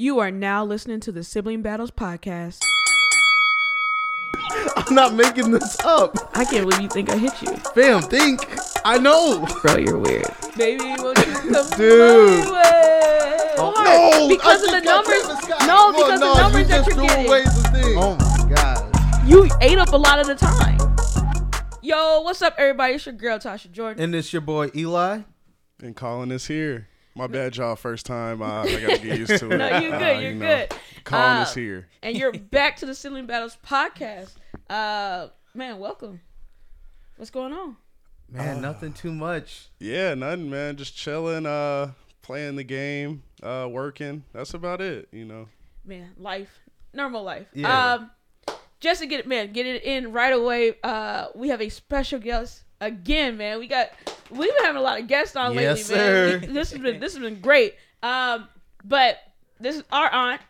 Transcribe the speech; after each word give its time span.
You 0.00 0.18
are 0.20 0.30
now 0.30 0.64
listening 0.64 1.00
to 1.00 1.12
the 1.12 1.22
Sibling 1.22 1.60
Battles 1.60 1.90
podcast. 1.90 2.58
I'm 4.78 4.94
not 4.94 5.12
making 5.12 5.50
this 5.50 5.78
up. 5.80 6.16
I 6.32 6.46
can't 6.46 6.66
believe 6.66 6.80
you 6.80 6.88
think 6.88 7.10
I 7.10 7.18
hit 7.18 7.42
you. 7.42 7.54
Fam, 7.74 8.00
think. 8.00 8.40
I 8.86 8.96
know. 8.96 9.46
Bro, 9.60 9.76
you're 9.76 9.98
weird. 9.98 10.24
Baby, 10.56 10.94
won't 11.02 11.18
you 11.18 11.34
come 11.52 11.68
Dude. 11.76 12.46
my 12.46 12.50
way? 12.50 13.50
Oh, 13.58 13.74
no, 13.84 14.34
because 14.34 14.62
of 14.62 14.70
the 14.70 14.80
just 14.80 14.84
got 14.86 15.04
numbers. 15.04 15.22
Travis 15.26 15.44
Scott. 15.44 15.66
No, 15.66 15.74
Well, 15.74 15.92
because 15.92 16.20
no, 16.20 16.32
the 16.34 16.40
numbers 16.40 16.60
you 16.62 16.66
that 16.68 16.76
just 16.78 16.88
you're 16.88 16.96
threw 16.96 17.06
getting. 17.06 17.26
away 17.26 17.44
the 17.44 17.50
thing. 17.70 17.98
Oh 17.98 18.16
my 18.16 18.54
god. 18.54 19.28
You 19.28 19.50
ate 19.60 19.76
up 19.76 19.92
a 19.92 19.98
lot 19.98 20.18
of 20.18 20.26
the 20.26 20.34
time. 20.34 20.78
Yo, 21.82 22.22
what's 22.22 22.40
up, 22.40 22.54
everybody? 22.56 22.94
It's 22.94 23.04
your 23.04 23.16
girl 23.16 23.38
Tasha 23.38 23.70
Jordan. 23.70 24.02
And 24.02 24.14
it's 24.14 24.32
your 24.32 24.40
boy 24.40 24.70
Eli. 24.74 25.20
And 25.82 25.94
Colin 25.94 26.32
is 26.32 26.46
here. 26.46 26.88
My 27.14 27.26
bad, 27.26 27.56
y'all. 27.56 27.76
First 27.76 28.06
time. 28.06 28.40
Uh, 28.40 28.62
I 28.62 28.80
gotta 28.80 28.98
get 28.98 29.18
used 29.18 29.38
to 29.38 29.50
it. 29.50 29.56
No, 29.58 29.66
you're 29.80 29.94
Uh, 29.94 29.98
good. 29.98 30.16
you 30.16 30.22
You're 30.28 30.34
know. 30.34 30.46
good. 30.68 30.74
Colin 31.04 31.38
Uh, 31.38 31.42
is 31.42 31.54
here. 31.54 31.88
and 32.02 32.16
you're 32.16 32.32
back 32.50 32.76
to 32.76 32.86
the 32.86 32.94
Sibling 32.94 33.26
Battles 33.26 33.56
podcast. 33.66 34.34
Uh, 34.68 35.28
man, 35.54 35.78
welcome. 35.78 36.20
What's 37.16 37.30
going 37.30 37.52
on? 37.52 37.76
Man, 38.30 38.60
nothing 38.62 38.92
too 38.92 39.12
much. 39.12 39.68
Yeah, 39.80 40.14
nothing, 40.14 40.48
man. 40.50 40.76
Just 40.76 40.96
chilling, 40.96 41.46
uh, 41.46 41.92
playing 42.22 42.54
the 42.56 42.62
game, 42.64 43.24
uh, 43.42 43.66
working. 43.70 44.22
That's 44.32 44.54
about 44.54 44.80
it. 44.80 45.08
You 45.12 45.24
know. 45.24 45.48
man, 45.84 46.10
life, 46.16 46.60
normal 46.94 47.24
life. 47.24 47.48
Yeah. 47.52 47.94
Um, 47.94 48.10
just 48.78 49.00
to 49.00 49.06
get 49.06 49.20
it, 49.20 49.26
man, 49.26 49.52
get 49.52 49.66
it 49.66 49.82
in 49.82 50.12
right 50.12 50.32
away. 50.32 50.74
Uh, 50.84 51.26
we 51.34 51.48
have 51.48 51.60
a 51.60 51.68
special 51.68 52.20
guest 52.20 52.62
again, 52.80 53.36
man. 53.36 53.58
We 53.58 53.66
got 53.68 53.90
we've 54.30 54.54
been 54.54 54.64
having 54.64 54.80
a 54.80 54.82
lot 54.82 55.00
of 55.00 55.06
guests 55.06 55.36
on 55.36 55.54
Yes, 55.54 55.90
lately, 55.90 56.04
man. 56.04 56.40
sir. 56.42 56.46
This 56.52 56.70
has 56.72 56.80
been 56.80 57.00
this 57.00 57.14
has 57.14 57.22
been 57.22 57.40
great. 57.40 57.74
Um, 58.02 58.48
but 58.84 59.18
this 59.60 59.76
is 59.76 59.82
our 59.92 60.10
aunt, 60.10 60.40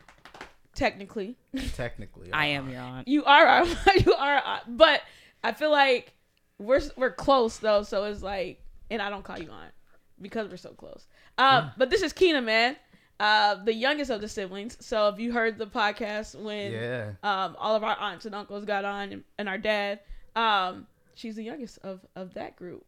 technically. 0.74 1.36
Technically. 1.74 2.32
I 2.32 2.46
am 2.46 2.70
your 2.70 2.80
aunt. 2.80 3.08
You 3.08 3.24
are 3.24 3.46
our 3.46 3.66
you 3.96 4.14
are 4.14 4.34
our 4.36 4.42
aunt, 4.44 4.76
but 4.76 5.02
I 5.42 5.52
feel 5.52 5.70
like 5.70 6.12
we're 6.58 6.80
we're 6.96 7.12
close 7.12 7.58
though, 7.58 7.82
so 7.82 8.04
it's 8.04 8.22
like, 8.22 8.62
and 8.90 9.02
I 9.02 9.10
don't 9.10 9.24
call 9.24 9.38
you 9.38 9.50
aunt 9.50 9.72
because 10.20 10.48
we're 10.48 10.56
so 10.58 10.70
close. 10.70 11.06
Um, 11.38 11.72
but 11.76 11.90
this 11.90 12.02
is 12.02 12.12
Keena, 12.12 12.42
man. 12.42 12.76
Uh, 13.18 13.56
the 13.64 13.74
youngest 13.74 14.10
of 14.10 14.20
the 14.20 14.28
siblings. 14.28 14.76
So 14.80 15.08
if 15.08 15.18
you 15.18 15.32
heard 15.32 15.58
the 15.58 15.66
podcast 15.66 16.34
when 16.40 16.72
Yeah. 16.72 17.10
um, 17.22 17.56
all 17.58 17.74
of 17.76 17.82
our 17.84 17.96
aunts 17.98 18.24
and 18.26 18.34
uncles 18.34 18.64
got 18.64 18.84
on 18.84 19.12
and, 19.12 19.24
and 19.38 19.48
our 19.48 19.58
dad. 19.58 20.00
Um, 20.36 20.86
she's 21.20 21.36
the 21.36 21.44
youngest 21.44 21.78
of, 21.82 22.00
of 22.16 22.34
that 22.34 22.56
group. 22.56 22.84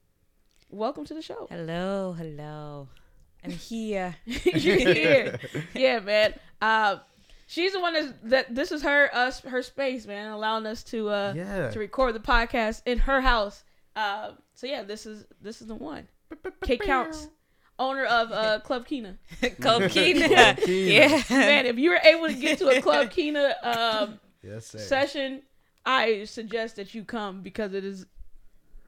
Welcome 0.70 1.04
to 1.04 1.14
the 1.14 1.20
show. 1.22 1.46
Hello, 1.50 2.14
hello. 2.14 2.88
I'm 3.44 3.50
here. 3.70 4.16
You're 4.24 4.78
here. 4.94 5.38
yeah, 5.74 6.00
man. 6.00 6.34
Um, 6.62 7.00
she's 7.46 7.72
the 7.74 7.80
one 7.80 7.92
that's, 7.92 8.12
that 8.24 8.54
this 8.54 8.72
is 8.72 8.82
her 8.82 9.10
us 9.14 9.40
her 9.40 9.62
space, 9.62 10.06
man, 10.06 10.30
allowing 10.32 10.64
us 10.66 10.82
to 10.84 11.10
uh 11.10 11.32
Yeah. 11.36 11.70
to 11.70 11.78
record 11.78 12.14
the 12.14 12.20
podcast 12.20 12.82
in 12.86 12.98
her 13.00 13.20
house. 13.20 13.64
Um, 13.96 14.38
so 14.54 14.66
yeah, 14.66 14.82
this 14.82 15.04
is 15.04 15.26
this 15.42 15.60
is 15.60 15.66
the 15.66 15.74
one. 15.74 16.08
K 16.62 16.78
counts. 16.78 17.28
Owner 17.78 18.04
of 18.04 18.30
uh, 18.32 18.60
Club 18.64 18.86
Keena. 18.86 19.18
Club 19.60 19.90
Keena. 19.90 20.56
yeah. 20.66 21.22
Man, 21.30 21.66
if 21.66 21.78
you 21.78 21.90
were 21.90 22.00
able 22.04 22.28
to 22.28 22.34
get 22.34 22.58
to 22.58 22.68
a 22.68 22.80
Club 22.80 23.10
Keena 23.10 23.54
um, 23.62 24.20
Yes, 24.42 24.66
sir. 24.68 24.78
session, 24.78 25.42
I 25.84 26.24
suggest 26.24 26.76
that 26.76 26.94
you 26.94 27.02
come 27.04 27.42
because 27.42 27.72
it 27.74 27.84
is 27.84 28.06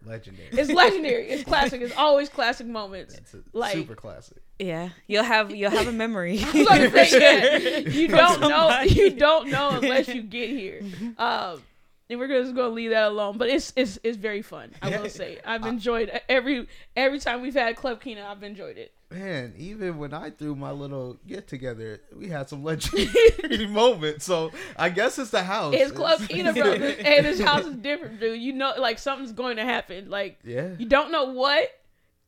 Legendary. 0.06 0.48
It's 0.52 0.70
legendary. 0.70 1.28
It's 1.28 1.44
classic. 1.48 1.80
It's 1.80 1.96
always 1.96 2.28
classic 2.28 2.66
moments. 2.66 3.14
It's 3.14 3.34
a 3.34 3.40
like- 3.52 3.72
super 3.72 3.94
classic. 3.94 4.38
Yeah. 4.58 4.90
You'll 5.06 5.24
have 5.24 5.54
you'll 5.54 5.70
have 5.72 5.88
a 5.88 5.92
memory. 5.92 6.38
I 6.42 6.52
was 6.52 6.68
gonna 6.68 7.04
say, 7.06 7.72
yeah, 7.72 7.78
you 7.90 8.08
don't 8.08 8.40
know. 8.40 8.80
You 8.82 9.10
don't 9.10 9.50
know 9.50 9.70
unless 9.70 10.08
you 10.08 10.22
get 10.22 10.48
here. 10.48 10.80
Um, 11.18 11.60
and 12.08 12.20
we're 12.20 12.28
just 12.28 12.54
gonna 12.54 12.68
leave 12.68 12.90
that 12.90 13.08
alone. 13.08 13.36
But 13.38 13.48
it's 13.48 13.72
it's 13.76 13.98
it's 14.04 14.16
very 14.16 14.42
fun. 14.42 14.70
I 14.80 14.96
will 14.96 15.08
say 15.08 15.38
I've 15.44 15.66
enjoyed 15.66 16.10
every 16.28 16.68
every 16.96 17.18
time 17.18 17.42
we've 17.42 17.54
had 17.54 17.74
Club 17.76 18.00
Keena. 18.00 18.24
I've 18.24 18.42
enjoyed 18.44 18.78
it. 18.78 18.92
Man, 19.14 19.54
even 19.56 19.98
when 19.98 20.12
I 20.12 20.30
threw 20.30 20.54
my 20.56 20.70
little 20.72 21.18
get 21.26 21.46
together, 21.46 22.00
we 22.16 22.28
had 22.28 22.48
some 22.48 22.64
legendary 22.64 23.66
moments. 23.68 24.24
So 24.24 24.50
I 24.76 24.88
guess 24.88 25.18
it's 25.18 25.30
the 25.30 25.42
house. 25.42 25.74
It's 25.76 25.92
Club 25.92 26.20
Keena, 26.28 26.52
bro. 26.52 26.72
and 26.72 27.24
this 27.26 27.40
house 27.40 27.64
is 27.64 27.76
different, 27.76 28.20
dude. 28.20 28.40
You 28.40 28.52
know, 28.52 28.74
like 28.78 28.98
something's 28.98 29.32
going 29.32 29.56
to 29.56 29.64
happen. 29.64 30.10
Like 30.10 30.38
Yeah. 30.44 30.70
you 30.78 30.86
don't 30.86 31.12
know 31.12 31.24
what. 31.32 31.68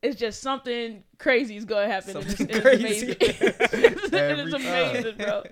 It's 0.03 0.17
just 0.21 0.41
something 0.43 1.03
crazy 1.19 1.57
is 1.57 1.65
going 1.65 1.89
to 1.89 1.93
happen. 1.93 2.17
and 2.19 2.27
it's, 2.27 2.37
Something 2.39 2.57
it's 2.57 2.61
crazy. 2.61 3.07
amazing. 3.13 3.17
it's 3.21 4.55
amazing, 4.55 5.17
bro. 5.17 5.43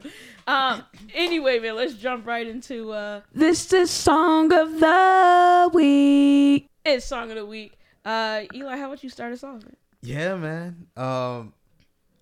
Um. 0.46 0.84
Anyway, 1.14 1.58
man, 1.58 1.74
let's 1.76 1.94
jump 1.94 2.26
right 2.26 2.46
into 2.46 2.92
uh. 2.92 3.22
This 3.34 3.72
is 3.72 3.90
song 3.90 4.52
of 4.52 4.78
the 4.78 5.70
week. 5.72 6.68
It's 6.84 7.06
song 7.06 7.30
of 7.30 7.36
the 7.36 7.46
week. 7.46 7.72
Uh, 8.04 8.42
Eli, 8.54 8.76
how 8.76 8.86
about 8.86 9.02
you 9.02 9.08
start 9.08 9.32
us 9.32 9.42
off? 9.42 9.62
Man? 9.62 9.76
Yeah, 10.04 10.36
man. 10.36 10.86
Um, 10.98 11.54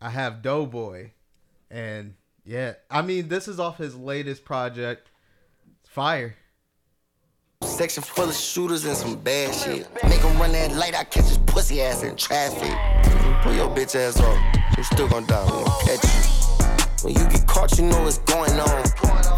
I 0.01 0.09
have 0.09 0.41
Doughboy, 0.41 1.11
and 1.69 2.15
yeah, 2.45 2.75
I 2.89 3.03
mean 3.03 3.27
this 3.27 3.49
is 3.49 3.59
off 3.59 3.77
his 3.77 3.97
latest 3.97 4.45
project, 4.45 5.11
Fire. 5.89 6.37
Section 7.63 8.05
full 8.05 8.29
of 8.29 8.35
shooters 8.37 8.85
and 8.85 8.97
some 8.97 9.17
bad 9.17 9.53
shit. 9.53 9.89
Make 10.05 10.21
him 10.21 10.39
run 10.39 10.53
that 10.53 10.73
light, 10.73 10.95
I 10.95 11.03
catch 11.03 11.25
his 11.25 11.39
pussy 11.39 11.83
ass 11.83 12.05
in 12.05 12.15
traffic. 12.15 12.73
Pull 13.43 13.55
your 13.55 13.69
bitch 13.75 13.97
ass 13.97 14.21
off, 14.21 14.77
you 14.77 14.85
still 14.85 15.09
gonna 15.09 15.27
die, 15.27 15.45
we 15.45 15.51
gon' 15.51 15.81
catch 15.85 16.05
you. 16.05 17.05
When 17.05 17.15
you 17.15 17.29
get 17.31 17.49
caught, 17.49 17.77
you 17.79 17.87
know 17.87 18.01
what's 18.03 18.19
going 18.19 18.61
on. 18.61 18.83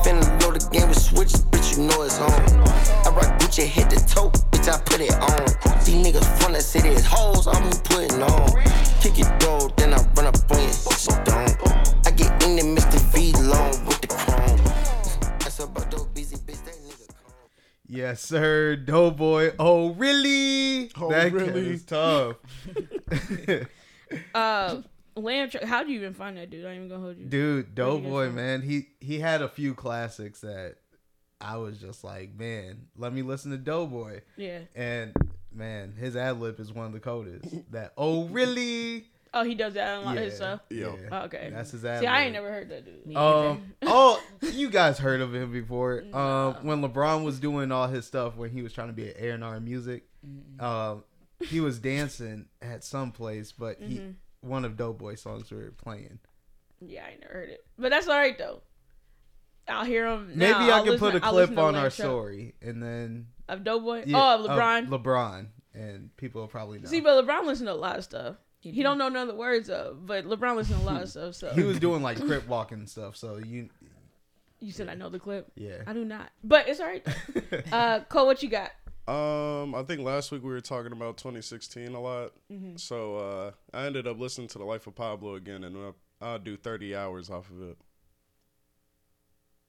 Finna 0.04 0.38
blow 0.38 0.52
the 0.52 0.68
game 0.70 0.88
with 0.88 1.00
switch, 1.00 1.32
bitch, 1.50 1.78
you 1.78 1.84
know 1.84 2.02
it's 2.02 2.18
on. 2.18 2.30
I 2.30 3.08
rock 3.08 3.40
Gucci, 3.40 3.64
hit 3.64 3.88
the 3.88 3.96
toe, 4.06 4.30
bitch, 4.64 4.72
I 4.72 4.80
put 4.82 5.00
it 5.00 5.14
on. 5.14 5.84
These 5.84 6.06
niggas 6.06 6.38
front 6.38 6.54
that 6.54 6.62
city 6.62 6.88
is 6.88 7.04
hoes, 7.04 7.46
I'm 7.46 7.70
putting 7.82 8.22
on. 8.22 8.48
Kick 9.00 9.18
it 9.18 9.40
door, 9.40 9.70
then 9.76 9.92
I 9.92 9.98
run 10.14 10.26
up 10.26 10.36
on 10.50 10.60
you, 10.60 10.68
bitch, 10.68 11.08
you 11.08 11.24
don't. 11.24 12.06
I 12.06 12.10
get 12.10 12.42
in 12.44 12.56
there, 12.56 12.64
Mr. 12.64 13.00
V 13.12 13.32
long 13.42 13.86
with 13.86 14.00
the 14.00 14.08
chrome. 14.08 15.38
That's 15.40 15.60
about 15.60 15.90
those 15.90 16.06
busy 16.06 16.36
bitch, 16.36 16.64
that 16.64 16.74
nigga 16.74 17.08
come. 17.08 17.34
Yes, 17.86 18.22
sir, 18.22 18.76
Doughboy. 18.76 19.52
Oh, 19.58 19.92
really? 19.92 20.90
Oh, 20.96 21.10
that 21.10 21.32
really? 21.32 21.70
is 21.70 21.84
tough. 21.84 22.36
Uh, 24.32 24.82
Lamb. 25.16 25.50
How 25.64 25.82
do 25.82 25.90
you 25.90 25.98
even 25.98 26.14
find 26.14 26.36
that 26.36 26.48
dude? 26.48 26.64
I 26.64 26.68
ain't 26.68 26.76
even 26.76 26.88
gonna 26.88 27.02
hold 27.02 27.18
you. 27.18 27.24
Dude, 27.24 27.32
Where 27.32 27.56
you 27.56 27.62
get 27.62 27.74
Doughboy, 27.74 28.30
man, 28.30 28.62
he 28.62 28.88
he 29.00 29.18
had 29.18 29.42
a 29.42 29.48
few 29.48 29.74
classics 29.74 30.42
that 30.42 30.76
I 31.44 31.58
was 31.58 31.78
just 31.78 32.04
like, 32.04 32.34
man, 32.38 32.86
let 32.96 33.12
me 33.12 33.22
listen 33.22 33.50
to 33.50 33.58
Doughboy. 33.58 34.20
Yeah. 34.36 34.60
And 34.74 35.12
man, 35.52 35.94
his 35.98 36.16
ad 36.16 36.40
lib 36.40 36.58
is 36.58 36.72
one 36.72 36.86
of 36.86 36.92
the 36.92 37.00
coldest. 37.00 37.46
That 37.70 37.92
oh 37.96 38.26
really? 38.28 39.06
Oh, 39.32 39.42
he 39.42 39.54
does 39.54 39.74
that 39.74 39.96
on 39.96 40.02
a 40.02 40.06
lot 40.06 40.16
of 40.16 40.22
his 40.24 40.36
stuff. 40.36 40.60
Yeah. 40.70 40.92
Oh, 41.10 41.18
okay. 41.22 41.50
That's 41.52 41.72
his 41.72 41.84
ad 41.84 41.96
lib. 41.96 42.02
See, 42.02 42.06
I 42.06 42.22
ain't 42.24 42.32
never 42.32 42.50
heard 42.50 42.68
that 42.70 42.84
dude. 42.84 43.16
Um, 43.16 43.74
oh, 43.82 44.22
you 44.52 44.70
guys 44.70 44.98
heard 44.98 45.20
of 45.20 45.34
him 45.34 45.50
before? 45.50 46.04
Um, 46.12 46.54
when 46.62 46.82
LeBron 46.82 47.24
was 47.24 47.40
doing 47.40 47.72
all 47.72 47.88
his 47.88 48.06
stuff 48.06 48.36
when 48.36 48.50
he 48.50 48.62
was 48.62 48.72
trying 48.72 48.88
to 48.88 48.92
be 48.92 49.08
an 49.08 49.14
A 49.18 49.30
and 49.30 49.42
R 49.42 49.56
in 49.56 49.64
music, 49.64 50.04
um, 50.60 51.02
he 51.40 51.60
was 51.60 51.80
dancing 51.80 52.46
at 52.62 52.84
some 52.84 53.10
place, 53.10 53.50
but 53.52 53.78
he 53.80 54.00
one 54.40 54.64
of 54.64 54.76
Doughboy 54.76 55.16
songs 55.16 55.50
were 55.50 55.72
playing. 55.82 56.20
Yeah, 56.80 57.04
I 57.04 57.16
never 57.20 57.32
heard 57.32 57.48
it. 57.48 57.64
But 57.78 57.90
that's 57.90 58.06
all 58.06 58.16
right 58.16 58.38
though. 58.38 58.62
I'll 59.68 59.84
hear 59.84 60.06
him. 60.06 60.28
Maybe 60.34 60.50
now. 60.52 60.58
I 60.58 60.70
I'll 60.76 60.82
can 60.82 60.92
listen- 60.92 61.10
put 61.12 61.22
a 61.22 61.24
I'll 61.24 61.32
clip 61.32 61.58
on 61.58 61.74
our 61.74 61.82
Truck. 61.82 61.92
story, 61.92 62.54
and 62.60 62.82
then 62.82 63.26
of 63.48 63.64
Doughboy. 63.64 64.04
yeah, 64.06 64.16
oh, 64.36 64.44
of 64.44 64.50
LeBron. 64.50 64.88
LeBron, 64.88 65.46
and 65.74 66.14
people 66.16 66.40
will 66.42 66.48
probably 66.48 66.78
know. 66.78 66.88
See, 66.88 67.00
but 67.00 67.24
LeBron 67.24 67.46
listens 67.46 67.68
to 67.68 67.72
a 67.72 67.74
lot 67.74 67.96
of 67.98 68.04
stuff. 68.04 68.36
He, 68.60 68.72
do. 68.72 68.82
don't 68.82 68.96
know 68.98 69.08
none 69.10 69.22
of 69.22 69.28
the 69.28 69.34
words 69.38 69.68
of, 69.68 70.06
but 70.06 70.24
LeBron 70.24 70.56
listens 70.56 70.78
to 70.80 70.84
a 70.84 70.88
lot 70.90 71.02
of 71.02 71.08
stuff. 71.10 71.34
So 71.34 71.50
he 71.52 71.62
was 71.62 71.78
doing 71.78 72.02
like 72.02 72.18
crip 72.20 72.46
walking 72.48 72.78
and 72.78 72.88
stuff, 72.88 73.16
so 73.16 73.36
you, 73.36 73.68
you 74.60 74.72
said 74.72 74.88
I 74.88 74.94
know 74.94 75.10
the 75.10 75.18
clip. 75.18 75.50
yeah. 75.54 75.82
I 75.86 75.92
do 75.92 76.04
not, 76.04 76.30
but 76.42 76.68
it's 76.68 76.80
all 76.80 76.86
right. 76.86 77.06
uh, 77.72 78.00
Cole, 78.08 78.26
what 78.26 78.42
you 78.42 78.48
got? 78.48 78.70
Um, 79.06 79.74
I 79.74 79.82
think 79.82 80.00
last 80.00 80.32
week 80.32 80.42
we 80.42 80.48
were 80.48 80.62
talking 80.62 80.92
about 80.92 81.18
2016 81.18 81.94
a 81.94 82.00
lot. 82.00 82.32
Mm-hmm. 82.50 82.76
So 82.76 83.16
uh, 83.16 83.50
I 83.74 83.84
ended 83.84 84.06
up 84.06 84.18
listening 84.18 84.48
to 84.48 84.58
The 84.58 84.64
Life 84.64 84.86
of 84.86 84.94
Pablo 84.94 85.34
again, 85.34 85.62
and 85.64 85.76
I'll, 85.76 85.96
I'll 86.22 86.38
do 86.38 86.56
30 86.56 86.96
hours 86.96 87.28
off 87.28 87.50
of 87.50 87.60
it. 87.68 87.76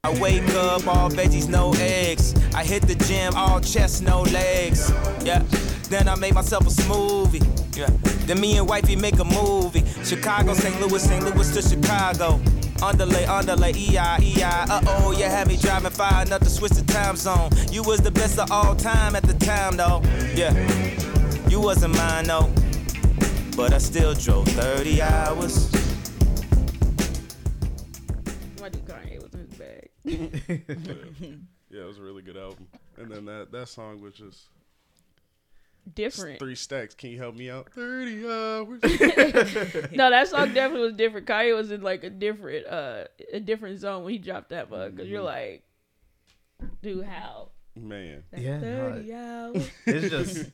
I 0.05 0.13
wake 0.19 0.47
up, 0.49 0.85
all 0.85 1.09
veggies, 1.09 1.49
no 1.49 1.73
eggs. 1.79 2.35
I 2.53 2.63
hit 2.63 2.83
the 2.83 2.93
gym, 2.93 3.33
all 3.35 3.59
chest, 3.59 4.03
no 4.03 4.21
legs. 4.21 4.91
Yeah. 5.23 5.39
Then 5.89 6.07
I 6.07 6.13
make 6.13 6.35
myself 6.35 6.67
a 6.67 6.69
smoothie. 6.69 7.41
Yeah. 7.75 7.89
Then 8.27 8.39
me 8.39 8.55
and 8.59 8.69
wifey 8.69 8.95
make 8.95 9.17
a 9.17 9.23
movie. 9.23 9.83
Chicago, 10.03 10.53
St. 10.53 10.79
Louis, 10.79 11.01
St. 11.01 11.25
Louis 11.25 11.51
to 11.55 11.61
Chicago. 11.63 12.39
Underlay, 12.83 13.25
underlay, 13.25 13.71
EI, 13.73 14.17
EI. 14.21 14.43
Uh 14.43 14.81
oh, 14.85 15.11
you 15.11 15.23
had 15.23 15.47
me 15.47 15.57
driving 15.57 15.89
far 15.89 16.21
enough 16.21 16.41
to 16.41 16.51
switch 16.51 16.73
the 16.73 16.83
time 16.83 17.15
zone. 17.15 17.49
You 17.71 17.81
was 17.81 17.99
the 18.01 18.11
best 18.11 18.37
of 18.37 18.51
all 18.51 18.75
time 18.75 19.15
at 19.15 19.23
the 19.23 19.33
time, 19.33 19.75
though. 19.75 20.03
Yeah. 20.35 20.53
You 21.49 21.59
wasn't 21.59 21.95
mine, 21.95 22.25
though. 22.25 22.53
But 23.57 23.73
I 23.73 23.79
still 23.79 24.13
drove 24.13 24.47
30 24.49 25.01
hours. 25.01 25.84
Kanye 29.59 29.89
was 30.03 30.13
in 30.13 30.19
his 30.69 30.87
bag. 30.87 31.39
Yeah, 31.69 31.81
it 31.81 31.87
was 31.87 31.97
a 31.97 32.01
really 32.01 32.21
good 32.21 32.37
album. 32.37 32.67
And 32.97 33.11
then 33.11 33.25
that 33.25 33.51
that 33.51 33.67
song 33.69 34.01
was 34.01 34.13
just 34.13 34.47
Different. 35.93 36.39
three 36.39 36.55
stacks. 36.55 36.95
Can 36.95 37.11
you 37.11 37.19
help 37.19 37.35
me 37.35 37.49
out? 37.49 37.69
Thirty 37.71 38.25
hours. 38.27 38.81
No, 39.91 40.09
that 40.09 40.27
song 40.29 40.53
definitely 40.53 40.87
was 40.87 40.93
different. 40.93 41.27
Kanye 41.27 41.55
was 41.55 41.69
in 41.71 41.81
like 41.81 42.03
a 42.03 42.09
different, 42.09 42.65
uh, 42.67 43.03
a 43.31 43.39
different 43.39 43.79
zone 43.79 44.03
when 44.03 44.13
he 44.13 44.17
dropped 44.19 44.49
that 44.49 44.69
bug. 44.69 44.95
because 44.95 45.09
you're 45.09 45.21
like, 45.21 45.63
dude, 46.81 47.05
how? 47.05 47.49
Man, 47.75 48.23
Yeah, 48.35 48.59
no, 48.59 48.93
Thirty 48.93 49.13
hours. 49.13 49.69
it's 49.85 50.09
just 50.09 50.51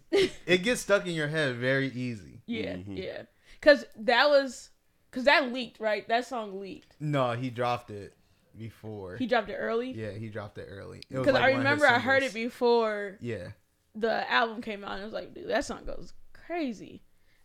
it 0.47 0.63
gets 0.63 0.81
stuck 0.81 1.05
in 1.07 1.13
your 1.13 1.27
head 1.27 1.55
very 1.57 1.87
easy. 1.89 2.41
Yeah, 2.47 2.73
Mhm. 2.77 2.97
yeah. 2.97 3.21
Cause 3.61 3.85
that 3.99 4.27
was, 4.27 4.69
cause 5.11 5.25
that 5.25 5.53
leaked, 5.53 5.79
right? 5.79 6.07
That 6.07 6.25
song 6.25 6.59
leaked. 6.59 6.95
No, 6.99 7.33
he 7.33 7.49
dropped 7.51 7.91
it 7.91 8.15
before. 8.57 9.17
He 9.17 9.27
dropped 9.27 9.49
it 9.49 9.55
early. 9.55 9.91
yeah, 9.91 10.11
he 10.11 10.29
dropped 10.29 10.57
it 10.57 10.67
early. 10.69 11.01
Because 11.09 11.33
like 11.33 11.43
I 11.43 11.51
one 11.51 11.51
of 11.51 11.55
his 11.57 11.63
remember 11.81 11.87
I 11.87 11.99
heard 11.99 12.23
it 12.23 12.33
before 12.33 13.17
Yeah, 13.21 13.49
the 13.95 14.29
album 14.31 14.61
came 14.61 14.83
out, 14.83 14.93
and 14.93 15.01
I 15.01 15.05
was 15.05 15.13
like, 15.13 15.33
dude, 15.33 15.49
that 15.49 15.65
song 15.65 15.85
goes 15.85 16.13
crazy. 16.33 17.01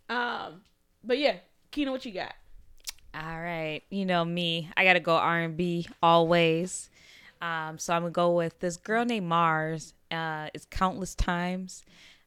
Um, 0.08 0.62
but 1.02 1.18
yeah, 1.18 1.36
Keena, 1.70 1.90
what 1.90 2.04
you 2.04 2.12
got? 2.12 2.34
All 3.14 3.40
right, 3.40 3.82
you 3.90 4.04
know 4.04 4.24
me. 4.24 4.70
I 4.76 4.84
gotta 4.84 5.00
go 5.00 5.16
R 5.16 5.40
and 5.40 5.56
B 5.56 5.86
always. 6.02 6.90
Um, 7.40 7.78
so 7.78 7.92
I'm 7.94 8.02
gonna 8.02 8.12
go 8.12 8.32
with 8.32 8.58
this 8.60 8.76
girl 8.76 9.04
named 9.04 9.26
Mars. 9.26 9.94
Uh, 10.10 10.48
it's 10.54 10.66
countless 10.70 11.14
times. 11.14 11.84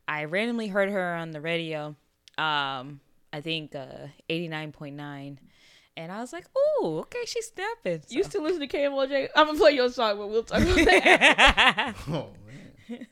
I 0.07 0.25
randomly 0.25 0.67
heard 0.67 0.89
her 0.89 1.15
on 1.15 1.31
the 1.31 1.41
radio. 1.41 1.95
Um, 2.37 2.99
I 3.31 3.41
think 3.41 3.75
uh, 3.75 4.07
89.9, 4.29 5.37
and 5.97 6.11
I 6.11 6.19
was 6.21 6.33
like, 6.33 6.45
"Ooh, 6.57 6.99
okay, 6.99 7.23
she's 7.25 7.51
snapping." 7.53 8.03
You 8.09 8.23
still 8.23 8.43
listen 8.43 8.61
to 8.61 8.67
KMOJ? 8.67 9.29
I'm 9.35 9.47
gonna 9.47 9.59
play 9.59 9.71
your 9.71 9.89
song, 9.89 10.17
but 10.17 10.29
we'll 10.29 10.43
talk 10.43 10.61
about 10.61 10.75
that. 10.75 11.95
oh 12.09 12.29
man. 12.47 13.07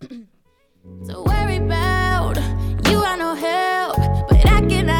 to 1.06 1.22
worry 1.22 1.56
about. 1.56 2.36
You 2.88 2.98
are 2.98 3.16
no 3.16 3.34
help, 3.34 3.96
but 4.28 4.46
I 4.46 4.60
cannot 4.66 4.97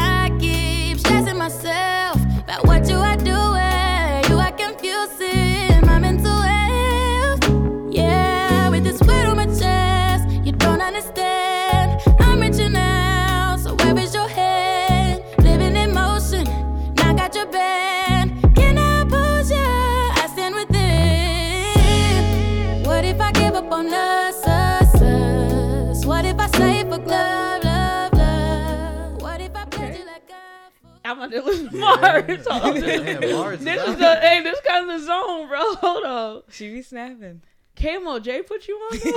I'm 31.09 31.17
gonna 31.31 31.41
listen 31.43 31.69
to 31.69 31.77
Mars. 31.77 32.45
Hold 32.49 32.63
on. 32.77 32.81
Damn, 32.81 33.31
Mars 33.33 33.59
is 33.59 33.65
This 33.65 33.81
is 33.81 33.87
out. 33.89 33.97
the 33.99 34.15
hey, 34.21 34.43
this 34.43 34.59
kind 34.67 34.89
of 34.89 34.99
the 34.99 35.05
zone, 35.05 35.47
bro. 35.47 35.59
Hold 35.75 36.03
on. 36.03 36.41
she 36.51 36.69
be 36.71 36.81
snapping. 36.81 37.41
Camo 37.75 38.19
KMOJ 38.19 38.45
put 38.45 38.67
you 38.67 38.75
on? 38.75 38.99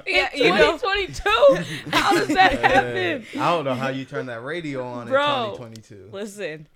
Yeah, 0.06 0.28
you 0.34 0.50
know, 0.50 0.76
2022. 0.78 1.90
How 1.92 2.12
does 2.14 2.28
that 2.28 2.52
happen? 2.60 3.24
I 3.40 3.50
don't 3.54 3.64
know 3.64 3.74
how 3.74 3.88
you 3.88 4.04
turn 4.04 4.26
that 4.26 4.42
radio 4.42 4.84
on 4.84 5.08
Bro. 5.08 5.52
in 5.52 5.56
2022. 5.58 6.10
Listen, 6.12 6.68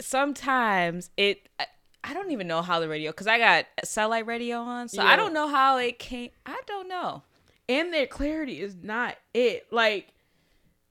sometimes 0.00 1.10
it. 1.16 1.48
I- 1.58 1.66
I 2.04 2.14
don't 2.14 2.32
even 2.32 2.48
know 2.48 2.62
how 2.62 2.80
the 2.80 2.88
radio, 2.88 3.12
because 3.12 3.28
I 3.28 3.38
got 3.38 3.66
satellite 3.84 4.26
radio 4.26 4.58
on, 4.58 4.88
so 4.88 5.04
Yeah. 5.04 5.08
I 5.08 5.14
don't 5.14 5.32
know 5.32 5.46
how 5.46 5.78
it 5.78 6.00
came. 6.00 6.30
I 6.44 6.60
don't 6.66 6.88
know. 6.88 7.22
And 7.68 7.94
their 7.94 8.08
clarity 8.08 8.60
is 8.60 8.74
not 8.82 9.16
it. 9.32 9.68
Like 9.70 10.08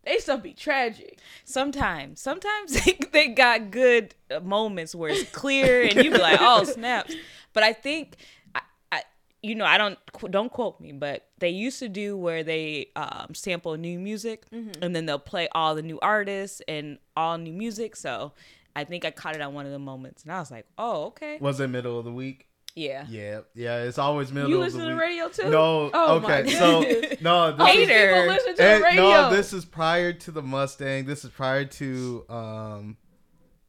they 0.03 0.17
stuff 0.17 0.41
be 0.41 0.53
tragic. 0.53 1.19
Sometimes, 1.45 2.19
sometimes 2.21 2.73
they, 2.85 2.97
they 3.11 3.27
got 3.29 3.71
good 3.71 4.15
uh, 4.33 4.39
moments 4.39 4.95
where 4.95 5.11
it's 5.11 5.29
clear 5.31 5.83
and 5.83 5.95
you 5.95 6.11
be 6.11 6.17
like, 6.17 6.39
oh 6.41 6.63
snaps. 6.65 7.13
But 7.53 7.63
I 7.63 7.73
think, 7.73 8.15
I, 8.55 8.61
I, 8.91 9.03
you 9.41 9.55
know, 9.55 9.65
I 9.65 9.77
don't 9.77 9.97
don't 10.29 10.51
quote 10.51 10.79
me, 10.79 10.91
but 10.91 11.27
they 11.39 11.49
used 11.49 11.79
to 11.79 11.89
do 11.89 12.17
where 12.17 12.43
they 12.43 12.87
um, 12.95 13.33
sample 13.33 13.75
new 13.77 13.99
music 13.99 14.45
and 14.51 14.95
then 14.95 15.05
they'll 15.05 15.19
play 15.19 15.47
all 15.53 15.75
the 15.75 15.81
new 15.81 15.99
artists 16.01 16.61
and 16.67 16.97
all 17.15 17.37
new 17.37 17.53
music. 17.53 17.95
So 17.95 18.33
I 18.75 18.85
think 18.85 19.03
I 19.05 19.11
caught 19.11 19.35
it 19.35 19.41
on 19.41 19.53
one 19.53 19.65
of 19.65 19.71
the 19.71 19.79
moments, 19.79 20.23
and 20.23 20.31
I 20.31 20.39
was 20.39 20.49
like, 20.49 20.65
oh 20.77 21.05
okay, 21.07 21.37
Was 21.41 21.59
it 21.59 21.67
middle 21.67 21.99
of 21.99 22.05
the 22.05 22.11
week? 22.11 22.47
Yeah. 22.75 23.05
Yeah, 23.09 23.41
yeah. 23.53 23.83
It's 23.83 23.97
always 23.97 24.31
middle 24.31 24.49
You 24.49 24.57
of 24.57 24.61
listen 24.63 24.79
the 24.81 24.87
to 24.87 24.91
the 24.93 24.99
radio 24.99 25.29
too? 25.29 25.49
No, 25.49 25.89
Oh 25.93 26.19
my 26.19 26.39
okay. 26.41 26.51
So 26.51 26.81
no, 27.21 27.51
this 27.51 27.59
All 27.59 27.75
these 27.75 27.89
is, 27.89 28.09
people 28.09 28.25
listen 28.27 28.55
to 28.55 28.61
eh, 28.63 28.77
the 28.77 28.83
radio. 28.83 29.01
no, 29.03 29.29
this 29.29 29.53
is 29.53 29.65
prior 29.65 30.13
to 30.13 30.31
the 30.31 30.41
Mustang. 30.41 31.05
This 31.05 31.23
is 31.25 31.31
prior 31.31 31.65
to 31.65 32.25
um 32.29 32.97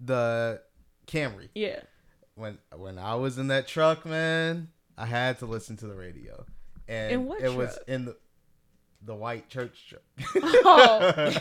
the 0.01 0.61
Camry. 1.07 1.49
yeah. 1.55 1.81
When 2.35 2.59
when 2.77 2.99
I 2.99 3.15
was 3.17 3.39
in 3.39 3.49
that 3.49 3.69
truck, 3.69 4.07
man, 4.07 4.69
I 4.97 5.05
had 5.07 5.39
to 5.41 5.47
listen 5.47 5.77
to 5.79 5.87
the 5.87 5.95
radio, 5.95 6.47
and 6.89 7.13
In 7.13 7.27
what 7.27 7.43
it 7.43 7.55
was 7.55 7.79
in 7.87 8.07
the 8.07 8.17
the 9.05 9.15
white 9.15 9.49
church 9.49 9.87
truck. 9.89 10.03
Oh. 10.65 11.33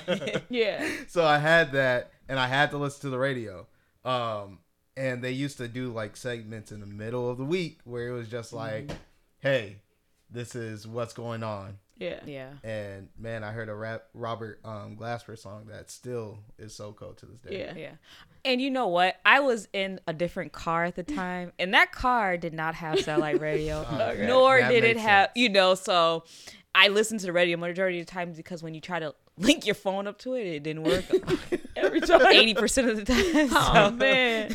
yeah. 0.50 0.86
so 1.08 1.24
I 1.24 1.38
had 1.38 1.72
that, 1.74 2.12
and 2.28 2.38
I 2.40 2.48
had 2.48 2.72
to 2.72 2.78
listen 2.78 3.02
to 3.02 3.10
the 3.10 3.19
radio. 3.19 3.68
Um, 4.04 4.60
and 4.97 5.23
they 5.23 5.31
used 5.31 5.57
to 5.57 5.67
do 5.67 5.91
like 5.91 6.15
segments 6.17 6.71
in 6.71 6.79
the 6.79 6.85
middle 6.85 7.29
of 7.29 7.38
the 7.38 7.45
week 7.45 7.79
where 7.83 8.07
it 8.09 8.11
was 8.13 8.27
just 8.27 8.53
like, 8.53 8.88
Mm-hmm. 8.88 8.95
"Hey, 9.39 9.77
this 10.29 10.55
is 10.55 10.88
what's 10.88 11.13
going 11.13 11.43
on." 11.43 11.77
Yeah. 11.97 12.19
Yeah. 12.25 12.49
And 12.63 13.09
man, 13.19 13.43
I 13.43 13.51
heard 13.51 13.69
a 13.69 13.75
rap 13.75 14.05
Robert 14.15 14.59
um, 14.65 14.97
Glasper 14.99 15.38
song 15.38 15.67
that 15.69 15.91
still 15.91 16.39
is 16.57 16.73
so 16.73 16.93
cool 16.93 17.13
to 17.13 17.25
this 17.27 17.41
day. 17.41 17.59
Yeah. 17.59 17.75
Yeah. 17.75 17.91
And 18.43 18.59
you 18.59 18.71
know 18.71 18.88
what? 18.88 19.17
I 19.23 19.39
was 19.41 19.67
in 19.71 19.99
a 20.07 20.13
different 20.13 20.51
car 20.51 20.83
at 20.85 20.95
the 20.95 21.03
time, 21.21 21.51
and 21.59 21.75
that 21.75 21.91
car 21.91 22.38
did 22.38 22.53
not 22.55 22.73
have 22.75 22.99
satellite 23.01 23.39
radio, 23.39 23.81
Okay. 23.91 24.25
nor 24.25 24.59
That 24.59 24.69
did 24.71 24.83
it 24.83 24.97
have, 24.97 25.27
sense. 25.27 25.31
you 25.38 25.49
know, 25.49 25.75
so 25.75 26.23
I 26.73 26.88
listened 26.88 27.19
to 27.19 27.27
the 27.27 27.33
radio 27.33 27.55
majority 27.57 27.99
of 27.99 28.07
the 28.07 28.11
times 28.11 28.35
because 28.35 28.63
when 28.63 28.73
you 28.73 28.81
try 28.81 28.97
to 28.99 29.13
link 29.38 29.66
your 29.66 29.75
phone 29.75 30.07
up 30.07 30.18
to 30.19 30.33
it, 30.36 30.45
it 30.45 30.63
didn't 30.63 30.83
work 30.83 31.06
Every 31.75 32.01
time. 32.01 32.19
80% 32.19 32.89
of 32.89 32.98
the 32.98 33.06
time. 33.06 33.50
Oh 33.51 33.89
so- 33.89 33.92
man. 33.92 34.54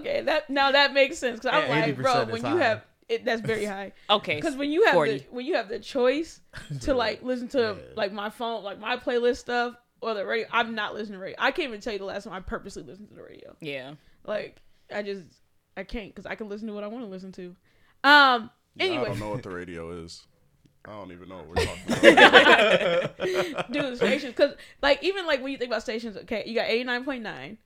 Okay, 0.00 0.22
that 0.22 0.48
now 0.50 0.70
that 0.72 0.94
makes 0.94 1.18
sense 1.18 1.40
because 1.40 1.54
I'm 1.56 1.68
Yeah, 1.68 1.86
like, 1.86 1.96
bro, 1.96 2.24
when 2.26 2.42
you 2.42 2.48
high. 2.58 2.64
have 2.64 2.84
it, 3.08 3.24
that's 3.24 3.42
very 3.42 3.64
high. 3.66 3.92
Okay. 4.10 4.36
Because 4.36 4.56
when 4.56 4.70
you 4.70 4.84
have 4.84 4.94
40. 4.94 5.18
the 5.18 5.24
when 5.30 5.44
you 5.46 5.56
have 5.56 5.68
the 5.68 5.78
choice 5.78 6.40
to 6.82 6.94
like 6.94 7.22
listen 7.22 7.48
to 7.48 7.76
Yeah. 7.78 7.94
like 7.96 8.12
my 8.12 8.30
phone, 8.30 8.62
like 8.64 8.80
my 8.80 8.96
playlist 8.96 9.36
stuff 9.38 9.74
or 10.00 10.14
the 10.14 10.24
radio, 10.24 10.46
I'm 10.50 10.74
not 10.74 10.94
listening 10.94 11.18
to 11.18 11.22
radio. 11.24 11.36
I 11.38 11.50
can't 11.50 11.68
even 11.68 11.80
tell 11.80 11.92
you 11.92 11.98
the 11.98 12.04
last 12.06 12.24
time 12.24 12.32
I 12.32 12.40
purposely 12.40 12.82
listened 12.82 13.08
to 13.08 13.14
the 13.14 13.22
radio. 13.22 13.54
Yeah. 13.60 13.94
Like 14.24 14.62
I 14.94 15.02
just 15.02 15.26
I 15.76 15.82
can't 15.84 16.14
because 16.14 16.24
I 16.26 16.34
can 16.36 16.48
listen 16.48 16.68
to 16.68 16.72
what 16.74 16.84
I 16.84 16.86
want 16.86 17.04
to 17.04 17.10
listen 17.10 17.32
to. 17.32 17.56
Um. 18.04 18.50
Yeah, 18.76 18.86
I 18.86 19.04
don't 19.04 19.20
know 19.20 19.30
what 19.30 19.42
the 19.44 19.50
radio 19.50 20.02
is. 20.02 20.26
I 20.86 20.92
don't 20.92 21.12
even 21.12 21.28
know 21.28 21.36
what 21.36 21.48
we're 21.48 21.54
talking 21.54 21.92
about. 21.92 23.16
dude, 23.72 23.96
stations 23.96 24.34
because 24.34 24.54
like 24.82 25.02
even 25.02 25.26
like 25.26 25.42
when 25.42 25.52
you 25.52 25.58
think 25.58 25.70
about 25.70 25.82
stations, 25.82 26.16
okay, 26.18 26.44
you 26.46 26.54
got 26.54 26.68
eighty 26.68 26.84
nine 26.84 27.04
point 27.04 27.22
nine, 27.22 27.58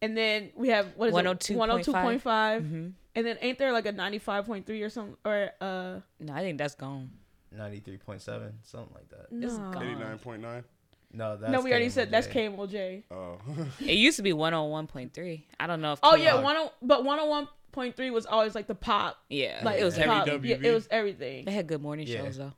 and 0.00 0.16
then 0.16 0.50
we 0.56 0.68
have 0.68 0.86
what 0.96 1.10
is 1.10 1.14
it, 1.16 1.24
102.5. 1.24 1.56
one 1.56 1.68
hundred 1.68 1.84
two 1.84 1.92
point 1.92 2.22
five, 2.22 2.62
hmm 2.64 2.88
and 3.16 3.24
then 3.24 3.38
ain't 3.42 3.58
there 3.58 3.70
like 3.70 3.86
a 3.86 3.92
ninety 3.92 4.18
five 4.18 4.44
point 4.46 4.66
three 4.66 4.82
or 4.82 4.90
something 4.90 5.16
or 5.24 5.50
uh 5.60 6.00
No, 6.20 6.32
I 6.32 6.40
think 6.40 6.58
that's 6.58 6.74
gone. 6.74 7.10
ninety 7.52 7.80
three 7.80 7.98
point 7.98 8.22
seven, 8.22 8.54
something 8.62 8.94
like 8.94 9.08
that. 9.10 9.26
It's 9.30 9.56
no 9.58 9.70
gone. 9.72 9.82
Eighty 9.82 9.94
nine 9.94 10.18
point 10.18 10.42
nine. 10.42 10.64
No, 11.12 11.36
that's 11.36 11.52
no 11.52 11.60
we 11.60 11.70
already 11.70 11.90
said 11.90 12.10
that's 12.10 12.26
KMOJ. 12.26 13.04
KMOJ. 13.12 13.12
Oh, 13.12 13.38
It 13.86 13.92
used 13.92 14.16
to 14.16 14.22
be 14.24 14.32
101.3. 14.32 15.42
I 15.60 15.66
don't 15.68 15.80
know 15.80 15.92
if. 15.92 16.00
Oh 16.02 16.14
K- 16.16 16.24
yeah, 16.24 16.40
one 16.40 16.56
oh, 16.56 16.72
but 16.82 17.04
one 17.04 17.18
hundred 17.18 17.30
one 17.30 17.48
point 17.74 17.96
three 17.96 18.10
was 18.10 18.24
always 18.26 18.54
like 18.54 18.66
the 18.66 18.74
pop, 18.74 19.18
Yeah. 19.28 19.60
like 19.62 19.80
it 19.80 19.84
was 19.84 19.98
Yeah. 19.98 20.06
pop, 20.06 20.26
WWV? 20.26 20.48
yeah, 20.62 20.70
it 20.70 20.74
was 20.74 20.88
everything. 20.90 21.44
They 21.44 21.52
had 21.52 21.66
good 21.66 21.82
morning 21.82 22.06
Yeah. 22.06 22.22
shows 22.24 22.38
though. 22.38 22.52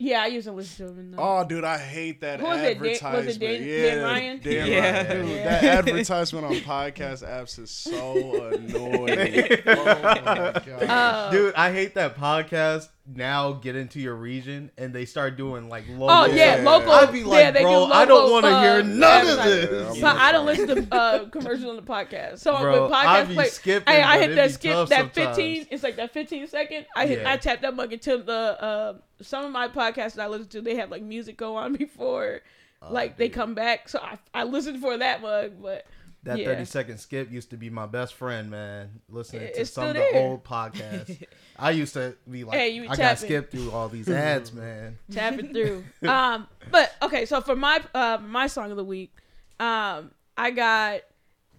Yeah, 0.00 0.22
I 0.22 0.26
used 0.28 0.46
to 0.46 0.52
listen 0.52 0.86
to 0.86 0.92
them. 0.92 1.14
oh, 1.18 1.44
dude, 1.44 1.64
I 1.64 1.76
hate 1.76 2.20
that 2.20 2.38
Who 2.38 2.46
was 2.46 2.60
it? 2.60 2.74
Dan- 2.74 2.80
was 2.82 2.88
it 2.88 3.02
advertisement. 3.02 3.40
Dan- 3.40 3.68
yeah, 3.68 3.82
Dan 3.94 4.02
Ryan? 4.04 4.40
Dan 4.40 4.66
Yeah. 4.70 4.92
Ryan. 5.08 5.26
Dude, 5.26 5.30
Yeah. 5.36 5.44
that 5.60 5.64
advertisement 5.88 6.46
on 6.46 6.52
podcast 6.54 7.28
apps 7.28 7.58
is 7.58 7.70
so 7.72 8.44
annoying. 8.52 9.58
oh 9.66 9.84
my 9.84 10.62
god. 10.64 10.66
Uh, 10.88 11.30
Dude, 11.32 11.54
I 11.56 11.72
hate 11.72 11.94
that 11.94 12.16
podcast 12.16 12.88
now 13.14 13.52
get 13.52 13.74
into 13.74 14.00
your 14.00 14.14
region 14.14 14.70
and 14.76 14.92
they 14.92 15.04
start 15.06 15.36
doing 15.36 15.68
like 15.68 15.84
local. 15.88 16.10
Oh 16.10 16.26
yeah, 16.26 16.56
Yeah. 16.56 16.70
local. 16.70 16.92
I'd 16.92 17.10
be 17.12 17.24
like, 17.24 17.40
yeah, 17.40 17.50
they 17.50 17.62
bro, 17.62 17.86
do 17.86 17.92
I 17.92 18.04
don't 18.04 18.30
want 18.30 18.44
to 18.44 18.50
uh, 18.50 18.62
hear 18.62 18.82
none 18.82 19.26
of 19.26 19.36
this. 19.44 19.96
Yeah, 19.96 20.12
So 20.14 20.18
I 20.18 20.30
don't 20.32 20.44
listen 20.46 20.68
to 20.88 20.94
uh, 20.94 21.24
commercials 21.30 21.70
on 21.70 21.76
the 21.76 21.82
podcast. 21.82 22.40
So 22.40 22.58
Bro, 22.58 22.82
when 22.82 22.90
podcast 22.92 23.06
I 23.06 23.24
be 23.24 23.34
play, 23.34 23.46
skipping, 23.48 23.94
hey, 23.94 24.02
I 24.02 24.18
hit 24.18 24.34
that 24.34 24.50
skip 24.52 24.88
that 24.88 25.14
sometimes. 25.14 25.36
fifteen. 25.36 25.66
It's 25.70 25.82
like 25.82 25.96
that 25.96 26.12
fifteen 26.12 26.46
second. 26.46 26.86
I 26.94 27.06
hit. 27.06 27.22
Yeah. 27.22 27.32
I 27.32 27.36
tap 27.38 27.62
that 27.62 27.74
mug 27.74 27.92
until 27.92 28.22
the 28.22 28.32
uh, 28.62 28.94
some 29.22 29.44
of 29.44 29.52
my 29.52 29.68
podcasts 29.68 30.14
that 30.14 30.20
I 30.20 30.26
listen 30.28 30.48
to 30.48 30.60
they 30.60 30.76
have 30.76 30.90
like 30.90 31.02
music 31.02 31.36
go 31.36 31.56
on 31.56 31.72
before, 31.76 32.40
Oh, 32.82 32.92
like 32.92 33.16
they 33.16 33.28
come 33.28 33.54
back. 33.54 33.88
So 33.88 33.98
I 34.00 34.18
I 34.34 34.44
listen 34.44 34.80
for 34.80 34.96
that 34.98 35.22
mug, 35.22 35.52
but 35.62 35.86
That 36.28 36.40
Yeah. 36.40 36.44
30 36.48 36.64
second 36.66 36.98
skip 36.98 37.32
used 37.32 37.48
to 37.50 37.56
be 37.56 37.70
my 37.70 37.86
best 37.86 38.12
friend, 38.12 38.50
man. 38.50 39.00
Listening 39.08 39.44
It- 39.44 39.54
to 39.54 39.64
some 39.64 39.88
of 39.88 39.94
the 39.94 40.00
there. 40.00 40.22
old 40.22 40.44
podcasts. 40.44 41.26
I 41.58 41.70
used 41.70 41.94
to 41.94 42.16
be 42.30 42.44
like, 42.44 42.54
Hey, 42.58 42.86
I 42.86 42.94
got 42.96 43.18
skipped 43.18 43.50
through 43.50 43.70
all 43.70 43.88
these 43.88 44.10
ads, 44.10 44.52
man. 44.52 44.98
tapping 45.10 45.54
through. 45.54 45.84
Um, 46.06 46.46
but 46.70 46.92
okay, 47.00 47.24
so 47.24 47.40
for 47.40 47.56
my 47.56 47.80
uh, 47.94 48.18
my 48.20 48.46
song 48.46 48.70
of 48.70 48.76
the 48.76 48.84
week, 48.84 49.10
um, 49.58 50.10
I 50.36 50.50
got 50.50 51.00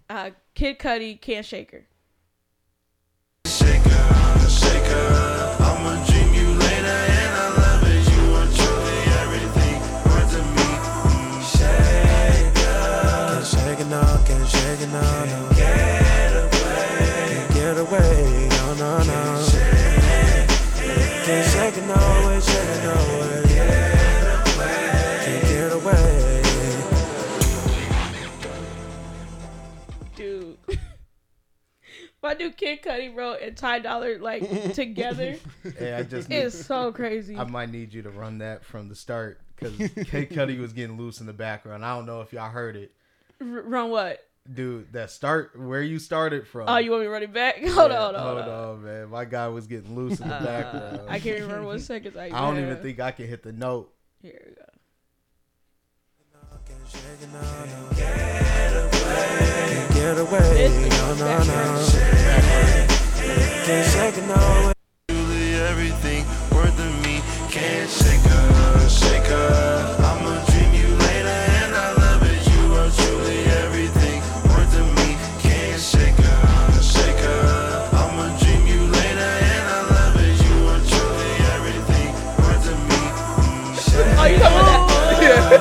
uh, 0.08 0.30
Kid 0.54 0.78
Cudi, 0.78 1.20
"Can't 1.20 1.44
Shake 1.44 1.72
Her." 1.72 1.86
My 32.40 32.46
dude 32.46 32.56
Kid 32.56 32.82
Cudi 32.82 33.14
wrote 33.14 33.40
and 33.42 33.56
Ty 33.56 33.80
Dolla 33.80 34.16
like 34.18 34.72
together 34.74 35.36
Hey, 35.78 35.92
I 35.94 36.02
just 36.02 36.28
need, 36.30 36.36
is 36.36 36.64
so 36.66 36.90
crazy. 36.92 37.36
I 37.36 37.44
might 37.44 37.70
need 37.70 37.92
you 37.92 38.02
to 38.02 38.10
run 38.10 38.38
that 38.38 38.64
from 38.64 38.88
the 38.88 38.94
start 38.94 39.40
because 39.56 39.76
Kid 39.76 40.30
Cudi 40.30 40.58
was 40.58 40.72
getting 40.72 40.96
loose 40.96 41.20
in 41.20 41.26
the 41.26 41.32
background. 41.34 41.84
I 41.84 41.94
don't 41.94 42.06
know 42.06 42.22
if 42.22 42.32
y'all 42.32 42.48
heard 42.50 42.76
it, 42.76 42.92
R- 43.40 43.46
run 43.46 43.90
what? 43.90 44.26
dude. 44.52 44.90
That 44.94 45.10
start 45.10 45.52
where 45.58 45.82
you 45.82 45.98
started 45.98 46.46
from. 46.48 46.66
Oh, 46.68 46.78
you 46.78 46.90
want 46.90 47.02
me 47.02 47.06
to 47.08 47.10
run 47.10 47.22
it 47.22 47.32
back? 47.32 47.56
Hold 47.66 47.90
Yeah, 47.90 48.04
on, 48.06 48.14
hold 48.14 48.16
on, 48.16 48.22
hold 48.22 48.38
hold 48.44 48.48
on. 48.48 48.68
on, 48.78 48.84
man. 48.84 49.10
My 49.10 49.24
guy 49.26 49.48
was 49.48 49.66
getting 49.66 49.94
loose 49.94 50.18
in 50.18 50.28
the 50.28 50.34
Uh, 50.34 50.42
background. 50.44 51.00
I 51.10 51.20
can't 51.20 51.40
remember 51.40 51.66
what 51.66 51.80
seconds 51.82 52.16
I. 52.16 52.24
I 52.26 52.28
don't 52.30 52.56
yeah. 52.56 52.62
even 52.62 52.76
think 52.78 53.00
I 53.00 53.10
can 53.10 53.28
hit 53.28 53.42
the 53.42 53.52
note. 53.52 53.92
Here 54.22 54.40
we 54.48 54.54
go. 54.54 54.62
Can't 56.66 56.88
shake 56.90 57.20
get 60.00 60.18
away. 60.18 60.88
No, 60.88 61.14
no, 61.14 61.44
no. 61.44 61.88
Can't 63.66 63.86
shake 63.92 64.16
it 64.16 64.26
no 64.26 64.72
everything 65.70 66.24
worth 66.56 66.78
of 66.78 67.04
me. 67.04 67.20
Can't 67.50 67.90
shake 67.90 68.20
her, 68.20 68.88
shake 68.88 69.26
her. 69.26 69.99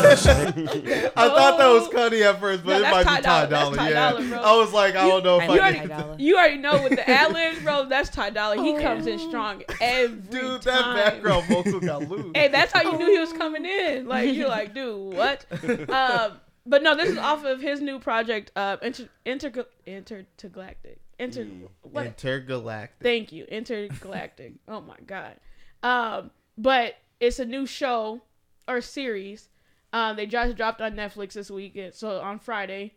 I 0.10 1.30
thought 1.30 1.58
that 1.58 1.68
was 1.68 1.88
Cudi 1.90 2.22
at 2.24 2.40
first, 2.40 2.64
but 2.64 2.72
No, 2.72 2.78
it 2.78 2.82
that's 2.82 2.94
might 2.96 3.04
Ty 3.04 3.18
be 3.18 3.22
Ty 3.24 3.46
Dolla. 3.46 3.50
That's 3.50 3.78
Ty 3.78 3.90
Yeah, 3.90 4.12
Dolla, 4.12 4.22
bro. 4.28 4.38
I 4.42 4.56
was 4.58 4.74
like, 4.74 4.96
I 4.96 5.08
don't 5.08 5.24
know 5.24 5.40
I 5.40 5.44
if 5.44 5.50
like 5.50 5.60
I 5.60 5.64
already- 5.64 5.88
can. 5.88 6.20
You 6.20 6.36
already 6.38 6.58
know 6.58 6.84
with 6.84 6.96
the 6.96 7.10
ad 7.10 7.34
libs, 7.34 7.60
bro. 7.64 7.86
That's 7.88 8.10
Ty 8.10 8.30
Dolla. 8.32 8.62
He 8.64 8.78
comes 8.82 9.08
in 9.08 9.20
strong 9.20 9.64
every 9.82 10.18
Dude, 10.30 10.62
time. 10.62 10.96
that 10.96 10.96
background 11.14 11.46
vocal 11.48 11.80
got 11.80 12.08
loose. 12.10 12.32
Hey, 12.36 12.48
that's 12.48 12.72
how 12.72 12.82
you 12.84 12.98
knew 12.98 13.12
he 13.12 13.20
was 13.20 13.34
coming 13.34 13.66
in. 13.66 14.08
Like 14.08 14.34
you're 14.34 14.50
like, 14.50 14.74
dude, 14.74 15.14
what? 15.16 15.46
um, 15.90 16.34
but 16.66 16.84
no, 16.84 16.96
this 16.96 17.10
is 17.10 17.18
off 17.18 17.44
of 17.46 17.62
his 17.62 17.82
new 17.82 18.00
project, 18.00 18.52
uh, 18.56 18.78
inter 18.82 19.08
inter 19.26 19.50
Entergalactic. 19.88 20.98
Inter 21.18 21.46
what? 21.82 22.16
Entergalactic. 22.18 22.90
Thank 23.02 23.32
you, 23.32 23.46
Entergalactic. 23.52 24.54
oh 24.68 24.82
my 24.82 24.96
god. 25.06 25.36
Um, 25.84 26.32
but 26.58 26.96
it's 27.20 27.40
a 27.40 27.46
new 27.46 27.66
show 27.66 28.22
or 28.68 28.82
series. 28.82 29.49
Um, 29.92 30.16
they 30.16 30.26
just 30.26 30.56
dropped 30.56 30.82
on 30.82 30.94
Netflix 30.94 31.34
this 31.34 31.50
weekend, 31.50 31.94
so 31.94 32.20
on 32.20 32.40
Friday. 32.40 32.96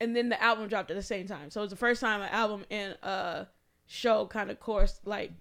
And 0.00 0.16
then 0.16 0.28
the 0.28 0.42
album 0.42 0.68
dropped 0.68 0.90
at 0.90 0.96
the 0.96 1.02
same 1.02 1.26
time. 1.26 1.50
So 1.50 1.62
it's 1.62 1.70
the 1.70 1.76
first 1.76 2.00
time 2.00 2.22
an 2.22 2.28
album 2.30 2.64
and 2.70 2.96
a 3.02 3.46
show 3.86 4.26
kind 4.26 4.50
of 4.50 4.58
course 4.58 5.00
like 5.04 5.32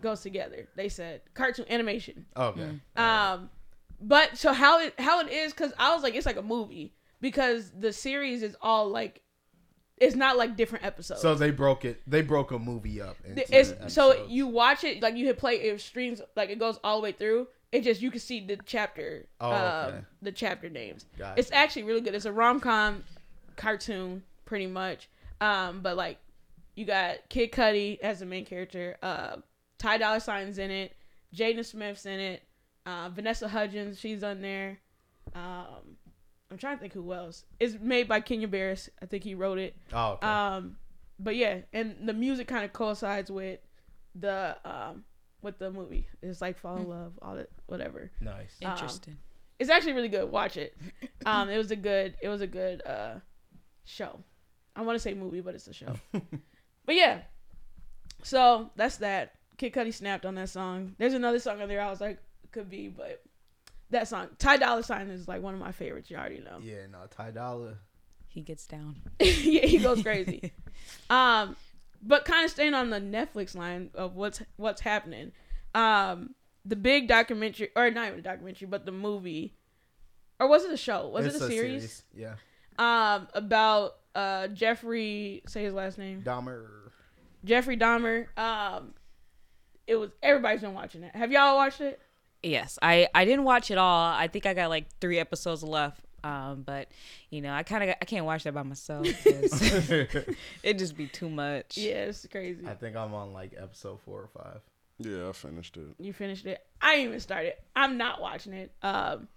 goes 0.00 0.20
together. 0.20 0.68
They 0.76 0.88
said 0.88 1.22
cartoon 1.34 1.66
animation. 1.68 2.26
Okay. 2.36 2.80
Um, 2.96 3.50
but 4.00 4.36
so 4.36 4.52
how 4.52 4.80
it 4.80 4.98
how 4.98 5.20
it 5.20 5.30
is 5.30 5.52
because 5.52 5.72
I 5.78 5.94
was 5.94 6.02
like 6.02 6.14
it's 6.14 6.26
like 6.26 6.36
a 6.36 6.42
movie 6.42 6.94
because 7.20 7.70
the 7.70 7.92
series 7.92 8.42
is 8.42 8.56
all 8.60 8.88
like 8.88 9.22
it's 9.98 10.14
not 10.14 10.36
like 10.36 10.56
different 10.56 10.84
episodes. 10.84 11.22
So 11.22 11.34
they 11.34 11.50
broke 11.50 11.84
it. 11.86 12.02
They 12.06 12.20
broke 12.20 12.50
a 12.50 12.58
movie 12.58 13.00
up. 13.00 13.16
Into 13.24 13.44
it's 13.58 13.94
so 13.94 14.26
you 14.28 14.46
watch 14.46 14.84
it 14.84 15.02
like 15.02 15.16
you 15.16 15.26
hit 15.26 15.38
play 15.38 15.54
it 15.54 15.80
streams 15.80 16.20
like 16.34 16.50
it 16.50 16.58
goes 16.58 16.78
all 16.84 16.98
the 16.98 17.04
way 17.04 17.12
through. 17.12 17.48
It 17.72 17.82
just 17.82 18.00
you 18.00 18.10
can 18.10 18.20
see 18.20 18.40
the 18.46 18.58
chapter, 18.64 19.26
Oh, 19.40 19.50
um, 19.52 19.88
okay. 19.88 19.98
the 20.22 20.32
chapter 20.32 20.68
names. 20.70 21.04
Gotcha. 21.18 21.38
It's 21.38 21.50
actually 21.52 21.82
really 21.82 22.00
good. 22.00 22.14
It's 22.14 22.24
a 22.24 22.32
rom 22.32 22.60
com 22.60 23.02
cartoon, 23.56 24.22
pretty 24.44 24.66
much. 24.66 25.08
Um, 25.40 25.80
but 25.82 25.96
like 25.96 26.18
you 26.74 26.84
got 26.84 27.28
Kid 27.28 27.52
Cudi 27.52 27.98
as 28.00 28.20
the 28.20 28.26
main 28.26 28.44
character. 28.44 28.96
Uh, 29.02 29.36
Ty 29.78 29.98
Dolla 29.98 30.20
Sign's 30.20 30.58
in 30.58 30.70
it. 30.70 30.92
Jaden 31.34 31.64
Smith's 31.64 32.06
in 32.06 32.20
it. 32.20 32.42
Uh, 32.86 33.08
Vanessa 33.10 33.48
Hudgens, 33.48 33.98
she's 33.98 34.22
on 34.22 34.40
there. 34.40 34.78
Um, 35.34 35.96
I'm 36.50 36.56
trying 36.58 36.76
to 36.76 36.80
think 36.80 36.92
who 36.92 37.12
else. 37.12 37.44
It's 37.58 37.76
made 37.80 38.06
by 38.08 38.20
Kenya 38.20 38.46
Barris. 38.46 38.88
I 39.02 39.06
think 39.06 39.24
he 39.24 39.34
wrote 39.34 39.58
it. 39.58 39.74
Oh, 39.92 40.12
okay. 40.12 40.26
Um, 40.26 40.76
but 41.18 41.34
yeah, 41.34 41.58
and 41.72 41.96
the 42.06 42.12
music 42.12 42.46
kind 42.46 42.64
of 42.64 42.72
coincides 42.72 43.30
with 43.30 43.58
the 44.14 44.56
um 44.64 45.04
with 45.46 45.58
the 45.58 45.70
movie. 45.70 46.06
It's 46.20 46.42
like 46.42 46.58
fall 46.58 46.76
in 46.76 46.88
love, 46.88 47.12
all 47.22 47.36
that, 47.36 47.48
whatever. 47.66 48.10
nice. 48.20 48.54
Interesting. 48.60 49.16
It's 49.58 49.70
actually 49.70 49.94
really 49.94 50.08
good. 50.08 50.30
Watch 50.30 50.58
it. 50.58 50.76
Um, 51.24 51.48
it 51.48 51.56
was 51.56 51.70
a 51.70 51.76
good, 51.76 52.14
it 52.20 52.28
was 52.28 52.42
a 52.42 52.46
good 52.46 52.82
uh 52.86 53.14
show. 53.84 54.20
I 54.74 54.82
want 54.82 54.96
to 54.96 55.00
say 55.00 55.14
movie, 55.14 55.40
but 55.40 55.54
it's 55.54 55.66
a 55.66 55.72
show. 55.72 55.94
but 56.12 56.94
yeah, 56.94 57.20
so 58.22 58.70
that's 58.76 58.98
that. 58.98 59.32
Kid 59.56 59.72
Cudi 59.72 59.94
snapped 59.94 60.26
on 60.26 60.34
that 60.34 60.50
song. 60.50 60.94
There's 60.98 61.14
another 61.14 61.38
song 61.38 61.62
on 61.62 61.68
there. 61.68 61.80
I 61.80 61.88
was 61.88 62.02
like, 62.02 62.18
could 62.52 62.68
be, 62.68 62.88
but 62.88 63.22
that 63.90 64.08
song, 64.08 64.28
Ty 64.38 64.58
Dolla 64.58 64.82
Sign, 64.82 65.08
is 65.08 65.28
like 65.28 65.42
one 65.42 65.54
of 65.54 65.60
my 65.60 65.72
favorites. 65.72 66.10
You 66.10 66.16
already 66.16 66.40
know. 66.40 66.58
Yeah, 66.60 66.86
no, 66.90 66.98
Ty 67.08 67.30
Dolla. 67.30 67.74
He 68.28 68.42
gets 68.42 68.66
down. 68.66 68.96
yeah, 69.20 69.64
he 69.64 69.78
goes 69.78 70.02
crazy. 70.02 70.52
um, 71.10 71.56
but 72.06 72.24
kind 72.24 72.44
of 72.44 72.50
staying 72.50 72.74
on 72.74 72.90
the 72.90 73.00
Netflix 73.00 73.54
line 73.56 73.90
of 73.94 74.14
what's 74.16 74.40
what's 74.56 74.80
happening. 74.80 75.32
Um, 75.74 76.34
the 76.64 76.76
big 76.76 77.08
documentary, 77.08 77.70
or 77.76 77.90
not 77.90 78.08
even 78.08 78.20
a 78.20 78.22
documentary, 78.22 78.66
but 78.68 78.86
the 78.86 78.92
movie, 78.92 79.54
or 80.40 80.48
was 80.48 80.64
it 80.64 80.72
a 80.72 80.76
show? 80.76 81.08
Was 81.08 81.26
It's 81.26 81.36
it 81.36 81.42
a 81.42 81.46
series? 81.46 82.02
Yeah. 82.14 82.34
Um, 82.78 83.28
about 83.34 83.96
uh 84.14 84.48
Jeffrey, 84.48 85.42
say 85.46 85.64
his 85.64 85.74
last 85.74 85.98
name, 85.98 86.22
Dahmer. 86.22 86.66
Jeffrey 87.44 87.76
Dahmer. 87.76 88.26
Um, 88.38 88.94
it 89.86 89.96
was 89.96 90.10
everybody's 90.22 90.60
been 90.60 90.74
watching 90.74 91.02
it. 91.02 91.14
Have 91.14 91.32
y'all 91.32 91.56
watched 91.56 91.80
it? 91.80 92.00
Yes, 92.42 92.78
I 92.82 93.08
I 93.14 93.24
didn't 93.24 93.44
watch 93.44 93.70
it 93.70 93.78
all. 93.78 94.12
I 94.12 94.28
think 94.28 94.46
I 94.46 94.54
got 94.54 94.68
like 94.68 94.86
three 95.00 95.18
episodes 95.18 95.62
left. 95.62 96.05
Um, 96.24 96.62
but 96.66 96.88
you 97.30 97.40
know, 97.40 97.52
I 97.52 97.62
kind 97.62 97.84
of 97.84 97.96
I 98.00 98.04
can't 98.04 98.24
watch 98.24 98.44
that 98.44 98.54
by 98.54 98.62
myself. 98.62 99.06
It'd 99.26 100.78
just 100.78 100.96
be 100.96 101.06
too 101.06 101.28
much. 101.28 101.78
Yeah, 101.78 102.06
it's 102.06 102.26
crazy. 102.30 102.66
I 102.66 102.74
think 102.74 102.96
I'm 102.96 103.14
on 103.14 103.32
like 103.32 103.54
episode 103.56 104.00
four 104.00 104.20
or 104.20 104.28
five. 104.28 104.60
Yeah, 104.98 105.28
I 105.28 105.32
finished 105.32 105.76
it. 105.76 105.94
You 105.98 106.12
finished 106.12 106.46
it. 106.46 106.64
I 106.80 106.96
didn't 106.96 107.08
even 107.08 107.20
started. 107.20 107.54
I'm 107.74 107.98
not 107.98 108.20
watching 108.20 108.54
it. 108.54 108.72
Um, 108.82 109.28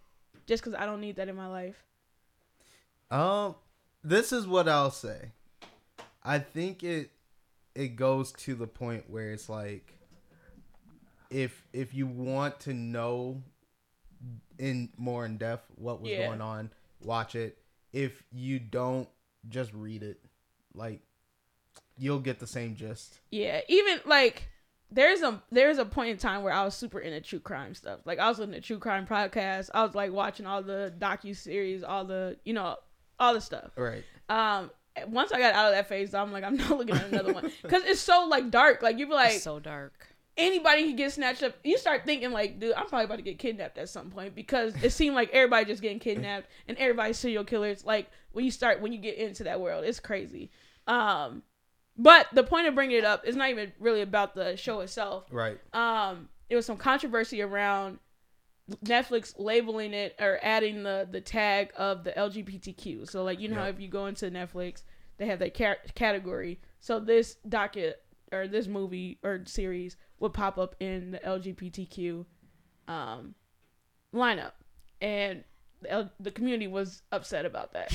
just 0.47 0.63
because 0.63 0.79
I 0.79 0.85
don't 0.85 1.01
need 1.01 1.17
that 1.17 1.27
in 1.27 1.35
my 1.35 1.47
life. 1.47 1.83
Um, 3.11 3.55
this 4.03 4.31
is 4.31 4.47
what 4.47 4.67
I'll 4.69 4.91
say. 4.91 5.31
I 6.23 6.39
think 6.39 6.83
it 6.83 7.11
it 7.75 7.95
goes 7.95 8.31
to 8.33 8.55
the 8.55 8.67
point 8.67 9.09
where 9.09 9.31
it's 9.31 9.49
like 9.49 9.93
if 11.29 11.63
if 11.73 11.93
you 11.93 12.07
want 12.07 12.59
to 12.61 12.73
know 12.73 13.43
in 14.59 14.89
more 14.97 15.25
in 15.25 15.37
depth 15.37 15.65
what 15.75 16.01
was 16.01 16.11
Yeah. 16.11 16.27
going 16.27 16.41
on, 16.41 16.69
watch 17.01 17.33
it. 17.35 17.57
If 17.91 18.23
you 18.31 18.59
don't, 18.59 19.09
just 19.47 19.73
read 19.73 20.03
it. 20.03 20.19
Like 20.75 21.01
you'll 21.97 22.19
get 22.19 22.39
the 22.39 22.47
same 22.47 22.75
gist. 22.75 23.19
Yeah, 23.31 23.61
even 23.67 23.99
like 24.05 24.47
there's 24.91 25.21
a 25.21 25.41
there's 25.51 25.77
a 25.77 25.85
point 25.85 26.09
in 26.09 26.17
time 26.17 26.43
where 26.43 26.53
I 26.53 26.63
was 26.63 26.75
super 26.75 26.99
into 26.99 27.21
true 27.21 27.39
crime 27.39 27.73
stuff. 27.73 28.01
Like 28.05 28.19
I 28.19 28.27
was 28.29 28.37
listening 28.39 28.61
to 28.61 28.65
true 28.67 28.79
crime 28.79 29.07
podcasts. 29.07 29.69
I 29.73 29.83
was 29.83 29.95
like 29.95 30.11
watching 30.11 30.45
all 30.45 30.61
the 30.61 30.93
docu 30.99 31.35
series, 31.35 31.83
all 31.83 32.05
the 32.05 32.37
you 32.45 32.53
know 32.53 32.75
all 33.19 33.33
the 33.33 33.41
stuff. 33.41 33.71
Right. 33.75 34.03
Um, 34.29 34.69
once 35.07 35.31
I 35.31 35.39
got 35.39 35.53
out 35.53 35.67
of 35.67 35.71
that 35.73 35.87
phase, 35.87 36.13
I'm 36.13 36.31
like 36.31 36.43
I'm 36.43 36.57
not 36.57 36.77
looking 36.77 36.95
at 36.95 37.07
another 37.07 37.33
one 37.33 37.51
because 37.61 37.83
it's 37.85 38.01
so 38.01 38.25
like 38.29 38.51
dark. 38.51 38.81
Like 38.83 38.99
you 38.99 39.07
be 39.07 39.13
like 39.13 39.35
It's 39.35 39.43
so 39.43 39.59
dark. 39.59 40.07
Anybody 40.37 40.85
can 40.85 40.95
get 40.95 41.11
snatched 41.11 41.43
up. 41.43 41.55
You 41.63 41.77
start 41.77 42.05
thinking 42.05 42.31
like, 42.31 42.59
dude, 42.59 42.73
I'm 42.73 42.87
probably 42.87 43.05
about 43.05 43.17
to 43.17 43.23
get 43.23 43.39
kidnapped 43.39 43.77
at 43.77 43.89
some 43.89 44.09
point 44.09 44.35
because 44.35 44.73
it 44.83 44.91
seemed 44.91 45.15
like 45.15 45.29
everybody 45.31 45.65
just 45.65 45.81
getting 45.81 45.99
kidnapped 45.99 46.47
and 46.67 46.77
everybody's 46.77 47.17
serial 47.17 47.43
killers. 47.43 47.85
Like 47.85 48.09
when 48.31 48.45
you 48.45 48.51
start 48.51 48.81
when 48.81 48.93
you 48.93 48.99
get 48.99 49.17
into 49.17 49.43
that 49.43 49.59
world, 49.59 49.83
it's 49.83 49.99
crazy. 49.99 50.51
Um, 50.87 51.43
but 51.97 52.27
the 52.33 52.43
point 52.43 52.67
of 52.67 52.75
bringing 52.75 52.97
it 52.97 53.03
up 53.03 53.27
is 53.27 53.35
not 53.35 53.49
even 53.49 53.73
really 53.79 54.01
about 54.01 54.33
the 54.33 54.55
show 54.55 54.79
itself. 54.79 55.25
Right. 55.31 55.59
Um, 55.73 56.29
it 56.49 56.55
was 56.55 56.65
some 56.65 56.77
controversy 56.77 57.41
around 57.41 57.99
Netflix 58.85 59.33
labeling 59.37 59.93
it 59.93 60.15
or 60.19 60.39
adding 60.41 60.83
the 60.83 61.07
the 61.09 61.21
tag 61.21 61.71
of 61.77 62.03
the 62.03 62.11
LGBTQ. 62.11 63.09
So 63.09 63.23
like 63.23 63.39
you 63.39 63.49
know 63.49 63.63
if 63.63 63.79
you 63.79 63.87
go 63.87 64.05
into 64.05 64.29
Netflix, 64.31 64.83
they 65.17 65.25
have 65.25 65.39
that 65.39 65.55
ca- 65.55 65.75
category. 65.95 66.59
So 66.79 66.99
this 66.99 67.35
docket 67.47 68.01
or 68.31 68.47
this 68.47 68.67
movie 68.67 69.19
or 69.23 69.41
series 69.45 69.97
would 70.19 70.33
pop 70.33 70.57
up 70.57 70.75
in 70.79 71.11
the 71.11 71.19
LGBTQ 71.19 72.25
um, 72.87 73.35
lineup, 74.13 74.51
and 75.01 75.43
the, 75.81 75.91
L- 75.91 76.11
the 76.19 76.31
community 76.31 76.67
was 76.67 77.01
upset 77.11 77.45
about 77.45 77.73
that. 77.73 77.93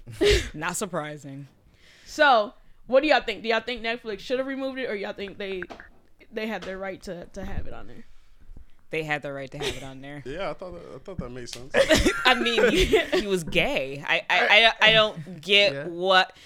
Not 0.54 0.76
surprising. 0.76 1.48
so 2.04 2.52
what 2.86 3.02
do 3.02 3.08
y'all 3.08 3.22
think? 3.22 3.42
Do 3.42 3.48
y'all 3.48 3.60
think 3.60 3.82
Netflix 3.82 4.20
should 4.20 4.38
have 4.38 4.46
removed 4.48 4.78
it, 4.78 4.90
or 4.90 4.94
y'all 4.94 5.12
think 5.12 5.38
they 5.38 5.62
they 6.32 6.46
had 6.46 6.62
their 6.62 6.78
right 6.78 7.00
to 7.02 7.26
to 7.26 7.44
have 7.44 7.66
it 7.66 7.72
on 7.74 7.86
there? 7.86 8.04
They 8.90 9.04
had 9.04 9.22
the 9.22 9.32
right 9.32 9.50
to 9.52 9.56
have 9.58 9.74
it 9.76 9.82
on 9.82 10.02
there. 10.02 10.22
Yeah, 10.26 10.50
I 10.50 10.52
thought 10.52 10.74
that, 10.74 10.82
I 10.94 10.98
thought 10.98 11.18
that 11.18 11.30
made 11.30 11.48
sense. 11.48 11.72
I 12.26 12.34
mean, 12.34 12.70
he, 12.70 12.84
he 13.20 13.26
was 13.26 13.42
gay. 13.42 14.04
I, 14.06 14.20
I, 14.28 14.72
I, 14.82 14.88
I 14.88 14.92
don't 14.92 15.40
get 15.40 15.72
Yeah. 15.72 15.86
what. 15.86 16.36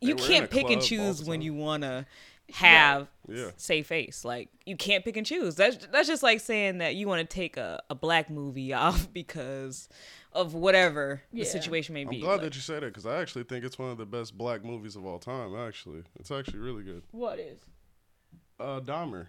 You 0.00 0.14
were 0.14 0.22
can't 0.22 0.48
pick 0.50 0.70
and 0.70 0.80
choose 0.80 1.24
when 1.24 1.42
you 1.42 1.52
want 1.52 1.82
to 1.82 2.06
have 2.54 3.08
Yeah. 3.28 3.50
say 3.56 3.82
face. 3.82 4.24
Like 4.24 4.48
you 4.66 4.76
can't 4.76 5.04
pick 5.04 5.16
and 5.16 5.26
choose. 5.26 5.54
That's 5.56 5.86
that's 5.86 6.08
just 6.08 6.22
like 6.22 6.40
saying 6.40 6.78
that 6.78 6.94
you 6.94 7.06
want 7.08 7.28
to 7.28 7.34
take 7.34 7.56
a, 7.56 7.82
a 7.90 7.94
black 7.94 8.30
movie 8.30 8.72
off 8.74 9.12
because 9.12 9.88
of 10.32 10.54
whatever 10.54 11.22
Yeah. 11.32 11.44
the 11.44 11.50
situation 11.50 11.94
may 11.94 12.04
be. 12.04 12.16
I'm 12.16 12.22
glad 12.22 12.32
Like, 12.34 12.40
that 12.42 12.54
you 12.54 12.60
said 12.60 12.82
it 12.82 12.92
because 12.92 13.06
I 13.06 13.20
actually 13.20 13.44
think 13.44 13.64
it's 13.64 13.78
one 13.78 13.90
of 13.90 13.98
the 13.98 14.06
best 14.06 14.36
black 14.38 14.64
movies 14.64 14.94
of 14.96 15.04
all 15.04 15.18
time. 15.18 15.54
Actually, 15.56 16.02
it's 16.18 16.30
actually 16.30 16.58
really 16.60 16.82
good. 16.84 17.02
What 17.10 17.38
is? 17.38 17.60
Uh, 18.58 18.80
Dahmer. 18.80 19.26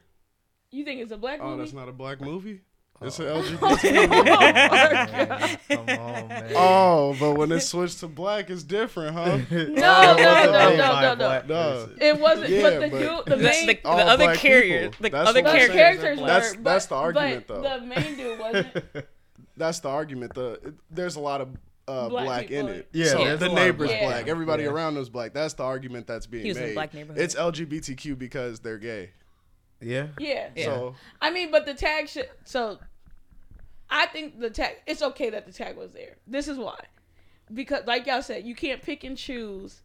You 0.71 0.85
think 0.85 1.01
it's 1.01 1.11
a 1.11 1.17
black 1.17 1.39
movie? 1.41 1.53
Oh, 1.53 1.57
that's 1.57 1.73
not 1.73 1.89
a 1.89 1.93
black 1.93 2.21
movie. 2.21 2.61
It's 3.03 3.19
Oh. 3.19 3.25
an 3.25 3.43
LGBT. 3.43 5.57
Come 5.67 5.79
on, 5.79 5.85
man. 6.27 6.51
oh, 6.55 7.15
but 7.19 7.33
when 7.33 7.51
it 7.51 7.61
switched 7.61 7.99
to 8.01 8.07
black, 8.07 8.49
it's 8.49 8.63
different, 8.63 9.15
huh? 9.15 9.37
No, 9.51 9.65
no, 9.67 10.15
no, 10.15 10.75
no, 10.75 10.77
no, 10.77 11.13
no. 11.15 11.41
No. 11.47 11.89
It 11.99 12.19
wasn't. 12.19 12.49
Yeah, 12.49 12.61
but 12.61 12.79
the 12.81 12.89
but- 12.89 12.99
dude, 12.99 13.25
the 13.25 13.35
the, 13.37 13.43
main, 13.43 13.67
the, 13.67 13.79
All 13.85 13.97
the 13.97 14.03
other 14.03 14.35
carrier, 14.35 14.89
people. 14.89 15.03
the 15.03 15.09
That's 15.09 15.29
other 15.29 15.41
what 15.41 15.49
I'm 15.49 15.55
the 15.55 15.59
saying. 15.61 15.71
characters. 15.71 16.01
characters 16.03 16.21
were. 16.21 16.27
That's- 16.27 16.55
but, 16.55 16.63
that's 16.63 16.85
the 16.87 16.95
argument, 16.95 17.47
though. 17.47 17.61
The 17.61 17.81
main 17.85 18.15
dude 18.15 18.39
wasn't. 18.39 18.85
That's 19.57 19.79
the 19.79 19.89
argument. 19.89 20.33
The 20.35 20.73
there's 20.89 21.15
a 21.15 21.19
lot 21.19 21.41
of 21.41 21.49
uh, 21.87 22.09
Black 22.09 22.25
black, 22.25 22.51
in 22.51 22.67
it. 22.69 22.87
Yeah, 22.93 23.07
so 23.07 23.17
the 23.17 23.23
a 23.23 23.25
lot 23.25 23.43
of 23.43 23.53
neighbor's 23.53 23.89
black. 23.89 24.01
black. 24.01 24.25
Yeah. 24.25 24.31
Everybody 24.31 24.63
Yeah. 24.63 24.69
around 24.69 24.97
is 24.97 25.09
black. 25.09 25.33
That's 25.33 25.55
the 25.55 25.63
argument 25.63 26.07
that's 26.07 26.27
being 26.27 26.43
He 26.43 26.49
was 26.51 26.57
in 26.57 26.63
a 26.63 26.67
made. 26.67 26.73
black 26.75 26.93
neighborhood. 26.93 27.21
It's 27.21 27.35
LGBTQ 27.35 28.17
because 28.17 28.59
they're 28.59 28.77
gay. 28.77 29.09
Yeah. 29.81 30.07
Yeah. 30.19 30.49
So 30.63 30.95
I 31.19 31.31
mean, 31.31 31.51
but 31.51 31.65
the 31.65 31.73
tag 31.73 32.07
should. 32.07 32.29
So, 32.45 32.77
I 33.91 34.05
think 34.07 34.39
the 34.39 34.49
tag. 34.49 34.77
It's 34.87 35.01
okay 35.01 35.29
that 35.31 35.45
the 35.45 35.51
tag 35.51 35.75
was 35.75 35.91
there. 35.91 36.15
This 36.25 36.47
is 36.47 36.57
why, 36.57 36.79
because 37.53 37.85
like 37.85 38.07
y'all 38.07 38.21
said, 38.21 38.45
you 38.45 38.55
can't 38.55 38.81
pick 38.81 39.03
and 39.03 39.17
choose. 39.17 39.81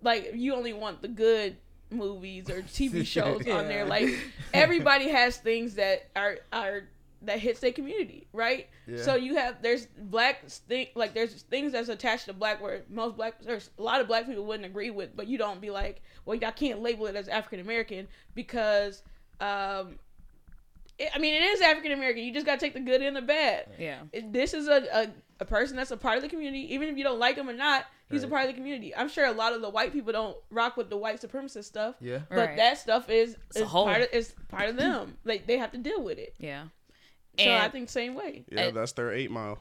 Like 0.00 0.32
you 0.34 0.54
only 0.54 0.72
want 0.72 1.02
the 1.02 1.08
good 1.08 1.56
movies 1.90 2.48
or 2.48 2.62
TV 2.62 3.06
shows 3.06 3.46
on 3.46 3.68
there. 3.68 3.84
Like 3.84 4.08
everybody 4.54 5.08
has 5.08 5.36
things 5.36 5.74
that 5.74 6.08
are 6.16 6.38
are 6.52 6.84
that 7.22 7.38
hits 7.38 7.60
their 7.60 7.72
community, 7.72 8.28
right? 8.32 8.68
Yeah. 8.86 9.02
So 9.02 9.16
you 9.16 9.34
have 9.36 9.60
there's 9.60 9.86
black 9.86 10.48
thing 10.48 10.86
like 10.94 11.14
there's 11.14 11.42
things 11.42 11.72
that's 11.72 11.88
attached 11.88 12.26
to 12.26 12.32
black 12.32 12.62
where 12.62 12.82
most 12.88 13.16
black 13.16 13.42
there's 13.42 13.70
a 13.78 13.82
lot 13.82 14.00
of 14.00 14.06
black 14.06 14.26
people 14.26 14.44
wouldn't 14.44 14.66
agree 14.66 14.90
with, 14.90 15.16
but 15.16 15.26
you 15.26 15.36
don't 15.36 15.60
be 15.60 15.70
like, 15.70 16.00
well, 16.24 16.36
y'all 16.36 16.52
can't 16.52 16.80
label 16.80 17.06
it 17.06 17.16
as 17.16 17.28
African 17.28 17.60
American 17.60 18.08
because 18.34 19.02
um 19.40 19.98
it, 20.98 21.10
I 21.14 21.18
mean, 21.18 21.34
it 21.34 21.42
is 21.44 21.60
African 21.60 21.92
American. 21.92 22.24
You 22.24 22.32
just 22.32 22.46
gotta 22.46 22.60
take 22.60 22.74
the 22.74 22.80
good 22.80 23.00
and 23.02 23.16
the 23.16 23.22
bad. 23.22 23.66
Yeah. 23.78 24.00
It- 24.12 24.32
This 24.32 24.54
is 24.54 24.68
a, 24.68 24.82
a 24.92 25.08
a 25.40 25.44
person 25.44 25.76
that's 25.76 25.92
a 25.92 25.96
part 25.96 26.16
of 26.16 26.22
the 26.22 26.28
community, 26.28 26.74
even 26.74 26.88
if 26.88 26.96
you 26.98 27.04
don't 27.04 27.18
like 27.20 27.36
him 27.36 27.48
or 27.48 27.52
not. 27.52 27.84
He's 28.10 28.24
a 28.24 28.28
part 28.28 28.42
of 28.42 28.48
the 28.48 28.54
community. 28.54 28.96
I'm 28.96 29.08
sure 29.10 29.26
a 29.26 29.32
lot 29.32 29.52
of 29.52 29.60
the 29.60 29.68
white 29.68 29.92
people 29.92 30.12
don't 30.14 30.34
rock 30.50 30.78
with 30.78 30.88
the 30.88 30.96
white 30.96 31.20
supremacist 31.20 31.64
stuff, 31.64 31.94
Yeah. 32.00 32.20
but 32.30 32.36
Right. 32.38 32.56
that 32.56 32.78
stuff 32.78 33.10
is 33.10 33.36
a 33.54 33.58
is 33.60 33.64
whole. 33.66 33.84
part 33.84 34.00
of 34.00 34.08
is 34.14 34.32
part 34.48 34.70
of 34.70 34.76
them. 34.76 35.18
like 35.24 35.46
they 35.46 35.58
have 35.58 35.72
to 35.72 35.78
deal 35.78 36.02
with 36.02 36.18
it. 36.18 36.34
Yeah. 36.38 36.64
So 37.38 37.44
And, 37.44 37.62
I 37.62 37.68
think 37.68 37.90
same 37.90 38.14
way. 38.14 38.44
yeah, 38.50 38.62
And- 38.68 38.76
that's 38.76 38.92
their 38.92 39.12
eight 39.12 39.30
mile. 39.30 39.58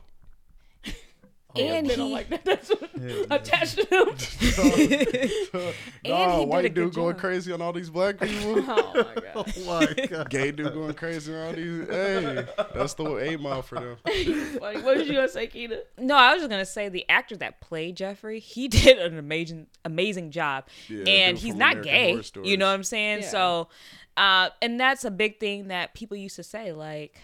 And 1.55 1.88
They 1.88 1.93
he, 1.93 1.97
don't 1.97 2.12
like 2.12 2.29
that. 2.29 2.45
That's 2.45 2.69
what 2.69 2.89
Yeah. 2.99 3.23
attached 3.31 3.75
to 3.77 3.83
them. 5.53 5.73
nah, 6.05 6.39
he 6.39 6.45
white 6.45 6.73
dude 6.73 6.93
going 6.93 7.13
job. 7.13 7.19
crazy 7.19 7.51
on 7.51 7.62
all 7.62 7.73
these 7.73 7.89
black 7.89 8.19
people. 8.21 8.63
oh 8.67 8.93
my 8.95 9.21
god. 9.21 9.33
Oh 9.36 9.45
my 9.65 10.05
god. 10.07 10.29
Gay 10.29 10.51
dude 10.51 10.73
going 10.73 10.93
crazy 10.93 11.33
on 11.33 11.47
all 11.47 11.53
these. 11.53 11.88
Hey, 11.88 12.45
that's 12.73 12.93
the 12.93 13.17
eight 13.17 13.39
mile 13.39 13.62
for 13.62 13.75
them. 13.79 13.97
Funny. 14.03 14.33
What 14.81 14.97
was 14.97 15.07
you 15.07 15.13
gonna 15.15 15.29
say, 15.29 15.47
Keita? 15.47 15.79
No, 15.97 16.15
I 16.15 16.33
was 16.33 16.41
just 16.41 16.49
gonna 16.49 16.65
say 16.65 16.89
the 16.89 17.05
actor 17.10 17.36
that 17.38 17.62
played 17.62 17.97
Jeffrey, 17.97 18.39
he 18.39 18.67
did 18.67 18.97
an 18.97 19.17
amazing, 19.17 19.67
amazing 19.86 20.31
job, 20.31 20.65
Yeah, 20.88 21.03
and 21.07 21.38
he's 21.38 21.55
not 21.55 21.77
American 21.77 22.21
gay. 22.43 22.49
You 22.49 22.57
know 22.57 22.67
what 22.67 22.73
I'm 22.73 22.83
saying? 22.83 23.21
Yeah. 23.21 23.29
So, 23.29 23.69
uh, 24.15 24.49
and 24.62 24.79
that's 24.79 25.05
a 25.05 25.12
big 25.12 25.39
thing 25.39 25.69
that 25.69 25.93
people 25.93 26.17
used 26.17 26.36
to 26.38 26.43
say, 26.43 26.71
like, 26.73 27.17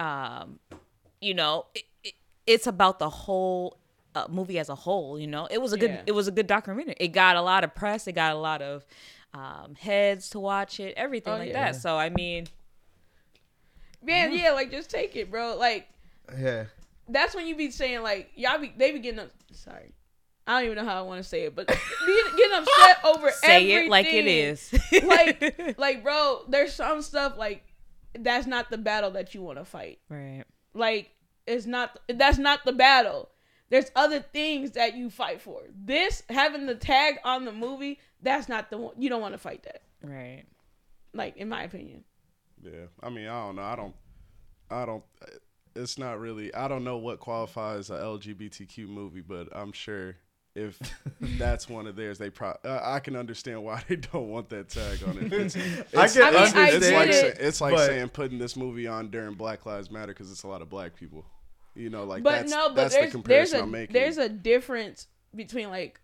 um, 0.00 0.58
you 1.20 1.34
know, 1.34 1.66
it, 1.74 1.82
it, 1.82 1.86
it's 2.48 2.66
about 2.66 2.98
the 2.98 3.10
whole 3.10 3.78
uh, 4.14 4.26
movie 4.28 4.58
as 4.58 4.68
a 4.68 4.74
whole. 4.74 5.18
You 5.20 5.26
know, 5.28 5.46
it 5.50 5.60
was 5.60 5.72
a 5.72 5.76
good, 5.78 5.90
Yeah. 5.90 6.02
it 6.06 6.12
was 6.12 6.26
a 6.28 6.32
good 6.32 6.46
documentary. 6.46 6.96
It 6.98 7.08
got 7.08 7.36
a 7.36 7.42
lot 7.42 7.62
of 7.62 7.74
press. 7.74 8.06
It 8.08 8.12
got 8.12 8.32
a 8.34 8.38
lot 8.38 8.62
of 8.62 8.84
um, 9.34 9.74
heads 9.78 10.30
to 10.30 10.40
watch 10.40 10.80
it, 10.80 10.94
everything 10.96 11.34
Oh, 11.34 11.38
like 11.38 11.48
yeah. 11.50 11.72
that. 11.72 11.76
So, 11.76 11.96
I 11.96 12.08
mean, 12.08 12.46
Man, 14.02 14.32
yeah, 14.32 14.52
like 14.52 14.70
just 14.70 14.90
take 14.90 15.16
it, 15.16 15.30
bro. 15.30 15.56
Like 15.56 15.88
Yeah. 16.38 16.64
that's 17.08 17.34
when 17.34 17.46
you 17.46 17.56
be 17.56 17.70
saying 17.70 18.02
like 18.02 18.30
y'all 18.36 18.58
be 18.58 18.72
they 18.76 18.92
be 18.92 18.98
getting 19.00 19.20
up 19.20 19.30
sorry. 19.52 19.92
I 20.46 20.60
don't 20.60 20.70
even 20.72 20.76
know 20.84 20.90
how 20.90 20.98
I 20.98 21.02
want 21.02 21.22
to 21.22 21.28
say 21.28 21.42
it, 21.42 21.54
but 21.54 21.66
be 21.68 21.74
getting 22.36 22.56
upset 22.58 22.98
over 23.04 23.18
everything. 23.28 23.38
say 23.42 23.70
it 23.72 23.90
like 23.90 24.06
it 24.06 24.26
is. 24.26 24.72
like 25.04 25.74
like 25.78 26.02
bro, 26.02 26.42
there's 26.48 26.72
some 26.72 27.02
stuff 27.02 27.36
like 27.36 27.64
that's 28.18 28.46
not 28.46 28.70
the 28.70 28.78
battle 28.78 29.10
that 29.12 29.34
you 29.34 29.42
want 29.42 29.58
to 29.58 29.64
fight. 29.64 29.98
right. 30.08 30.44
Like 30.74 31.10
it's 31.48 31.66
not 31.66 31.98
that's 32.08 32.38
not 32.38 32.64
the 32.64 32.72
battle. 32.72 33.30
There's 33.70 33.90
other 33.94 34.20
things 34.20 34.72
that 34.72 34.94
you 34.94 35.10
fight 35.10 35.40
for. 35.42 35.62
This 35.84 36.22
having 36.30 36.66
the 36.66 36.74
tag 36.74 37.16
on 37.24 37.44
the 37.44 37.52
movie, 37.52 37.98
that's 38.22 38.48
not 38.48 38.70
the 38.70 38.78
one 38.78 38.94
you 38.96 39.08
don't 39.08 39.20
want 39.20 39.34
to 39.34 39.38
fight 39.38 39.64
that. 39.64 39.82
Right. 40.02 40.44
Like 41.12 41.36
in 41.36 41.48
my 41.48 41.62
opinion. 41.62 42.04
Yeah, 42.62 42.86
I 43.02 43.10
mean, 43.10 43.28
I 43.28 43.46
don't 43.46 43.56
know. 43.56 43.62
I 43.62 43.76
don't. 43.76 43.94
I 44.70 44.86
don't. 44.86 45.04
It's 45.76 45.98
not 45.98 46.18
really. 46.18 46.52
I 46.54 46.68
don't 46.68 46.84
know 46.84 46.96
what 46.96 47.20
qualifies 47.20 47.90
a 47.90 47.94
LGBTQ 47.94 48.88
movie, 48.88 49.20
but 49.20 49.48
I'm 49.52 49.72
sure 49.72 50.16
if 50.54 50.78
that's 51.20 51.68
one 51.68 51.86
of 51.86 51.94
theirs, 51.96 52.18
they 52.18 52.30
probably. 52.30 52.70
Uh, 52.70 52.80
I 52.82 53.00
can 53.00 53.16
understand 53.16 53.62
why 53.62 53.82
they 53.88 53.96
don't 53.96 54.28
want 54.28 54.48
that 54.50 54.68
tag 54.68 55.02
on 55.06 55.18
it. 55.18 55.32
It's, 55.38 55.56
it's, 55.56 56.14
can 56.14 56.22
I 56.22 56.30
mean, 56.30 56.56
I 56.56 56.68
it's, 56.70 56.84
it's 56.84 56.90
like 56.90 57.08
it, 57.08 57.12
say- 57.14 57.34
it's 57.38 57.60
like 57.60 57.78
saying 57.78 58.08
putting 58.08 58.38
this 58.38 58.56
movie 58.56 58.86
on 58.86 59.10
during 59.10 59.34
Black 59.34 59.64
Lives 59.66 59.90
Matter 59.90 60.12
because 60.12 60.30
it's 60.32 60.42
a 60.42 60.48
lot 60.48 60.62
of 60.62 60.68
black 60.68 60.96
people. 60.96 61.24
You 61.78 61.90
know, 61.90 62.02
like 62.04 62.24
but 62.24 62.32
that's, 62.32 62.50
no, 62.50 62.68
but 62.70 62.74
that's 62.74 62.94
there's 62.94 63.12
the 63.12 63.18
there's 63.22 63.50
comparison 63.52 63.60
a 63.60 63.62
I'm 63.62 63.70
making. 63.70 63.94
there's 63.94 64.18
a 64.18 64.28
difference 64.28 65.06
between 65.34 65.68
like 65.70 66.00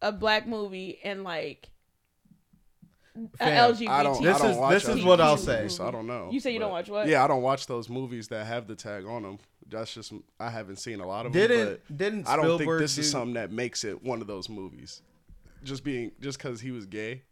a 0.00 0.12
black 0.12 0.46
movie 0.46 1.00
and 1.02 1.24
like 1.24 1.70
a 3.16 3.36
Fam, 3.38 3.74
LGBT. 3.74 3.88
I 3.88 4.02
don't. 4.04 4.22
This 4.22 4.36
I 4.36 4.38
don't 4.38 4.50
is- 4.52 4.56
watch 4.56 4.72
this 4.72 4.88
is 4.88 5.04
what 5.04 5.20
I'll 5.20 5.36
say. 5.36 5.66
So 5.68 5.86
I 5.86 5.90
don't 5.90 6.06
know. 6.06 6.28
You 6.30 6.38
say 6.38 6.52
you 6.52 6.60
don't 6.60 6.70
watch 6.70 6.88
what? 6.88 7.08
Yeah, 7.08 7.24
I 7.24 7.26
don't 7.26 7.42
watch 7.42 7.66
those 7.66 7.88
movies 7.88 8.28
that 8.28 8.46
have 8.46 8.68
the 8.68 8.76
tag 8.76 9.04
on 9.04 9.22
them. 9.24 9.38
That's 9.68 9.92
just 9.92 10.12
I 10.38 10.48
haven't 10.48 10.76
seen 10.76 11.00
a 11.00 11.06
lot 11.06 11.26
of 11.26 11.32
them. 11.32 11.42
Didn't 11.48 11.80
but 11.88 11.96
didn't 11.96 12.28
I 12.28 12.36
don't 12.36 12.44
think 12.46 12.60
Spielberg 12.60 12.80
this 12.82 12.96
is 12.98 13.10
something 13.10 13.34
that 13.34 13.50
makes 13.50 13.82
it 13.84 14.02
one 14.04 14.20
of 14.20 14.28
those 14.28 14.48
movies. 14.48 15.02
Just 15.64 15.82
being 15.82 16.12
just 16.20 16.38
because 16.38 16.60
he 16.60 16.70
was 16.70 16.86
gay, 16.86 17.22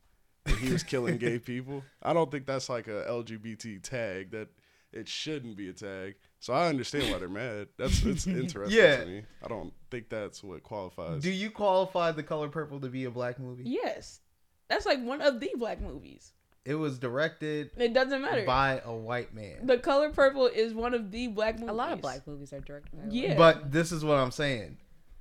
and 0.46 0.56
he 0.58 0.72
was 0.72 0.82
killing 0.82 1.16
gay 1.16 1.38
people. 1.52 1.84
I 2.02 2.12
don't 2.12 2.30
think 2.30 2.44
that's 2.46 2.68
like 2.68 2.88
a 2.88 3.04
LGBT 3.08 3.82
tag. 3.82 4.32
That 4.32 4.48
it 4.92 5.08
shouldn't 5.08 5.56
be 5.56 5.68
a 5.68 5.72
tag. 5.72 6.16
So 6.40 6.52
I 6.52 6.68
understand 6.68 7.12
why 7.12 7.18
they're 7.18 7.28
mad. 7.28 7.68
That's 7.78 8.04
it's 8.04 8.26
interesting 8.26 8.78
Yeah. 8.78 8.96
to 8.98 9.06
me. 9.06 9.22
I 9.44 9.48
don't 9.48 9.72
think 9.90 10.08
that's 10.08 10.42
what 10.42 10.62
qualifies. 10.62 11.22
Do 11.22 11.30
you 11.30 11.50
qualify 11.50 12.12
The 12.12 12.22
Color 12.22 12.48
Purple 12.48 12.80
to 12.80 12.88
be 12.88 13.04
a 13.04 13.10
black 13.10 13.38
movie? 13.40 13.64
Yes, 13.66 14.20
that's 14.68 14.86
like 14.86 15.02
one 15.02 15.20
of 15.20 15.40
the 15.40 15.50
black 15.56 15.80
movies. 15.80 16.32
It 16.64 16.74
was 16.74 16.98
directed 16.98 17.70
It 17.78 17.94
doesn't 17.94 18.20
matter. 18.20 18.44
by 18.44 18.80
a 18.84 18.94
white 18.94 19.34
man. 19.34 19.66
the 19.66 19.78
Color 19.78 20.10
Purple 20.10 20.46
is 20.46 20.74
one 20.74 20.92
of 20.94 21.10
the 21.10 21.28
black 21.28 21.54
movies. 21.58 21.70
A 21.70 21.72
lot 21.72 21.92
of 21.92 22.00
black 22.02 22.26
movies 22.26 22.52
are 22.52 22.60
directed 22.60 22.92
by 22.96 23.04
Yeah. 23.10 23.36
But 23.36 23.72
this 23.72 23.90
is 23.90 24.04
what 24.04 24.18
I'm 24.18 24.30
saying. 24.30 24.76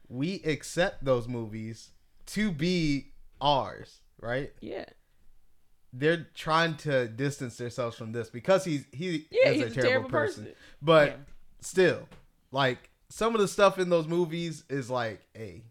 We 0.10 0.42
accept 0.44 1.04
those 1.06 1.28
movies 1.28 1.92
to 2.28 2.52
be 2.52 3.14
ours, 3.42 4.02
right? 4.22 4.52
Yeah. 4.62 4.86
they're 5.94 6.28
trying 6.36 6.76
to 6.76 7.08
distance 7.08 7.58
themselves 7.58 7.96
from 7.98 8.12
this 8.12 8.30
because 8.30 8.66
he's 8.66 8.86
he 8.92 9.26
Yeah, 9.32 9.50
is 9.50 9.64
he's 9.64 9.78
a 9.78 9.82
terrible, 9.82 10.10
person. 10.10 10.44
person. 10.44 10.56
But 10.82 11.10
Yeah. 11.10 11.16
still, 11.62 12.10
like 12.52 12.90
some 13.10 13.34
of 13.36 13.42
the 13.42 13.48
stuff 13.48 13.80
in 13.80 13.90
those 13.90 14.08
movies 14.08 14.64
is 14.70 14.90
like, 14.90 15.26
hey, 15.34 15.64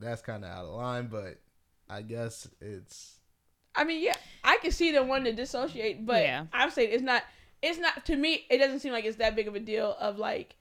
that's 0.00 0.22
kind 0.22 0.44
of 0.44 0.50
out 0.50 0.64
of 0.64 0.70
line. 0.74 1.06
But 1.08 1.38
I 1.88 2.02
guess 2.02 2.48
it's 2.60 3.18
I 3.76 3.84
mean, 3.84 4.02
yeah, 4.02 4.14
I 4.44 4.58
can 4.58 4.70
see 4.70 4.92
them 4.92 5.08
wanting 5.08 5.34
to 5.34 5.42
dissociate, 5.42 6.06
but 6.06 6.22
Yeah. 6.22 6.46
I'm 6.52 6.70
saying 6.70 6.90
it's 6.92 7.02
not. 7.02 7.22
It's 7.62 7.78
not 7.78 8.04
to 8.06 8.16
me. 8.16 8.44
It 8.50 8.58
doesn't 8.58 8.80
seem 8.80 8.92
like 8.92 9.04
it's 9.06 9.16
that 9.16 9.34
big 9.34 9.48
of 9.48 9.54
a 9.54 9.60
deal 9.60 9.96
of 9.98 10.18
like 10.18 10.56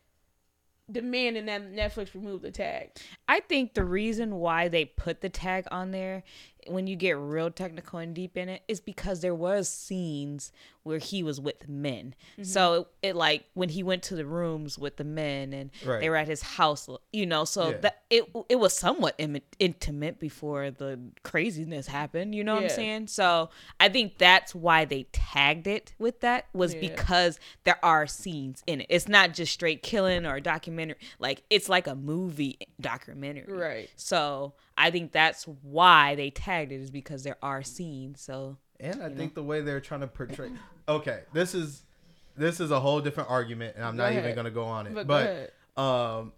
demanding 0.91 1.45
that 1.47 1.61
Netflix 1.73 2.13
remove 2.13 2.41
the 2.41 2.51
tag. 2.51 2.91
I 3.27 3.39
think 3.39 3.73
the 3.73 3.83
reason 3.85 4.35
why 4.35 4.67
they 4.67 4.85
put 4.85 5.21
the 5.21 5.29
tag 5.29 5.65
on 5.71 5.91
there 5.91 6.23
when 6.67 6.87
you 6.87 6.95
get 6.95 7.17
real 7.17 7.49
technical 7.51 7.99
and 7.99 8.13
deep 8.13 8.37
in 8.37 8.49
it 8.49 8.61
is 8.67 8.79
because 8.79 9.21
there 9.21 9.35
was 9.35 9.69
scenes 9.69 10.51
where 10.83 10.97
he 10.97 11.23
was 11.23 11.39
with 11.39 11.69
men. 11.69 12.13
So 12.41 12.59
mm-hmm. 12.81 12.81
it, 13.01 13.09
it 13.09 13.15
like 13.15 13.45
when 13.53 13.69
he 13.69 13.83
went 13.83 14.03
to 14.03 14.15
the 14.15 14.25
rooms 14.25 14.77
with 14.77 14.97
the 14.97 15.05
men 15.05 15.53
and 15.53 15.71
Right. 15.85 16.01
they 16.01 16.09
were 16.09 16.17
at 16.17 16.27
his 16.27 16.41
house, 16.41 16.89
you 17.13 17.25
know, 17.25 17.45
so 17.45 17.69
Yeah. 17.69 17.77
that 17.77 18.01
it 18.09 18.29
it 18.49 18.57
was 18.57 18.73
somewhat 18.73 19.15
Im- 19.17 19.37
intimate 19.59 20.19
before 20.19 20.71
the 20.71 20.99
craziness 21.23 21.87
happened, 21.87 22.35
you 22.35 22.43
know 22.43 22.55
what 22.55 22.63
I'm 22.63 22.69
saying? 22.69 23.07
So 23.07 23.49
I 23.79 23.87
think 23.87 24.17
that's 24.17 24.53
why 24.53 24.83
they 24.83 25.03
tagged 25.13 25.67
it 25.67 25.93
with 25.99 26.19
that 26.19 26.47
was 26.53 26.73
Yeah. 26.73 26.81
because 26.81 27.39
there 27.63 27.79
are 27.83 28.05
scenes 28.05 28.61
in 28.67 28.81
it. 28.81 28.87
It's 28.89 29.07
not 29.07 29.33
just 29.33 29.53
straight 29.53 29.83
killing 29.83 30.25
or 30.25 30.35
a 30.35 30.41
documentary. 30.41 30.97
Like 31.17 31.43
it's 31.49 31.69
like 31.69 31.87
a 31.87 31.95
movie 31.95 32.57
documentary. 32.81 33.53
Right. 33.53 33.89
So 33.95 34.53
I 34.77 34.91
think 34.91 35.11
that's 35.11 35.45
why 35.61 36.15
they 36.15 36.29
tagged 36.29 36.71
it 36.71 36.81
is 36.81 36.91
because 36.91 37.23
there 37.23 37.37
are 37.41 37.63
scenes. 37.63 38.21
So 38.21 38.57
and 38.79 39.01
I 39.01 39.09
think 39.09 39.35
the 39.35 39.43
way 39.43 39.61
they're 39.61 39.81
trying 39.81 40.01
to 40.01 40.07
portray. 40.07 40.51
Okay, 40.87 41.21
this 41.31 41.55
is 41.55 41.83
this 42.35 42.59
is 42.59 42.71
a 42.71 42.79
whole 42.79 42.99
different 42.99 43.29
argument, 43.29 43.75
and 43.75 43.85
I'm 43.85 43.95
Go 43.95 44.03
not 44.03 44.13
even 44.13 44.35
gonna 44.35 44.51
go 44.51 44.65
on 44.65 44.87
it. 44.87 44.93
But 44.93 45.07
But, 45.07 45.81
um, 45.81 46.33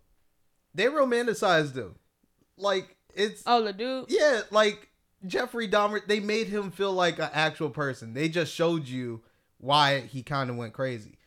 they 0.73 0.85
romanticized 0.85 1.75
him, 1.75 1.95
like 2.57 2.95
it's 3.13 3.43
Oh, 3.45 3.63
the 3.63 3.73
dude. 3.73 4.05
Yeah, 4.09 4.41
like 4.51 4.89
Jeffrey 5.25 5.67
Dahmer, 5.67 6.05
they 6.05 6.19
made 6.19 6.47
him 6.47 6.71
feel 6.71 6.91
like 6.91 7.17
an 7.19 7.29
actual 7.33 7.69
person. 7.69 8.13
They 8.13 8.29
just 8.29 8.53
showed 8.53 8.87
you 8.87 9.21
why 9.57 10.01
he 10.01 10.21
kind 10.21 10.49
of 10.49 10.57
went 10.57 10.73
crazy. 10.73 11.17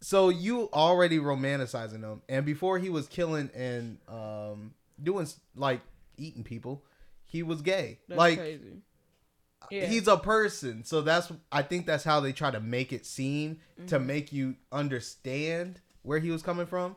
So 0.00 0.28
you 0.30 0.70
already 0.72 1.18
romanticizing 1.18 2.00
him, 2.00 2.22
and 2.28 2.46
before 2.46 2.78
he 2.78 2.88
was 2.88 3.06
killing 3.06 3.50
and 3.54 3.98
um 4.08 4.72
doing 5.02 5.26
like 5.56 5.80
eating 6.20 6.44
people, 6.44 6.84
he 7.24 7.42
was 7.42 7.62
gay. 7.62 7.98
That's 8.08 8.18
like 8.18 8.38
crazy. 8.38 8.82
Yeah. 9.70 9.86
he's 9.86 10.08
a 10.08 10.16
person. 10.16 10.84
So 10.84 11.00
that's 11.02 11.30
I 11.52 11.62
think 11.62 11.86
that's 11.86 12.04
how 12.04 12.20
they 12.20 12.32
try 12.32 12.50
to 12.50 12.60
make 12.60 12.92
it 12.92 13.04
seem 13.06 13.58
to 13.86 13.96
Mm-hmm. 13.96 14.06
make 14.06 14.32
you 14.32 14.56
understand 14.72 15.80
where 16.02 16.18
he 16.18 16.30
was 16.30 16.42
coming 16.42 16.66
from, 16.66 16.96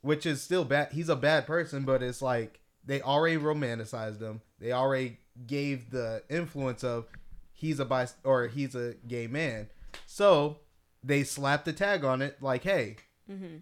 which 0.00 0.26
is 0.26 0.42
still 0.42 0.64
bad. 0.64 0.92
He's 0.92 1.08
a 1.08 1.16
bad 1.16 1.46
person, 1.46 1.84
but 1.84 2.02
it's 2.02 2.20
like 2.22 2.60
they 2.84 3.00
already 3.02 3.36
romanticized 3.36 4.20
him. 4.20 4.40
They 4.58 4.72
already 4.72 5.18
gave 5.46 5.90
the 5.90 6.22
influence 6.28 6.82
of 6.84 7.06
he's 7.52 7.78
a 7.80 7.84
bi 7.84 8.06
or 8.24 8.48
he's 8.48 8.74
a 8.74 8.94
gay 9.06 9.26
man. 9.26 9.68
So 10.06 10.58
they 11.02 11.22
slapped 11.24 11.66
a 11.68 11.72
tag 11.72 12.04
on 12.04 12.20
it 12.22 12.42
like, 12.42 12.62
hey, 12.64 12.96
Mm-hmm. 13.30 13.58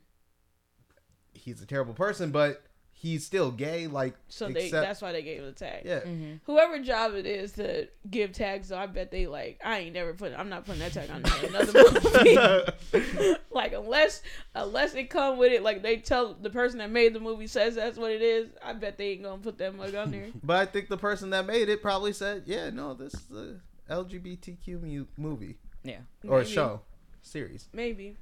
he's 1.35 1.61
a 1.63 1.67
terrible 1.67 1.95
person, 1.95 2.31
but 2.31 2.63
he's 3.01 3.25
still 3.25 3.51
gay. 3.51 3.87
Like, 3.87 4.15
so 4.29 4.49
they 4.49 4.65
except- 4.65 4.87
that's 4.87 5.01
why 5.01 5.13
they 5.13 5.23
gave 5.23 5.41
it 5.43 5.49
a 5.49 5.53
tag. 5.53 5.83
yeah. 5.85 6.01
Whoever 6.45 6.79
job 6.81 7.15
it 7.15 7.27
is 7.27 7.53
to 7.53 7.89
give 8.11 8.33
tags, 8.33 8.69
though, 8.69 8.79
I 8.79 8.87
bet 8.87 9.11
they 9.11 9.27
like. 9.27 9.61
I 9.65 9.79
ain't 9.79 9.95
never 9.95 10.15
put. 10.15 10.33
I'm 10.37 10.49
not 10.49 10.65
putting 10.67 10.81
that 10.81 10.93
tag 10.93 11.11
on 11.11 11.23
another 11.49 11.73
movie. 12.93 13.37
like 13.51 13.73
unless 13.73 14.23
unless 14.55 14.95
it 14.95 15.11
come 15.11 15.39
with 15.39 15.53
it, 15.53 15.63
like 15.63 15.83
they 15.83 15.97
tell 15.99 16.35
the 16.35 16.51
person 16.51 16.79
that 16.79 16.91
made 16.91 17.15
the 17.15 17.21
movie 17.21 17.47
says 17.47 17.75
that's 17.77 17.99
what 17.99 18.11
it 18.11 18.23
is. 18.23 18.49
I 18.65 18.73
bet 18.73 18.99
they 18.99 19.11
ain't 19.11 19.23
gonna 19.23 19.39
put 19.39 19.59
that 19.59 19.75
mug 19.75 19.95
on 19.95 20.11
there. 20.11 20.27
But 20.43 20.57
I 20.57 20.67
think 20.67 20.89
the 20.89 20.97
person 20.99 21.31
that 21.31 21.47
made 21.47 21.69
it 21.69 21.81
probably 21.83 22.13
said, 22.13 22.43
"Yeah, 22.47 22.71
no, 22.71 22.95
this 22.95 23.15
is 23.15 23.31
a 23.31 23.93
LGBTQ 23.93 24.83
mu- 24.83 25.07
movie 25.17 25.57
yeah. 25.83 25.99
or 26.27 26.39
Maybe. 26.41 26.51
show 26.51 26.81
series." 27.23 27.69
Maybe. 27.73 28.17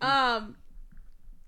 Um, 0.00 0.56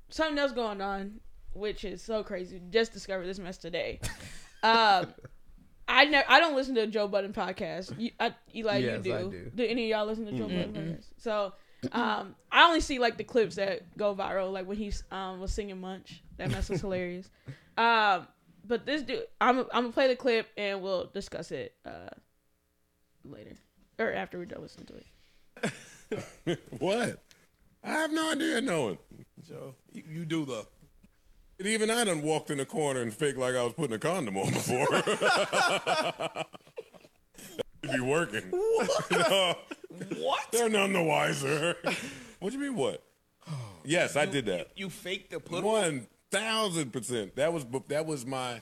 something 0.09 0.39
else 0.39 0.53
going 0.53 0.81
on, 0.81 1.21
which 1.53 1.85
is 1.85 2.03
so 2.03 2.23
crazy. 2.23 2.61
Just 2.71 2.93
discovered 2.93 3.27
this 3.27 3.39
mess 3.39 3.59
today. 3.59 4.01
Um, 4.63 5.15
I 5.91 6.05
never, 6.05 6.31
I 6.31 6.39
don't 6.41 6.55
listen 6.55 6.75
to 6.75 6.83
a 6.83 6.87
Joe 6.87 7.09
Budden 7.09 7.33
podcast. 7.33 7.99
You, 7.99 8.11
I, 8.21 8.35
Eli, 8.55 8.77
Yes, 8.79 9.07
you 9.07 9.15
I 9.15 9.23
do. 9.23 9.51
do. 9.55 9.65
any 9.65 9.91
of 9.91 9.97
y'all 9.99 10.07
listen 10.07 10.27
to 10.27 10.33
Joe 10.33 10.47
Budden 10.49 10.73
podcast? 10.75 11.05
So, 11.17 11.55
um, 11.93 12.35
I 12.53 12.65
only 12.67 12.81
see 12.81 12.99
like 12.99 13.17
the 13.17 13.25
clips 13.25 13.57
that 13.57 13.97
go 13.97 14.15
viral, 14.15 14.53
like 14.53 14.67
when 14.67 14.77
he 14.77 14.93
um 15.11 15.41
was 15.41 15.53
singing 15.53 15.81
Munch. 15.81 16.23
That 16.37 16.51
mess 16.51 16.69
was 16.69 16.81
hilarious. 16.81 17.31
Um, 17.79 18.27
but 18.67 18.85
this 18.85 19.03
dude, 19.03 19.23
I'm 19.41 19.61
I'm 19.61 19.67
gonna 19.71 19.93
play 19.93 20.09
the 20.09 20.17
clip 20.17 20.49
and 20.57 20.83
we'll 20.83 21.07
discuss 21.15 21.53
it 21.53 21.75
uh 21.87 22.09
later 23.25 23.55
or 24.01 24.13
after 24.13 24.37
we're 24.37 24.47
done 24.47 24.63
listening 24.63 24.87
to 24.87 24.95
it. 26.55 26.59
What? 26.81 27.23
I 27.85 27.91
have 27.91 28.11
no 28.13 28.33
idea 28.33 28.61
knowing. 28.61 28.99
Joe, 29.49 29.77
you, 29.93 30.03
you 30.11 30.25
do 30.25 30.45
the. 30.45 30.67
And 31.59 31.67
even 31.67 31.91
I 31.91 32.05
done 32.05 32.23
walked 32.23 32.51
in 32.51 32.59
the 32.59 32.65
corner 32.65 33.03
and 33.03 33.13
faked 33.13 33.37
like 33.37 33.57
I 33.57 33.65
was 33.65 33.73
putting 33.73 33.95
a 33.95 33.99
condom 33.99 34.37
on 34.37 34.53
before. 34.53 34.87
It'd 37.83 37.97
be 37.97 38.01
working. 38.01 38.45
What? 38.51 39.11
what? 40.19 40.47
They're 40.53 40.69
none 40.69 40.93
the 40.93 41.03
wiser. 41.03 41.75
What 42.39 42.53
do 42.53 42.59
you 42.59 42.65
mean 42.65 42.77
what? 42.77 43.03
Yes, 43.85 44.17
I 44.17 44.27
did 44.27 44.45
that. 44.47 44.69
You 44.77 44.91
faked 44.91 45.31
the 45.31 45.41
put 45.41 45.65
One 45.65 46.07
thousand 46.31 46.93
percent. 46.93 47.37
That 47.37 47.55
was 47.55 47.65
that 47.89 48.05
was 48.05 48.27
my 48.27 48.61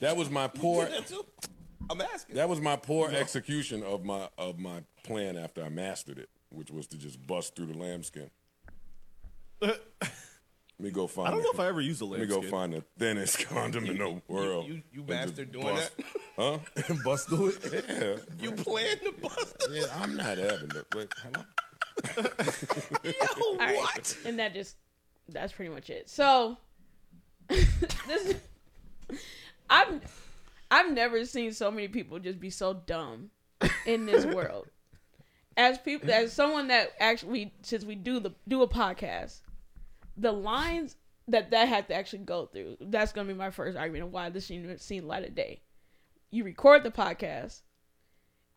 that 0.00 0.18
was 0.18 0.28
my 0.28 0.48
poor 0.48 0.84
that 0.84 1.06
too? 1.06 1.24
I'm 1.88 1.98
asking. 2.02 2.36
that 2.36 2.48
was 2.48 2.60
my 2.60 2.76
poor 2.76 3.10
execution 3.10 3.82
of 3.82 4.04
my 4.04 4.28
of 4.36 4.58
my 4.58 4.82
plan 5.02 5.38
after 5.38 5.64
I 5.64 5.70
mastered 5.70 6.18
it, 6.18 6.28
which 6.50 6.70
was 6.70 6.86
to 6.88 6.98
just 6.98 7.26
bust 7.26 7.56
through 7.56 7.66
the 7.66 7.78
lambskin. 7.78 8.28
Let 10.78 10.84
me 10.86 10.90
go 10.90 11.06
find. 11.06 11.28
I 11.28 11.30
don't 11.30 11.38
the- 11.40 11.44
know 11.44 11.50
if 11.52 11.60
I 11.60 11.68
ever 11.68 11.80
used 11.80 12.02
a 12.02 12.04
Let 12.04 12.20
me 12.20 12.26
go 12.26 12.42
find 12.42 12.72
the 12.72 12.82
thinnest 12.98 13.38
condom 13.48 13.86
in 13.86 13.98
the 13.98 14.20
world. 14.28 14.66
you- 14.66 14.82
you 14.92 15.00
and 15.00 15.06
bastard 15.06 15.52
doing 15.52 15.66
bust- 15.66 15.92
Huh? 16.36 16.58
Bust 17.04 17.28
through 17.28 17.52
it. 17.62 17.84
Yeah. 17.88 18.16
You 18.40 18.52
plan 18.52 18.98
to 18.98 19.12
bust. 19.22 19.54
yeah. 19.70 19.84
I'm 20.00 20.16
not 20.16 20.36
having 20.36 20.70
it. 20.74 20.86
Wait. 20.94 21.08
Yo, 23.04 23.12
All 23.40 23.56
right. 23.58 23.76
what? 23.76 24.16
And 24.26 24.38
that 24.40 24.52
just 24.52 24.74
that's 25.28 25.52
pretty 25.52 25.72
much 25.72 25.90
it. 25.90 26.10
So 26.10 26.56
this 27.48 28.34
I've 29.70 30.00
I've 30.72 30.90
never 30.92 31.24
seen 31.24 31.52
so 31.52 31.70
many 31.70 31.86
people 31.88 32.18
just 32.18 32.40
be 32.40 32.50
so 32.50 32.74
dumb 32.74 33.30
in 33.86 34.06
this 34.06 34.24
world. 34.26 34.66
As 35.56 35.78
people 35.78 36.10
as 36.10 36.32
someone 36.32 36.66
that 36.68 36.90
actually 36.98 37.52
since 37.62 37.84
we 37.84 37.94
do 37.94 38.18
the 38.18 38.32
do 38.48 38.62
a 38.62 38.68
podcast, 38.68 39.40
the 40.16 40.32
lines 40.32 40.96
that 41.28 41.50
that 41.50 41.68
had 41.68 41.88
to 41.88 41.94
actually 41.94 42.20
go 42.20 42.46
through, 42.46 42.76
that's 42.80 43.12
gonna 43.12 43.28
be 43.28 43.34
my 43.34 43.50
first 43.50 43.76
argument 43.76 44.04
of 44.04 44.12
why 44.12 44.30
this 44.30 44.46
should 44.46 44.80
seen 44.80 45.06
light 45.06 45.26
of 45.26 45.34
day. 45.34 45.60
You 46.30 46.44
record 46.44 46.82
the 46.82 46.90
podcast, 46.90 47.62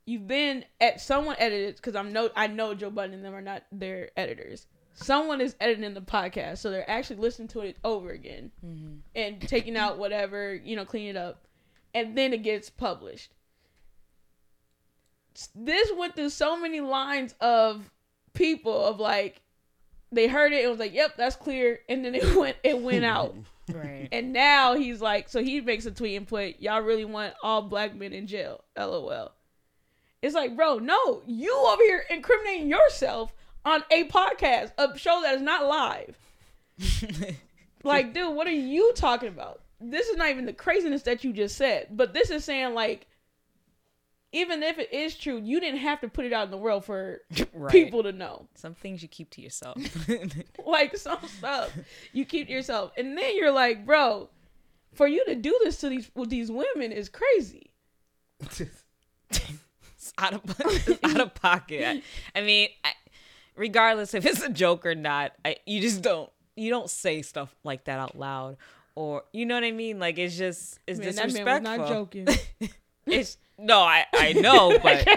you 0.06 0.22
then 0.26 0.66
at 0.82 1.02
someone 1.02 1.36
edited 1.38 1.76
because 1.76 1.96
I'm 1.96 2.12
no 2.12 2.30
I 2.36 2.48
know 2.48 2.74
Joe 2.74 2.90
Budden 2.90 3.14
and 3.14 3.26
them 3.26 3.36
are 3.36 3.42
not 3.42 3.64
their 3.72 4.10
editors. 4.18 4.68
Someone 4.94 5.42
is 5.42 5.56
editing 5.62 5.94
the 5.94 6.02
podcast, 6.02 6.58
so 6.58 6.72
they're 6.72 6.90
actually 6.90 7.18
listening 7.18 7.50
to 7.50 7.60
it 7.60 7.78
over 7.84 8.10
again 8.10 8.52
mm-hmm. 8.66 8.96
and 9.16 9.40
taking 9.42 9.78
out 9.78 10.00
whatever 10.00 10.56
you 10.56 10.76
know, 10.76 10.86
cleaning 10.86 11.10
it 11.10 11.18
up, 11.18 11.46
and 11.94 12.18
then 12.18 12.34
it 12.34 12.42
gets 12.42 12.70
published. 12.70 13.32
This 15.54 15.92
went 15.96 16.16
through 16.16 16.32
so 16.32 16.58
many 16.60 16.82
lines 16.82 17.36
of 17.40 17.92
people 18.34 18.86
of 18.86 19.00
like 19.00 19.42
they 20.12 20.28
heard 20.28 20.54
it 20.54 20.62
and 20.62 20.70
was 20.70 20.80
like, 20.80 20.94
"Yep, 20.94 21.18
that's 21.18 21.36
clear," 21.36 21.80
and 21.90 22.04
then 22.04 22.16
it 22.16 22.36
went 22.38 22.58
it 22.64 22.82
went 22.82 23.06
out. 23.06 23.36
Right. 23.70 24.08
And 24.14 24.32
now 24.32 24.76
he's 24.76 25.02
like, 25.02 25.28
so 25.28 25.44
he 25.44 25.60
makes 25.60 25.86
a 25.86 25.92
tweet 25.92 26.16
and 26.16 26.26
put, 26.26 26.62
"Y'all 26.62 26.80
really 26.80 27.04
want 27.04 27.34
all 27.44 27.62
black 27.62 27.94
men 27.94 28.14
in 28.14 28.26
jail?" 28.26 28.64
LOL. 28.78 29.34
It's 30.22 30.34
like, 30.34 30.56
bro, 30.56 30.80
no, 30.80 31.22
you 31.28 31.54
over 31.54 31.84
here 31.84 32.06
incriminating 32.10 32.70
yourself 32.70 33.34
on 33.66 33.84
a 33.92 34.06
podcast, 34.06 34.72
a 34.78 34.98
show 34.98 35.22
that 35.22 35.36
is 35.36 35.42
not 35.42 35.68
live. 35.68 36.18
like, 37.84 38.14
dude, 38.14 38.36
what 38.36 38.48
are 38.48 38.52
you 38.52 38.94
talking 38.96 39.30
about? 39.30 39.62
This 39.82 40.08
is 40.08 40.16
not 40.16 40.30
even 40.30 40.46
the 40.46 40.54
craziness 40.54 41.04
that 41.04 41.24
you 41.24 41.34
just 41.34 41.58
said, 41.58 41.90
but 41.92 42.14
this 42.14 42.30
is 42.30 42.46
saying 42.46 42.74
like, 42.74 43.08
even 44.32 44.62
if 44.64 44.78
it 44.78 44.92
is 44.94 45.16
true, 45.16 45.40
you 45.42 45.60
didn't 45.60 45.80
have 45.80 46.02
to 46.02 46.08
put 46.10 46.26
it 46.26 46.34
out 46.34 46.46
in 46.46 46.52
the 46.52 46.58
world 46.58 46.86
for 46.86 47.22
Right. 47.54 47.72
people 47.72 48.04
to 48.04 48.12
know 48.12 48.48
Some 48.56 48.74
things 48.76 49.02
you 49.02 49.08
keep 49.08 49.30
to 49.32 49.42
yourself. 49.42 49.78
like 50.66 50.96
some 50.98 51.20
stuff 51.28 51.72
you 52.14 52.26
keep 52.26 52.48
to 52.48 52.54
yourself 52.54 52.92
and 52.98 53.18
then 53.18 53.36
you're 53.36 53.52
like 53.52 53.86
bro 53.86 54.30
for 54.94 55.08
you 55.08 55.24
to 55.26 55.36
do 55.36 55.58
this 55.64 55.78
to 55.82 55.90
these 55.90 56.10
with 56.16 56.30
these 56.30 56.52
women 56.52 56.92
is 56.92 57.10
crazy 57.10 57.72
out 60.18 60.34
of 60.34 60.42
it's 60.60 61.00
out 61.04 61.20
of 61.22 61.34
pocket. 61.36 61.84
I, 62.36 62.40
I 62.40 62.42
mean, 62.42 62.70
I, 62.84 62.92
regardless 63.56 64.14
if 64.14 64.26
it's 64.26 64.42
a 64.42 64.50
joke 64.50 64.86
or 64.86 64.96
not, 64.96 65.34
I, 65.46 65.58
you 65.66 65.82
just 65.82 66.02
don't 66.02 66.30
you 66.56 66.70
don't 66.70 66.90
say 66.90 67.22
stuff 67.22 67.54
like 67.64 67.86
that 67.86 68.00
out 68.00 68.18
loud, 68.18 68.58
or 68.96 69.24
you 69.34 69.46
know 69.46 69.56
what 69.56 69.64
I 69.64 69.72
mean. 69.72 70.00
Like 70.00 70.18
it's 70.18 70.38
just 70.38 70.80
it's 70.88 71.00
Man, 71.00 71.08
that 71.10 71.16
man 71.16 71.26
was 71.26 71.34
disrespectful. 71.34 71.78
not 71.78 71.88
joking. 71.90 72.28
It's 73.08 73.38
no, 73.58 73.80
I 73.82 74.06
I 74.14 74.34
know, 74.34 74.78
but 74.82 75.08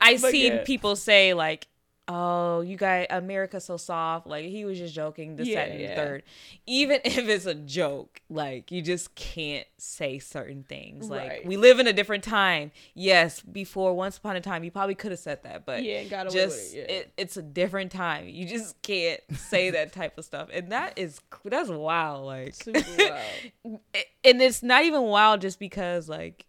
I 0.00 0.16
But 0.20 0.30
seen 0.32 0.52
yeah. 0.54 0.64
people 0.64 0.96
say 0.96 1.34
like, 1.34 1.68
"Oh, 2.08 2.62
you 2.62 2.76
guys, 2.76 3.06
America's 3.10 3.64
so 3.66 3.76
soft." 3.76 4.26
Like 4.26 4.46
he 4.46 4.64
was 4.64 4.76
just 4.78 4.92
joking. 4.92 5.36
This, 5.36 5.46
Yeah, 5.46 5.64
that, 5.66 5.70
and 5.72 5.80
yeah. 5.80 5.94
third. 5.94 6.22
Even 6.66 7.00
if 7.04 7.28
it's 7.28 7.46
a 7.46 7.54
joke, 7.54 8.20
like 8.28 8.72
you 8.72 8.82
just 8.82 9.14
can't 9.14 9.66
say 9.78 10.18
certain 10.18 10.64
things. 10.64 11.08
Like 11.08 11.28
Right. 11.28 11.46
we 11.46 11.56
live 11.56 11.78
in 11.78 11.86
a 11.86 11.92
different 11.92 12.24
time. 12.24 12.72
Yes, 12.94 13.40
before 13.40 13.94
once 13.94 14.18
upon 14.18 14.34
a 14.34 14.40
time, 14.40 14.64
you 14.64 14.72
probably 14.72 14.96
could 14.96 15.12
have 15.12 15.20
said 15.20 15.44
that, 15.44 15.64
but 15.64 15.84
Yeah, 15.84 16.02
got 16.04 16.20
away 16.22 16.24
with 16.26 16.34
just 16.34 16.74
it, 16.74 16.76
yeah. 16.90 16.96
it, 16.96 17.12
it's 17.16 17.36
a 17.36 17.42
different 17.42 17.92
time. 17.92 18.26
You 18.28 18.46
just 18.48 18.80
can't 18.82 19.20
say 19.36 19.70
that 19.70 19.92
type 20.00 20.18
of 20.18 20.24
stuff, 20.24 20.48
and 20.52 20.72
that 20.72 20.94
is 20.98 21.20
that's 21.44 21.68
wild. 21.68 22.26
Like 22.26 22.54
Super 22.54 22.80
wild. 22.98 23.80
and 24.24 24.42
it's 24.42 24.62
not 24.64 24.82
even 24.84 25.02
wild 25.02 25.40
just 25.40 25.60
because 25.60 26.08
like 26.08 26.46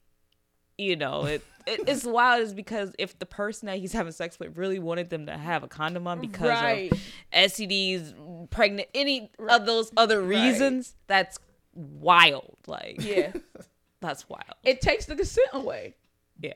you 0.81 0.95
know 0.95 1.25
it, 1.25 1.43
it 1.67 1.81
it's 1.87 2.03
wild 2.03 2.41
is 2.41 2.53
because 2.53 2.93
if 2.97 3.17
the 3.19 3.25
person 3.25 3.67
that 3.67 3.77
he's 3.77 3.93
having 3.93 4.11
sex 4.11 4.39
with 4.39 4.57
really 4.57 4.79
wanted 4.79 5.09
them 5.09 5.25
to 5.27 5.37
have 5.37 5.63
a 5.63 5.67
condom 5.67 6.07
on 6.07 6.19
because 6.19 6.49
Right. 6.49 6.91
of 6.91 6.99
STDs, 7.33 8.49
pregnant, 8.49 8.89
any 8.95 9.29
of 9.39 9.65
those 9.65 9.91
other 9.95 10.21
reasons, 10.21 10.95
that's 11.07 11.37
wild. 11.73 12.57
Like 12.67 12.97
Yeah. 12.99 13.31
that's 14.01 14.27
wild. 14.27 14.55
It 14.63 14.81
takes 14.81 15.05
the 15.05 15.15
consent 15.15 15.49
away. 15.53 15.95
Yeah. 16.41 16.53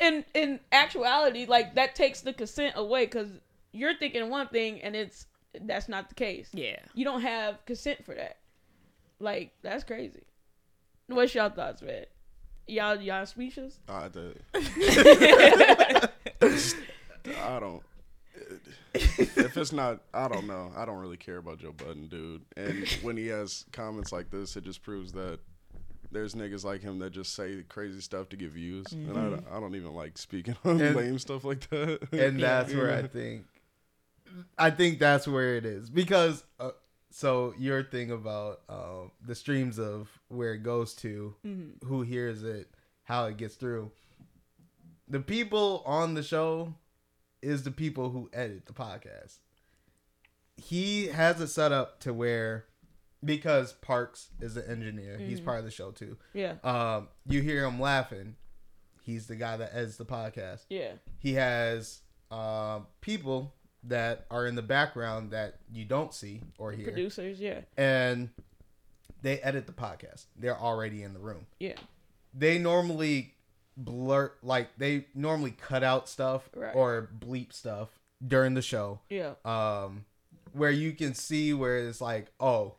In 0.00 0.24
in 0.34 0.60
actuality, 0.72 1.46
like 1.46 1.74
that 1.74 1.94
takes 1.94 2.20
the 2.22 2.32
consent 2.32 2.74
away 2.76 3.04
because 3.06 3.28
you're 3.72 3.96
thinking 3.96 4.28
one 4.30 4.48
thing 4.48 4.80
and 4.82 4.94
it's 4.96 5.26
that's 5.62 5.88
not 5.88 6.08
the 6.08 6.14
case. 6.14 6.48
Yeah. 6.52 6.78
You 6.94 7.04
don't 7.04 7.22
have 7.22 7.64
consent 7.66 8.04
for 8.04 8.14
that. 8.14 8.38
Like 9.18 9.52
that's 9.62 9.84
crazy. 9.84 10.22
What's 11.08 11.34
y'all 11.34 11.50
thoughts, 11.50 11.82
man? 11.82 12.06
Y'all 12.70 13.00
y'all 13.00 13.26
speechless? 13.26 13.78
I 13.88 14.08
did. 14.08 14.40
I 16.42 17.60
don't. 17.60 17.82
If 18.94 19.56
it's 19.56 19.72
not, 19.72 20.00
I 20.14 20.28
don't 20.28 20.46
know. 20.46 20.72
I 20.76 20.84
don't 20.84 20.98
really 20.98 21.16
care 21.16 21.36
about 21.38 21.58
Joe 21.58 21.72
Budden, 21.72 22.08
dude. 22.08 22.42
And 22.56 22.86
when 23.02 23.16
he 23.16 23.26
has 23.28 23.64
comments 23.72 24.12
like 24.12 24.30
this, 24.30 24.56
it 24.56 24.64
just 24.64 24.82
proves 24.82 25.12
that 25.12 25.38
there's 26.12 26.34
niggas 26.34 26.64
like 26.64 26.80
him 26.82 26.98
that 27.00 27.10
just 27.10 27.34
say 27.34 27.62
crazy 27.68 28.00
stuff 28.00 28.28
to 28.30 28.36
get 28.36 28.50
views, 28.50 28.86
and 28.92 29.10
I, 29.16 29.22
don't- 29.30 29.44
I 29.52 29.60
don't 29.60 29.74
even 29.76 29.94
like 29.94 30.18
speaking 30.18 30.56
on 30.64 30.80
And- 30.80 30.96
lame 30.96 31.18
stuff 31.18 31.44
like 31.44 31.68
that. 31.70 32.00
and 32.12 32.40
that's 32.40 32.72
where 32.74 32.92
I 32.96 33.02
think, 33.06 33.46
I 34.58 34.70
think 34.70 34.98
that's 34.98 35.26
where 35.28 35.56
it 35.56 35.64
is 35.66 35.88
because. 35.90 36.44
Uh, 36.58 36.70
so 37.10 37.54
your 37.58 37.82
thing 37.82 38.10
about 38.10 38.60
um, 38.68 39.10
the 39.26 39.34
streams 39.34 39.78
of 39.78 40.08
where 40.28 40.54
it 40.54 40.62
goes 40.62 40.94
to, 40.96 41.34
Mhm. 41.44 41.82
who 41.84 42.02
hears 42.02 42.42
it, 42.42 42.70
how 43.04 43.26
it 43.26 43.36
gets 43.36 43.56
through. 43.56 43.90
The 45.08 45.20
people 45.20 45.82
on 45.86 46.14
the 46.14 46.22
show 46.22 46.74
is 47.42 47.62
the 47.64 47.70
people 47.72 48.10
who 48.10 48.30
edit 48.32 48.66
the 48.66 48.72
podcast. 48.72 49.38
He 50.56 51.06
has 51.08 51.40
it 51.40 51.48
set 51.48 51.72
up 51.72 52.00
to 52.00 52.12
where 52.12 52.66
because 53.24 53.72
Parks 53.74 54.28
is 54.40 54.56
an 54.56 54.64
engineer, 54.70 55.18
he's 55.18 55.40
Mhm. 55.40 55.44
part 55.44 55.58
of 55.58 55.64
the 55.64 55.70
show 55.70 55.90
too. 55.90 56.16
Yeah. 56.32 56.56
Um, 56.64 57.08
you 57.26 57.42
hear 57.42 57.64
him 57.66 57.78
laughing. 57.80 58.36
He's 59.02 59.26
the 59.26 59.36
guy 59.36 59.56
that 59.56 59.74
edits 59.74 59.96
the 59.96 60.06
podcast. 60.06 60.64
Yeah. 60.68 60.92
He 61.18 61.34
has 61.34 62.02
um, 62.30 62.86
people 63.00 63.52
that 63.84 64.26
are 64.30 64.46
in 64.46 64.54
the 64.54 64.62
background 64.62 65.30
that 65.30 65.56
you 65.72 65.84
don't 65.84 66.12
see 66.12 66.42
or 66.58 66.72
hear. 66.72 66.84
Producers, 66.84 67.40
yeah. 67.40 67.60
And 67.76 68.30
they 69.22 69.38
edit 69.40 69.66
the 69.66 69.72
podcast. 69.72 70.26
They're 70.36 70.58
already 70.58 71.02
in 71.02 71.14
the 71.14 71.20
room. 71.20 71.46
Yeah. 71.58 71.74
They 72.34 72.58
normally 72.58 73.34
blur 73.76 74.32
like 74.42 74.68
they 74.76 75.06
normally 75.14 75.52
cut 75.52 75.82
out 75.82 76.08
stuff 76.08 76.48
Right. 76.54 76.74
or 76.74 77.08
bleep 77.18 77.52
stuff 77.52 77.88
during 78.26 78.54
the 78.54 78.62
show. 78.62 79.00
Yeah. 79.08 79.34
Um 79.44 80.04
where 80.52 80.70
you 80.70 80.92
can 80.92 81.14
see 81.14 81.54
where 81.54 81.78
it's 81.78 82.00
like, 82.00 82.26
oh, 82.40 82.74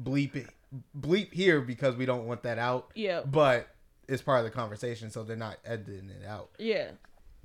bleep 0.00 0.36
it 0.36 0.48
bleep 0.98 1.32
here 1.32 1.60
because 1.60 1.96
we 1.96 2.06
don't 2.06 2.26
want 2.26 2.42
that 2.44 2.58
out. 2.58 2.90
Yeah. 2.94 3.22
But 3.22 3.68
it's 4.08 4.22
part 4.22 4.38
of 4.40 4.44
the 4.44 4.50
conversation, 4.50 5.10
so 5.10 5.22
they're 5.24 5.36
not 5.36 5.56
editing 5.64 6.10
it 6.10 6.26
out. 6.26 6.50
Yeah. 6.58 6.90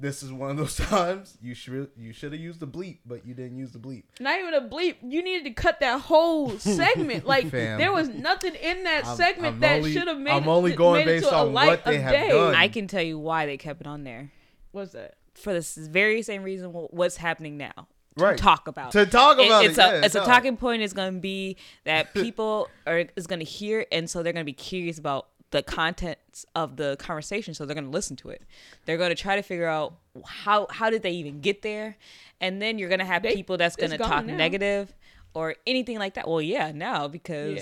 This 0.02 0.24
is 0.24 0.32
one 0.32 0.50
of 0.52 0.58
those 0.58 0.76
times 0.90 1.38
you 1.42 1.54
should 1.54 1.90
you 1.98 2.14
should 2.14 2.32
have 2.32 2.42
used 2.42 2.60
the 2.62 2.68
bleep, 2.68 3.00
but 3.06 3.26
you 3.26 3.34
didn't 3.34 3.58
use 3.58 3.72
the 3.72 3.80
bleep. 3.80 4.04
Not 4.20 4.40
even 4.40 4.54
a 4.54 4.62
bleep. 4.62 4.96
You 5.04 5.22
needed 5.22 5.44
to 5.44 5.52
cut 5.52 5.82
that 5.82 6.02
whole 6.02 6.50
segment. 6.60 7.26
Like 7.26 7.50
Fam. 7.50 7.78
there 7.78 7.92
was 7.92 8.08
nothing 8.10 8.56
in 8.56 8.86
that 8.86 9.06
I'm- 9.06 9.18
segment 9.18 9.56
I'm 9.56 9.60
that 9.60 9.84
should 9.86 10.08
have 10.08 10.18
made. 10.18 10.32
I'm 10.32 10.44
it, 10.44 10.48
only 10.48 10.72
made 10.72 10.78
going 10.78 11.06
based 11.06 11.26
a 11.26 11.36
on 11.36 11.54
light 11.54 11.68
what 11.68 11.86
they 11.86 12.00
have 12.00 12.12
day. 12.14 12.30
done. 12.30 12.56
I 12.56 12.70
can 12.70 12.88
tell 12.88 13.02
you 13.04 13.20
why 13.20 13.46
they 13.46 13.58
kept 13.58 13.82
it 13.82 13.88
on 13.88 14.04
there. 14.06 14.32
What's 14.72 14.94
that? 14.94 15.16
For 15.36 15.54
the 15.54 15.88
very 15.90 16.22
same 16.22 16.44
reason, 16.44 16.70
what's 16.72 17.18
happening 17.18 17.58
now. 17.58 17.88
To 18.18 18.24
Right. 18.26 18.38
talk 18.38 18.68
about 18.68 18.92
To 18.94 19.06
talk 19.06 19.38
about 19.38 19.64
it, 19.64 19.70
it's 19.70 19.78
a 19.78 19.82
yeah, 19.82 20.02
it's 20.06 20.16
a 20.16 20.20
talking 20.26 20.58
point. 20.58 20.82
Is 20.82 20.92
going 20.94 21.14
to 21.14 21.20
be 21.20 21.56
that 21.86 22.14
people 22.14 22.68
are 22.86 23.06
is 23.16 23.28
going 23.28 23.40
to 23.40 23.46
hear, 23.46 23.86
and 23.92 24.10
so 24.10 24.24
they're 24.24 24.34
going 24.34 24.44
to 24.44 24.50
be 24.50 24.54
curious 24.54 24.98
about 24.98 25.28
the 25.52 25.64
contents 25.64 26.46
of 26.56 26.76
the 26.78 26.96
conversation. 26.98 27.54
So 27.54 27.66
they're 27.66 27.74
going 27.76 27.86
to 27.86 27.92
listen 27.92 28.16
to 28.18 28.30
it. 28.30 28.44
They're 28.86 28.98
going 28.98 29.10
to 29.10 29.16
try 29.16 29.36
to 29.36 29.42
figure 29.42 29.68
out 29.68 29.96
how 30.26 30.68
how 30.70 30.90
did 30.90 31.02
they 31.04 31.12
even 31.12 31.42
get 31.42 31.62
there, 31.62 31.98
and 32.42 32.62
then 32.62 32.78
you're 32.80 32.90
going 32.90 33.00
to 33.00 33.06
have 33.06 33.24
They- 33.24 33.36
people 33.36 33.58
that's 33.58 33.76
going 33.76 33.92
to 33.92 33.98
talk 33.98 34.26
now. 34.26 34.36
negative 34.36 34.94
or 35.34 35.56
anything 35.68 35.98
like 36.00 36.16
that. 36.16 36.28
Well, 36.28 36.42
yeah, 36.42 36.72
now 36.72 37.08
because 37.08 37.58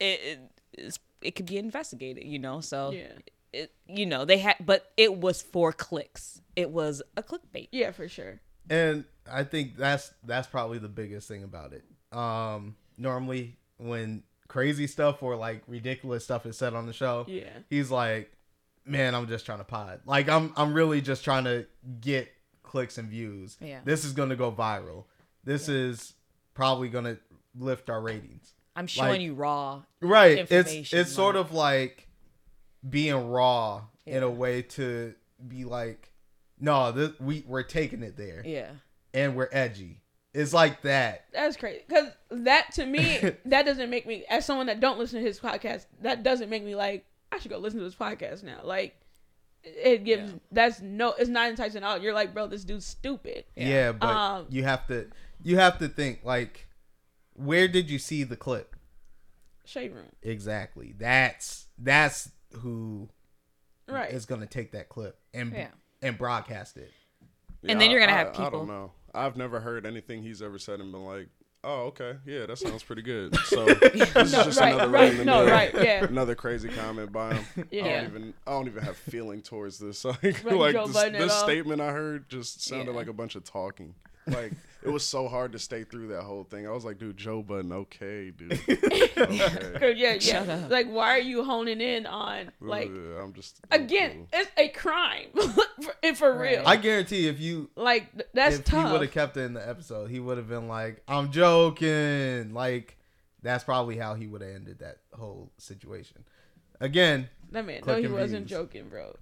Yeah. 0.00 0.06
it 0.06 0.20
it, 0.20 0.38
it's, 0.72 0.98
it 1.22 1.30
could 1.36 1.46
be 1.46 1.56
investigated. 1.58 2.24
You 2.24 2.38
know, 2.38 2.60
so 2.60 2.90
Yeah. 2.90 3.12
it 3.52 3.72
you 3.88 4.06
know 4.06 4.24
they 4.24 4.38
had, 4.38 4.56
but 4.60 4.92
it 4.96 5.16
was 5.16 5.42
for 5.42 5.72
clicks. 5.72 6.40
It 6.54 6.70
was 6.70 7.02
a 7.16 7.22
clickbait. 7.22 7.68
Yeah, 7.72 7.90
for 7.90 8.08
sure. 8.08 8.40
And 8.70 9.04
I 9.30 9.44
think 9.44 9.76
that's 9.76 10.12
that's 10.24 10.46
probably 10.48 10.78
the 10.78 10.88
biggest 10.88 11.28
thing 11.28 11.42
about 11.42 11.72
it. 11.72 11.84
Um 12.16 12.76
normally 12.98 13.56
when 13.78 14.22
crazy 14.48 14.86
stuff 14.86 15.22
or 15.22 15.36
like 15.36 15.62
ridiculous 15.66 16.24
stuff 16.24 16.46
is 16.46 16.56
said 16.56 16.74
on 16.74 16.86
the 16.86 16.92
show, 16.92 17.24
Yeah. 17.28 17.50
he's 17.70 17.90
like, 17.90 18.32
Man, 18.88 19.16
I'm 19.16 19.26
just 19.26 19.44
trying 19.44 19.58
to 19.58 19.64
pod. 19.64 20.00
Like 20.06 20.28
I'm 20.28 20.52
I'm 20.56 20.72
really 20.72 21.00
just 21.00 21.24
trying 21.24 21.44
to 21.44 21.66
get 22.00 22.28
clicks 22.62 22.98
and 22.98 23.08
views. 23.08 23.56
Yeah. 23.60 23.80
This 23.84 24.04
is 24.04 24.12
gonna 24.12 24.36
go 24.36 24.52
viral. 24.52 25.04
This 25.44 25.68
is 25.68 26.14
probably 26.54 26.88
gonna 26.88 27.18
lift 27.58 27.90
our 27.90 28.00
ratings. 28.00 28.54
I'm 28.76 28.86
showing 28.86 29.08
Like- 29.10 29.20
you 29.22 29.34
raw 29.34 29.82
right 30.00 30.38
it's 30.38 30.52
information, 30.52 30.98
it's 31.00 31.10
sort 31.12 31.34
of 31.36 31.52
like 31.52 32.08
being 32.88 33.28
raw 33.30 33.82
in 34.04 34.22
a 34.22 34.30
way 34.30 34.62
to 34.62 35.14
be 35.48 35.64
like 35.64 36.12
no 36.60 36.92
this, 36.92 37.10
we 37.18 37.42
we're 37.48 37.62
taking 37.62 38.02
it 38.02 38.16
there 38.16 38.42
Yeah. 38.46 38.70
and 39.14 39.34
we're 39.34 39.48
edgy 39.50 40.02
it's 40.36 40.52
like 40.52 40.82
that 40.82 41.24
That's 41.32 41.56
crazy. 41.56 41.80
Because 41.88 42.10
that 42.30 42.72
to 42.74 42.86
me, 42.86 43.20
that 43.46 43.64
doesn't 43.66 43.90
make 43.90 44.06
me 44.06 44.24
as 44.28 44.44
someone 44.44 44.66
that 44.66 44.80
don't 44.80 44.98
listen 44.98 45.20
to 45.20 45.26
his 45.26 45.40
podcast. 45.40 45.86
That 46.02 46.22
doesn't 46.22 46.50
make 46.50 46.64
me 46.64 46.74
like 46.74 47.04
I 47.32 47.38
should 47.38 47.50
go 47.50 47.58
listen 47.58 47.78
to 47.80 47.84
this 47.84 47.94
podcast 47.94 48.42
now. 48.42 48.60
Like 48.62 48.94
it 49.64 50.04
gives 50.04 50.32
that's 50.52 50.80
no 50.80 51.12
it's 51.18 51.28
not 51.30 51.48
enticing 51.48 51.82
at 51.82 51.86
all. 51.88 51.98
You're 51.98 52.14
like, 52.14 52.32
bro, 52.34 52.46
this 52.46 52.64
dude's 52.64 52.86
stupid. 52.86 53.44
yeah, 53.56 53.92
but 53.92 54.06
Um, 54.08 54.46
you 54.50 54.62
have 54.62 54.86
to 54.88 55.08
you 55.42 55.56
have 55.58 55.78
to 55.78 55.88
think 55.88 56.20
like 56.24 56.68
where 57.34 57.66
did 57.68 57.90
you 57.90 57.98
see 57.98 58.22
the 58.22 58.36
clip 58.36 58.74
shade 59.64 59.92
room. 59.92 60.06
exactly 60.22 60.94
that's 60.96 61.66
that's 61.78 62.30
who 62.60 63.08
Right. 63.88 64.10
is 64.12 64.24
gonna 64.26 64.46
take 64.46 64.72
that 64.72 64.88
clip 64.88 65.18
and 65.34 65.52
Yeah. 65.52 65.68
and 66.02 66.16
broadcast 66.16 66.76
it 66.76 66.90
And 67.68 67.80
then 67.80 67.90
you're 67.90 68.00
gonna 68.00 68.12
I- 68.12 68.16
have 68.16 68.26
I, 68.28 68.30
I 68.30 68.32
people- 68.44 68.50
don't 68.60 68.68
know. 68.68 68.92
I've 69.16 69.36
never 69.36 69.60
heard 69.60 69.86
anything 69.86 70.22
he's 70.22 70.42
ever 70.42 70.58
said 70.58 70.80
and 70.80 70.92
been 70.92 71.04
like, 71.04 71.28
"Oh, 71.64 71.84
okay, 71.86 72.16
yeah, 72.26 72.46
that 72.46 72.58
sounds 72.58 72.82
pretty 72.82 73.02
good." 73.02 73.34
So 73.46 73.64
this 73.66 74.14
is 74.16 74.32
No, 74.32 74.44
just 74.44 74.60
right, 74.60 74.74
another 74.74 74.90
right, 74.90 75.24
no, 75.24 75.46
uh, 75.46 75.50
right, 75.50 75.74
yeah. 75.74 76.04
another 76.04 76.34
crazy 76.34 76.68
comment 76.68 77.12
by 77.12 77.34
him. 77.34 77.44
I 77.58 77.62
Yeah. 77.70 78.00
don't 78.02 78.10
even, 78.10 78.34
I 78.46 78.50
don't 78.52 78.66
even 78.68 78.82
have 78.82 78.96
feeling 78.96 79.42
towards 79.42 79.78
this. 79.78 80.04
Like, 80.22 80.44
Like 80.44 80.74
like 80.74 80.86
this, 80.86 81.18
this 81.18 81.34
statement 81.40 81.80
I 81.80 81.92
heard 81.92 82.28
just 82.28 82.62
sounded 82.62 82.92
Yeah. 82.92 82.96
like 82.98 83.08
a 83.08 83.12
bunch 83.12 83.34
of 83.36 83.44
talking. 83.44 83.94
Like 84.26 84.52
it 84.82 84.90
was 84.90 85.04
so 85.04 85.26
hard 85.28 85.52
to 85.52 85.58
stay 85.58 85.84
through 85.84 86.08
that 86.08 86.22
whole 86.22 86.44
thing. 86.44 86.66
I 86.66 86.70
was 86.70 86.84
like, 86.84 86.98
dude, 86.98 87.16
Joe 87.16 87.42
Budden, 87.42 87.72
okay, 87.72 88.30
dude. 88.30 88.52
okay. 88.68 89.72
'Cause, 89.78 89.94
yeah, 89.96 90.18
Shut 90.18 90.46
yeah. 90.46 90.54
up. 90.54 90.70
Like, 90.70 90.88
why 90.88 91.10
are 91.10 91.20
you 91.20 91.42
honing 91.44 91.80
in 91.80 92.06
on 92.06 92.50
like 92.60 92.88
I'm 92.88 93.32
just 93.32 93.60
again? 93.70 94.26
It's 94.32 94.50
a 94.56 94.68
crime, 94.68 95.28
for, 95.34 95.94
and 96.02 96.16
for 96.16 96.38
real. 96.38 96.62
i 96.66 96.76
guarantee 96.76 97.28
if 97.28 97.40
you 97.40 97.70
like 97.76 98.06
that's 98.32 98.58
if 98.58 98.68
he 98.68 98.76
would 98.76 99.00
have 99.02 99.10
kept 99.12 99.36
it 99.36 99.42
in 99.42 99.54
the 99.54 99.68
episode, 99.68 100.10
he 100.10 100.20
would 100.20 100.38
have 100.38 100.48
been 100.48 100.68
like, 100.68 101.02
"I'm 101.08 101.30
joking." 101.32 102.52
Like 102.54 102.96
that's 103.42 103.64
probably 103.64 103.96
how 103.96 104.14
he 104.14 104.26
would 104.26 104.40
have 104.40 104.50
ended 104.54 104.78
that 104.80 104.98
whole 105.12 105.50
situation. 105.58 106.24
Again, 106.80 107.28
That 107.52 107.64
man, 107.64 107.82
no, 107.86 107.96
he 107.96 108.04
and 108.04 108.14
wasn't 108.14 108.46
joking, 108.46 108.88
bro. 108.88 109.16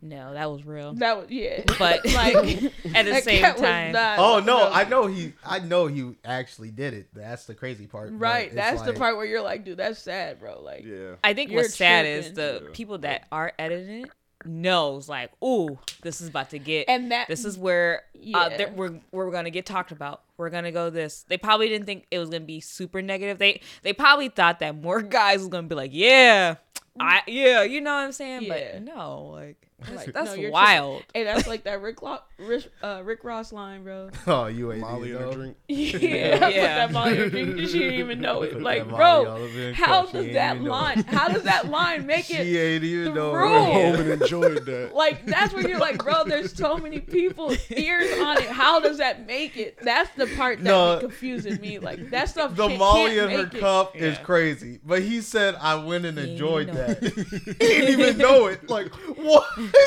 No, 0.00 0.32
that 0.32 0.50
was 0.50 0.64
real. 0.64 0.92
That 0.94 1.16
was 1.18 1.30
yeah. 1.30 1.62
But 1.78 2.04
like 2.12 2.34
at 2.94 3.04
the 3.06 3.20
same 3.22 3.42
time, 3.56 3.92
not- 3.92 4.18
Oh 4.18 4.40
no, 4.40 4.70
I 4.70 4.84
know 4.84 5.06
he. 5.06 5.32
I 5.44 5.58
know 5.58 5.86
he 5.88 6.14
actually 6.24 6.70
did 6.70 6.94
it. 6.94 7.08
That's 7.12 7.46
the 7.46 7.54
crazy 7.54 7.86
part. 7.86 8.10
Right, 8.12 8.46
it's 8.46 8.54
that's 8.54 8.82
the 8.82 8.92
part 8.92 9.16
where 9.16 9.26
you're 9.26 9.42
like, 9.42 9.64
dude, 9.64 9.78
that's 9.78 9.98
sad, 10.00 10.38
bro. 10.38 10.60
Like, 10.62 10.84
Yeah. 10.84 11.14
I 11.24 11.34
think 11.34 11.50
You're 11.50 11.62
what's 11.62 11.74
sad 11.74 12.06
is 12.06 12.26
tripping. 12.32 12.64
the 12.66 12.70
people 12.72 12.98
that 12.98 13.26
are 13.32 13.52
editing 13.58 14.04
it 14.04 14.10
knows 14.44 15.08
like, 15.08 15.30
ooh, 15.42 15.78
this 16.02 16.20
is 16.20 16.28
about 16.28 16.50
to 16.50 16.60
get, 16.60 16.88
And 16.88 17.10
that- 17.10 17.26
this 17.26 17.44
is 17.44 17.58
where 17.58 18.02
uh, 18.14 18.18
Yeah. 18.20 18.56
that 18.56 18.76
we're 18.76 19.00
we're 19.10 19.30
gonna 19.32 19.50
get 19.50 19.66
talked 19.66 19.90
about. 19.90 20.22
We're 20.36 20.50
gonna 20.50 20.70
go 20.70 20.90
this. 20.90 21.24
They 21.28 21.38
probably 21.38 21.68
didn't 21.68 21.86
think 21.86 22.06
it 22.12 22.20
was 22.20 22.30
gonna 22.30 22.44
be 22.44 22.60
super 22.60 23.02
negative. 23.02 23.38
They 23.38 23.60
they 23.82 23.92
probably 23.92 24.28
thought 24.28 24.60
that 24.60 24.80
more 24.80 25.02
guys 25.02 25.40
was 25.40 25.48
gonna 25.48 25.66
be 25.66 25.74
like, 25.74 25.90
yeah, 25.92 26.54
I 27.00 27.22
yeah, 27.26 27.64
you 27.64 27.80
know 27.80 27.92
what 27.94 28.04
I'm 28.04 28.12
saying? 28.12 28.42
Yeah. 28.44 28.78
But 28.78 28.82
no, 28.82 29.24
like 29.32 29.56
that's, 29.60 29.67
like, 29.94 30.12
that's 30.12 30.36
no, 30.36 30.50
wild. 30.50 30.98
tripping. 31.04 31.10
Hey, 31.14 31.24
that's 31.24 31.46
like 31.46 31.64
that 31.64 31.80
Rick 31.80 32.02
Lo- 32.02 32.18
Rick, 32.38 32.70
uh, 32.82 33.00
Rick 33.04 33.22
Ross 33.24 33.52
line, 33.52 33.84
bro. 33.84 34.10
Oh, 34.26 34.46
you 34.46 34.72
ain't 34.72 34.80
Molly 34.80 35.10
in 35.16 35.22
a 35.22 35.32
drink. 35.32 35.56
Yeah, 35.68 36.38
put 36.38 36.54
Yeah. 36.54 36.74
that 36.86 36.92
Molly 36.92 37.12
in 37.12 37.16
her 37.18 37.28
drink. 37.30 37.58
She 37.68 37.78
didn't 37.78 37.94
even 38.00 38.20
know 38.20 38.42
it. 38.42 38.54
Put 38.54 38.62
Like, 38.62 38.84
that 38.84 38.90
Molly 38.90 39.26
all 39.26 39.36
bro, 39.48 39.72
how 39.74 40.02
does 40.06 40.32
that 40.32 40.52
even 40.56 40.64
know 40.64 40.70
line? 40.70 41.04
How 41.04 41.28
does 41.28 41.42
that 41.44 41.68
line 41.68 42.06
make 42.06 42.30
it? 42.30 42.44
She 42.44 42.56
it? 42.56 42.60
ain't 42.74 42.84
even 42.84 43.14
know. 43.14 43.32
through. 43.32 43.54
it. 43.54 43.72
Home 43.72 43.94
and 44.10 44.22
enjoyed 44.22 44.66
that. 44.66 44.94
Like 44.94 45.24
that's 45.26 45.54
where 45.54 45.66
you're 45.68 45.78
like, 45.78 45.98
bro. 46.02 46.24
There's 46.24 46.52
so 46.54 46.76
many 46.76 46.98
people 47.00 47.54
ears 47.70 48.18
on 48.20 48.38
it. 48.38 48.48
How 48.48 48.80
does 48.80 48.98
that 48.98 49.26
make 49.26 49.56
it? 49.56 49.78
That's 49.82 50.10
the 50.16 50.26
part 50.36 50.58
that 50.58 50.64
No. 50.64 50.96
be 50.96 51.00
confusing 51.02 51.60
me. 51.60 51.78
Like 51.78 52.10
that 52.10 52.28
stuff. 52.28 52.54
The 52.56 52.66
can't- 52.68 52.78
Molly 52.78 53.14
can't 53.16 53.32
in 53.32 53.38
her 53.40 53.46
it. 53.46 53.60
cup 53.60 53.96
is 53.96 54.18
crazy, 54.18 54.80
but 54.84 55.02
he 55.02 55.20
said 55.20 55.54
I 55.60 55.76
went 55.76 56.04
and 56.04 56.18
enjoyed 56.18 56.68
that. 56.68 57.02
he 57.02 57.54
didn't 57.54 58.00
even 58.00 58.18
know 58.18 58.46
it. 58.46 58.68
Like 58.68 58.88
what? 59.16 59.46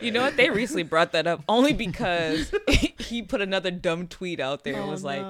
You 0.00 0.10
know 0.10 0.22
what? 0.22 0.36
They 0.36 0.50
recently 0.50 0.82
brought 0.82 1.12
that 1.12 1.28
up 1.28 1.44
only 1.48 1.72
because 1.72 2.52
he 2.98 3.22
put 3.22 3.40
another 3.40 3.70
dumb 3.70 4.08
tweet 4.08 4.40
out 4.40 4.64
there. 4.64 4.74
It 4.74 4.80
Oh, 4.80 4.90
was 4.90 5.04
like, 5.04 5.24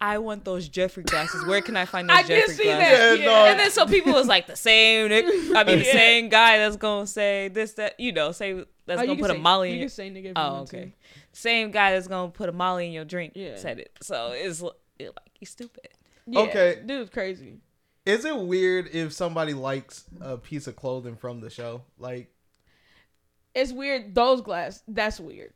"I 0.00 0.18
want 0.18 0.44
those 0.44 0.68
Jeffrey 0.68 1.04
glasses. 1.04 1.46
Where 1.46 1.60
can 1.60 1.76
I 1.76 1.84
find 1.84 2.08
those 2.10 2.16
I 2.16 2.22
did 2.22 2.40
Jeffrey 2.40 2.54
see 2.56 2.64
glasses?" 2.64 2.98
that. 2.98 3.18
Yeah, 3.20 3.24
Yeah, 3.24 3.24
no. 3.26 3.44
And 3.46 3.60
then 3.60 3.70
so 3.70 3.86
people 3.86 4.12
was 4.14 4.26
like 4.26 4.48
the 4.48 4.56
same. 4.56 5.12
I 5.54 5.62
mean, 5.62 5.78
the 5.78 5.84
Yeah. 5.84 5.92
same 5.92 6.28
guy 6.30 6.58
that's 6.58 6.74
gonna 6.76 7.06
say 7.06 7.46
this, 7.46 7.74
that 7.74 8.00
you 8.00 8.10
know, 8.10 8.32
say 8.32 8.54
that's 8.86 9.00
Oh, 9.00 9.06
gonna 9.06 9.14
can 9.14 9.18
put 9.18 9.30
a 9.30 9.38
Molly. 9.38 9.68
You 9.68 9.74
in 9.74 9.80
your, 9.82 9.88
say 9.88 10.10
nigga. 10.10 10.24
you 10.24 10.32
oh, 10.34 10.52
want 10.54 10.68
to. 10.70 10.76
okay. 10.78 10.94
Same 11.32 11.70
guy 11.70 11.92
that's 11.92 12.08
gonna 12.08 12.32
put 12.32 12.48
a 12.48 12.52
Molly 12.52 12.86
in 12.88 12.92
your 12.92 13.04
drink. 13.04 13.34
Yeah. 13.36 13.54
Said 13.56 13.78
it. 13.78 13.92
So 14.02 14.32
it's 14.34 14.60
l- 14.60 14.74
it, 14.98 15.06
like 15.10 15.30
he's 15.34 15.50
stupid. 15.50 15.90
Yeah, 16.26 16.40
Okay. 16.40 16.82
dude's 16.84 17.10
crazy. 17.10 17.58
Is 18.04 18.24
it 18.24 18.36
weird 18.36 18.88
if 18.92 19.12
somebody 19.12 19.54
likes 19.54 20.06
a 20.20 20.38
piece 20.38 20.66
of 20.66 20.74
clothing 20.74 21.14
from 21.14 21.40
the 21.40 21.50
show? 21.50 21.82
Like 21.98 22.32
It's 23.58 23.72
weird. 23.72 24.14
Those 24.14 24.40
glass. 24.40 24.82
That's 24.88 25.18
weird. 25.20 25.52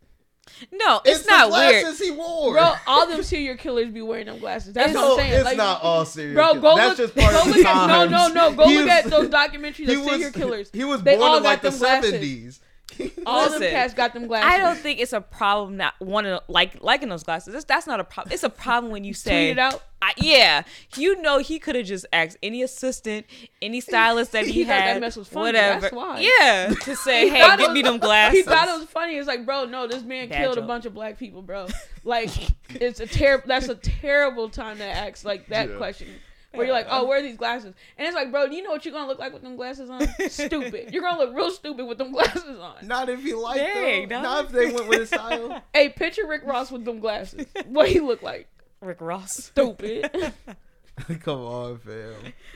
No, 0.72 1.00
it's, 1.04 1.20
it's, 1.20 1.28
not 1.28 1.48
the 1.50 1.54
weird. 1.54 1.82
glasses 1.84 2.00
he 2.00 2.10
wore. 2.10 2.52
Bro, 2.54 2.72
all 2.86 3.06
them 3.06 3.22
serial 3.22 3.56
killers 3.56 3.90
be 3.90 4.02
wearing 4.02 4.26
them 4.26 4.38
glasses. 4.40 4.74
That's 4.74 4.92
no, 4.92 5.10
what 5.10 5.10
I'm 5.12 5.16
saying. 5.18 5.32
it's 5.34 5.44
like, 5.44 5.56
not 5.56 5.82
all 5.82 6.04
serial. 6.04 6.34
Bro, 6.34 6.60
go 6.60 6.76
That's 6.76 6.98
look. 6.98 7.14
just 7.14 7.16
part 7.16 7.32
go 7.32 7.40
of 7.42 7.56
look 7.56 7.64
at, 7.66 7.86
no, 7.86 8.06
no, 8.08 8.28
no. 8.28 8.52
Go 8.52 8.66
He 8.68 8.78
look 8.78 8.86
was- 8.88 9.04
at 9.04 9.10
those 9.10 9.28
documentaries 9.28 9.74
He 9.76 9.94
of 9.94 10.02
serial 10.02 10.18
was 10.18 10.30
killers. 10.32 10.70
he 10.72 10.84
was 10.84 11.02
They 11.02 11.16
born 11.16 11.30
all 11.30 11.36
in 11.38 11.42
like 11.44 11.62
the 11.62 11.70
seventies. 11.70 12.60
All 13.26 13.44
them 13.50 13.60
Listen, 13.60 13.70
cats 13.74 13.94
got 13.94 14.12
them 14.14 14.26
glasses. 14.26 14.50
I 14.52 14.58
don't 14.58 14.76
think 14.78 15.00
it's 15.00 15.12
a 15.12 15.20
problem 15.20 15.76
not 15.76 15.94
wanting 16.00 16.38
like 16.48 16.82
liking 16.82 17.08
those 17.08 17.22
glasses. 17.22 17.52
That's, 17.52 17.64
that's 17.64 17.86
not 17.86 18.00
a 18.00 18.04
problem. 18.04 18.32
It's 18.32 18.42
a 18.42 18.50
problem 18.50 18.92
when 18.92 19.04
you 19.04 19.14
say 19.14 19.46
Tweet 19.48 19.58
it 19.58 19.58
out. 19.58 19.82
I, 20.04 20.14
yeah, 20.16 20.64
you 20.96 21.22
know 21.22 21.38
he 21.38 21.60
could 21.60 21.76
have 21.76 21.86
just 21.86 22.06
asked 22.12 22.36
any 22.42 22.60
assistant, 22.62 23.24
any 23.62 23.80
stylist 23.80 24.32
that 24.32 24.46
he, 24.46 24.52
He 24.52 24.64
thought 24.64 24.70
that 24.70 24.82
had, 24.94 25.00
mess 25.00 25.16
was 25.16 25.28
funny, 25.28 25.46
whatever. 25.46 25.80
that's 25.80 25.94
why. 25.94 26.18
Yeah, 26.40 26.74
to 26.82 26.96
say, 26.96 27.24
He 27.24 27.30
hey, 27.36 27.56
give 27.56 27.68
was- 27.68 27.74
me 27.74 27.82
them 27.82 27.98
glasses. 27.98 28.38
He 28.40 28.42
thought 28.42 28.66
it 28.66 28.80
was 28.80 28.88
funny. 28.88 29.14
It's 29.16 29.28
like, 29.28 29.46
bro, 29.46 29.66
no, 29.66 29.86
this 29.86 30.02
man 30.02 30.28
Bad 30.28 30.38
killed 30.42 30.58
a 30.58 30.62
bunch 30.62 30.86
of 30.86 30.94
black 30.94 31.18
people, 31.20 31.40
bro. 31.42 31.68
Like, 32.04 32.30
it's 32.70 32.98
a 32.98 33.06
terrible. 33.06 33.44
That's 33.46 33.68
a 33.68 33.76
terrible 33.76 34.48
time 34.48 34.78
to 34.78 34.84
ask 34.84 35.24
like 35.24 35.46
that 35.48 35.68
Yeah. 35.70 35.76
question. 35.76 36.08
Where 36.54 36.66
you're 36.66 36.74
like, 36.74 36.86
oh, 36.90 37.06
where 37.06 37.18
are 37.18 37.22
these 37.22 37.36
glasses? 37.36 37.74
And 37.96 38.06
it's 38.06 38.14
like, 38.14 38.30
bro, 38.30 38.48
do 38.48 38.54
you 38.54 38.62
know 38.62 38.70
what 38.70 38.84
you're 38.84 38.92
gonna 38.92 39.08
look 39.08 39.18
like 39.18 39.32
with 39.32 39.42
them 39.42 39.56
glasses 39.56 39.88
on? 39.88 40.06
stupid. 40.28 40.92
You're 40.92 41.02
gonna 41.02 41.18
look 41.18 41.34
real 41.34 41.50
stupid 41.50 41.86
with 41.86 41.98
them 41.98 42.12
glasses 42.12 42.58
on. 42.58 42.86
Not 42.86 43.08
if 43.08 43.24
you 43.24 43.40
like 43.40 43.56
Dang, 43.58 44.08
them. 44.08 44.22
dog. 44.22 44.22
Not 44.22 44.44
if 44.46 44.50
they 44.52 44.72
went 44.72 44.88
with 44.88 45.00
a 45.02 45.06
style. 45.06 45.62
Hey, 45.74 45.88
picture 45.88 46.26
Rick 46.26 46.42
Ross 46.44 46.70
with 46.70 46.84
them 46.84 47.00
glasses. 47.00 47.46
What 47.66 47.88
he 47.88 48.00
look 48.00 48.22
like? 48.22 48.48
Rick 48.80 49.00
Ross. 49.00 49.32
Stupid. 49.44 50.10
Come 51.22 51.40
on, 51.40 51.78
fam. 51.78 52.12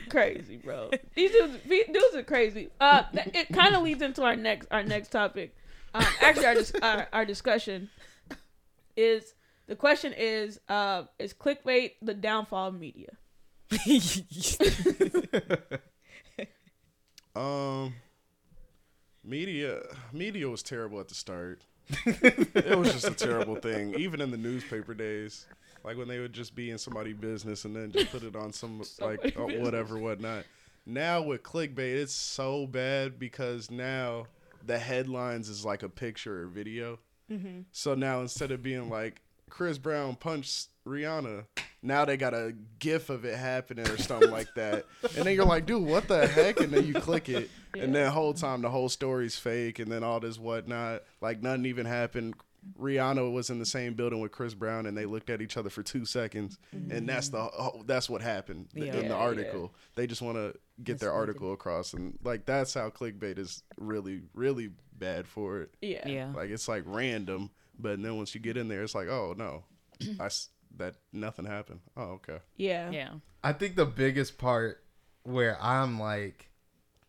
crazy, 0.09 0.57
bro. 0.57 0.91
These 1.15 1.31
dudes, 1.31 1.57
these 1.67 1.85
dudes 1.87 2.15
are 2.15 2.23
crazy. 2.23 2.69
Uh, 2.79 3.03
it 3.13 3.49
kind 3.49 3.75
of 3.75 3.81
leads 3.81 4.01
into 4.03 4.21
our 4.23 4.35
next 4.35 4.67
our 4.69 4.83
next 4.83 5.09
topic. 5.09 5.55
Um, 5.95 6.05
actually, 6.21 6.45
our, 6.45 6.53
dis- 6.53 6.73
our 6.81 7.07
our 7.11 7.25
discussion 7.25 7.89
is 8.95 9.33
the 9.67 9.75
question 9.75 10.13
is 10.13 10.59
uh 10.69 11.03
is 11.17 11.33
clickbait 11.33 11.93
the 12.01 12.13
downfall 12.13 12.67
of 12.67 12.79
media? 12.79 13.09
Um, 17.35 17.93
media 19.23 19.79
media 20.11 20.49
was 20.49 20.63
terrible 20.63 20.99
at 20.99 21.07
the 21.07 21.13
start. 21.13 21.61
it 22.05 22.77
was 22.77 22.91
just 22.91 23.07
a 23.07 23.13
terrible 23.13 23.55
thing, 23.55 23.93
even 23.93 24.21
in 24.21 24.31
the 24.31 24.37
newspaper 24.37 24.95
days. 24.95 25.45
Like 25.83 25.97
when 25.97 26.07
they 26.07 26.19
would 26.19 26.33
just 26.33 26.55
be 26.55 26.71
in 26.71 26.79
somebody's 26.79 27.15
business 27.15 27.63
and 27.65 27.75
then 27.75 27.91
just 27.91 28.11
put 28.11 28.23
it 28.23 28.35
on 28.35 28.51
some 28.51 28.81
like 28.99 29.35
whatever 29.35 29.99
whatnot. 29.99 30.45
Now 30.87 31.21
with 31.21 31.43
clickbait, 31.43 32.01
it's 32.01 32.13
so 32.13 32.65
bad 32.65 33.19
because 33.19 33.69
now 33.69 34.25
the 34.65 34.79
headlines 34.79 35.47
is 35.47 35.63
like 35.63 35.83
a 35.83 35.89
picture 35.89 36.41
or 36.43 36.47
video. 36.47 36.97
So 37.71 37.93
now 37.93 38.21
instead 38.21 38.51
of 38.51 38.63
being 38.63 38.89
like 38.89 39.21
Chris 39.49 39.77
Brown 39.77 40.15
punched 40.15 40.69
Rihanna, 40.87 41.45
now 41.87 42.05
they 42.05 42.17
got 42.17 42.33
a 42.33 42.53
gif 42.79 43.09
of 43.09 43.25
it 43.25 43.35
happening 43.37 43.87
or 43.87 43.97
something 43.97 44.29
like 44.31 44.53
that. 44.55 44.85
And 45.15 45.25
then 45.25 45.35
you're 45.35 45.45
like, 45.45 45.65
dude, 45.65 45.83
what 45.83 46.07
the 46.07 46.27
heck? 46.27 46.59
And 46.59 46.71
then 46.71 46.85
you 46.85 46.93
click 46.93 47.29
it, 47.29 47.49
and 47.77 47.95
then 47.95 48.11
whole 48.11 48.33
time 48.33 48.61
the 48.61 48.69
whole 48.69 48.89
story's 48.89 49.37
fake, 49.37 49.79
and 49.79 49.91
then 49.91 50.03
all 50.03 50.19
this 50.19 50.37
whatnot. 50.37 51.03
Like 51.21 51.41
nothing 51.41 51.65
even 51.65 51.85
happened. 51.85 52.35
Rihanna 52.77 53.31
was 53.31 53.49
in 53.49 53.59
the 53.59 53.65
same 53.65 53.93
building 53.93 54.19
with 54.19 54.31
Chris 54.33 54.53
Brown, 54.53 54.87
and 54.87 54.97
they 54.97 55.05
looked 55.05 55.29
at 55.29 55.41
each 55.41 55.55
other 55.55 55.69
for 55.69 55.83
two 55.83 56.05
seconds, 56.05 56.57
and 56.73 57.07
that's 57.07 57.29
the 57.29 57.37
oh, 57.37 57.81
that's 57.85 58.09
what 58.09 58.21
happened 58.21 58.67
Yeah. 58.73 58.93
in 58.95 59.07
the 59.07 59.13
article. 59.15 59.73
They 59.95 60.05
just 60.05 60.21
want 60.21 60.35
to 60.37 60.53
get 60.83 60.99
their 60.99 61.13
article 61.13 61.53
across, 61.53 61.93
and 61.93 62.17
like 62.23 62.45
that's 62.45 62.73
how 62.73 62.89
clickbait 62.89 63.37
is 63.37 63.63
really 63.79 64.21
really 64.33 64.71
bad 64.97 65.27
for 65.27 65.61
it. 65.61 65.69
Yeah. 65.81 66.07
Yeah. 66.07 66.31
Like 66.35 66.49
it's 66.49 66.67
like 66.67 66.83
random, 66.85 67.51
but 67.79 68.01
then 68.01 68.17
once 68.17 68.35
you 68.35 68.41
get 68.41 68.57
in 68.57 68.67
there, 68.67 68.83
it's 68.83 68.95
like, 68.95 69.07
oh 69.07 69.33
no, 69.37 69.63
I 70.19 70.25
s- 70.25 70.49
that 70.77 70.95
nothing 71.13 71.45
happened. 71.45 71.79
Oh 71.95 72.19
okay. 72.21 72.39
Yeah. 72.55 72.91
Yeah. 72.91 73.09
I 73.43 73.53
think 73.53 73.75
the 73.75 73.85
biggest 73.85 74.37
part 74.37 74.83
where 75.23 75.57
I'm 75.61 75.99
like, 75.99 76.49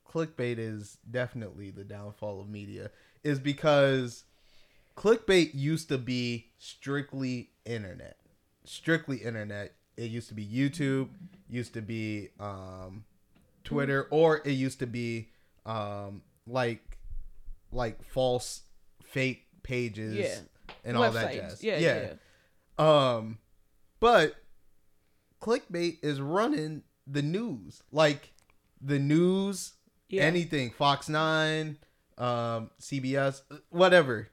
clickbait 0.08 0.58
is 0.58 0.98
definitely 1.10 1.70
the 1.70 1.84
downfall 1.84 2.40
of 2.40 2.48
media 2.48 2.90
is 3.24 3.38
because 3.38 4.24
clickbait 4.96 5.50
used 5.54 5.88
to 5.88 5.98
be 5.98 6.46
strictly 6.58 7.50
internet. 7.64 8.16
Strictly 8.64 9.18
internet. 9.18 9.74
It 9.96 10.10
used 10.10 10.28
to 10.28 10.34
be 10.34 10.46
YouTube, 10.46 11.08
used 11.48 11.74
to 11.74 11.82
be 11.82 12.28
um, 12.38 13.04
Twitter, 13.64 14.06
or 14.10 14.38
it 14.44 14.52
used 14.52 14.78
to 14.78 14.86
be 14.86 15.28
um, 15.66 16.22
like 16.46 16.98
like 17.72 18.02
false 18.04 18.62
fake 19.02 19.44
pages 19.62 20.14
Yeah. 20.16 20.38
and 20.84 20.96
all 20.96 21.10
that 21.10 21.28
Websites. 21.32 21.34
jazz. 21.34 21.64
Yeah, 21.64 21.78
yeah. 21.78 22.12
Um 22.78 23.38
but 24.00 24.34
clickbait 25.40 25.98
is 26.02 26.20
running 26.20 26.82
the 27.06 27.22
news. 27.22 27.82
Like 27.92 28.32
the 28.80 28.98
news, 28.98 29.74
Yeah. 30.08 30.22
anything, 30.22 30.70
Fox 30.70 31.08
9, 31.08 31.78
um, 32.16 32.70
CBS, 32.80 33.42
whatever. 33.70 34.28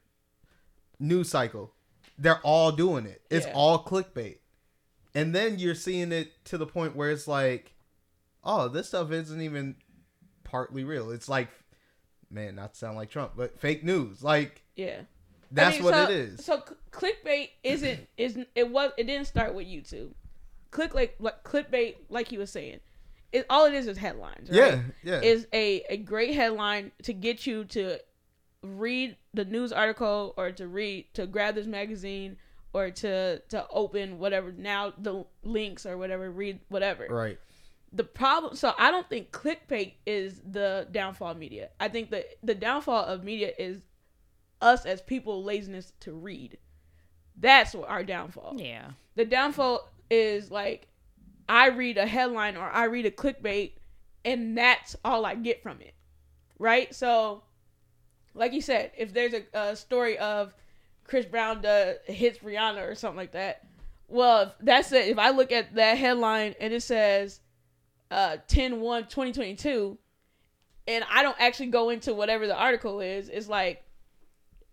News 1.00 1.30
cycle. 1.30 1.74
They're 2.18 2.40
all 2.42 2.72
doing 2.72 3.06
it. 3.06 3.22
It's 3.30 3.46
Yeah. 3.46 3.54
all 3.54 3.84
clickbait. 3.84 4.40
And 5.14 5.34
then 5.36 5.60
you're 5.60 5.76
seeing 5.76 6.12
it 6.12 6.44
to 6.46 6.58
the 6.58 6.66
point 6.68 6.96
where 6.96 7.10
it's 7.10 7.28
like, 7.28 7.74
oh, 8.44 8.68
this 8.68 8.88
stuff 8.90 9.12
isn't 9.12 9.42
even 9.42 9.76
partly 10.44 10.84
real. 10.84 11.12
It's 11.12 11.28
like, 11.30 11.50
man, 12.30 12.56
not 12.56 12.74
to 12.74 12.80
sound 12.80 12.98
like 12.98 13.10
Trump, 13.10 13.34
but 13.36 13.60
fake 13.60 13.84
news. 13.84 14.24
Like, 14.24 14.64
Yeah. 14.76 15.04
I 15.52 15.56
that's 15.56 15.76
mean, 15.76 15.84
what 15.84 15.94
so- 15.94 16.04
it 16.04 16.10
is. 16.12 16.46
So 16.46 16.64
clickbait 16.92 17.50
isn't 17.64 18.08
isn't 18.18 18.48
it 18.56 18.70
was 18.70 18.92
it 18.98 19.06
didn't 19.06 19.28
start 19.28 19.54
with 19.54 19.68
YouTube. 19.68 20.12
Click 20.72 20.94
like 20.94 21.16
like 21.20 21.44
clickbait 21.44 21.96
like 22.10 22.28
he 22.28 22.38
was 22.38 22.52
saying. 22.52 22.80
It 23.32 23.46
all 23.50 23.66
it 23.66 23.74
is 23.74 23.88
is 23.88 23.98
headlines, 23.98 24.50
right? 24.50 24.58
Yeah, 24.58 24.82
yeah. 25.04 25.22
Is 25.22 25.48
a 25.54 25.84
a 25.90 25.98
great 25.98 26.36
headline 26.36 26.92
to 27.04 27.14
get 27.14 27.46
you 27.46 27.66
to 27.66 28.00
read 28.66 29.16
the 29.34 29.46
news 29.46 29.72
article 29.72 30.34
or 30.38 30.52
to 30.52 30.68
read 30.68 31.06
to 31.14 31.28
grab 31.28 31.56
this 31.56 31.68
magazine 31.68 32.38
or 32.74 32.90
to 32.90 33.40
to 33.50 33.66
open 33.70 34.20
whatever 34.20 34.52
now 34.52 34.92
the 34.98 35.26
links 35.44 35.86
or 35.86 35.98
whatever 35.98 36.30
read 36.32 36.60
whatever 36.70 37.08
right. 37.10 37.38
the 37.94 38.04
problem 38.04 38.56
so 38.56 38.74
i 38.78 38.92
don't 38.92 39.08
think 39.10 39.32
clickbait 39.32 39.94
is 40.06 40.42
the 40.52 40.88
downfall 40.92 41.32
of 41.32 41.38
media 41.38 41.70
i 41.80 41.88
think 41.88 42.10
the 42.10 42.26
the 42.44 42.56
downfall 42.56 43.06
of 43.06 43.24
media 43.24 43.52
is 43.58 43.80
us 44.66 44.86
as 44.86 45.02
people 45.02 45.44
laziness 45.44 45.94
to 46.02 46.12
read. 46.12 46.58
That's 47.38 47.74
what 47.74 47.88
our 47.88 48.04
downfall. 48.04 48.56
Yeah. 48.58 48.92
The 49.16 49.26
downfall 49.26 49.88
is 50.10 50.50
like 50.50 50.88
I 51.48 51.68
read 51.68 51.98
a 51.98 52.08
headline 52.08 52.58
or 52.58 52.68
I 52.70 52.86
read 52.86 53.06
a 53.06 53.12
clickbait 53.12 53.74
and 54.26 54.58
that's 54.58 54.96
all 55.06 55.26
I 55.26 55.36
get 55.36 55.62
from 55.62 55.80
it. 55.82 55.94
Right? 56.58 56.94
So 56.96 57.44
like 58.34 58.54
you 58.54 58.62
said, 58.62 58.92
if 58.98 59.14
there's 59.14 59.34
a, 59.34 59.44
a 59.54 59.76
story 59.76 60.18
of 60.18 60.54
Chris 61.06 61.26
Brown 61.26 61.62
does, 61.62 61.98
hits 62.06 62.40
Rihanna 62.40 62.90
or 62.90 62.96
something 62.96 63.18
like 63.18 63.34
that, 63.34 63.68
well, 64.08 64.42
if 64.42 64.54
that's 64.60 64.92
it. 64.92 65.08
If 65.08 65.20
I 65.20 65.30
look 65.30 65.52
at 65.52 65.76
that 65.76 65.98
headline 65.98 66.56
and 66.60 66.74
it 66.74 66.82
says 66.82 67.40
uh 68.10 68.38
10 68.48 68.82
1 68.82 69.04
2022 69.04 69.98
and 70.88 71.04
I 71.12 71.24
don't 71.24 71.40
actually 71.40 71.68
go 71.68 71.90
into 71.90 72.14
whatever 72.14 72.48
the 72.48 72.56
article 72.56 73.00
is, 73.00 73.30
it's 73.30 73.48
like, 73.48 73.85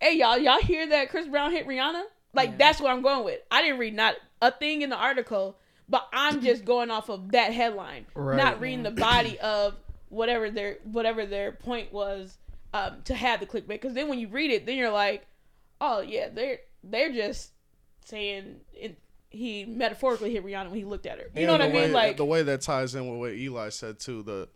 hey 0.02 0.16
y'all, 0.18 0.36
y'all 0.38 0.60
hear 0.60 0.86
that 0.88 1.08
Chris 1.10 1.26
Brown 1.28 1.52
hit 1.52 1.66
Rihanna? 1.66 2.02
Like 2.34 2.58
that's 2.58 2.80
what 2.80 2.90
I'm 2.90 3.02
going 3.02 3.24
with. 3.24 3.40
I 3.50 3.62
didn't 3.62 3.78
read 3.78 3.94
not 3.94 4.16
a 4.42 4.50
thing 4.50 4.82
in 4.82 4.90
the 4.90 4.96
article, 4.96 5.56
but 5.88 6.08
I'm 6.12 6.40
just 6.42 6.64
going 6.66 6.90
off 6.90 7.08
of 7.08 7.32
that 7.32 7.52
headline, 7.52 8.06
Right. 8.14 8.36
not 8.36 8.60
reading 8.60 8.82
the 8.82 8.90
body 8.90 9.38
of 9.40 9.74
whatever 10.08 10.50
their 10.50 10.78
whatever 10.84 11.24
their 11.26 11.52
point 11.52 11.92
was 11.92 12.36
um, 12.74 12.96
to 13.04 13.14
have 13.14 13.40
the 13.40 13.46
clickbait. 13.46 13.68
Because 13.68 13.94
then 13.94 14.08
when 14.08 14.18
you 14.18 14.28
read 14.28 14.50
it, 14.50 14.66
then 14.66 14.76
you're 14.76 14.90
like, 14.90 15.26
oh 15.80 16.00
yeah, 16.00 16.28
they're 16.32 16.58
they're 16.82 17.12
just 17.12 17.52
saying 18.04 18.56
it, 18.72 18.98
he 19.30 19.64
metaphorically 19.64 20.32
hit 20.32 20.44
Rihanna 20.44 20.68
when 20.70 20.78
he 20.78 20.84
looked 20.84 21.06
at 21.06 21.18
her. 21.18 21.26
You 21.36 21.46
know 21.46 21.52
what 21.52 21.62
I 21.62 21.66
mean? 21.66 21.74
way- 21.74 21.92
Like 21.92 22.16
the 22.16 22.24
way 22.24 22.42
that 22.42 22.60
ties 22.62 22.94
in 22.94 23.08
with 23.08 23.18
what 23.20 23.32
Eli 23.32 23.68
said 23.68 24.00
too. 24.00 24.22
The 24.22 24.48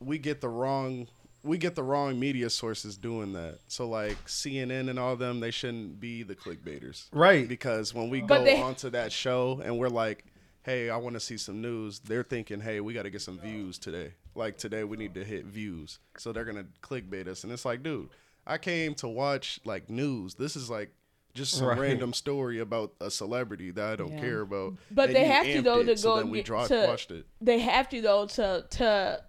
we 0.00 0.18
get 0.18 0.40
the 0.40 0.48
wrong 0.48 1.08
we 1.42 1.56
get 1.58 1.74
the 1.74 1.82
wrong 1.82 2.18
media 2.18 2.50
sources 2.50 2.96
doing 2.96 3.32
that. 3.34 3.58
So 3.68 3.88
like 3.88 4.16
CNN 4.26 4.88
and 4.90 4.98
all 4.98 5.16
them, 5.16 5.40
they 5.40 5.50
shouldn't 5.50 6.00
be 6.00 6.22
the 6.22 6.34
clickbaiters, 6.34 7.06
Right. 7.12 7.48
Because 7.48 7.94
when 7.94 8.10
we 8.10 8.20
But 8.20 8.38
go 8.38 8.44
they- 8.44 8.60
onto 8.60 8.90
that 8.90 9.12
show 9.12 9.60
and 9.64 9.78
we're 9.78 9.88
like, 9.88 10.24
"Hey, 10.62 10.90
I 10.90 10.96
want 10.96 11.14
to 11.14 11.20
see 11.20 11.36
some 11.36 11.60
news," 11.62 12.00
they're 12.00 12.22
thinking, 12.24 12.60
"Hey, 12.60 12.80
we 12.80 12.92
got 12.92 13.04
to 13.04 13.10
get 13.10 13.22
some 13.22 13.38
views 13.38 13.78
today. 13.78 14.14
Like 14.34 14.58
today, 14.58 14.84
we 14.84 14.96
need 14.96 15.14
to 15.14 15.24
hit 15.24 15.44
views." 15.46 15.98
So 16.18 16.32
they're 16.32 16.44
gonna 16.44 16.66
clickbait 16.82 17.26
us, 17.28 17.44
and 17.44 17.52
it's 17.52 17.64
like, 17.64 17.82
dude, 17.82 18.08
I 18.46 18.58
came 18.58 18.94
to 18.96 19.08
watch 19.08 19.60
like 19.64 19.88
news. 19.88 20.34
This 20.34 20.56
is 20.56 20.68
like. 20.70 20.92
Just 21.34 21.52
some 21.58 21.68
Right. 21.68 21.78
random 21.78 22.14
story 22.14 22.58
about 22.58 22.94
a 23.00 23.10
celebrity 23.12 23.70
that 23.72 23.84
I 23.92 23.96
don't 23.96 24.12
Yeah. 24.14 24.20
care 24.20 24.40
about. 24.40 24.74
But 24.90 25.10
and 25.10 25.16
they 25.16 25.24
have 25.26 25.44
to 25.46 25.62
though 25.62 25.80
it, 25.80 25.84
to 25.84 25.96
so 25.96 26.14
go 26.14 26.16
then 26.16 26.30
we 26.30 26.38
get, 26.38 26.46
dro- 26.46 26.66
to 26.66 26.86
watched 26.88 27.10
it. 27.12 27.26
they 27.40 27.60
have 27.60 27.88
to 27.90 28.00
though 28.00 28.26
to 28.26 28.64
to 28.70 29.22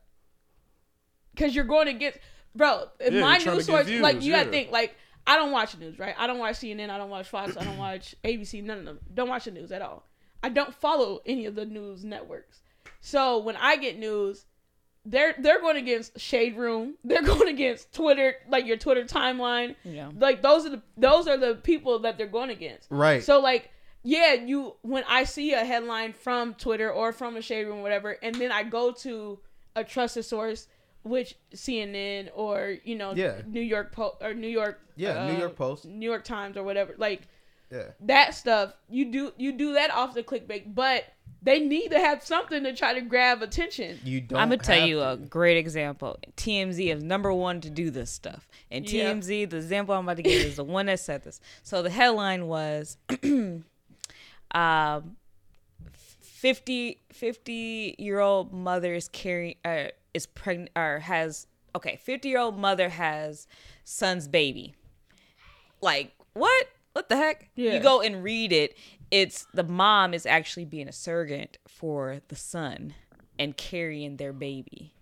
because 1.40 1.56
you're 1.56 1.66
going 1.66 1.88
to 1.88 1.94
get 1.94 2.20
bro. 2.56 2.86
If 3.00 3.14
Yeah, 3.14 3.22
my 3.22 3.38
news 3.38 3.44
to 3.44 3.56
get 3.56 3.66
source 3.66 3.90
like 3.90 4.18
views, 4.18 4.28
you 4.28 4.34
gotta 4.34 4.50
think 4.50 4.72
like 4.72 4.96
I 5.26 5.38
don't 5.38 5.52
watch 5.52 5.78
news 5.78 5.98
right. 5.98 6.16
I 6.18 6.28
don't 6.28 6.40
watch 6.40 6.56
CNN. 6.56 6.90
I 6.90 6.98
don't 6.98 7.10
watch 7.10 7.28
Fox. 7.28 7.56
I 7.58 7.64
don't 7.64 7.78
watch 7.88 8.16
ABC. 8.24 8.64
None 8.64 8.80
of 8.80 8.86
them. 8.86 9.00
Don't 9.14 9.30
watch 9.30 9.46
the 9.46 9.52
news 9.52 9.72
at 9.72 9.82
all. 9.82 10.06
I 10.44 10.50
don't 10.50 10.74
follow 10.74 11.22
any 11.26 11.46
of 11.46 11.56
the 11.56 11.66
news 11.66 12.04
networks. 12.04 12.62
So 13.02 13.40
when 13.40 13.56
I 13.56 13.78
get 13.78 13.98
news, 13.98 14.46
they're 15.06 15.36
they're 15.40 15.62
going 15.62 15.78
against 15.78 16.20
Shade 16.20 16.58
Room. 16.58 16.96
They're 17.04 17.24
going 17.24 17.48
against 17.48 17.94
Twitter, 17.94 18.36
like 18.50 18.66
your 18.66 18.78
Twitter 18.78 19.06
timeline. 19.06 19.76
Yeah. 19.84 20.12
Like 20.14 20.42
those 20.42 20.66
are 20.66 20.70
the 20.70 20.82
those 20.98 21.28
are 21.28 21.38
the 21.38 21.56
people 21.56 22.00
that 22.00 22.18
they're 22.18 22.28
going 22.28 22.50
against. 22.50 22.88
Right. 22.90 23.24
So 23.24 23.40
like 23.40 23.72
yeah, 24.04 24.34
you 24.34 24.76
when 24.82 25.04
I 25.08 25.24
see 25.24 25.54
a 25.54 25.64
headline 25.64 26.14
from 26.14 26.54
Twitter 26.54 26.92
or 26.92 27.12
from 27.12 27.38
a 27.38 27.42
shade 27.42 27.66
room 27.66 27.80
or 27.80 27.82
whatever, 27.84 28.12
and 28.22 28.36
then 28.36 28.52
I 28.52 28.64
go 28.64 28.92
to 28.92 29.40
a 29.76 29.84
trusted 29.84 30.26
source, 30.26 30.68
which 31.04 31.36
CNN 31.54 32.30
or 32.36 32.76
you 32.84 32.96
know 32.96 33.14
Yeah. 33.14 33.42
New 33.48 33.62
York 33.62 33.92
Po 33.92 34.18
or 34.22 34.34
New 34.34 34.48
York 34.50 34.80
Yeah, 34.96 35.26
New 35.28 35.36
uh, 35.36 35.40
York 35.40 35.56
Post. 35.56 35.86
New 35.86 36.06
York 36.10 36.24
Times 36.24 36.58
or 36.58 36.64
whatever, 36.64 36.94
like 36.98 37.22
Yeah. 37.72 37.92
that 38.02 38.34
stuff 38.36 38.74
you 38.90 39.06
do 39.12 39.34
you 39.38 39.52
do 39.54 39.74
that 39.74 39.92
off 39.92 40.14
the 40.14 40.24
clickbait, 40.24 40.74
but 40.76 41.06
they 41.42 41.62
need 41.62 41.90
to 41.92 42.00
have 42.00 42.22
something 42.22 42.64
to 42.64 42.76
try 42.76 42.94
to 42.94 43.00
grab 43.02 43.42
attention. 43.42 43.98
You 44.04 44.20
don't. 44.20 44.42
I'm 44.42 44.50
gonna 44.50 44.58
tell 44.62 44.86
you 44.86 44.98
to. 44.98 45.12
a 45.12 45.18
great 45.18 45.56
example. 45.56 46.20
TMZ 46.36 46.94
is 46.94 47.02
number 47.02 47.32
one 47.34 47.62
to 47.62 47.70
do 47.70 47.90
this 47.92 48.12
stuff, 48.12 48.46
and 48.70 48.90
Yeah. 48.90 49.14
TMZ, 49.14 49.50
the 49.50 49.56
example 49.58 49.96
I'm 49.96 50.04
about 50.04 50.18
to 50.18 50.24
give 50.24 50.34
is 50.42 50.58
the 50.58 50.66
one 50.66 50.88
that 50.88 51.00
said 51.00 51.24
this. 51.24 51.40
So 51.64 51.82
the 51.82 51.90
headline 51.90 52.48
was, 52.48 52.98
um, 54.52 55.16
50 55.94 57.02
50 57.12 57.96
year 58.00 58.20
old 58.20 58.54
mother 58.54 58.94
is 58.94 59.08
carrying 59.10 59.56
uh, 59.66 59.86
is 60.14 60.26
pregnant 60.26 60.72
or 60.76 61.00
has 61.00 61.48
okay 61.76 61.98
50 62.04 62.30
year 62.30 62.40
old 62.40 62.58
mother 62.58 62.90
has 62.90 63.48
son's 63.84 64.28
baby. 64.28 64.76
Like 65.82 66.14
what? 66.34 66.68
What 66.94 67.10
the 67.10 67.16
heck? 67.16 67.50
Yeah. 67.56 67.74
You 67.76 67.80
go 67.80 68.02
and 68.02 68.24
read 68.24 68.52
it. 68.52 68.76
It's 69.12 69.48
the 69.54 69.64
mom 69.64 70.14
is 70.14 70.26
actually 70.26 70.66
being 70.66 70.88
a 70.88 70.92
surrogate 70.92 71.58
for 71.68 72.20
the 72.28 72.36
son 72.36 72.94
and 73.38 73.56
carrying 73.56 74.18
their 74.18 74.34
baby. 74.34 74.94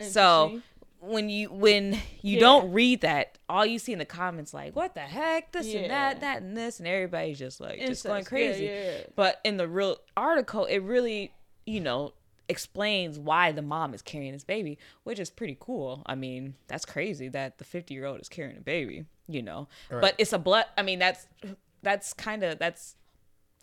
So 0.00 0.60
when 1.00 1.28
you 1.30 1.48
when 1.48 1.94
you 2.20 2.34
Yeah. 2.34 2.40
don't 2.40 2.72
read 2.72 3.00
that, 3.02 3.38
all 3.48 3.64
you 3.64 3.78
see 3.78 3.92
in 3.92 3.98
the 3.98 4.04
comments 4.04 4.52
like, 4.52 4.76
"What 4.76 4.94
the 4.94 5.00
heck? 5.00 5.52
This 5.52 5.72
and 5.72 5.90
that, 5.90 6.20
that 6.20 6.42
and 6.42 6.56
this," 6.56 6.78
and 6.80 6.86
everybody's 6.88 7.38
just 7.38 7.60
like 7.60 7.80
just 7.80 8.04
going. 8.04 8.22
Yeah, 8.24 8.28
crazy. 8.28 8.64
yeah. 8.66 8.98
But 9.14 9.40
in 9.44 9.56
the 9.56 9.68
real 9.68 9.96
article, 10.16 10.64
it 10.66 10.78
really, 10.80 11.32
you 11.64 11.80
know, 11.80 12.12
explains 12.48 13.18
why 13.18 13.52
the 13.52 13.62
mom 13.62 13.94
is 13.94 14.02
carrying 14.02 14.32
this 14.32 14.44
baby, 14.44 14.78
which 15.04 15.18
is 15.18 15.30
pretty 15.30 15.56
cool. 15.58 16.02
I 16.06 16.14
mean, 16.14 16.54
that's 16.68 16.84
crazy 16.84 17.28
that 17.28 17.58
the 17.58 17.64
50 17.64 17.94
year 17.94 18.04
old 18.06 18.20
is 18.20 18.28
carrying 18.28 18.56
a 18.56 18.60
baby, 18.60 19.06
you 19.28 19.42
know. 19.42 19.68
But 20.00 20.14
it's 20.18 20.32
a 20.32 20.38
blood. 20.38 20.66
I 20.76 20.82
mean, 20.82 20.98
that's 20.98 21.26
that's 21.82 22.12
kind 22.12 22.42
of 22.42 22.58
that's 22.58 22.96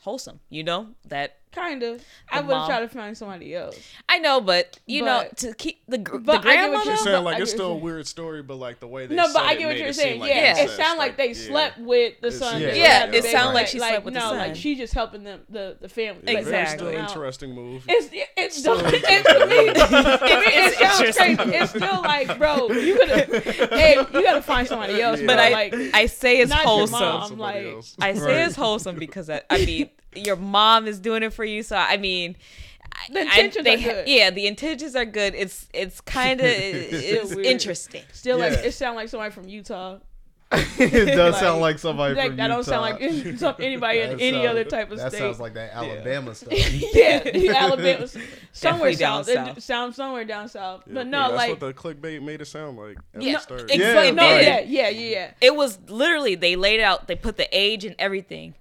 wholesome, 0.01 0.39
you 0.49 0.63
know. 0.63 0.89
That 1.07 1.37
Kind 1.53 1.83
of. 1.83 2.03
I 2.31 2.41
The 2.41 2.47
would 2.47 2.53
mom. 2.53 2.67
try 2.67 2.79
to 2.79 2.87
find 2.87 3.17
somebody 3.17 3.53
else. 3.55 3.77
I 4.09 4.17
know, 4.19 4.41
but 4.41 4.79
you 4.87 5.03
know, 5.05 5.25
to 5.37 5.53
keep 5.53 5.81
the 5.87 5.97
gr- 5.99 6.17
but 6.17 6.41
the 6.41 6.49
I 6.49 6.55
get 6.55 6.71
what 6.71 6.83
grandmother. 6.83 6.85
you're 6.89 6.97
saying. 6.97 7.23
like 7.23 7.39
it's 7.41 7.51
still 7.51 7.71
a 7.73 7.77
weird 7.77 8.07
story, 8.07 8.41
but 8.41 8.55
like 8.55 8.79
the 8.79 8.87
way 8.87 9.05
they 9.05 9.15
No, 9.15 9.25
said 9.27 9.33
but 9.33 9.43
I 9.43 9.55
get 9.55 9.67
what 9.67 9.77
you're 9.77 9.93
saying. 9.93 10.19
like 10.19 10.29
yeah, 10.33 10.53
makes 10.53 10.59
it 10.59 10.67
sense. 10.69 10.81
sounded 10.81 10.99
like 10.99 11.17
they 11.17 11.27
yeah. 11.27 11.33
slept 11.33 11.77
with 11.79 12.19
the 12.21 12.27
It's- 12.27 12.39
son. 12.39 12.61
yeah. 12.61 12.73
Yeah, 12.73 13.05
the 13.05 13.17
it 13.17 13.21
baby. 13.23 13.31
sounded 13.31 13.53
like 13.53 13.61
Right. 13.63 13.69
she 13.69 13.77
slept 13.79 14.05
with 14.05 14.13
the 14.15 14.19
no, 14.19 14.29
son. 14.29 14.37
like 14.37 14.55
she 14.55 14.75
just 14.75 14.93
helping 14.93 15.23
them 15.23 15.41
the 15.49 15.77
the 15.79 15.89
family. 15.89 16.21
Like, 16.25 16.37
Exactly. 16.39 16.75
still 16.77 16.85
helping 16.87 16.95
them 16.97 17.05
out. 17.05 17.09
interesting 17.11 17.53
move. 17.55 17.85
It's 17.87 18.09
it's 18.35 18.57
still 18.57 18.79
it's 18.83 19.27
to 19.27 19.45
me. 19.45 19.73
It, 20.53 20.73
it 20.81 21.15
sounds 21.15 21.17
crazy. 21.17 21.55
It's 21.55 21.69
still 21.71 22.01
like, 22.01 22.37
bro, 22.37 22.67
you 22.69 22.97
gotta 22.97 23.39
hey, 23.75 23.95
you 23.97 24.23
gotta 24.23 24.41
find 24.41 24.67
somebody 24.67 25.01
else. 25.01 25.19
But 25.25 25.39
I 25.39 25.49
like 25.49 25.75
I 25.93 26.05
say 26.07 26.39
it's 26.39 26.51
wholesome. 26.51 27.37
Like. 27.37 27.67
I 27.99 28.13
say 28.15 28.43
it's 28.43 28.55
wholesome 28.55 28.97
because 28.97 29.29
I, 29.29 29.41
I 29.49 29.63
mean 29.65 29.89
your 30.15 30.35
mom 30.35 30.87
is 30.87 30.99
doing 30.99 31.23
it 31.23 31.33
for 31.33 31.45
you, 31.45 31.63
so 31.63 31.75
I 31.75 31.97
mean. 31.97 32.35
I- 32.95 33.11
The 33.11 33.19
I- 33.19 33.23
intentions 33.23 33.63
they 33.65 33.73
are 33.73 33.77
good. 33.77 34.07
Yeah, 34.07 34.29
the 34.29 34.45
intentions 34.45 34.95
are 34.95 35.05
good. 35.05 35.33
It's 35.33 35.67
it's 35.73 35.99
kind 36.01 36.39
of 36.39 36.45
it's 36.49 37.33
weird. 37.33 37.47
interesting. 37.47 38.03
still 38.11 38.37
like 38.37 38.53
it 38.53 38.73
sounds 38.75 38.95
like 38.95 39.09
somebody 39.09 39.31
from 39.31 39.47
Utah. 39.47 39.97
it 40.77 41.15
does 41.15 41.39
sound 41.39 41.59
Like, 41.61 41.73
like 41.73 41.79
somebody 41.79 42.13
Like, 42.13 42.27
from 42.27 42.35
that 42.37 42.47
don't 42.49 42.63
sound 42.63 42.81
like 42.83 43.37
some, 43.39 43.55
anybody 43.59 44.01
in 44.01 44.19
any 44.19 44.33
sounds- 44.33 44.47
other 44.47 44.63
type 44.63 44.91
of 44.91 44.99
That 44.99 45.09
state. 45.11 45.21
That 45.21 45.25
sounds 45.25 45.39
like 45.39 45.55
that 45.55 45.73
Alabama 45.73 46.35
stuff. 46.35 46.53
yeah, 46.93 47.23
Alabama, 47.55 48.07
somewhere 48.51 48.93
down 48.93 49.23
south. 49.23 49.29
It 49.29 49.33
south. 49.33 49.63
sound 49.63 49.95
somewhere 49.95 50.25
down 50.25 50.47
south. 50.49 50.83
Yeah, 50.85 50.93
but 50.93 51.05
yeah, 51.07 51.09
no, 51.11 51.21
that's 51.31 51.33
like 51.33 51.49
what 51.49 51.59
the 51.59 51.73
clickbait 51.73 52.21
made 52.21 52.41
it 52.41 52.45
sound 52.45 52.77
like. 52.77 52.97
Yeah, 53.19 53.33
the 53.33 53.39
start. 53.39 53.71
ex- 53.71 53.77
Yeah, 53.81 54.11
no, 54.11 54.37
did. 54.37 54.45
yeah, 54.45 54.59
yeah, 54.59 54.89
yeah, 54.89 55.09
yeah. 55.09 55.31
It 55.41 55.55
was 55.55 55.79
literally 55.87 56.35
they 56.35 56.55
laid 56.55 56.79
out, 56.81 57.07
they 57.07 57.15
put 57.15 57.37
the 57.37 57.47
age 57.51 57.85
and 57.85 57.95
everything. 57.97 58.53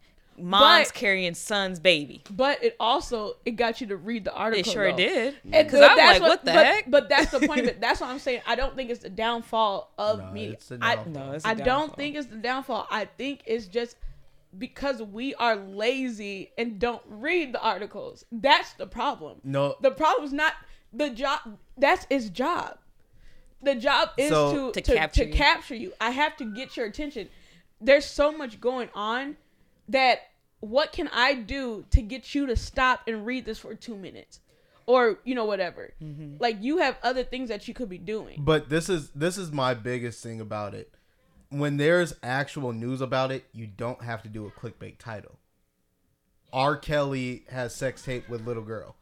Mom's 0.43 0.89
But- 0.89 0.95
carrying 0.95 1.35
son's 1.35 1.79
baby. 1.79 2.23
But 2.31 2.63
it 2.65 2.77
also 2.81 3.37
it 3.45 3.53
got 3.53 3.81
you 3.81 3.87
to 3.89 3.97
read 3.97 4.25
the 4.25 4.33
article. 4.35 4.69
It 4.71 4.73
sure 4.73 4.91
though. 4.91 4.97
did. 4.97 5.37
Because 5.45 5.75
I'm 5.81 5.97
that's 5.97 6.21
like, 6.21 6.23
what 6.29 6.45
the 6.45 6.53
but, 6.53 6.67
heck? 6.67 6.91
But 6.91 7.09
that's 7.09 7.31
the 7.31 7.47
point 7.47 7.61
of 7.61 7.67
it. 7.69 7.81
That's 7.81 8.01
what 8.01 8.11
I'm 8.11 8.19
saying. 8.19 8.43
I 8.47 8.55
don't 8.57 8.75
think 8.77 8.91
it's 8.91 9.03
the 9.03 9.09
downfall 9.11 9.93
of 9.99 10.19
No, 10.19 10.31
media. 10.33 10.53
it's 10.53 10.67
the 10.69 10.79
I, 10.83 10.97
downfall. 10.97 11.13
No, 11.27 11.33
it's 11.33 11.45
a 11.45 11.49
I 11.49 11.55
don't 11.55 11.95
think 11.97 12.17
it's 12.17 12.27
the 12.27 12.37
downfall. 12.37 12.87
I 12.91 13.05
think 13.05 13.43
it's 13.47 13.67
just 13.67 13.97
because 14.59 15.03
we 15.03 15.35
are 15.37 15.57
lazy 15.57 16.51
and 16.59 16.79
don't 16.79 17.03
read 17.07 17.55
the 17.55 17.61
articles. 17.63 18.25
That's 18.33 18.73
the 18.75 18.87
problem. 18.87 19.41
No, 19.45 19.77
The 19.81 19.91
problem 19.93 20.25
is 20.27 20.33
not 20.33 20.55
the 20.93 21.09
job. 21.11 21.39
That's 21.79 22.05
his 22.11 22.29
job. 22.31 22.79
The 23.63 23.77
job 23.77 24.11
is 24.19 24.31
So- 24.31 24.71
to, 24.71 24.73
To 24.73 24.81
to, 24.81 24.95
capture 24.95 25.23
to 25.25 25.29
you. 25.31 25.35
capture 25.35 25.75
you. 25.77 25.93
I 26.01 26.11
have 26.11 26.37
to 26.39 26.45
get 26.53 26.77
your 26.77 26.87
attention. 26.87 27.29
There's 27.81 28.05
so 28.05 28.31
much 28.33 28.61
going 28.61 28.89
on 28.95 29.37
that 29.89 30.19
what 30.63 30.93
can 30.93 31.09
I 31.13 31.35
do 31.35 31.85
to 31.91 32.01
get 32.01 32.37
you 32.37 32.47
to 32.47 32.55
stop 32.55 33.03
and 33.09 33.27
read 33.27 33.45
this 33.45 33.59
for 33.59 33.75
two 33.75 33.97
minutes? 33.97 34.39
Or, 34.87 35.19
you 35.25 35.35
know, 35.35 35.45
whatever. 35.45 35.93
Mm-hmm. 36.03 36.37
Like 36.39 36.63
you 36.63 36.79
have 36.79 36.97
other 37.03 37.25
things 37.25 37.49
that 37.49 37.67
you 37.67 37.75
could 37.75 37.89
be 37.89 37.99
doing. 37.99 38.43
but 38.45 38.69
this 38.69 38.89
is 38.89 39.11
this 39.11 39.37
is 39.37 39.51
my 39.53 39.75
biggest 39.75 40.23
thing 40.23 40.41
about 40.41 40.75
it. 40.75 40.95
When 41.51 41.77
there's 41.77 42.15
actual 42.23 42.73
news 42.73 43.01
about 43.01 43.31
it, 43.33 43.45
you 43.53 43.67
don't 43.67 44.03
have 44.03 44.23
to 44.23 44.29
do 44.29 44.47
a 44.47 44.51
clickbait 44.51 44.99
title. 44.99 45.39
R. 46.53 46.77
Kelly 46.77 47.45
has 47.51 47.75
sex 47.75 48.03
tape 48.03 48.29
with 48.29 48.47
little 48.47 48.63
girl. 48.63 48.97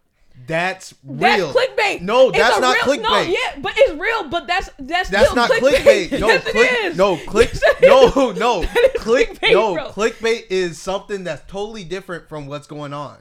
That's 0.46 0.94
real. 1.04 1.18
That's 1.18 1.40
real. 1.40 1.52
clickbait. 1.52 2.00
No, 2.02 2.30
that's 2.30 2.60
not 2.60 2.76
real, 2.86 3.00
No, 3.02 3.08
clickbait. 3.08 3.28
yeah, 3.32 3.58
but 3.60 3.72
it's 3.76 3.92
real. 4.00 4.28
But 4.28 4.46
that's 4.46 4.70
that's 4.78 5.08
That's 5.10 5.24
still 5.30 5.36
not 5.36 5.50
clickbait. 5.50 6.08
clickbait. 6.08 6.20
No, 6.20 6.26
yes, 6.28 6.44
click, 6.50 6.72
is. 6.84 6.96
no, 6.96 7.16
click, 7.16 7.50
Yes, 7.54 7.62
it 7.80 7.84
is. 7.84 7.88
no, 8.16 8.32
no, 8.32 8.66
click, 8.96 9.38
clickbait, 9.40 9.52
no, 9.52 9.74
bro. 9.74 9.88
clickbait 9.90 10.44
is 10.50 10.80
something 10.80 11.24
that's 11.24 11.42
totally 11.50 11.84
different 11.84 12.28
from 12.28 12.46
what's 12.46 12.66
going 12.66 12.92
on. 12.92 13.18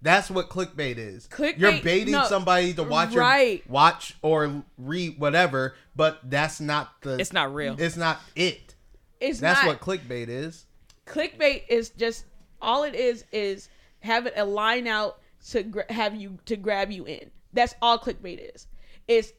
That's 0.00 0.30
what 0.30 0.48
clickbait 0.48 0.96
is. 0.96 1.26
Clickbait- 1.26 1.58
You're 1.58 1.80
baiting 1.82 2.12
no, 2.12 2.24
somebody 2.24 2.72
to 2.74 2.84
watch 2.84 3.14
right. 3.14 3.62
your 3.64 3.72
watch 3.72 4.16
or 4.22 4.62
read 4.76 5.18
whatever, 5.18 5.74
but 5.96 6.20
that's 6.28 6.60
not 6.60 7.00
the. 7.02 7.18
It's 7.18 7.32
not 7.32 7.52
real. 7.52 7.74
It's 7.78 7.96
not 7.96 8.20
it. 8.36 8.74
It's 9.20 9.40
That's 9.40 9.64
not. 9.64 9.66
what 9.66 9.80
clickbait 9.80 10.28
is. 10.28 10.66
clickbait 11.06 11.64
is 11.68 11.90
just 11.90 12.24
all 12.62 12.84
it 12.84 12.94
is 12.94 13.24
is 13.32 13.68
having 14.00 14.32
a 14.36 14.44
line 14.44 14.86
out 14.86 15.18
to 15.50 15.62
gra- 15.62 15.92
have 15.92 16.14
you 16.14 16.38
to 16.46 16.56
grab 16.56 16.90
you 16.90 17.04
in. 17.04 17.30
That's 17.52 17.74
all 17.80 17.98
clickbait 17.98 18.54
is. 18.54 18.66
It's 19.06 19.32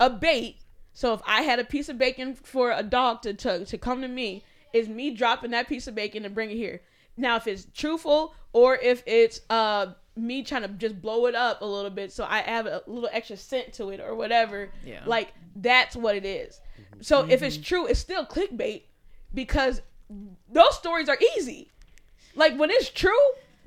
a 0.00 0.10
bait. 0.10 0.56
So 0.92 1.12
if 1.12 1.20
I 1.26 1.42
had 1.42 1.58
a 1.58 1.64
piece 1.64 1.88
of 1.88 1.98
bacon 1.98 2.34
for 2.34 2.72
a 2.72 2.82
dog 2.82 3.22
to 3.22 3.34
to, 3.34 3.64
to 3.64 3.78
come 3.78 4.02
to 4.02 4.08
me, 4.08 4.44
is 4.72 4.88
me 4.88 5.10
dropping 5.10 5.52
that 5.52 5.68
piece 5.68 5.86
of 5.86 5.94
bacon 5.94 6.24
and 6.24 6.34
bring 6.34 6.50
it 6.50 6.56
here. 6.56 6.82
Now 7.16 7.36
if 7.36 7.46
it's 7.46 7.66
truthful 7.74 8.34
or 8.52 8.76
if 8.76 9.02
it's 9.06 9.40
uh 9.50 9.94
me 10.16 10.42
trying 10.42 10.62
to 10.62 10.68
just 10.68 11.00
blow 11.00 11.26
it 11.26 11.34
up 11.34 11.60
a 11.60 11.64
little 11.64 11.90
bit 11.90 12.12
so 12.12 12.24
I 12.24 12.38
have 12.38 12.66
a 12.66 12.82
little 12.86 13.08
extra 13.12 13.36
scent 13.36 13.72
to 13.74 13.90
it 13.90 14.00
or 14.00 14.14
whatever. 14.14 14.70
Yeah. 14.84 15.00
Like 15.06 15.32
that's 15.56 15.96
what 15.96 16.16
it 16.16 16.24
is. 16.24 16.60
So 17.00 17.26
if 17.28 17.42
it's 17.42 17.56
true, 17.56 17.86
it's 17.86 18.00
still 18.00 18.24
clickbait 18.24 18.82
because 19.32 19.82
those 20.50 20.76
stories 20.76 21.08
are 21.08 21.18
easy. 21.36 21.70
Like 22.34 22.56
when 22.56 22.70
it's 22.70 22.90
true, 22.90 23.10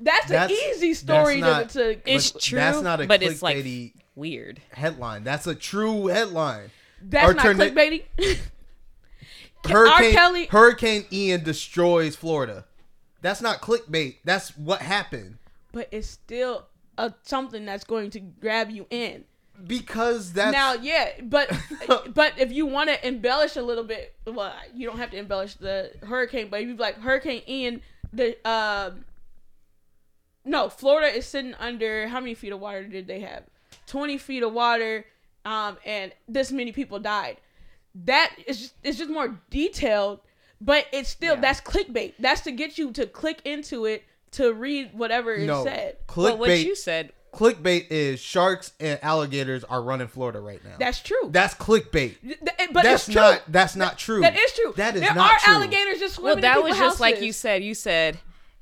that's, 0.00 0.28
That's- 0.28 0.50
an 0.50 0.56
easy 0.74 0.94
story 0.94 1.40
that's 1.40 1.72
to, 1.74 1.96
to 1.96 2.10
It's 2.10 2.30
But 2.32 2.42
true, 2.42 2.58
that's 2.58 2.80
not 2.82 3.00
a 3.00 3.06
but 3.06 3.22
it's 3.22 3.42
like 3.42 3.56
clickbaity- 3.58 3.92
weird. 4.14 4.60
Headline. 4.72 5.24
That's 5.24 5.46
a 5.46 5.54
true 5.54 6.06
headline. 6.06 6.70
that's 7.02 7.30
Or 7.30 7.34
not 7.34 7.42
turn 7.42 7.60
it- 7.60 7.74
clickbaiting. 7.74 8.02
Hurricane, 9.68 10.12
Kelly- 10.12 10.46
Hurricane 10.46 11.04
Ian 11.12 11.42
destroys 11.44 12.16
Florida. 12.16 12.64
That's 13.20 13.42
not 13.42 13.60
clickbait. 13.60 14.16
That's 14.24 14.56
what 14.56 14.80
happened. 14.82 15.38
but 15.72 15.88
it's 15.90 16.08
still 16.08 16.66
a, 16.96 17.12
something 17.24 17.64
that's 17.66 17.84
going 17.84 18.10
to 18.10 18.20
grab 18.20 18.70
you 18.70 18.86
in. 18.90 19.24
Because 19.66 20.32
that's 20.34 20.52
now, 20.52 20.74
yeah, 20.74 21.10
but 21.20 21.50
but 22.14 22.34
if 22.38 22.52
you 22.52 22.64
want 22.66 22.90
to 22.90 23.06
embellish 23.06 23.56
a 23.56 23.62
little 23.62 23.82
bit, 23.82 24.14
well, 24.24 24.54
you 24.72 24.86
don't 24.86 24.98
have 24.98 25.10
to 25.10 25.16
embellish 25.18 25.54
the 25.54 25.90
hurricane, 26.06 26.46
but 26.48 26.60
if 26.60 26.68
you 26.68 26.76
like 26.76 27.00
Hurricane 27.00 27.42
Ian, 27.48 27.80
the 28.12 28.36
um, 28.48 29.04
no, 30.48 30.70
Florida 30.70 31.14
is 31.14 31.26
sitting 31.26 31.54
under 31.54 32.08
how 32.08 32.20
many 32.20 32.34
feet 32.34 32.52
of 32.52 32.60
water 32.60 32.84
did 32.84 33.06
they 33.06 33.20
have? 33.20 33.44
Twenty 33.86 34.18
feet 34.18 34.42
of 34.42 34.52
water, 34.52 35.04
um, 35.44 35.76
and 35.84 36.12
this 36.26 36.50
many 36.50 36.72
people 36.72 36.98
died. 36.98 37.36
That 38.06 38.34
is 38.46 38.58
just 38.58 38.74
it's 38.82 38.98
just 38.98 39.10
more 39.10 39.38
detailed, 39.50 40.20
but 40.60 40.86
it's 40.92 41.08
still 41.08 41.36
that's 41.36 41.60
clickbait. 41.60 42.14
That's 42.18 42.40
to 42.42 42.52
get 42.52 42.78
you 42.78 42.92
to 42.92 43.06
click 43.06 43.42
into 43.44 43.84
it 43.84 44.04
to 44.32 44.52
read 44.52 44.90
whatever 44.94 45.34
is 45.34 45.46
no 45.46 45.64
said. 45.64 45.98
clickbait. 46.06 46.22
Well, 46.24 46.38
what 46.38 46.58
you 46.58 46.74
said, 46.74 47.12
clickbait 47.32 47.88
is 47.90 48.18
sharks 48.18 48.72
and 48.80 48.98
alligators 49.02 49.64
are 49.64 49.82
running 49.82 50.08
Florida 50.08 50.40
right 50.40 50.64
now. 50.64 50.76
That's 50.78 51.00
true. 51.00 51.28
That's 51.30 51.54
clickbait. 51.54 52.20
Th- 52.22 52.38
th- 52.38 52.70
but 52.72 52.84
that's 52.84 53.06
it's 53.06 53.12
true. 53.12 53.22
not. 53.22 53.42
That's 53.48 53.76
not 53.76 53.98
true. 53.98 54.20
That 54.22 54.36
is 54.36 54.52
true. 54.52 54.72
That 54.76 54.94
is 54.94 55.02
there 55.02 55.14
not 55.14 55.32
are 55.32 55.38
true. 55.40 55.54
alligators 55.54 55.98
just 55.98 56.14
swimming. 56.16 56.42
well, 56.42 56.42
that 56.42 56.58
in 56.58 56.64
was 56.64 56.74
people's 56.74 56.92
just 56.92 57.00
like 57.00 57.20
you 57.20 57.32
said. 57.32 57.62
You 57.62 57.74
said 57.74 58.18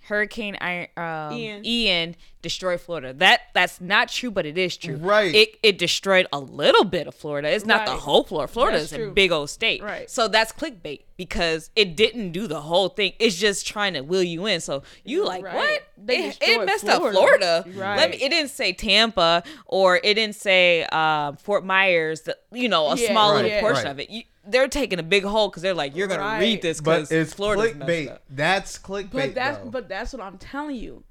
Hurricane 0.07 0.57
Iron, 0.61 0.87
um, 0.97 1.33
Ian. 1.37 1.65
Ian. 1.67 2.17
destroyed 2.43 2.81
Florida. 2.81 3.13
That 3.13 3.41
that's 3.55 3.81
not 3.81 4.09
true, 4.09 4.31
but 4.31 4.47
it 4.47 4.57
is 4.57 4.77
true. 4.77 4.97
Right. 4.97 5.35
It 5.35 5.59
it 5.65 5.79
destroyed 5.79 6.27
a 6.33 6.39
little 6.39 6.85
bit 6.85 7.07
of 7.09 7.15
Florida. 7.15 7.49
It's 7.51 7.67
not 7.67 7.87
the 7.87 7.93
whole 7.97 8.23
Florida. 8.23 8.53
Florida 8.53 8.79
That's 8.79 8.93
is 8.93 8.97
true. 8.99 9.09
a 9.09 9.13
big 9.13 9.33
old 9.33 9.51
state. 9.51 9.83
Right. 9.83 10.09
So 10.09 10.29
that's 10.29 10.53
clickbait 10.53 11.01
because 11.17 11.71
it 11.75 11.97
didn't 11.97 12.31
do 12.33 12.47
the 12.47 12.61
whole 12.61 12.89
thing. 12.91 13.15
It's 13.19 13.35
just 13.37 13.67
trying 13.67 13.95
to 13.95 14.03
will 14.03 14.23
you 14.23 14.47
in. 14.47 14.61
So 14.61 14.85
you 15.05 15.25
like 15.27 15.43
Right. 15.45 15.55
what? 15.57 15.83
They 15.99 16.27
It, 16.27 16.27
it 16.27 16.39
destroyed 16.41 16.67
messed 16.67 16.89
up 16.89 16.99
Florida. 16.99 17.17
Florida. 17.19 17.65
Let 17.67 17.75
me. 17.75 17.81
Right. 17.81 18.23
It 18.23 18.29
didn't 18.31 18.51
say 18.51 18.73
Tampa 18.73 19.43
or 19.67 19.97
it 19.97 20.15
didn't 20.15 20.37
say 20.37 20.87
uh, 20.93 21.33
Fort 21.33 21.65
Myers. 21.65 22.21
The, 22.23 22.37
you 22.53 22.69
know, 22.69 22.89
a 22.93 22.97
Yeah, 22.97 23.11
small 23.11 23.35
right, 23.35 23.43
little 23.45 23.61
portion 23.61 23.85
right. 23.85 23.91
of 23.91 23.99
it. 24.01 24.11
You, 24.11 24.23
they're 24.49 24.69
taking 24.69 24.99
a 24.99 25.03
big 25.03 25.25
hole 25.25 25.49
because 25.49 25.63
they're 25.63 25.75
like, 25.75 25.95
you're 25.97 26.09
gonna 26.09 26.21
Right. 26.23 26.41
read 26.41 26.63
this 26.63 26.81
But 26.81 26.97
because 26.97 27.13
it's 27.13 27.35
Florida's 27.35 27.75
messed 27.77 27.89
clickbait. 27.91 28.11
up. 28.13 28.23
That's 28.31 28.79
clickbait. 28.79 29.11
But 29.13 29.35
that's 29.35 29.59
though. 29.59 29.71
but 29.71 29.89
that's 29.89 30.13
what 30.13 30.23
I'm 30.23 30.39
telling 30.39 30.77
you. 30.77 31.05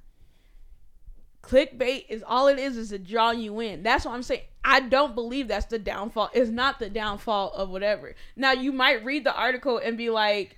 Clickbait 1.44 2.06
is 2.10 2.24
all 2.26 2.48
it 2.48 2.58
is 2.58 2.76
is 2.76 2.90
to 2.90 2.98
draw 2.98 3.30
you 3.32 3.60
in. 3.60 3.84
That's 3.84 4.04
what 4.06 4.14
I'm 4.16 4.24
saying. 4.24 4.42
I 4.64 4.80
don't 4.80 5.14
believe 5.14 5.48
that's 5.48 5.68
the 5.68 5.78
downfall. 5.78 6.32
It's 6.34 6.50
not 6.50 6.80
the 6.80 6.90
downfall 6.90 7.52
of 7.54 7.70
whatever. 7.70 8.16
Now 8.36 8.54
you 8.54 8.72
might 8.72 9.06
read 9.06 9.24
the 9.24 9.34
article 9.36 9.78
and 9.78 9.96
be 9.96 10.10
like, 10.10 10.58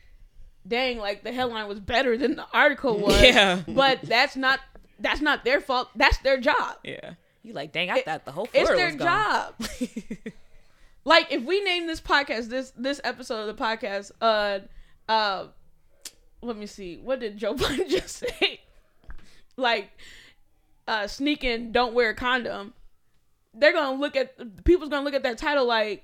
"Dang, 0.66 0.98
like 0.98 1.24
the 1.24 1.34
headline 1.34 1.68
was 1.68 1.82
better 1.82 2.18
than 2.18 2.38
the 2.38 2.46
article 2.54 2.98
was." 3.02 3.22
Yeah. 3.22 3.62
But 3.68 4.02
that's 4.04 4.38
not 4.38 4.62
that's 5.00 5.20
not 5.20 5.44
their 5.44 5.60
fault. 5.60 5.90
That's 5.96 6.20
their 6.20 6.40
job. 6.40 6.78
Yeah. 6.86 7.16
You 7.44 7.52
like, 7.54 7.74
dang, 7.74 7.90
I 7.90 8.02
thought 8.02 8.24
the 8.24 8.32
whole 8.32 8.48
It's 8.54 8.70
Florida 8.70 8.78
their 8.78 8.88
was 8.88 8.96
gone. 8.96 9.54
job. 9.60 10.34
like 11.08 11.32
if 11.32 11.42
we 11.44 11.64
name 11.64 11.88
this 11.88 12.02
podcast 12.02 12.50
this 12.50 12.72
this 12.78 13.00
episode 13.06 13.48
of 13.48 13.56
the 13.56 13.64
podcast 13.64 14.12
uh 14.22 14.60
uh 15.10 15.48
let 16.42 16.58
me 16.58 16.66
see. 16.68 16.98
What 16.98 17.20
did 17.22 17.38
joe 17.38 17.56
biden 17.62 17.90
just 17.90 18.18
say? 18.18 18.60
Like 19.56 19.90
uh 20.88 21.08
sneaking 21.08 21.72
don't 21.72 21.94
wear 21.94 22.10
a 22.10 22.16
condom. 22.16 22.74
They're 23.54 23.74
gonna 23.74 23.98
look 24.00 24.16
at 24.16 24.64
people's 24.66 24.90
gonna 24.90 25.06
look 25.06 25.14
at 25.16 25.24
that 25.24 25.38
title 25.38 25.66
like 25.66 26.04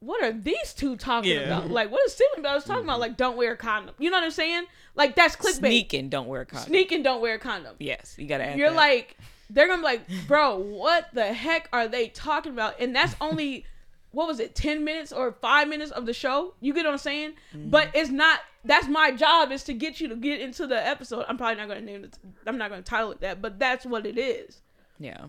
what 0.00 0.22
are 0.22 0.30
these 0.32 0.72
two 0.74 0.94
talking 0.94 1.32
Yeah. 1.32 1.40
about? 1.58 1.70
Like 1.70 1.90
what 1.90 2.00
is 2.06 2.12
Steven 2.12 2.40
Bell 2.42 2.60
talking 2.62 2.84
about? 2.84 3.00
Like 3.00 3.16
don't 3.16 3.36
wear 3.36 3.52
a 3.52 3.56
condom. 3.56 3.94
You 3.98 4.10
know 4.10 4.18
what 4.18 4.24
i'm 4.24 4.30
saying? 4.30 4.64
Like 4.94 5.16
that's 5.16 5.34
clickbait. 5.34 5.56
Sneaking, 5.58 6.08
don't 6.08 6.28
wear 6.28 6.42
a 6.42 6.46
condom. 6.46 6.68
sneaking 6.68 7.02
don't 7.02 7.20
wear 7.20 7.34
a 7.34 7.38
condom. 7.40 7.74
Yes, 7.80 8.14
you 8.16 8.26
gotta 8.28 8.44
add 8.44 8.58
you're 8.58 8.70
that. 8.70 8.76
like 8.76 9.16
they're 9.50 9.66
gonna 9.66 9.82
be 9.82 9.84
like 9.84 10.02
bro 10.28 10.56
what 10.56 11.08
the 11.12 11.32
heck 11.32 11.68
are 11.72 11.88
they 11.88 12.08
talking 12.08 12.52
about? 12.52 12.80
And 12.80 12.94
that's 12.94 13.16
only 13.20 13.66
what 14.12 14.26
was 14.26 14.40
it 14.40 14.54
10 14.54 14.84
minutes 14.84 15.12
or 15.12 15.32
5 15.32 15.68
minutes 15.68 15.90
of 15.90 16.06
the 16.06 16.12
show 16.12 16.54
you 16.60 16.72
get 16.74 16.84
what 16.84 16.92
i'm 16.92 16.98
saying 16.98 17.32
Mm-hmm. 17.54 17.70
but 17.70 17.90
it's 17.94 18.10
not 18.10 18.40
that's 18.64 18.88
my 18.88 19.10
job 19.12 19.52
is 19.52 19.64
to 19.64 19.72
get 19.74 20.00
you 20.00 20.08
to 20.08 20.16
get 20.16 20.40
into 20.40 20.66
the 20.66 20.86
episode 20.86 21.24
i'm 21.28 21.36
probably 21.36 21.56
not 21.56 21.68
gonna 21.68 21.80
name 21.80 22.04
it 22.04 22.18
i'm 22.46 22.58
not 22.58 22.70
gonna 22.70 22.82
title 22.82 23.12
it 23.12 23.20
that 23.20 23.40
but 23.42 23.58
that's 23.58 23.84
what 23.86 24.06
it 24.06 24.18
is 24.18 24.60
yeah. 24.98 25.26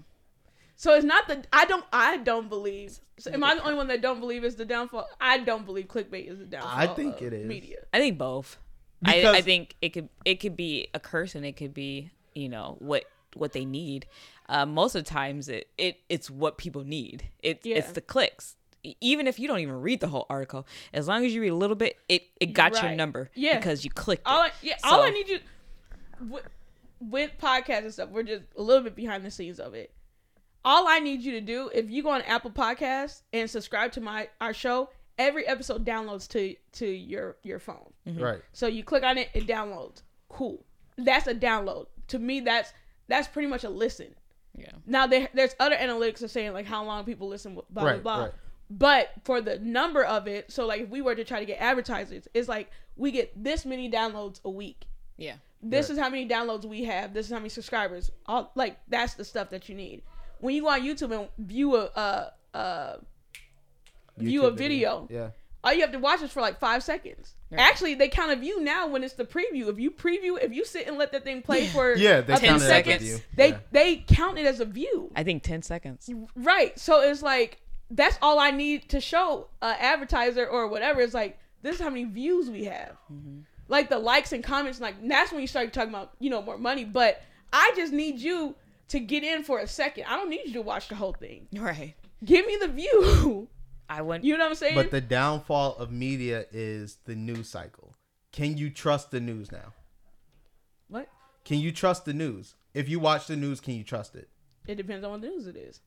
so 0.75 0.93
it's 0.93 1.05
not 1.05 1.27
the 1.27 1.43
i 1.53 1.65
don't 1.65 1.85
i 1.93 2.17
don't 2.17 2.49
believe 2.49 2.99
so 3.17 3.31
am 3.31 3.43
i 3.43 3.53
the 3.55 3.61
only 3.63 3.75
one 3.75 3.87
that 3.87 4.01
don't 4.01 4.19
believe 4.19 4.43
is 4.43 4.55
the 4.55 4.65
downfall 4.65 5.07
i 5.19 5.37
don't 5.37 5.65
believe 5.65 5.87
clickbait 5.87 6.27
is 6.29 6.39
the 6.39 6.45
downfall 6.45 6.71
I 6.73 6.87
think 6.87 7.17
of 7.17 7.27
it 7.27 7.33
is. 7.33 7.45
media 7.47 7.77
I 7.93 7.99
think 7.99 8.17
both. 8.17 8.57
I, 9.05 9.25
I 9.27 9.41
think 9.41 9.75
it 9.81 9.89
could 9.89 10.09
it 10.25 10.35
could 10.41 10.57
be 10.57 10.89
a 10.93 10.99
curse 10.99 11.33
and 11.35 11.45
it 11.45 11.53
could 11.53 11.73
be 11.73 12.11
you 12.35 12.49
know 12.49 12.75
what 12.79 13.05
what 13.35 13.53
they 13.53 13.63
need. 13.63 14.07
Uh, 14.49 14.65
most 14.65 14.95
of 14.95 15.05
the 15.05 15.09
times 15.09 15.47
it, 15.47 15.67
it 15.77 15.99
it's 16.09 16.29
what 16.29 16.57
people 16.57 16.83
need. 16.83 17.29
It 17.41 17.61
it's 17.63 17.91
the 17.93 18.01
clicks. 18.01 18.55
E- 18.83 18.95
Even 19.01 19.27
if 19.27 19.39
you 19.39 19.47
don't 19.47 19.59
even 19.59 19.81
read 19.81 19.99
the 19.99 20.07
whole 20.07 20.25
article, 20.29 20.65
as 20.93 21.07
long 21.07 21.25
as 21.25 21.33
you 21.33 21.41
read 21.41 21.49
a 21.49 21.55
little 21.55 21.75
bit, 21.75 21.97
it 22.07 22.23
it 22.39 22.47
got 22.53 22.81
your 22.81 22.91
number. 22.95 23.29
Yeah. 23.35 23.57
because 23.57 23.83
you 23.83 23.91
clicked. 23.91 24.23
all 24.25 24.43
it. 24.43 24.51
I, 24.51 24.51
yeah 24.61 24.75
all 24.83 25.01
I 25.01 25.09
need 25.09 25.27
you 25.29 25.39
with, 26.29 26.43
with 26.99 27.31
podcasts 27.41 27.83
and 27.83 27.93
stuff 27.93 28.09
we're 28.09 28.23
just 28.23 28.43
a 28.57 28.61
little 28.61 28.83
bit 28.83 28.95
behind 28.95 29.23
the 29.25 29.31
scenes 29.31 29.59
of 29.59 29.73
it 29.73 29.91
all 30.65 30.85
I 30.87 30.99
need 30.99 31.21
you 31.21 31.31
to 31.33 31.41
do 31.41 31.69
if 31.73 31.89
you 31.89 32.03
go 32.03 32.09
on 32.09 32.21
Apple 32.23 32.51
Podcasts 32.51 33.21
and 33.31 33.49
subscribe 33.49 33.93
to 33.93 34.01
my 34.01 34.27
our 34.41 34.53
show 34.53 34.89
every 35.17 35.47
episode 35.47 35.85
downloads 35.85 36.27
to 36.29 36.55
to 36.73 36.85
your 36.85 37.37
your 37.43 37.59
phone 37.59 37.91
mm-hmm. 38.07 38.21
right. 38.21 38.41
so 38.51 38.67
you 38.67 38.83
click 38.83 39.03
on 39.03 39.17
it 39.17 39.29
it 39.33 39.47
downloads 39.47 40.01
cool 40.27 40.65
that's 40.97 41.27
a 41.27 41.33
download 41.35 41.85
to 42.07 42.19
me 42.19 42.41
that's 42.41 42.73
that's 43.07 43.27
pretty 43.29 43.47
much 43.47 43.63
a 43.63 43.69
listen 43.69 44.13
Yeah. 44.57 44.71
now 44.85 45.07
there, 45.07 45.29
there's 45.33 45.55
other 45.59 45.75
analytics 45.75 46.21
of 46.21 46.31
saying 46.31 46.51
like 46.53 46.65
how 46.65 46.83
long 46.83 47.05
people 47.05 47.29
listen 47.29 47.53
blah 47.53 47.63
blah 47.69 47.83
Right, 47.83 48.03
blah 48.03 48.23
right. 48.23 48.31
But 48.69 49.11
for 49.23 49.41
the 49.41 49.57
number 49.59 50.03
of 50.03 50.27
it 50.27 50.51
so 50.51 50.65
like 50.65 50.81
if 50.81 50.89
we 50.89 51.01
were 51.01 51.15
to 51.15 51.23
try 51.23 51.39
to 51.39 51.45
get 51.45 51.59
advertisers 51.59 52.27
it's 52.33 52.47
like 52.47 52.69
we 52.99 53.11
get 53.11 53.31
this 53.43 53.65
many 53.65 53.89
downloads 53.89 54.41
a 54.43 54.49
week. 54.49 54.85
Yeah. 55.17 55.35
this 55.61 55.89
is 55.89 55.97
how 55.97 56.09
many 56.09 56.27
downloads 56.27 56.65
we 56.65 56.83
have. 56.83 57.13
This 57.13 57.25
is 57.25 57.31
how 57.31 57.39
many 57.39 57.49
subscribers. 57.49 58.11
All 58.25 58.51
like 58.55 58.77
that's 58.87 59.15
the 59.15 59.25
stuff 59.25 59.49
that 59.49 59.67
you 59.69 59.75
need. 59.75 60.03
When 60.39 60.53
you 60.53 60.61
go 60.61 60.69
on 60.69 60.81
youtube 60.81 61.17
and 61.17 61.29
view 61.37 61.75
a 61.75 61.85
uh 61.85 62.29
uh 62.53 62.97
view 64.17 64.45
a 64.45 64.51
YouTube 64.51 64.57
video. 64.57 65.07
Yeah. 65.09 65.29
all 65.63 65.73
you 65.73 65.81
have 65.81 65.91
to 65.93 65.99
watch 65.99 66.21
is 66.21 66.31
for 66.31 66.41
like 66.41 66.59
five 66.59 66.83
seconds. 66.83 67.35
Actually 67.57 67.95
they 67.95 68.09
count 68.09 68.31
a 68.31 68.35
view 68.35 68.61
now 68.61 68.87
when 68.87 69.03
it's 69.03 69.15
the 69.15 69.25
preview. 69.25 69.67
If 69.69 69.79
you 69.79 69.91
preview 69.91 70.41
if 70.41 70.53
you 70.53 70.65
sit 70.65 70.87
and 70.87 70.97
let 70.97 71.11
the 71.11 71.19
thing 71.19 71.41
play 71.41 71.67
for 71.67 71.95
Yeah, 71.95 72.21
they 72.21 72.33
a 72.33 72.37
few 72.37 72.49
count 72.49 72.61
it 72.61 72.65
as 72.65 72.69
a 72.69 72.73
seconds 72.73 73.21
they 73.35 73.49
Yeah. 73.49 73.57
they 73.71 73.95
count 74.07 74.37
it 74.37 74.45
as 74.45 74.59
a 74.59 74.65
view. 74.65 75.11
I 75.15 75.23
think 75.23 75.43
ten 75.43 75.61
seconds. 75.61 76.09
right. 76.35 76.77
So 76.77 77.01
it's 77.01 77.21
like 77.21 77.59
that's 77.91 78.17
all 78.21 78.39
i 78.39 78.51
need 78.51 78.87
to 78.89 78.99
show 78.99 79.47
a 79.61 79.81
advertiser 79.81 80.45
or 80.45 80.67
whatever 80.67 81.01
it's 81.01 81.13
like 81.13 81.37
this 81.61 81.75
is 81.75 81.81
how 81.81 81.89
many 81.89 82.05
views 82.05 82.49
we 82.49 82.65
have 82.65 82.95
mm-hmm. 83.11 83.39
like 83.67 83.89
the 83.89 83.99
likes 83.99 84.31
and 84.31 84.43
comments 84.43 84.79
like 84.79 84.95
that's 85.07 85.31
when 85.31 85.41
you 85.41 85.47
start 85.47 85.71
talking 85.73 85.89
about 85.89 86.11
you 86.19 86.29
know 86.29 86.41
more 86.41 86.57
money 86.57 86.85
but 86.85 87.21
i 87.51 87.71
just 87.75 87.91
need 87.91 88.19
you 88.19 88.55
to 88.89 88.99
get 88.99 89.23
in 89.23 89.43
for 89.43 89.59
a 89.59 89.67
second. 89.67 90.05
I 90.07 90.15
don't 90.15 90.29
need 90.29 90.41
you 90.45 90.53
to 90.53 90.61
watch 90.61 90.89
the 90.89 90.95
whole 90.95 91.13
thing. 91.13 91.47
Right. 91.53 91.95
Give 92.25 92.45
me 92.45 92.57
the 92.59 92.67
view. 92.67 93.47
I 93.89 94.01
went. 94.01 94.23
You 94.23 94.37
know 94.37 94.43
what 94.43 94.49
I'm 94.49 94.55
saying? 94.55 94.75
But 94.75 94.91
the 94.91 95.01
downfall 95.01 95.77
of 95.77 95.91
media 95.91 96.45
is 96.51 96.97
the 97.05 97.15
news 97.15 97.49
cycle. 97.49 97.95
Can 98.31 98.57
you 98.57 98.69
trust 98.69 99.09
the 99.09 99.19
news 99.19 99.51
now? 99.51 99.73
what? 100.89 101.07
Can 101.45 101.59
you 101.59 101.71
trust 101.71 102.05
the 102.05 102.13
news? 102.13 102.55
If 102.73 102.89
you 102.89 102.99
watch 102.99 103.25
the 103.25 103.35
news, 103.35 103.59
can 103.59 103.73
you 103.73 103.83
trust 103.83 104.15
it? 104.15 104.29
It 104.67 104.75
depends 104.75 105.03
on 105.03 105.11
what 105.11 105.21
news 105.21 105.47
it 105.47 105.55
is. 105.55 105.79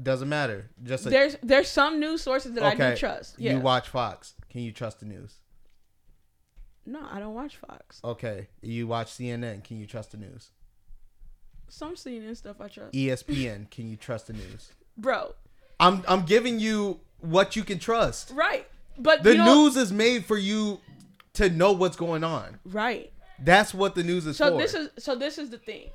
Doesn't 0.00 0.28
matter. 0.28 0.70
Just 0.82 1.06
a, 1.06 1.10
There's 1.10 1.36
there's 1.42 1.68
some 1.68 1.98
news 1.98 2.22
sources 2.22 2.52
that 2.54 2.62
I 2.62 2.74
do 2.74 2.96
trust. 2.96 3.34
Yeah. 3.38 3.54
You 3.54 3.60
watch 3.60 3.88
Fox. 3.88 4.34
Can 4.48 4.60
you 4.62 4.72
trust 4.72 5.00
the 5.00 5.06
news? 5.06 5.34
No, 6.86 7.00
I 7.10 7.18
don't 7.18 7.34
watch 7.34 7.56
Fox. 7.56 8.00
Okay. 8.02 8.48
You 8.62 8.86
watch 8.86 9.08
CNN. 9.08 9.62
Can 9.64 9.78
you 9.78 9.86
trust 9.86 10.12
the 10.12 10.16
news? 10.18 10.50
Some 11.68 11.96
CNN 11.96 12.36
stuff 12.36 12.60
I 12.60 12.68
trust. 12.68 12.92
ESPN. 12.94 13.70
can 13.70 13.88
you 13.90 13.96
trust 13.96 14.28
the 14.28 14.32
news? 14.32 14.72
Bro, 14.96 15.34
I'm 15.78 16.02
I'm 16.08 16.22
giving 16.22 16.58
you 16.58 17.00
what 17.20 17.56
you 17.56 17.64
can 17.64 17.78
trust. 17.78 18.30
right. 18.34 18.66
But 19.00 19.22
The 19.22 19.32
you 19.32 19.38
know, 19.38 19.62
news 19.64 19.76
is 19.76 19.92
made 19.92 20.24
for 20.24 20.36
you 20.36 20.80
to 21.34 21.50
know 21.50 21.72
what's 21.72 21.96
going 21.96 22.24
on. 22.24 22.58
right. 22.64 23.12
That's 23.40 23.72
what 23.72 23.94
the 23.94 24.02
news 24.02 24.26
is 24.26 24.36
So 24.36 24.50
for. 24.50 24.58
this 24.58 24.74
is 24.74 24.90
so 24.98 25.14
this 25.14 25.38
is 25.38 25.50
the 25.50 25.58
thing. 25.58 25.90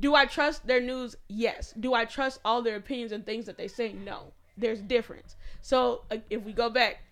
Do 0.00 0.14
I 0.14 0.24
trust 0.24 0.66
their 0.66 0.80
news? 0.80 1.14
Yes. 1.28 1.72
Do 1.78 1.94
I 1.94 2.06
trust 2.06 2.40
all 2.44 2.62
their 2.62 2.76
opinions 2.76 3.12
and 3.12 3.24
things 3.24 3.46
that 3.46 3.56
they 3.58 3.68
say? 3.68 3.92
No. 3.92 4.32
There's 4.56 4.80
difference. 4.80 5.36
So 5.60 6.02
uh, 6.10 6.16
if 6.30 6.42
we 6.42 6.52
go 6.52 6.70
back, 6.70 7.02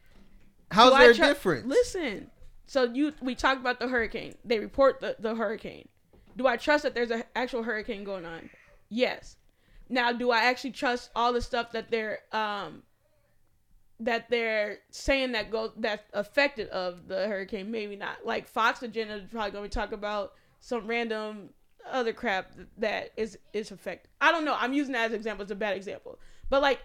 How's 0.70 0.93
there 0.99 1.11
a 1.11 1.14
tru- 1.14 1.26
difference? 1.26 1.66
Listen. 1.66 2.30
So 2.66 2.84
you 2.84 3.12
we 3.22 3.34
talked 3.34 3.61
about 3.61 3.78
the 3.78 3.89
hurricane. 3.89 4.34
They 4.45 4.59
report 4.59 5.01
the, 5.01 5.16
the 5.18 5.34
hurricane. 5.34 5.89
Do 6.36 6.47
I 6.47 6.57
trust 6.57 6.82
that 6.82 6.95
there's 6.95 7.11
an 7.11 7.24
actual 7.34 7.62
hurricane 7.62 8.05
going 8.05 8.24
on? 8.24 8.51
Yes. 8.89 9.36
Now, 9.89 10.12
do 10.12 10.30
I 10.30 10.45
actually 10.45 10.72
trust 10.72 11.11
all 11.16 11.32
the 11.32 11.41
stuff 11.41 11.72
that 11.72 11.91
they're 11.91 12.20
um 12.32 12.82
that 14.01 14.30
they're 14.30 14.78
saying 14.91 15.32
that 15.32 15.51
go 15.51 15.72
that's 15.76 16.05
affected 16.12 16.68
of 16.68 17.09
the 17.09 17.26
hurricane? 17.26 17.70
Maybe 17.70 17.97
not. 17.97 18.24
Like 18.24 18.47
Fox 18.47 18.82
agenda 18.82 19.14
is 19.14 19.24
probably 19.30 19.51
gonna 19.51 19.64
be 19.64 19.70
talking 19.70 19.95
about 19.95 20.32
some 20.61 20.86
random 20.86 21.51
other 21.91 22.12
crap 22.12 22.53
that 22.79 23.12
is 23.16 23.39
is 23.53 23.70
affected. 23.70 24.11
I 24.20 24.33
don't 24.33 24.45
know. 24.45 24.57
I'm 24.59 24.72
using 24.72 24.93
that 24.93 25.07
as 25.07 25.11
an 25.11 25.16
example. 25.16 25.43
It's 25.43 25.53
a 25.53 25.57
bad 25.57 25.76
example, 25.76 26.18
but 26.51 26.62
like 26.62 26.81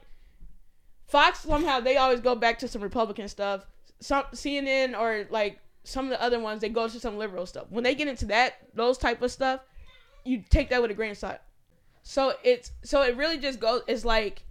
Fox 1.08 1.40
somehow 1.40 1.80
they 1.80 1.98
always 1.98 2.22
go 2.22 2.36
back 2.36 2.60
to 2.60 2.68
some 2.68 2.82
Republican 2.82 3.28
stuff. 3.28 3.66
Some 4.00 4.24
CNN 4.34 5.00
or 5.00 5.28
like 5.30 5.60
some 5.84 6.06
of 6.06 6.12
the 6.12 6.22
other 6.22 6.40
ones 6.40 6.62
they 6.62 6.70
go 6.70 6.88
to 6.88 7.00
some 7.00 7.18
liberal 7.18 7.46
stuff. 7.46 7.68
When 7.70 7.84
they 7.84 7.96
get 7.96 8.08
into 8.08 8.26
that 8.26 8.56
those 8.74 8.98
type 8.98 9.22
of 9.22 9.32
stuff, 9.32 9.62
you 10.24 10.44
take 10.50 10.70
that 10.70 10.82
with 10.82 10.92
a 10.92 10.94
grain 10.94 11.12
of 11.12 11.18
salt. 11.18 11.40
So 12.04 12.34
it's 12.44 12.72
so 12.84 13.02
it 13.02 13.16
really 13.16 13.38
just 13.38 13.60
goes. 13.60 13.82
It's 13.88 14.06
like 14.06 14.44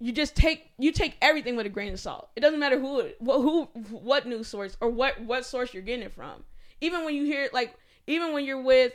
you 0.00 0.12
just 0.12 0.36
take 0.36 0.70
you 0.78 0.92
take 0.92 1.16
everything 1.22 1.56
with 1.56 1.66
a 1.66 1.70
grain 1.70 1.92
of 1.92 2.00
salt. 2.00 2.30
It 2.36 2.40
doesn't 2.40 2.60
matter 2.60 2.78
who 2.78 3.10
who 3.20 3.64
what 3.90 4.26
news 4.26 4.48
source 4.48 4.76
or 4.80 4.88
what 4.88 5.20
what 5.20 5.44
source 5.44 5.72
you're 5.72 5.82
getting 5.82 6.04
it 6.04 6.14
from. 6.14 6.44
Even 6.80 7.04
when 7.04 7.14
you 7.14 7.24
hear 7.24 7.48
like 7.52 7.74
even 8.06 8.32
when 8.32 8.44
you're 8.44 8.60
with 8.60 8.92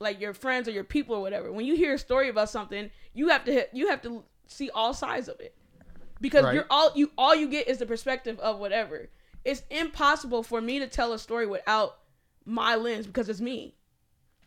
like 0.00 0.20
your 0.20 0.34
friends 0.34 0.66
or 0.66 0.72
your 0.72 0.82
people 0.84 1.14
or 1.14 1.20
whatever, 1.20 1.52
when 1.52 1.66
you 1.66 1.76
hear 1.76 1.94
a 1.94 1.98
story 1.98 2.28
about 2.28 2.50
something, 2.50 2.90
you 3.14 3.28
have 3.28 3.44
to 3.44 3.66
you 3.72 3.88
have 3.88 4.02
to 4.02 4.24
see 4.46 4.70
all 4.70 4.92
sides 4.92 5.28
of 5.28 5.38
it 5.38 5.54
because 6.20 6.44
Right. 6.44 6.54
you're 6.54 6.66
all 6.70 6.90
you 6.96 7.12
all 7.16 7.34
you 7.34 7.48
get 7.48 7.68
is 7.68 7.78
the 7.78 7.86
perspective 7.86 8.38
of 8.40 8.58
whatever. 8.58 9.08
It's 9.44 9.62
impossible 9.70 10.42
for 10.42 10.60
me 10.60 10.80
to 10.80 10.86
tell 10.86 11.12
a 11.12 11.18
story 11.18 11.46
without 11.46 11.98
my 12.44 12.74
lens 12.74 13.06
because 13.06 13.28
it's 13.28 13.40
me. 13.40 13.74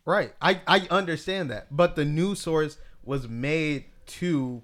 Right. 0.05 0.33
I, 0.41 0.59
I 0.67 0.87
understand 0.91 1.49
that. 1.49 1.75
But 1.75 1.95
the 1.95 2.03
news 2.03 2.41
source 2.41 2.77
was 3.03 3.27
made 3.27 3.85
to 4.05 4.61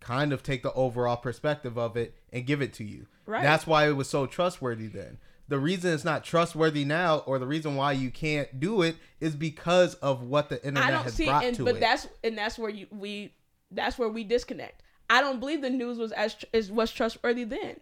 kind 0.00 0.32
of 0.32 0.42
take 0.42 0.62
the 0.62 0.72
overall 0.72 1.16
perspective 1.16 1.78
of 1.78 1.96
it 1.96 2.14
and 2.32 2.44
give 2.44 2.60
it 2.60 2.72
to 2.74 2.84
you. 2.84 3.06
Right. 3.24 3.42
That's 3.42 3.66
why 3.66 3.88
it 3.88 3.92
was 3.92 4.08
so 4.08 4.26
trustworthy 4.26 4.88
then. 4.88 5.18
The 5.48 5.58
reason 5.58 5.92
it's 5.92 6.04
not 6.04 6.24
trustworthy 6.24 6.84
now 6.84 7.18
or 7.18 7.38
the 7.38 7.46
reason 7.46 7.76
why 7.76 7.92
you 7.92 8.10
can't 8.10 8.58
do 8.58 8.82
it 8.82 8.96
is 9.20 9.36
because 9.36 9.94
of 9.94 10.22
what 10.22 10.48
the 10.48 10.56
internet 10.58 10.84
I 10.84 10.90
don't 10.90 11.04
has 11.04 11.14
see, 11.14 11.26
brought 11.26 11.44
and 11.44 11.56
to 11.56 11.64
but 11.64 11.76
it. 11.76 11.80
that's 11.80 12.08
and 12.24 12.36
that's 12.36 12.58
where 12.58 12.70
you 12.70 12.86
we 12.90 13.32
that's 13.70 13.98
where 13.98 14.08
we 14.08 14.24
disconnect. 14.24 14.82
I 15.08 15.20
don't 15.20 15.38
believe 15.38 15.62
the 15.62 15.70
news 15.70 15.98
was 15.98 16.10
as 16.12 16.36
is 16.52 16.72
was 16.72 16.90
trustworthy 16.90 17.44
then. 17.44 17.76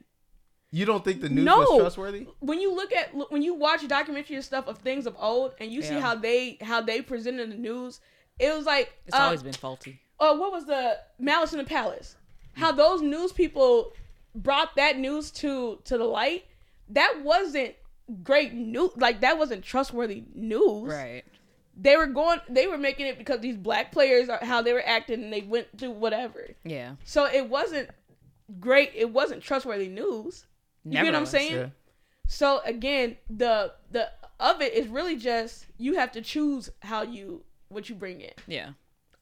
you 0.73 0.85
don't 0.85 1.03
think 1.05 1.23
the 1.23 1.29
news 1.31 1.45
no, 1.45 1.59
was 1.61 1.81
trustworthy? 1.81 2.27
When 2.41 2.61
you 2.61 2.75
look 2.75 2.93
at 2.93 3.15
when 3.31 3.41
you 3.43 3.55
watch 3.55 3.87
documentary 3.89 4.37
and 4.37 4.45
stuff 4.45 4.67
of 4.67 4.79
things 4.79 5.07
of 5.07 5.17
old, 5.19 5.55
and 5.59 5.73
you 5.73 5.81
see 5.83 5.95
how 5.95 6.15
they 6.17 6.59
how 6.61 6.83
they 6.83 7.01
presented 7.01 7.51
the 7.51 7.57
news, 7.57 8.01
it 8.39 8.55
was 8.55 8.67
like 8.67 8.93
It's 9.07 9.17
uh, 9.17 9.21
always 9.21 9.43
been 9.43 9.53
faulty. 9.55 10.01
Oh, 10.21 10.39
what 10.39 10.53
was 10.53 10.67
the 10.67 10.99
Malice 11.19 11.53
in 11.53 11.59
the 11.59 11.65
Palace? 11.65 12.17
How 12.53 12.73
those 12.73 13.01
news 13.01 13.33
people 13.33 13.93
brought 14.35 14.77
that 14.77 14.99
news 14.99 15.31
to 15.33 15.79
to 15.85 15.97
the 15.97 16.05
light. 16.05 16.45
That 16.91 17.21
wasn't 17.23 17.75
great 18.23 18.53
news. 18.55 18.91
Like 18.97 19.21
that 19.21 19.39
wasn't 19.39 19.65
trustworthy 19.65 20.25
news. 20.35 20.91
Right. 20.93 21.23
They 21.77 21.97
were 21.97 22.07
going. 22.07 22.41
They 22.49 22.67
were 22.67 22.79
making 22.79 23.07
it 23.07 23.19
because 23.19 23.41
these 23.41 23.57
black 23.57 23.91
players 23.91 24.29
are 24.29 24.39
how 24.43 24.63
they 24.63 24.73
were 24.73 24.87
acting, 24.87 25.25
and 25.25 25.33
they 25.33 25.41
went 25.41 25.77
to 25.79 25.91
whatever. 25.91 26.47
Yeah. 26.65 26.95
So 27.05 27.27
it 27.27 27.49
wasn't 27.49 27.91
great. 28.61 28.93
It 28.95 29.11
wasn't 29.11 29.43
trustworthy 29.43 29.89
news. 29.89 30.47
You 30.85 30.93
Never 30.93 31.07
get 31.07 31.13
what 31.15 31.19
I'm 31.19 31.27
saying? 31.27 31.53
Yeah. 31.55 31.67
So 32.29 32.61
again, 32.65 33.17
the 33.29 33.73
the 33.91 34.09
of 34.39 34.61
it 34.61 34.75
is 34.75 34.87
really 34.89 35.17
just 35.17 35.67
you 35.79 35.95
have 35.95 36.13
to 36.13 36.21
choose 36.23 36.71
how 36.83 37.03
you 37.03 37.43
what 37.69 37.89
you 37.89 37.95
bring 37.95 38.21
in. 38.21 38.33
Yeah. 38.47 38.71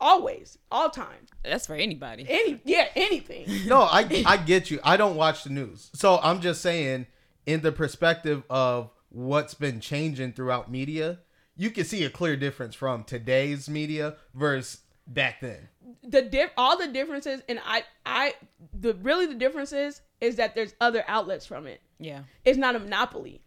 Always, 0.01 0.59
all 0.69 0.91
time, 0.91 1.29
That's 1.45 1.69
for 1.69 1.77
anybody. 1.77 2.27
any 2.29 2.61
yeah 2.65 2.89
anything. 2.97 3.47
No, 3.67 3.83
I 3.83 4.25
I 4.27 4.37
get 4.37 4.71
you. 4.71 4.81
I 4.83 4.97
don't 4.97 5.15
watch 5.17 5.45
the 5.45 5.51
news. 5.51 5.91
So 5.95 6.19
I'm 6.23 6.41
just 6.41 6.61
saying 6.61 7.07
in 7.47 7.61
the 7.63 7.73
perspective 7.73 8.43
of 8.51 8.91
what's 9.11 9.55
been 9.55 9.81
changing 9.81 10.33
throughout 10.33 10.71
media, 10.71 11.19
you 11.57 11.71
can 11.71 11.85
see 11.85 12.05
a 12.05 12.11
clear 12.11 12.37
difference 12.37 12.75
from 12.75 13.05
today's 13.05 13.69
media 13.69 14.17
versus 14.35 14.81
back 15.07 15.41
then. 15.41 15.69
the 16.05 16.23
diff 16.23 16.51
all 16.57 16.79
the 16.79 16.87
differences 16.89 17.43
and 17.49 17.61
I 17.67 17.83
I 18.07 18.35
the 18.73 18.95
really 18.95 19.27
the 19.27 19.35
difference 19.35 19.73
is 19.73 20.01
is 20.21 20.37
that 20.37 20.55
there's 20.55 20.75
other 20.81 21.05
outlets 21.09 21.45
from 21.45 21.67
it. 21.67 21.81
Yeah. 21.99 22.21
It's 22.45 22.57
not 22.57 22.77
a 22.77 22.79
monopoly. 22.79 23.43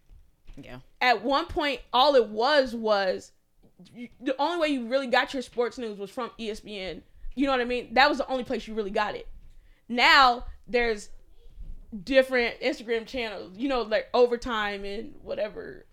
Yeah. 0.62 0.80
At 1.02 1.24
one 1.24 1.46
point 1.48 1.80
all 1.94 2.16
it 2.16 2.28
was 2.28 2.76
was 2.76 3.32
you- 3.94 4.10
the 4.20 4.36
only 4.40 4.60
way 4.60 4.68
you 4.68 4.88
really 4.88 5.08
got 5.08 5.34
your 5.34 5.42
sports 5.42 5.78
news 5.78 5.98
was 5.98 6.12
from 6.12 6.30
ESPN. 6.38 7.02
You 7.36 7.46
know 7.46 7.52
what 7.54 7.62
I 7.62 7.66
mean? 7.66 7.94
That 7.94 8.10
was 8.10 8.18
the 8.20 8.28
only 8.28 8.44
place 8.44 8.68
you 8.68 8.74
really 8.74 8.92
got 8.92 9.16
it. 9.16 9.28
Now 9.88 10.46
there's 10.68 11.10
different 12.04 12.60
Instagram 12.62 13.06
channels, 13.06 13.54
you 13.56 13.68
know, 13.68 13.82
like 13.84 14.08
overtime 14.14 14.84
and 14.86 15.14
whatever. 15.22 15.86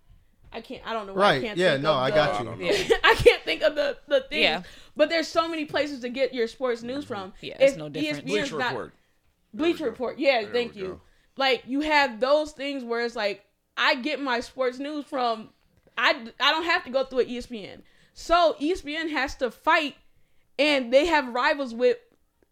I 0.51 0.61
can't. 0.61 0.81
I 0.85 0.93
don't 0.93 1.07
know. 1.07 1.13
why 1.13 1.21
I 1.21 1.31
Right. 1.33 1.41
can't 1.43 1.57
Yeah, 1.57 1.71
think 1.71 1.83
no, 1.83 1.91
of 1.93 1.97
I 1.97 2.09
the- 2.11 2.15
got 2.15 2.59
you. 2.59 2.65
Yeah. 2.67 2.97
I 3.03 3.15
can't 3.15 3.41
think 3.43 3.61
of 3.63 3.75
the 3.75 3.97
the 4.07 4.21
things. 4.21 4.41
Yeah. 4.43 4.61
But 4.95 5.09
there's 5.09 5.27
so 5.27 5.47
many 5.47 5.65
places 5.65 6.01
to 6.01 6.09
get 6.09 6.33
your 6.33 6.47
sports 6.47 6.83
news 6.83 7.05
from. 7.05 7.29
Mm-hmm. 7.31 7.45
Yeah, 7.45 7.57
it's 7.59 7.71
If 7.73 7.77
no 7.79 7.89
different. 7.89 8.25
ESPN's 8.25 8.31
Bleacher 8.31 8.57
not- 8.59 8.71
Report. 8.73 8.93
Bleacher 9.53 9.85
Report. 9.85 10.19
Yeah, 10.19 10.45
thank 10.51 10.75
you. 10.75 10.87
go. 10.87 11.01
Like 11.37 11.63
you 11.65 11.81
have 11.81 12.19
those 12.19 12.51
things 12.51 12.83
where 12.83 13.03
it's 13.05 13.15
like 13.15 13.43
I 13.77 13.95
get 13.95 14.19
my 14.21 14.39
sports 14.41 14.77
news 14.79 15.05
from 15.05 15.49
I 15.97 16.11
I 16.39 16.51
don't 16.51 16.65
have 16.65 16.83
to 16.85 16.91
go 16.91 17.03
through 17.03 17.19
an 17.21 17.27
ESPN. 17.29 17.81
So 18.13 18.55
ESPN 18.61 19.09
has 19.09 19.35
to 19.37 19.49
fight 19.49 19.95
and 20.59 20.93
they 20.93 21.07
have 21.07 21.33
rivals 21.33 21.73
with 21.73 21.97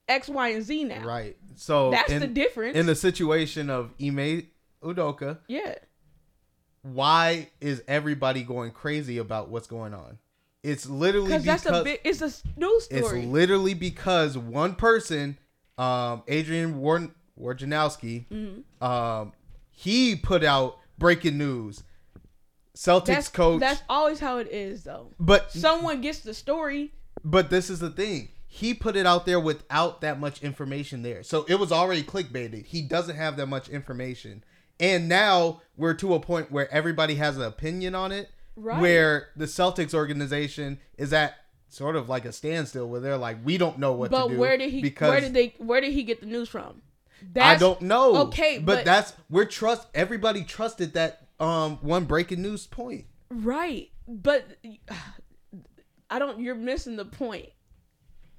X, 0.07 0.27
Y, 0.27 0.49
and 0.49 0.63
Z 0.63 0.85
now. 0.85 1.05
Right. 1.05 1.37
So 1.55 1.91
That's 1.91 2.11
in, 2.11 2.19
the 2.21 2.27
difference. 2.27 2.75
In 2.77 2.85
the 2.85 2.95
situation 2.95 3.69
of 3.69 3.91
Ime 4.01 4.47
Udoka, 4.83 5.39
Yeah. 5.47 5.75
why 6.81 7.49
is 7.59 7.83
everybody 7.87 8.43
going 8.43 8.71
crazy 8.71 9.17
about 9.17 9.49
what's 9.49 9.67
going 9.67 9.93
on? 9.93 10.17
It's 10.63 10.87
literally 10.87 11.27
Because 11.27 11.43
that's 11.43 11.65
a 11.65 11.83
big 11.83 11.99
it's 12.03 12.21
a 12.21 12.31
news 12.59 12.85
story. 12.85 12.99
it's 13.21 13.27
literally 13.27 13.73
because 13.73 14.37
one 14.37 14.75
person, 14.75 15.37
um, 15.77 16.23
Adrian 16.27 16.77
Warden 16.79 17.13
Wojnarowski, 17.39 18.27
Mm-hmm. 18.27 18.83
um, 18.83 19.33
he 19.71 20.15
put 20.15 20.43
out 20.43 20.77
breaking 20.97 21.37
news. 21.37 21.83
Celtics 22.75 23.05
that's 23.05 23.27
coach, 23.27 23.59
That's 23.59 23.81
always 23.89 24.19
how 24.19 24.37
it 24.37 24.47
is 24.51 24.83
though. 24.83 25.07
but 25.19 25.51
Someone 25.51 26.01
gets 26.01 26.19
the 26.19 26.33
story. 26.33 26.93
But 27.23 27.49
this 27.49 27.69
is 27.69 27.79
the 27.79 27.89
thing. 27.89 28.29
He 28.53 28.73
put 28.73 28.97
it 28.97 29.05
out 29.05 29.25
there 29.25 29.39
without 29.39 30.01
that 30.01 30.19
much 30.19 30.43
information 30.43 31.03
there. 31.03 31.23
So 31.23 31.45
it 31.47 31.55
was 31.55 31.71
already 31.71 32.03
clickbaited. 32.03 32.65
He 32.65 32.81
doesn't 32.81 33.15
have 33.15 33.37
that 33.37 33.45
much 33.45 33.69
information. 33.69 34.43
And 34.77 35.07
now 35.07 35.61
we're 35.77 35.93
to 35.93 36.13
a 36.15 36.19
point 36.19 36.51
where 36.51 36.69
everybody 36.69 37.15
has 37.15 37.37
an 37.37 37.43
opinion 37.43 37.95
on 37.95 38.11
it. 38.11 38.29
Right. 38.57 38.81
Where 38.81 39.29
the 39.37 39.45
Celtics 39.45 39.93
organization 39.93 40.79
is 40.97 41.13
at 41.13 41.35
sort 41.69 41.95
of 41.95 42.09
like 42.09 42.25
a 42.25 42.33
standstill 42.33 42.89
where 42.89 42.99
they're 42.99 43.15
like, 43.15 43.37
we 43.41 43.57
don't 43.57 43.79
know 43.79 43.93
what 43.93 44.11
But 44.11 44.23
to 44.23 44.27
do. 44.27 44.35
But 44.35 44.41
where 44.41 44.57
did 44.57 44.69
he 44.69 44.81
because 44.81 45.09
where 45.09 45.21
did 45.21 45.33
they 45.33 45.55
where 45.57 45.79
did 45.79 45.93
he 45.93 46.03
get 46.03 46.19
the 46.19 46.25
news 46.25 46.49
from? 46.49 46.81
I 47.37 47.55
don't 47.55 47.81
know. 47.83 48.17
Okay, 48.27 48.57
but, 48.57 48.79
but, 48.79 48.85
that's 48.85 49.13
we're 49.29 49.45
trust 49.45 49.87
everybody 49.93 50.43
trusted 50.43 50.91
that 50.95 51.25
um 51.39 51.77
one 51.77 52.03
breaking 52.03 52.41
news 52.41 52.67
point. 52.67 53.05
right. 53.29 53.89
But 54.09 54.45
I 56.09 56.19
don't. 56.19 56.41
You're 56.41 56.55
missing 56.55 56.97
the 56.97 57.05
point. 57.05 57.47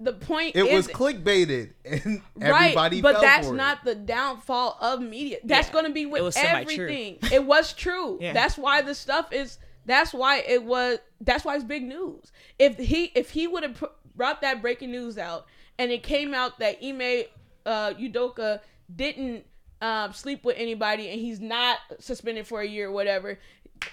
The 0.02 0.12
point 0.12 0.56
It 0.56 0.72
was 0.72 0.88
clickbaited, 0.88 1.72
and 1.84 2.22
right, 2.36 2.62
everybody. 2.62 3.00
but 3.00 3.12
fell 3.14 3.22
that's 3.22 3.46
for 3.48 3.54
it. 3.54 3.56
not 3.56 3.84
the 3.84 3.94
downfall 3.94 4.76
of 4.80 5.00
media. 5.00 5.38
That's 5.44 5.68
Yeah. 5.68 5.72
going 5.72 5.84
to 5.86 5.92
be 5.92 6.06
with 6.06 6.20
It 6.20 6.24
was 6.24 6.34
semi-true. 6.34 6.84
everything. 6.84 7.18
It 7.32 7.44
was 7.44 7.72
true. 7.72 8.18
Yeah. 8.20 8.32
That's 8.32 8.56
why 8.58 8.82
the 8.82 8.94
stuff 8.94 9.32
is. 9.32 9.58
That's 9.86 10.12
why 10.12 10.38
it 10.40 10.64
was. 10.64 10.98
That's 11.20 11.44
why 11.44 11.54
it's 11.56 11.64
big 11.64 11.84
news. 11.84 12.32
If 12.58 12.78
he 12.78 13.04
if 13.14 13.30
he 13.30 13.46
would 13.46 13.62
have 13.62 13.74
pr- 13.74 13.86
brought 14.16 14.40
that 14.42 14.60
breaking 14.62 14.90
news 14.90 15.18
out 15.18 15.46
and 15.78 15.90
it 15.90 16.02
came 16.02 16.34
out 16.34 16.58
that 16.58 16.78
Ime 16.84 17.24
uh, 17.66 17.94
Udoka 17.94 18.60
didn't 18.94 19.44
um, 19.80 20.12
sleep 20.12 20.44
with 20.44 20.56
anybody 20.58 21.08
and 21.08 21.20
he's 21.20 21.40
not 21.40 21.78
suspended 21.98 22.46
for 22.46 22.60
a 22.60 22.66
year 22.66 22.88
or 22.88 22.92
whatever. 22.92 23.38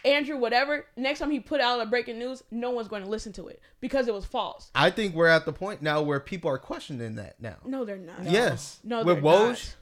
Andrew, 0.05 0.37
whatever. 0.37 0.85
Next 0.95 1.19
time 1.19 1.31
he 1.31 1.39
put 1.39 1.61
out 1.61 1.81
a 1.81 1.85
breaking 1.85 2.19
news, 2.19 2.43
no 2.51 2.69
one's 2.71 2.87
going 2.87 3.03
to 3.03 3.09
listen 3.09 3.33
to 3.33 3.47
it 3.47 3.61
because 3.81 4.07
it 4.07 4.13
was 4.13 4.25
false. 4.25 4.71
I 4.75 4.89
think 4.89 5.15
we're 5.15 5.27
at 5.27 5.45
the 5.45 5.53
point 5.53 5.81
now 5.81 6.01
where 6.01 6.19
people 6.19 6.49
are 6.51 6.57
questioning 6.57 7.15
that 7.15 7.39
now. 7.41 7.57
No, 7.65 7.85
they're 7.85 7.97
not. 7.97 8.23
Yes. 8.23 8.79
No, 8.83 9.03
with 9.03 9.15
they're 9.17 9.23
Woj, 9.23 9.49
not. 9.49 9.75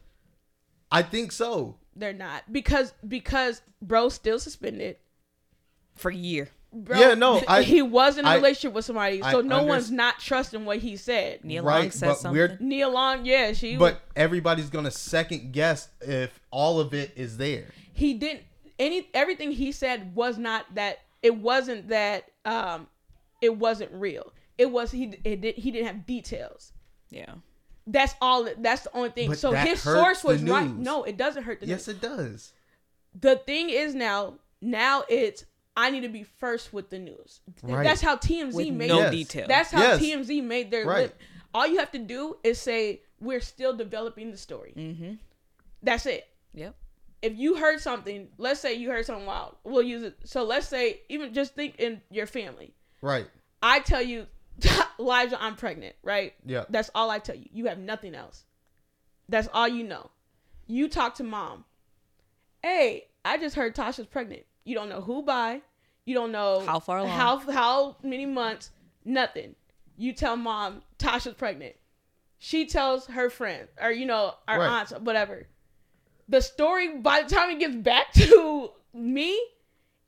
I 0.92 1.02
think 1.04 1.32
so. 1.32 1.76
They're 1.96 2.14
not 2.14 2.44
because 2.52 2.94
because 3.08 3.62
bro's 3.82 4.14
still 4.14 4.40
suspended. 4.40 4.98
for 5.96 6.12
a 6.12 6.16
year. 6.16 6.50
Bro, 6.72 7.00
Yeah, 7.00 7.14
no, 7.16 7.42
I- 7.48 7.64
he 7.64 7.82
was 7.82 8.18
in 8.20 8.26
a 8.26 8.30
I- 8.30 8.36
relationship 8.36 8.74
with 8.74 8.86
somebody, 8.86 9.24
I 9.24 9.32
so 9.32 9.42
no 9.42 9.62
underst- 9.62 9.68
one's 9.68 9.92
not 9.92 10.20
trusting 10.20 10.64
what 10.66 10.78
he 10.80 10.96
said. 10.96 11.44
Neil 11.44 11.64
Right, 11.64 11.82
Long 11.84 11.92
said 11.92 12.14
something. 12.18 12.34
we're- 12.40 12.58
Nia 12.60 12.88
Long, 12.90 13.26
yeah, 13.26 13.54
she. 13.54 13.78
But 13.78 14.00
everybody's 14.16 14.70
gonna 14.70 14.92
second 14.92 15.54
guess 15.54 15.90
if 16.02 16.40
all 16.52 16.80
of 16.80 16.94
it 16.94 17.14
is 17.16 17.38
there. 17.38 17.66
he 17.94 18.14
didn't 18.14 18.44
any 18.80 19.10
everything 19.14 19.52
he 19.52 19.72
said 19.72 20.16
was 20.16 20.38
not 20.38 20.66
that. 20.76 21.00
It 21.22 21.36
wasn't 21.36 21.90
that. 21.90 22.26
Um, 22.46 22.88
it 23.42 23.56
wasn't 23.58 23.92
real. 23.94 24.34
It 24.58 24.72
was 24.72 24.92
he. 24.92 25.20
It 25.24 25.42
did. 25.42 25.56
He 25.56 25.72
didn't 25.72 25.88
have 25.88 26.06
details. 26.06 26.74
yeah. 27.10 27.36
That's 27.90 28.16
all. 28.22 28.48
That's 28.58 28.82
the 28.84 28.94
only 28.96 29.12
thing. 29.12 29.30
But 29.30 29.38
so 29.40 29.52
his 29.54 29.82
source 29.82 30.22
was 30.24 30.44
the 30.44 30.52
right. 30.52 30.70
No, 30.70 31.04
it 31.06 31.16
doesn't 31.16 31.44
hurt 31.44 31.62
the 31.62 31.68
Yes, 31.68 31.88
news. 31.88 31.96
Yes, 31.96 31.96
it 31.96 32.18
does. 32.18 32.54
the 33.20 33.38
thing 33.38 33.70
is 33.70 33.96
now 33.96 34.36
now 34.62 35.04
it's 35.08 35.46
I 35.78 35.90
need 35.92 36.02
to 36.02 36.10
be 36.10 36.24
first 36.24 36.74
with 36.74 36.90
the 36.90 37.00
news. 37.00 37.40
Right. 37.64 37.84
That's 37.86 38.02
how 38.02 38.18
TMZ 38.18 38.54
With 38.54 38.74
made 38.74 38.88
no 38.90 39.00
Yes. 39.00 39.12
detail. 39.12 39.48
That's 39.48 39.72
how 39.72 39.82
Yes. 39.82 40.02
TMZ 40.02 40.42
made 40.44 40.70
their 40.72 40.86
Right. 40.86 41.04
lip. 41.04 41.20
All 41.54 41.66
you 41.66 41.78
have 41.78 41.92
to 41.92 42.00
do 42.00 42.38
is 42.44 42.60
say 42.60 43.04
we're 43.22 43.40
still 43.40 43.74
developing 43.74 44.32
the 44.32 44.38
story. 44.38 44.74
mm-hmm. 44.76 45.14
That's 45.82 46.06
it. 46.08 46.28
Yep. 46.56 46.76
If 47.22 47.36
you 47.38 47.56
heard 47.58 47.80
something, 47.82 48.28
let's 48.38 48.60
say 48.60 48.76
you 48.76 48.90
heard 48.90 49.06
something 49.06 49.26
wild, 49.26 49.56
we'll 49.64 49.82
use 49.82 50.04
it. 50.04 50.18
So 50.24 50.44
let's 50.44 50.68
say 50.68 51.02
even 51.10 51.34
just 51.34 51.56
think 51.56 51.76
in 51.80 52.02
your 52.12 52.28
family. 52.28 52.74
Right. 53.02 53.28
I 53.62 53.80
tell 53.80 54.02
you, 54.02 54.28
Elijah, 55.00 55.42
I'm 55.42 55.56
pregnant, 55.56 55.96
right? 56.04 56.34
Yeah. 56.46 56.66
That's 56.70 56.92
all 56.94 57.10
I 57.10 57.20
tell 57.20 57.36
you. 57.36 57.48
You 57.52 57.66
have 57.68 57.80
nothing 57.80 58.14
else. 58.14 58.44
That's 59.30 59.48
all 59.54 59.68
you 59.68 59.84
know. 59.84 60.12
You 60.68 60.88
talk 60.90 61.16
to 61.16 61.24
mom. 61.24 61.66
Hey, 62.62 63.08
I 63.26 63.38
just 63.38 63.56
heard 63.56 63.76
Tasha's 63.76 64.06
pregnant. 64.06 64.44
You 64.64 64.76
don't 64.76 64.90
know 64.90 65.02
who 65.02 65.24
by. 65.24 65.62
You 66.06 66.14
don't 66.14 66.32
know 66.32 66.62
How 66.66 66.80
far 66.80 67.00
along. 67.00 67.10
How 67.12 67.38
how 67.52 67.98
many 68.04 68.26
months? 68.26 68.72
Nothing. 69.04 69.56
You 69.98 70.14
tell 70.14 70.36
mom 70.38 70.82
Tasha's 71.00 71.34
pregnant. 71.34 71.76
She 72.38 72.66
tells 72.68 73.08
her 73.08 73.30
friend 73.30 73.68
or 73.82 73.92
you 73.92 74.06
know 74.06 74.36
our 74.48 74.60
Right. 74.60 74.68
aunts 74.70 74.92
whatever. 74.92 75.48
The 76.30 76.42
story 76.42 76.98
by 76.98 77.24
the 77.24 77.34
time 77.34 77.50
it 77.52 77.60
gets 77.60 77.76
back 77.76 78.12
to 78.14 78.72
me, 78.94 79.40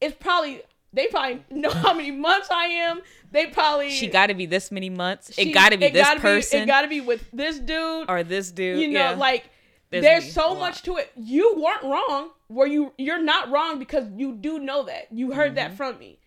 it's 0.01 0.15
probably 0.19 0.61
they 0.91 1.07
probably 1.07 1.43
know 1.51 1.69
how 1.69 1.93
many 1.93 2.11
months 2.11 2.49
I 2.51 2.65
am. 2.65 3.01
They 3.31 3.45
probably 3.47 3.91
She 3.91 4.07
got 4.07 4.27
to 4.27 4.33
be 4.33 4.45
this 4.47 4.71
many 4.71 4.89
months. 4.89 5.33
she- 5.33 5.51
it 5.51 5.53
got 5.53 5.69
to 5.69 5.77
be 5.77 5.89
this 5.89 6.05
gotta 6.05 6.19
person 6.19 6.63
it 6.63 6.65
got 6.65 6.81
to 6.81 6.87
be 6.87 6.99
with 7.01 7.29
this 7.31 7.59
dude. 7.59 8.09
or 8.09 8.23
this 8.23 8.51
dude. 8.51 8.79
you 8.81 8.87
know, 8.89 9.11
yeah. 9.11 9.15
like 9.15 9.49
There's 9.91 10.03
there's, 10.03 10.33
so 10.33 10.55
much 10.55 10.81
to 10.83 10.97
it. 10.97 11.11
You 11.15 11.55
weren't 11.57 11.83
wrong. 11.83 12.31
Where 12.47 12.65
you 12.67 12.93
you're 12.97 13.21
not 13.21 13.51
wrong 13.51 13.77
because 13.77 14.05
you 14.17 14.33
do 14.33 14.57
know 14.59 14.83
that. 14.83 15.07
You 15.11 15.31
heard 15.31 15.49
Mm-hmm. 15.55 15.55
that 15.55 15.77
from 15.77 15.99
me. 15.99 16.17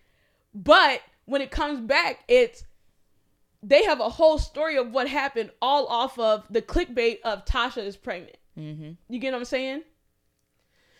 But 0.55 1.01
when 1.25 1.41
it 1.41 1.51
comes 1.51 1.79
back, 1.81 2.23
it's 2.29 2.63
they 3.61 3.83
have 3.83 3.99
a 3.99 4.09
whole 4.09 4.37
story 4.37 4.77
of 4.77 4.91
what 4.91 5.07
happened 5.09 5.51
all 5.61 5.87
off 5.87 6.17
of 6.19 6.45
the 6.49 6.61
clickbait 6.61 7.19
of 7.23 7.43
Tasha 7.45 7.85
is 7.85 7.95
pregnant. 7.97 8.37
Mm-hmm. 8.57 8.91
You 9.09 9.19
get 9.19 9.33
what 9.33 9.39
I'm 9.39 9.45
saying? 9.45 9.83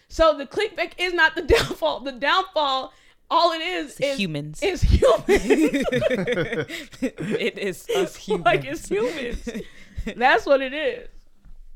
So 0.07 0.37
the 0.37 0.45
clickbait 0.45 0.93
is 0.97 1.13
not 1.13 1.35
the 1.35 1.41
downfall. 1.41 2.01
The 2.01 2.11
downfall, 2.11 2.93
all 3.29 3.51
it 3.51 3.61
is, 3.61 3.95
the 3.95 4.07
is 4.07 4.17
humans. 4.17 4.61
Is 4.61 4.81
humans. 4.81 5.23
it 5.29 5.87
is 7.57 7.87
us 7.95 8.15
humans. 8.15 8.45
like 8.45 8.65
it's 8.65 8.87
humans. 8.87 9.49
That's 10.15 10.45
what 10.45 10.61
it 10.61 10.73
is. 10.73 11.07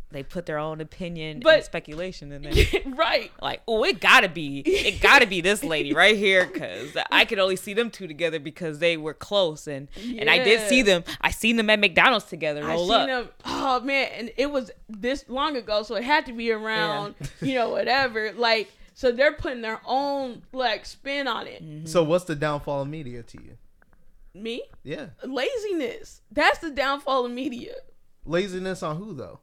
They 0.10 0.24
put 0.24 0.46
their 0.46 0.58
own 0.58 0.80
opinion 0.80 1.42
But- 1.44 1.56
and 1.56 1.64
speculation 1.66 2.32
in 2.32 2.42
there. 2.44 2.54
right. 2.88 3.30
Like, 3.42 3.62
oh, 3.68 3.84
it 3.84 4.00
gotta 4.00 4.30
be, 4.30 4.60
it 4.60 5.02
gotta 5.02 5.28
be 5.28 5.42
this 5.42 5.64
lady 5.64 5.94
right 5.94 6.16
here, 6.16 6.46
because 6.46 6.96
I 7.12 7.26
could 7.26 7.40
only 7.40 7.58
see 7.58 7.74
them 7.74 7.90
two 7.92 8.08
together 8.08 8.40
because 8.40 8.80
they 8.80 8.96
were 8.98 9.14
close, 9.14 9.68
and 9.68 9.90
and 9.98 10.30
I 10.30 10.44
did 10.44 10.68
see 10.70 10.82
them. 10.82 11.04
I 11.20 11.32
seen 11.32 11.58
them 11.58 11.70
at 11.70 11.80
McDonald's 11.80 12.26
together. 12.26 12.64
I 12.64 12.78
seen 12.78 12.92
up. 12.92 13.08
them. 13.08 13.30
Oh 13.46 13.80
man, 13.82 14.10
and 14.16 14.32
it 14.38 14.50
was 14.52 14.72
this 14.88 15.26
long 15.28 15.58
ago, 15.58 15.84
so 15.84 15.96
it 15.96 16.04
had 16.04 16.26
to 16.28 16.34
be 16.34 16.52
around, 16.52 17.16
you 17.42 17.56
know, 17.56 17.70
whatever. 17.70 18.32
Like, 18.32 18.72
so 18.94 19.12
they're 19.12 19.34
putting 19.34 19.62
their 19.62 19.82
own 19.86 20.42
like 20.54 20.86
spin 20.86 21.28
on 21.28 21.48
it. 21.48 21.62
Mm-hmm. 21.64 21.86
So 21.86 22.04
what's 22.04 22.24
the 22.26 22.36
downfall 22.36 22.84
of 22.84 22.88
media 22.88 23.24
to 23.24 23.44
you? 23.44 23.58
Me, 24.34 24.62
Yeah. 24.84 25.08
laziness. 25.26 26.22
That's 26.32 26.60
the 26.60 26.72
downfall 26.72 27.26
of 27.26 27.32
media. 27.32 27.74
Laziness 28.26 28.84
on 28.84 28.98
who 28.98 29.14
though? 29.14 29.40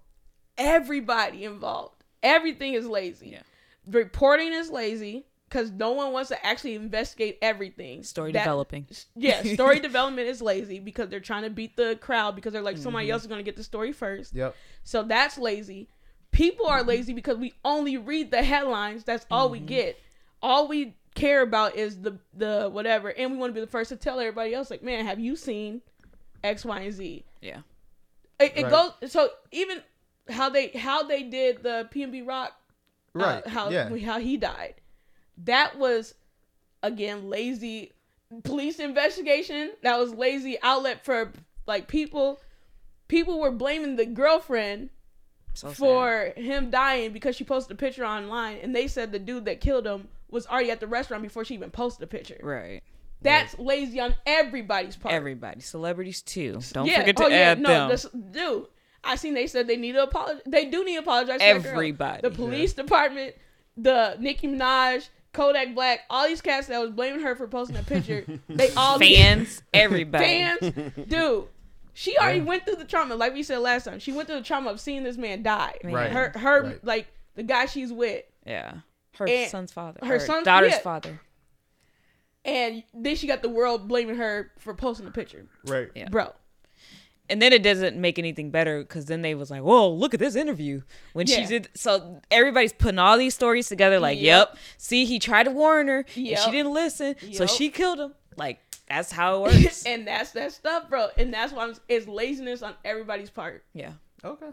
Everybody 0.58 1.44
involved. 1.44 2.02
Everything 2.22 2.74
is 2.74 2.86
lazy. 2.86 3.30
Yeah. 3.30 3.42
Reporting 3.86 4.52
is 4.52 4.70
lazy 4.70 5.26
because 5.48 5.70
no 5.70 5.92
one 5.92 6.12
wants 6.12 6.30
to 6.30 6.46
actually 6.46 6.74
investigate 6.74 7.38
everything. 7.42 8.02
Story 8.02 8.32
That- 8.32 8.40
developing. 8.44 8.86
Yeah, 9.14 9.42
story 9.42 9.78
development 9.88 10.28
is 10.28 10.40
lazy 10.40 10.78
because 10.78 11.08
they're 11.10 11.20
trying 11.20 11.42
to 11.42 11.50
beat 11.50 11.76
the 11.76 11.96
crowd 12.00 12.34
because 12.34 12.52
they're 12.52 12.62
like 12.62 12.76
Mm-hmm. 12.76 12.82
somebody 12.82 13.10
else 13.10 13.22
is 13.22 13.28
going 13.28 13.38
to 13.40 13.44
get 13.44 13.56
the 13.56 13.62
story 13.64 13.92
first. 13.92 14.34
Yep. 14.34 14.54
So 14.84 15.02
that's 15.02 15.36
lazy. 15.38 15.88
People 16.32 16.66
are 16.66 16.82
lazy 16.82 17.12
because 17.12 17.36
we 17.36 17.52
only 17.64 17.96
read 17.96 18.30
the 18.30 18.42
headlines. 18.42 19.04
That's 19.04 19.26
all 19.30 19.50
we 19.50 19.60
get. 19.60 19.98
All 20.42 20.66
we 20.66 20.96
care 21.14 21.42
about 21.42 21.76
is 21.76 22.00
the 22.00 22.18
the 22.36 22.68
whatever, 22.72 23.10
and 23.10 23.30
we 23.30 23.36
want 23.38 23.50
to 23.50 23.54
be 23.54 23.60
the 23.60 23.70
first 23.70 23.90
to 23.90 23.96
tell 23.96 24.18
everybody 24.18 24.52
else. 24.52 24.68
Like, 24.70 24.82
man, 24.82 25.06
have 25.06 25.20
you 25.20 25.36
seen 25.36 25.80
X, 26.42 26.64
Y, 26.64 26.80
and 26.80 26.92
Z? 26.92 27.24
Yeah. 27.40 27.58
It, 28.40 28.52
it 28.56 28.62
Right. 28.64 28.70
goes 29.00 29.12
so 29.12 29.28
even 29.52 29.80
how 30.28 30.48
they 30.48 30.68
how 30.68 31.02
they 31.02 31.22
did 31.22 31.62
the 31.62 31.88
PNB 31.92 32.26
Rock, 32.26 32.52
uh, 33.14 33.18
Right. 33.18 33.46
how 33.46 33.68
yeah. 33.70 33.94
how 33.98 34.18
he 34.18 34.36
died. 34.36 34.74
That 35.38 35.78
was 35.78 36.14
again 36.82 37.28
lazy 37.30 37.92
police 38.42 38.78
investigation. 38.78 39.72
That 39.82 39.98
was 39.98 40.12
lazy 40.14 40.58
outlet 40.62 41.04
for 41.04 41.32
like 41.66 41.88
people. 41.88 42.40
People 43.08 43.38
were 43.40 43.50
blaming 43.50 43.96
the 43.96 44.06
girlfriend 44.06 44.88
So 45.52 45.70
for 45.70 46.32
him 46.36 46.70
dying 46.70 47.12
because 47.12 47.36
she 47.36 47.44
posted 47.44 47.72
a 47.76 47.78
picture 47.78 48.04
online, 48.04 48.58
and 48.62 48.74
they 48.74 48.88
said 48.88 49.12
the 49.12 49.18
dude 49.18 49.44
that 49.44 49.60
killed 49.60 49.86
him 49.86 50.08
was 50.30 50.46
already 50.46 50.70
at 50.70 50.80
the 50.80 50.86
restaurant 50.86 51.22
before 51.22 51.44
she 51.44 51.54
even 51.54 51.70
posted 51.70 52.02
a 52.02 52.06
picture. 52.06 52.38
right. 52.42 52.82
That's 53.22 53.58
lazy 53.58 54.00
on 54.00 54.14
everybody's 54.26 54.96
part. 54.96 55.14
Everybody, 55.14 55.60
celebrities 55.60 56.20
too. 56.20 56.60
Don't 56.72 56.84
yeah. 56.86 57.00
forget 57.00 57.16
to 57.16 57.24
oh, 57.24 57.28
yeah. 57.28 57.36
add 57.36 57.60
no, 57.60 57.68
them. 57.68 57.88
this- 57.88 58.06
dude. 58.32 58.66
I 59.06 59.16
seen 59.16 59.34
they 59.34 59.46
said 59.46 59.66
they 59.66 59.76
need 59.76 59.92
to 59.92 60.02
apologize. 60.02 60.42
They 60.46 60.66
do 60.66 60.84
need 60.84 60.94
to 60.94 61.00
apologize. 61.00 61.38
to. 61.40 61.44
Everybody. 61.46 62.22
the 62.22 62.30
police 62.30 62.72
department, 62.72 63.34
the 63.76 64.16
Nicki 64.18 64.46
Minaj, 64.48 65.08
Kodak 65.32 65.74
Black, 65.74 66.00
all 66.10 66.26
these 66.28 66.40
cats 66.40 66.68
that 66.68 66.80
was 66.80 66.90
blaming 66.90 67.20
her 67.20 67.34
for 67.36 67.46
posting 67.48 67.76
a 67.76 67.82
picture. 67.82 68.24
they 68.48 68.70
all 68.74 68.98
need- 68.98 69.16
Fans, 69.16 69.62
everybody. 69.74 70.24
fans, 70.24 70.92
dude. 71.08 71.44
She 71.96 72.16
already 72.18 72.40
went 72.40 72.64
through 72.64 72.76
the 72.76 72.84
trauma, 72.84 73.14
like 73.14 73.34
we 73.34 73.42
said 73.44 73.58
last 73.58 73.84
time. 73.84 74.00
She 74.00 74.10
went 74.10 74.26
through 74.28 74.38
the 74.38 74.44
trauma 74.44 74.70
of 74.70 74.80
seeing 74.80 75.04
this 75.04 75.16
man 75.16 75.42
die. 75.44 75.74
Right. 75.84 76.10
Her, 76.10 76.32
her, 76.36 76.62
Right. 76.64 76.84
like 76.84 77.06
the 77.36 77.44
guy 77.44 77.66
she's 77.66 77.92
with, 77.92 78.24
Yeah. 78.44 78.78
Her 79.16 79.28
And 79.28 79.48
son's 79.50 79.70
father. 79.72 80.00
her 80.02 80.14
Her, 80.14 80.18
son's- 80.18 80.44
daughter's 80.44 80.72
yeah. 80.72 80.78
father. 80.80 81.20
and 82.44 82.82
then 82.92 83.16
she 83.16 83.26
got 83.26 83.42
the 83.42 83.48
world 83.48 83.88
blaming 83.88 84.16
her 84.16 84.50
for 84.58 84.74
posting 84.74 85.06
the 85.06 85.12
picture, 85.12 85.46
Right. 85.66 85.88
Yeah. 85.94 86.08
bro. 86.08 86.32
And 87.30 87.40
then 87.40 87.54
it 87.54 87.62
doesn't 87.62 87.96
make 87.96 88.18
anything 88.18 88.50
better 88.50 88.80
because 88.82 89.06
then 89.06 89.22
they 89.22 89.34
was 89.34 89.50
like, 89.50 89.62
"Whoa, 89.62 89.88
look 89.90 90.12
at 90.12 90.20
this 90.20 90.36
interview." 90.36 90.82
When 91.14 91.26
Yeah. 91.26 91.36
she 91.36 91.46
did, 91.46 91.68
so 91.74 92.20
everybody's 92.30 92.74
putting 92.74 92.98
all 92.98 93.16
these 93.16 93.34
stories 93.34 93.66
together. 93.68 93.98
Like, 93.98 94.18
Yep. 94.18 94.48
yep, 94.50 94.58
see, 94.76 95.06
he 95.06 95.18
tried 95.18 95.44
to 95.44 95.50
warn 95.50 95.88
her, 95.88 96.04
and 96.14 96.26
Yep. 96.26 96.38
she 96.40 96.50
didn't 96.50 96.74
listen, 96.74 97.16
so 97.32 97.46
she 97.46 97.70
killed 97.70 97.98
him. 97.98 98.14
Like, 98.36 98.60
that's 98.88 99.10
how 99.10 99.36
it 99.46 99.52
works. 99.64 99.86
and 99.86 100.06
that's 100.06 100.32
that 100.32 100.52
stuff, 100.52 100.90
bro. 100.90 101.08
And 101.16 101.32
that's 101.32 101.50
why 101.52 101.64
I'm, 101.64 101.74
it's 101.88 102.06
laziness 102.06 102.62
on 102.62 102.74
everybody's 102.84 103.30
part. 103.30 103.64
yeah, 103.72 103.92
Okay. 104.22 104.50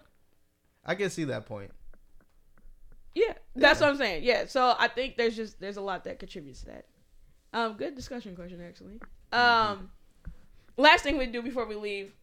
I 0.86 0.96
can 0.96 1.10
see 1.10 1.26
that 1.26 1.46
point. 1.46 1.72
Yeah, 3.14 3.34
that's 3.56 3.82
what 3.82 3.90
I'm 3.90 3.98
saying. 3.98 4.24
Yeah, 4.24 4.46
so 4.48 4.74
I 4.80 4.88
think 4.88 5.18
there's 5.18 5.36
just 5.36 5.60
there's 5.60 5.76
a 5.78 5.82
lot 5.82 6.06
that 6.06 6.20
contributes 6.20 6.62
to 6.62 6.68
that. 6.68 6.86
Um, 7.54 7.74
good 7.74 7.96
discussion 7.96 8.34
question 8.36 8.62
actually. 8.66 9.02
Um, 9.34 9.92
last 10.78 11.04
thing 11.04 11.18
we 11.18 11.26
do 11.28 11.42
before 11.42 11.66
we 11.66 11.76
leave, 11.76 12.14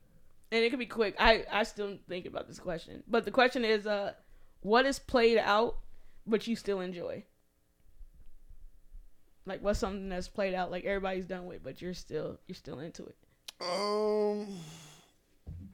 and 0.50 0.64
it 0.64 0.70
could 0.70 0.78
be 0.78 0.86
quick. 0.86 1.14
I 1.18 1.44
I 1.50 1.62
still 1.64 1.98
think 2.08 2.26
about 2.26 2.48
this 2.48 2.58
question, 2.58 3.02
but 3.08 3.24
the 3.24 3.30
question 3.30 3.64
is, 3.64 3.86
uh, 3.86 4.12
what 4.60 4.86
is 4.86 4.98
played 4.98 5.38
out, 5.38 5.78
but 6.26 6.46
you 6.46 6.56
still 6.56 6.80
enjoy? 6.80 7.24
Like, 9.46 9.62
what's 9.62 9.78
something 9.78 10.10
that's 10.10 10.28
played 10.28 10.52
out, 10.52 10.70
like 10.70 10.84
everybody's 10.84 11.26
done 11.26 11.46
with, 11.46 11.62
but 11.62 11.80
you're 11.80 11.94
still 11.94 12.38
you're 12.46 12.54
still 12.54 12.80
into 12.80 13.06
it. 13.06 13.16
Um, 13.60 14.46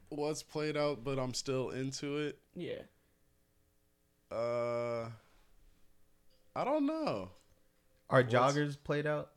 what's 0.09 0.43
played 0.43 0.77
out, 0.77 1.05
but 1.05 1.18
I'm 1.18 1.35
still 1.35 1.70
into 1.70 2.18
it. 2.18 2.39
Yeah. 2.55 2.83
Uh, 4.31 5.09
I 6.57 6.64
don't 6.64 6.87
know. 6.87 7.31
Are 8.11 8.22
joggers 8.22 8.77
played 8.83 9.07
out? 9.07 9.31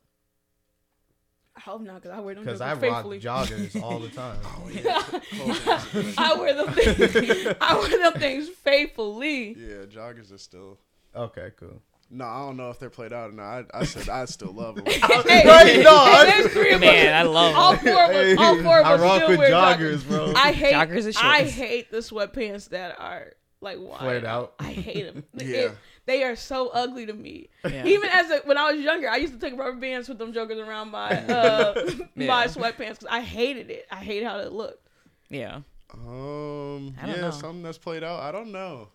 I 1.58 1.60
hope 1.60 1.82
not, 1.82 2.00
cause 2.04 2.12
I 2.12 2.20
wear 2.20 2.36
them 2.36 2.44
Because 2.44 2.60
I 2.60 2.70
rock 2.74 2.80
faithfully. 2.80 3.18
joggers 3.20 3.82
all 3.82 3.98
the 3.98 4.08
time. 4.22 4.38
Oh, 4.44 6.14
I 6.18 6.34
wear 6.38 6.54
them. 6.54 6.72
Things, 6.72 7.56
I 7.60 7.74
wear 7.76 7.98
them 7.98 8.20
things 8.20 8.48
faithfully. 8.48 9.56
Yeah, 9.58 9.86
joggers 9.86 10.32
are 10.32 10.38
still. 10.38 10.78
Okay, 11.16 11.50
cool. 11.58 11.82
No, 12.10 12.24
I 12.26 12.38
don't 12.46 12.56
know 12.56 12.70
if 12.70 12.78
they're 12.78 12.90
played 12.90 13.12
out 13.12 13.30
or 13.30 13.32
not. 13.32 13.66
I, 13.74 13.80
I 13.80 13.84
said 13.84 14.08
I 14.08 14.24
still 14.26 14.52
love 14.52 14.76
them. 14.76 14.84
Hey, 15.26 15.42
Right, 15.46 15.80
no, 15.82 15.94
I- 15.96 16.26
hey, 16.26 16.40
there's 16.42 16.52
three 16.52 16.70
of 16.72 16.80
Man, 16.80 17.08
us. 17.12 17.14
I 17.14 17.22
love 17.22 17.54
all 17.56 17.72
them. 17.76 17.80
four 17.84 18.04
of 18.04 18.10
us. 18.10 18.38
All 18.38 18.62
four 18.62 18.80
of 18.80 18.86
I 18.86 18.94
rock 18.96 19.16
still 19.16 19.28
with 19.30 19.38
wear 19.40 19.50
joggers, 19.50 20.06
bro. 20.08 20.32
I 20.36 20.52
hate. 20.52 20.74
Joggers 20.74 21.06
and 21.06 21.16
I 21.18 21.42
hate 21.42 21.90
the 21.90 21.98
sweatpants 21.98 22.68
that 22.68 22.98
are 23.00 23.32
like 23.60 23.78
wide. 23.80 23.98
Flared 23.98 24.24
out. 24.24 24.54
I 24.60 24.70
hate 24.72 25.12
them. 25.12 25.24
Yeah. 25.34 25.70
They 26.08 26.24
are 26.24 26.34
so 26.34 26.68
ugly 26.68 27.04
to 27.06 27.12
me. 27.12 27.50
Yeah. 27.64 27.84
Even 27.84 28.08
as 28.08 28.30
a, 28.30 28.38
when 28.46 28.56
I 28.56 28.72
was 28.72 28.80
younger, 28.82 29.10
I 29.10 29.16
used 29.16 29.34
to 29.34 29.38
take 29.38 29.58
rubber 29.58 29.76
bands 29.78 30.08
with 30.08 30.16
them 30.18 30.32
jokers 30.32 30.58
around 30.58 30.90
my 30.90 31.10
uh, 31.28 31.74
my 32.16 32.46
sweatpants 32.46 32.78
because 33.00 33.06
I 33.10 33.20
hated 33.20 33.70
it. 33.70 33.86
I 33.90 33.96
hate 33.96 34.24
how 34.24 34.38
it 34.38 34.50
looked. 34.50 34.88
Yeah. 35.28 35.60
Um, 35.92 36.94
yeah, 37.04 37.16
know. 37.16 37.30
something 37.30 37.62
that's 37.62 37.76
played 37.78 38.02
out. 38.02 38.20
I 38.20 38.32
don't 38.32 38.50
know. 38.52 38.88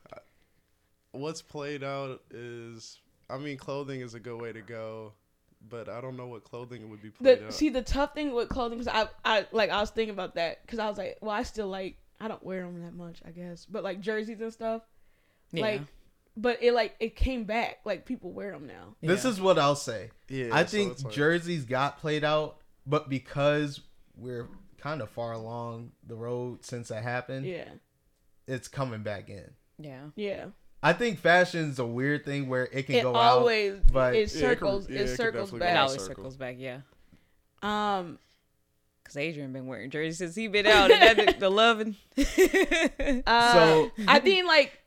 What's 1.12 1.42
played 1.44 1.84
out 1.84 2.22
is, 2.32 3.00
I 3.30 3.38
mean, 3.38 3.58
clothing 3.58 4.02
is 4.02 4.16
a 4.16 4.20
good 4.20 4.42
way 4.42 4.52
to 4.52 4.62
go, 4.62 5.14
but 5.70 5.88
I 5.88 6.02
don't 6.02 6.18
know 6.18 6.26
what 6.28 6.44
clothing 6.44 6.90
would 6.90 7.02
be 7.04 7.12
played 7.12 7.40
The 7.40 7.46
out. 7.46 7.54
see 7.54 7.70
the 7.70 7.84
tough 7.84 8.16
thing 8.16 8.34
with 8.34 8.50
clothing 8.50 8.80
because 8.80 8.92
I 8.94 9.08
I 9.24 9.46
like 9.52 9.70
I 9.70 9.80
was 9.80 9.92
thinking 9.92 10.14
about 10.14 10.34
that 10.36 10.64
because 10.66 10.80
I 10.80 10.88
was 10.90 10.98
like, 10.98 11.20
well, 11.22 11.32
I 11.32 11.44
still 11.44 11.68
like 11.68 11.98
I 12.20 12.28
don't 12.28 12.42
wear 12.44 12.64
them 12.64 12.82
that 12.84 12.96
much, 12.96 13.22
I 13.28 13.30
guess, 13.30 13.66
but 13.66 13.84
like 13.84 14.02
jerseys 14.02 14.42
and 14.42 14.52
stuff, 14.52 14.82
Yeah. 15.52 15.62
like, 15.62 15.82
but 16.36 16.62
it 16.62 16.74
like 16.74 16.96
it 17.00 17.16
came 17.16 17.44
back. 17.46 17.80
Like 17.86 18.06
people 18.06 18.32
wear 18.32 18.52
them 18.52 18.68
now. 18.68 18.96
This 19.02 19.24
Yeah. 19.24 19.30
is 19.32 19.42
what 19.42 19.58
I'll 19.60 19.76
say. 19.76 20.12
yeah, 20.30 20.50
I 20.52 20.64
think 20.64 20.94
it's 20.94 21.04
like- 21.04 21.14
jerseys 21.14 21.66
got 21.66 22.00
played 22.00 22.24
out, 22.24 22.58
but 22.86 23.10
because 23.10 23.82
we're 24.16 24.48
kind 24.78 25.02
of 25.02 25.10
far 25.10 25.32
along 25.34 25.92
the 26.06 26.16
road 26.16 26.64
since 26.66 26.90
that 26.90 27.04
happened, 27.04 27.46
Yeah, 27.46 27.70
it's 28.48 28.68
coming 28.68 29.02
back 29.04 29.30
in. 29.30 29.52
Yeah. 29.80 30.08
yeah. 30.16 30.48
I 30.86 30.92
think 30.92 31.20
fashion's 31.20 31.80
a 31.80 31.86
weird 31.86 32.26
thing 32.26 32.50
where 32.50 32.66
it 32.66 32.84
can 32.88 32.96
It 32.96 33.04
go 33.04 33.14
always 33.16 33.76
out, 33.76 33.94
but 33.94 34.14
it 34.14 34.18
Yeah, 34.18 34.24
it 34.24 34.30
circles 34.32 34.90
yeah, 34.90 35.00
it 35.00 35.02
it 35.10 35.16
circles 35.16 35.50
definitely 35.52 35.58
It 35.58 35.60
back. 35.72 35.78
out. 35.78 35.86
always 35.88 36.02
circle. 36.02 36.16
circles 36.16 36.36
back. 36.38 36.56
Yeah. 36.60 36.80
Um, 37.62 38.20
Cause 39.06 39.18
Adrian 39.18 39.52
been 39.54 39.68
wearing 39.68 39.90
jerseys 39.90 40.18
since 40.18 40.36
he 40.36 40.48
been 40.48 40.66
out, 40.66 40.90
and 40.92 41.20
that, 41.20 41.40
the 41.40 41.50
loving. 41.50 41.96
uh, 43.28 43.54
So- 43.54 43.92
I 44.08 44.20
think 44.20 44.48
like 44.48 44.78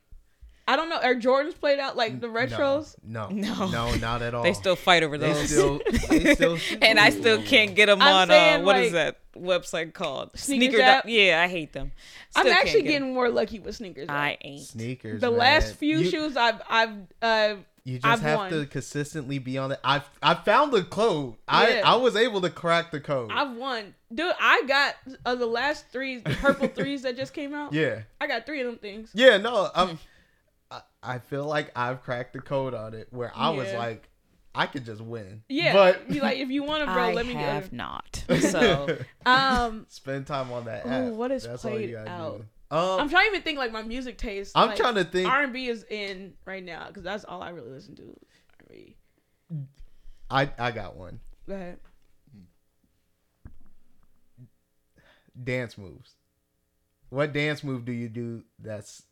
I 0.69 0.75
don't 0.75 0.89
know. 0.89 0.97
Are 0.97 1.15
Jordans 1.15 1.57
played 1.57 1.79
out 1.79 1.95
like 1.95 2.19
the 2.19 2.27
retros? 2.27 2.95
No, 3.03 3.27
No. 3.31 3.67
no, 3.69 3.95
not 3.95 4.21
at 4.21 4.33
all. 4.33 4.43
they 4.43 4.53
still 4.53 4.75
fight 4.75 5.01
over 5.03 5.17
they 5.17 5.31
those. 5.31 5.49
still, 5.49 5.79
they 6.09 6.35
still, 6.35 6.57
and 6.81 6.99
I 6.99 7.09
still 7.11 7.41
can't 7.41 7.73
get 7.75 7.85
them 7.85 8.01
I'm 8.01 8.13
on. 8.13 8.29
Uh, 8.31 8.33
saying, 8.33 8.65
what 8.65 8.75
is 8.77 8.91
like, 8.93 9.15
that 9.15 9.39
website 9.41 9.93
called? 9.93 10.31
Sneakers 10.37 10.67
Sneaker. 10.75 10.81
app? 10.83 11.03
dot- 11.03 11.11
Yeah, 11.11 11.41
I 11.41 11.47
hate 11.47 11.71
them. 11.73 11.91
I'm 12.35 12.47
actually 12.47 12.81
get 12.81 12.95
'em. 12.95 13.01
getting 13.01 13.13
more 13.13 13.29
lucky 13.29 13.59
with 13.59 13.75
sneakers. 13.77 14.07
though. 14.07 14.13
I 14.13 14.37
ain't. 14.41 14.61
sneakers. 14.65 15.21
the 15.21 15.29
man. 15.29 15.39
last 15.39 15.75
few 15.75 15.99
You- 15.99 16.09
shoes 16.09 16.35
I've 16.35 16.61
I've 16.69 16.93
uh 17.21 17.55
You 17.85 17.95
just 17.99 18.05
I've 18.05 18.21
have 18.21 18.37
won. 18.37 18.51
to 18.51 18.65
consistently 18.65 19.39
be 19.39 19.57
on 19.57 19.71
it. 19.71 19.79
I 19.85 20.01
I 20.21 20.33
found 20.35 20.73
the 20.73 20.83
code. 20.83 21.35
I 21.47 21.69
Yeah. 21.77 21.81
I 21.93 21.95
was 21.95 22.17
able 22.17 22.41
to 22.41 22.49
crack 22.49 22.91
the 22.91 22.99
code. 22.99 23.31
I've 23.33 23.55
won, 23.55 23.95
dude. 24.13 24.33
I 24.39 24.63
got 24.67 24.95
uh, 25.25 25.35
the 25.35 25.45
last 25.45 25.85
three 25.93 26.19
purple 26.19 26.67
threes 26.75 27.03
that 27.03 27.15
just 27.15 27.33
came 27.33 27.53
out. 27.53 27.71
yeah, 27.71 28.01
I 28.19 28.27
got 28.27 28.45
three 28.45 28.59
of 28.59 28.67
them 28.67 28.77
things. 28.79 29.11
yeah. 29.13 29.37
No, 29.37 29.69
I'm. 29.73 29.97
I, 31.03 31.15
I 31.15 31.19
feel 31.19 31.45
like 31.45 31.71
I've 31.75 32.01
cracked 32.03 32.33
the 32.33 32.39
code 32.41 32.73
on 32.73 32.93
it 32.93 33.07
where 33.11 33.31
I 33.35 33.49
was 33.51 33.71
like, 33.73 34.09
I 34.55 34.65
could 34.65 34.85
just 34.85 35.01
win. 35.01 35.43
Yeah, 35.49 35.73
but 35.73 36.09
be 36.09 36.19
like 36.19 36.37
if 36.39 36.49
you 36.49 36.63
want 36.63 36.85
to, 36.85 36.91
bro, 36.91 37.03
I 37.09 37.13
let 37.13 37.25
me 37.25 37.35
I 37.35 37.39
have 37.41 37.71
go. 37.71 37.77
not. 37.77 38.23
So 38.39 38.97
Um, 39.25 39.85
spend 39.89 40.25
time 40.27 40.51
on 40.51 40.65
that 40.65 40.85
Ooh, 40.85 40.89
app. 40.89 41.13
what 41.13 41.31
is 41.31 41.43
That's 41.45 41.63
all 41.63 41.71
played 41.71 41.89
you 41.91 41.97
out? 41.97 42.37
do. 42.39 42.45
Um, 42.75 42.99
I'm 43.01 43.09
trying 43.09 43.25
to 43.25 43.29
even 43.31 43.41
think 43.43 43.57
like 43.57 43.71
my 43.71 43.83
music 43.83 44.17
taste. 44.17 44.51
I'm 44.55 44.69
like, 44.69 44.77
trying 44.77 44.95
to 44.95 45.03
think. 45.05 45.29
R 45.29 45.43
and 45.43 45.53
B 45.53 45.67
is 45.67 45.85
in 45.89 46.33
right 46.45 46.63
now 46.63 46.87
because 46.87 47.03
that's 47.03 47.23
all 47.23 47.41
I 47.41 47.49
really 47.49 47.69
listen 47.69 47.95
to. 47.95 48.15
R&B. 48.69 48.95
I 50.29 50.49
I 50.59 50.71
got 50.71 50.97
one. 50.97 51.19
Go 51.47 51.55
ahead. 51.55 51.77
Dance 55.41 55.77
moves. 55.77 56.15
What 57.09 57.31
dance 57.31 57.63
move 57.63 57.85
do 57.85 57.91
you 57.93 58.09
do 58.09 58.43
that's 58.59 59.03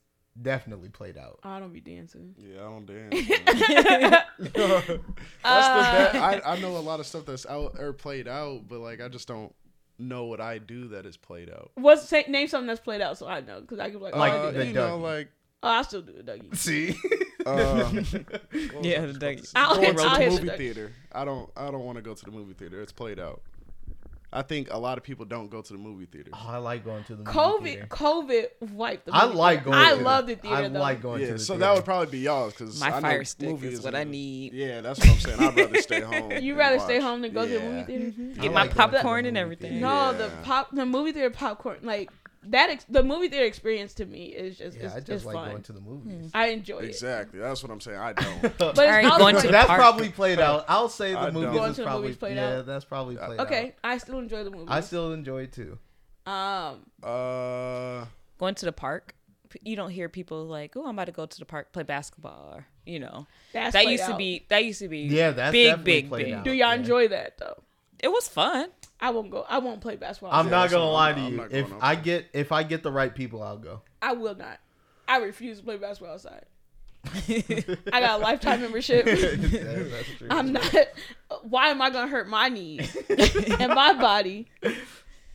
definitely 0.41 0.89
played 0.89 1.17
out? 1.17 1.39
Oh, 1.43 1.49
I 1.49 1.59
don't 1.59 1.73
be 1.73 1.81
dancing. 1.81 2.35
Yeah, 2.37 2.61
I 2.61 2.63
don't 2.63 2.85
dance. 2.87 3.29
man. 3.29 4.11
That's 4.39 4.53
the 4.53 5.01
Uh, 5.43 6.11
best. 6.13 6.15
I, 6.15 6.41
I 6.53 6.59
know 6.59 6.77
a 6.77 6.79
lot 6.79 6.99
of 6.99 7.05
stuff 7.05 7.25
that's 7.25 7.45
out 7.45 7.75
or 7.79 7.93
played 7.93 8.27
out, 8.27 8.67
but 8.67 8.79
like 8.79 9.01
I 9.01 9.07
just 9.07 9.27
don't 9.27 9.53
know 9.97 10.25
what 10.25 10.41
I 10.41 10.57
do 10.57 10.89
that 10.89 11.05
is 11.05 11.15
played 11.17 11.49
out. 11.49 11.71
What's 11.75 12.07
say, 12.07 12.25
name 12.27 12.47
something 12.47 12.67
that's 12.67 12.79
played 12.81 13.01
out 13.01 13.17
so 13.17 13.27
I 13.27 13.41
know 13.41 13.61
because 13.61 13.79
I 13.79 13.89
can 13.89 13.99
be 13.99 14.03
like, 14.05 14.15
oh, 14.15 14.19
Like 14.19 14.33
I 14.33 14.51
do 14.51 14.59
Uh, 14.59 14.63
you 14.63 14.73
know, 14.73 14.97
like 14.97 15.29
oh, 15.63 15.69
I 15.69 15.81
still 15.83 16.01
do 16.01 16.13
it, 16.17 16.25
Dougie. 16.25 16.55
See, 16.55 16.95
uh, 17.45 17.89
Yeah, 18.81 19.05
the 19.05 19.13
Dougie. 19.13 19.51
I'll 19.55 19.75
going 19.75 19.87
hit- 19.87 19.97
to 19.97 20.03
I'll 20.03 20.15
the 20.17 20.23
hit 20.23 20.35
the 20.35 20.45
movie 20.45 20.57
theater. 20.57 20.91
I 21.11 21.23
don't. 21.25 21.49
I 21.55 21.71
don't 21.71 21.85
want 21.85 21.97
to 21.97 22.01
go 22.01 22.13
to 22.13 22.25
the 22.25 22.31
movie 22.31 22.53
theater. 22.53 22.81
It's 22.81 22.91
played 22.91 23.19
out. 23.19 23.41
I 24.35 24.41
think 24.41 24.67
a 24.71 24.77
lot 24.77 24.97
of 24.97 25.03
people 25.03 25.23
don't 25.25 25.49
go 25.49 25.61
to 25.61 25.73
the 25.73 25.79
movie 25.79 26.05
theater. 26.05 26.31
oh, 26.33 26.45
I 26.49 26.57
like 26.57 26.83
going 26.83 27.03
to 27.05 27.15
the 27.15 27.23
movie 27.23 27.31
COVID, 27.37 27.63
theater. 27.63 27.87
COVID 27.89 28.71
wiped 28.71 29.05
the. 29.05 29.15
I 29.15 29.23
like 29.25 29.59
theater. 29.63 29.71
going. 29.71 29.77
I 29.85 29.89
to 29.91 29.97
the- 29.97 30.03
love 30.03 30.27
the 30.27 30.35
theater 30.35 30.55
I 30.55 30.67
though. 30.67 30.79
like 30.79 31.01
going 31.01 31.19
to 31.21 31.25
yeah, 31.27 31.31
the 31.33 31.39
so 31.39 31.53
theater. 31.53 31.59
that 31.65 31.75
would 31.75 31.85
probably 31.85 32.11
be 32.11 32.19
y'all 32.19 32.49
because 32.49 32.79
My 32.79 32.87
I 32.87 32.89
know 32.95 33.01
fire 33.01 33.23
stick 33.23 33.49
movie 33.49 33.67
is 33.69 33.81
what 33.81 33.93
isn't- 33.93 34.07
I 34.07 34.11
need. 34.11 34.53
Yeah, 34.53 34.81
that's 34.81 34.99
what 34.99 35.09
I'm 35.09 35.19
saying. 35.19 35.39
I'd 35.39 35.55
rather 35.57 35.81
stay 35.81 36.01
home. 36.01 36.31
You 36.31 36.51
and 36.51 36.57
rather 36.59 36.79
stay 36.79 36.99
home 36.99 37.21
than 37.21 37.33
go 37.33 37.47
to 37.47 37.53
the 37.53 37.59
movie 37.61 37.77
Yeah. 37.77 37.85
theater? 37.85 38.05
Mm-hmm. 38.05 38.33
Get 38.41 38.45
I 38.51 38.53
my 38.53 38.61
like 38.63 38.75
going 38.75 38.89
popcorn 38.91 39.25
and 39.25 39.37
everything. 39.37 39.71
theater. 39.71 39.85
No, 39.85 40.11
Yeah. 40.11 40.17
the 40.17 40.31
pop, 40.43 40.71
the 40.75 40.85
movie 40.85 41.11
theater 41.13 41.29
popcorn, 41.29 41.79
like 41.83 42.11
that. 42.51 42.69
Ex- 42.69 42.85
the 42.89 43.03
movie 43.03 43.27
theater 43.29 43.45
experience 43.45 43.93
to 43.95 44.05
me 44.05 44.25
is 44.25 44.57
just, 44.57 44.77
Yeah, 44.77 44.85
it's, 44.85 44.95
I 44.95 44.99
just 44.99 45.09
it's 45.09 45.25
like 45.25 45.35
fun. 45.35 45.49
going 45.51 45.63
to 45.63 45.73
the 45.73 45.81
movies. 45.81 46.31
I 46.33 46.47
enjoy 46.47 46.79
it. 46.79 46.85
Exactly. 46.85 47.39
That's 47.39 47.61
what 47.63 47.71
I'm 47.71 47.81
saying. 47.81 47.97
I 47.97 48.13
don't. 48.13 48.41
But 48.57 48.69
it's 48.69 48.79
Alright, 48.79 49.03
not 49.03 49.19
going 49.19 49.35
like- 49.35 49.41
to 49.43 49.47
the 49.47 49.51
that's 49.53 49.67
park. 49.67 49.79
probably 49.79 50.09
played 50.09 50.39
out. 50.39 50.65
I'll 50.69 50.89
say 50.89 51.11
the 51.11 51.19
I 51.19 51.29
don't. 51.29 51.43
is 51.43 51.75
to 51.75 51.81
the 51.81 51.85
probably 51.85 52.01
movies 52.03 52.17
played 52.17 52.35
yeah, 52.37 52.57
out? 52.57 52.65
that's 52.65 52.85
probably 52.85 53.15
played 53.17 53.39
out. 53.39 53.45
Okay, 53.47 53.75
I 53.83 53.97
still 53.97 54.19
enjoy 54.19 54.43
the 54.43 54.51
movie. 54.51 54.67
I 54.69 54.81
still 54.81 55.13
enjoy 55.13 55.43
it 55.43 55.53
too. 55.53 55.77
um, 56.25 56.79
Uh, 57.03 58.05
Going 58.37 58.55
to 58.55 58.65
the 58.65 58.71
park. 58.71 59.15
You 59.61 59.75
don't 59.77 59.91
hear 59.91 60.09
people 60.09 60.45
like, 60.45 60.75
"Oh, 60.75 60.83
I'm 60.85 60.95
about 60.95 61.05
to 61.05 61.13
go 61.13 61.25
to 61.25 61.39
the 61.39 61.45
park 61.45 61.71
play 61.71 61.83
basketball." 61.83 62.55
Or, 62.55 62.65
you 62.85 62.99
know, 62.99 63.25
that's 63.53 63.71
that 63.73 63.83
played 63.83 63.93
used 63.93 64.05
to 64.07 64.15
be 64.17 64.45
that 64.49 64.65
used 64.65 64.79
to 64.79 64.89
be 64.89 64.99
Yeah, 65.01 65.31
that's 65.31 65.51
big, 65.53 65.81
big, 65.83 66.09
big. 66.09 66.33
out. 66.33 66.43
Do 66.43 66.49
y'all 66.51 66.57
Yeah. 66.69 66.73
enjoy 66.75 67.07
that 67.09 67.37
though? 67.37 67.63
It 67.99 68.09
was 68.09 68.27
fun. 68.27 68.69
I 68.99 69.11
won't 69.11 69.29
go. 69.29 69.45
I 69.49 69.59
won't 69.59 69.81
play 69.81 69.95
basketball. 69.97 70.31
I'm 70.33 70.45
Yeah, 70.45 70.51
not 70.51 70.69
so 70.69 70.77
gonna 70.79 70.91
lie 70.91 71.11
to 71.13 71.17
I'm- 71.19 71.25
I'm 71.27 71.31
you. 71.33 71.37
not 71.37 71.51
If 71.51 71.69
going 71.69 71.81
I 71.81 71.91
outside. 71.91 72.03
get 72.03 72.25
if 72.33 72.51
I 72.51 72.63
get 72.63 72.83
the 72.83 72.91
right 72.91 73.13
people, 73.13 73.43
I'll 73.43 73.57
go. 73.57 73.81
I 74.01 74.13
will 74.13 74.35
not. 74.35 74.59
I 75.07 75.17
refuse 75.17 75.59
to 75.59 75.63
play 75.65 75.77
basketball 75.77 76.13
outside. 76.15 76.45
I 77.27 77.99
got 78.01 78.19
a 78.19 78.23
lifetime 78.23 78.61
membership. 78.61 79.05
Yeah, 79.05 79.83
that's 79.83 80.07
true. 80.17 80.27
I'm 80.31 80.53
not. 80.53 80.75
Why 81.43 81.69
am 81.69 81.81
I 81.81 81.89
gonna 81.89 82.07
hurt 82.07 82.27
my 82.27 82.49
knees 82.49 82.95
and 83.09 83.73
my 83.73 83.93
body? 83.93 84.47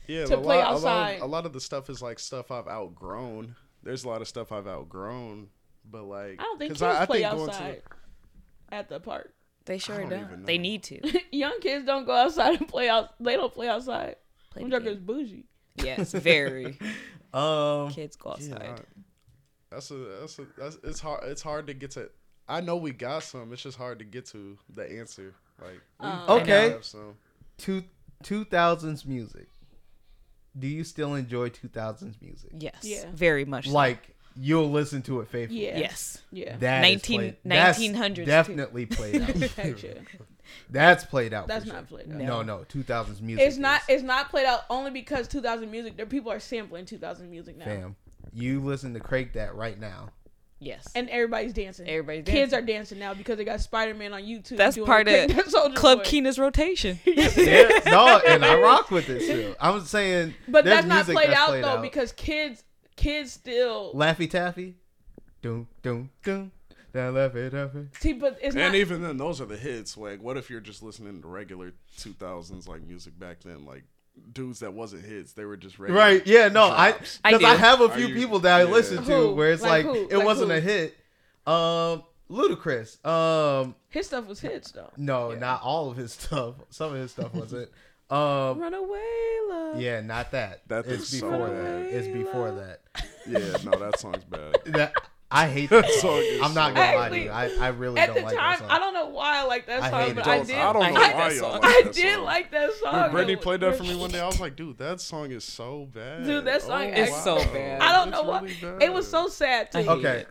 yeah, 0.07 0.25
To 0.25 0.37
a 0.37 0.41
play 0.41 0.57
lot, 0.57 0.71
a 0.71 0.73
lot 0.73 0.73
outside. 0.75 1.11
of- 1.17 1.21
A 1.21 1.25
lot, 1.27 1.45
of 1.45 1.53
the 1.53 1.61
stuff 1.61 1.89
is 1.89 2.01
like 2.01 2.19
stuff 2.19 2.51
I've 2.51 2.67
outgrown. 2.67 3.55
There's 3.83 4.03
a 4.03 4.09
lot 4.09 4.21
of 4.21 4.27
stuff 4.27 4.51
I've 4.51 4.67
outgrown, 4.67 5.47
but 5.89 6.03
like 6.03 6.39
I 6.39 6.43
don't 6.43 6.57
think 6.59 6.71
'cause 6.77 6.81
kids 6.97 7.05
play 7.05 7.21
going 7.21 7.31
to 7.37 7.45
the- 7.45 7.51
outside 7.51 7.81
at 8.71 8.89
the 8.89 8.99
park. 8.99 9.33
They 9.65 9.77
sure 9.77 9.99
don't 9.99 10.09
don't. 10.09 10.45
They 10.45 10.57
need 10.57 10.83
to. 10.83 10.99
Young 11.31 11.59
kids 11.61 11.85
don't 11.85 12.05
go 12.05 12.13
outside 12.15 12.57
and 12.59 12.67
play 12.67 12.89
out. 12.89 13.09
They 13.19 13.35
don't 13.35 13.53
play 13.53 13.67
outside. 13.69 14.15
Play 14.51 14.63
Them 14.63 14.69
the 14.71 14.79
jokers 14.79 14.97
game. 14.97 15.05
bougie. 15.05 15.45
Yes, 15.75 16.11
very. 16.11 16.77
Um, 17.33 17.89
Kids 17.91 18.17
go 18.17 18.35
Yeah, 18.39 18.53
outside. 18.55 18.61
I- 18.69 19.01
that's 19.69 19.89
a 19.89 19.93
that's 20.19 20.37
a 20.39 20.45
that's 20.57 20.77
it's 20.83 20.99
hard 20.99 21.23
it's 21.23 21.41
hard 21.41 21.67
to 21.67 21.73
get 21.73 21.91
to. 21.91 22.09
I 22.49 22.59
know 22.59 22.75
we 22.75 22.91
got 22.91 23.23
some. 23.23 23.53
It's 23.53 23.61
just 23.61 23.77
hard 23.77 23.99
to 23.99 24.05
get 24.05 24.25
to 24.31 24.57
the 24.75 24.99
answer. 24.99 25.33
Like 25.61 25.79
we 26.01 26.07
Um, 26.07 26.23
Okay. 26.41 26.71
have 26.71 26.83
some. 26.83 27.15
two 27.57 27.85
two 28.21 28.43
thousands 28.43 29.05
music. 29.05 29.47
Do 30.59 30.67
you 30.67 30.83
still 30.83 31.15
enjoy 31.15 31.47
two 31.47 31.69
thousands 31.69 32.17
music? 32.21 32.51
Yes, 32.59 32.79
Yeah. 32.83 33.05
very 33.13 33.45
much. 33.45 33.67
so. 33.67 33.71
Like 34.35 34.45
you'll 34.45 34.69
listen 34.71 35.01
to 35.03 35.21
it 35.21 35.27
faithfully. 35.29 35.65
Yeah. 35.65 35.77
Yes. 35.79 36.19
Yeah. 36.31 36.55
That 36.57 36.83
is 36.85 36.89
19 37.09 37.17
played- 37.19 37.35
that's 37.45 37.79
1900s 37.79 38.15
too. 38.15 38.25
definitely 38.25 38.85
played 38.85 39.21
out. 39.21 39.29
Heck. 39.29 39.77
That's 40.69 41.05
played 41.05 41.33
out. 41.33 41.47
That's 41.47 41.63
for 41.65 41.71
not 41.73 41.87
sure. 41.89 41.99
played 41.99 42.11
out. 42.11 42.17
No, 42.21 42.41
no, 42.41 42.65
2000s 42.69 43.21
music. 43.21 43.45
It's 43.47 43.57
not. 43.57 43.81
is- 43.87 43.95
It's 43.97 44.03
not 44.03 44.29
played 44.29 44.45
out 44.45 44.61
only 44.69 44.91
because 44.91 45.27
2000 45.29 45.71
music. 45.71 45.95
There 45.95 46.05
people 46.05 46.31
are 46.31 46.39
sampling 46.41 46.85
2000 46.85 47.29
music 47.31 47.57
now, 47.57 47.65
fam. 47.65 47.95
You 48.33 48.59
listen 48.61 48.93
to 48.93 48.99
Craig 48.99 49.33
that 49.33 49.55
right 49.55 49.79
now. 49.79 50.09
Yes. 50.59 50.87
and 50.93 51.09
everybody's 51.09 51.53
dancing. 51.53 51.87
Everybody's 51.89 52.23
dancing. 52.25 52.41
Kids 52.41 52.53
are 52.53 52.61
dancing 52.61 52.99
now 52.99 53.13
because 53.15 53.37
they 53.37 53.43
got 53.45 53.61
Spider 53.61 53.95
Man 53.95 54.13
on 54.13 54.21
YouTube. 54.21 54.57
That's 54.57 54.75
doing 54.75 54.85
part 54.85 55.07
the 55.07 55.23
of 55.25 55.33
Quick 55.33 55.45
Soldier 55.47 55.75
Club 55.75 55.99
Boy. 55.99 56.03
Keena's 56.03 56.37
rotation. 56.37 56.99
Yeah, 57.05 57.69
no, 57.87 58.21
and 58.27 58.45
I 58.45 58.59
rock 58.61 58.91
with 58.91 59.09
it 59.09 59.21
still. 59.23 59.55
I'm 59.59 59.81
saying, 59.85 60.35
But 60.47 60.65
that's 60.65 60.85
not 60.85 60.95
music 61.07 61.15
played 61.15 61.29
that's 61.29 61.39
out 61.39 61.47
played 61.49 61.63
though 61.63 61.77
out. 61.77 61.81
because 61.81 62.11
kids, 62.11 62.63
kids 63.01 63.31
still 63.33 63.93
Laffy 63.93 64.29
Taffy, 64.29 64.75
doom 65.41 65.67
doom 65.81 66.09
doom, 66.23 66.51
that 66.93 67.13
Laffy 67.13 67.49
Taffy. 67.51 67.87
see, 67.99 68.13
but 68.13 68.37
it's 68.41 68.55
And 68.55 68.73
not. 68.73 68.75
even 68.75 69.01
then, 69.01 69.17
those 69.17 69.41
are 69.41 69.45
the 69.45 69.57
hits. 69.57 69.97
Like, 69.97 70.21
what 70.21 70.37
if 70.37 70.49
you're 70.49 70.59
just 70.61 70.83
listening 70.83 71.21
to 71.21 71.27
regular 71.27 71.73
2000s 71.97 72.67
like 72.67 72.81
music 72.83 73.17
back 73.19 73.39
then? 73.43 73.65
Like 73.65 73.83
dudes 74.33 74.59
that 74.59 74.73
wasn't 74.73 75.05
hits, 75.05 75.33
they 75.33 75.45
were 75.45 75.57
just 75.57 75.79
regular. 75.79 75.99
Right? 75.99 76.25
Yeah, 76.27 76.49
no, 76.49 76.63
I 76.65 76.91
drops. 76.91 77.19
I 77.23 77.31
because 77.31 77.45
I, 77.45 77.53
do. 77.53 77.59
have 77.59 77.81
a 77.81 77.89
few 77.89 78.07
you- 78.07 78.15
people 78.15 78.39
that 78.39 78.59
I 78.61 78.63
yeah. 78.65 78.69
listen 78.69 78.97
to 79.05 79.15
Who? 79.15 79.35
where 79.35 79.51
it's 79.51 79.61
Like 79.63 79.85
like, 79.85 80.11
it 80.11 80.17
Like 80.17 80.25
wasn't 80.25 80.51
who? 80.51 80.57
a 80.57 80.59
hit. 80.59 80.97
Um, 81.47 82.03
Ludacris. 82.29 83.03
Um, 83.05 83.75
his 83.89 84.07
stuff 84.07 84.25
was 84.27 84.39
hits 84.39 84.71
though. 84.71 84.91
no, 84.97 85.33
not 85.35 85.61
all 85.63 85.89
of 85.91 85.97
his 85.97 86.13
stuff. 86.13 86.55
Some 86.69 86.93
of 86.93 86.99
his 86.99 87.11
stuff 87.11 87.33
wasn't. 87.33 87.69
Um, 88.11 88.59
Run 88.59 88.73
away, 88.73 88.99
love. 89.49 89.79
yeah, 89.79 90.01
not 90.01 90.31
that. 90.31 90.67
That 90.67 90.85
it's 90.85 91.11
is 91.13 91.19
so 91.19 91.31
before 91.31 91.47
bad. 91.47 91.57
that. 91.85 91.85
It's 91.95 92.07
before 92.09 92.51
that. 92.51 92.81
Yeah, 93.27 93.69
no, 93.71 93.77
that 93.79 93.99
song's 93.99 94.23
bad. 94.25 94.55
That 94.65 94.93
I 95.33 95.47
hate 95.47 95.69
that 95.69 95.89
song 95.89 96.21
song. 96.21 96.39
I'm 96.43 96.53
not 96.53 96.75
gonna 96.75 96.97
lie 96.97 97.07
to 97.07 97.17
you. 97.19 97.29
I, 97.29 97.49
I 97.57 97.67
really 97.69 98.01
At 98.01 98.07
don't 98.07 98.15
the 98.17 98.21
like 98.23 98.35
time, 98.35 98.49
that 98.51 98.59
song. 98.59 98.69
I 98.69 98.79
don't 98.79 98.93
know 98.93 99.05
why 99.07 99.37
I 99.37 99.43
like 99.45 99.65
that 99.67 99.81
I 99.83 99.89
song, 99.89 100.01
hate 100.01 100.15
but. 100.15 100.27
I 100.27 100.37
Don't- 100.39 100.47
did. 100.47 100.55
I 100.57 100.73
don't 100.73 100.81
know 100.81 100.87
hate 100.87 100.93
why 100.93 101.29
that 101.29 101.35
y'all 101.37 101.51
song. 101.53 101.61
like 101.61 101.63
I 101.63 101.81
that 101.85 101.93
did 101.93 102.15
song. 102.15 102.23
like 102.25 102.51
that 102.51 102.73
song. 102.73 103.01
When 103.01 103.11
Brittany 103.11 103.35
played 103.37 103.59
that 103.61 103.75
for 103.77 103.83
me 103.83 103.95
one 103.95 104.11
day, 104.11 104.19
I 104.19 104.27
was 104.27 104.41
like, 104.41 104.57
dude, 104.57 104.77
that 104.79 104.99
song 104.99 105.31
is 105.31 105.45
so 105.45 105.87
bad. 105.93 106.25
Dude, 106.25 106.43
that 106.43 106.63
song 106.63 106.81
Oh, 106.93 107.01
is 107.01 107.09
wow. 107.11 107.23
so 107.23 107.35
bad. 107.53 107.81
I 107.81 107.93
don't 107.93 108.09
It's 108.09 108.17
know 108.17 108.23
why. 108.27 108.41
really 108.41 108.55
bad. 108.61 108.83
It 108.83 108.91
was 108.91 109.07
so 109.09 109.29
sad 109.29 109.71
to 109.71 109.79
I 109.79 109.87
Okay, 109.87 110.25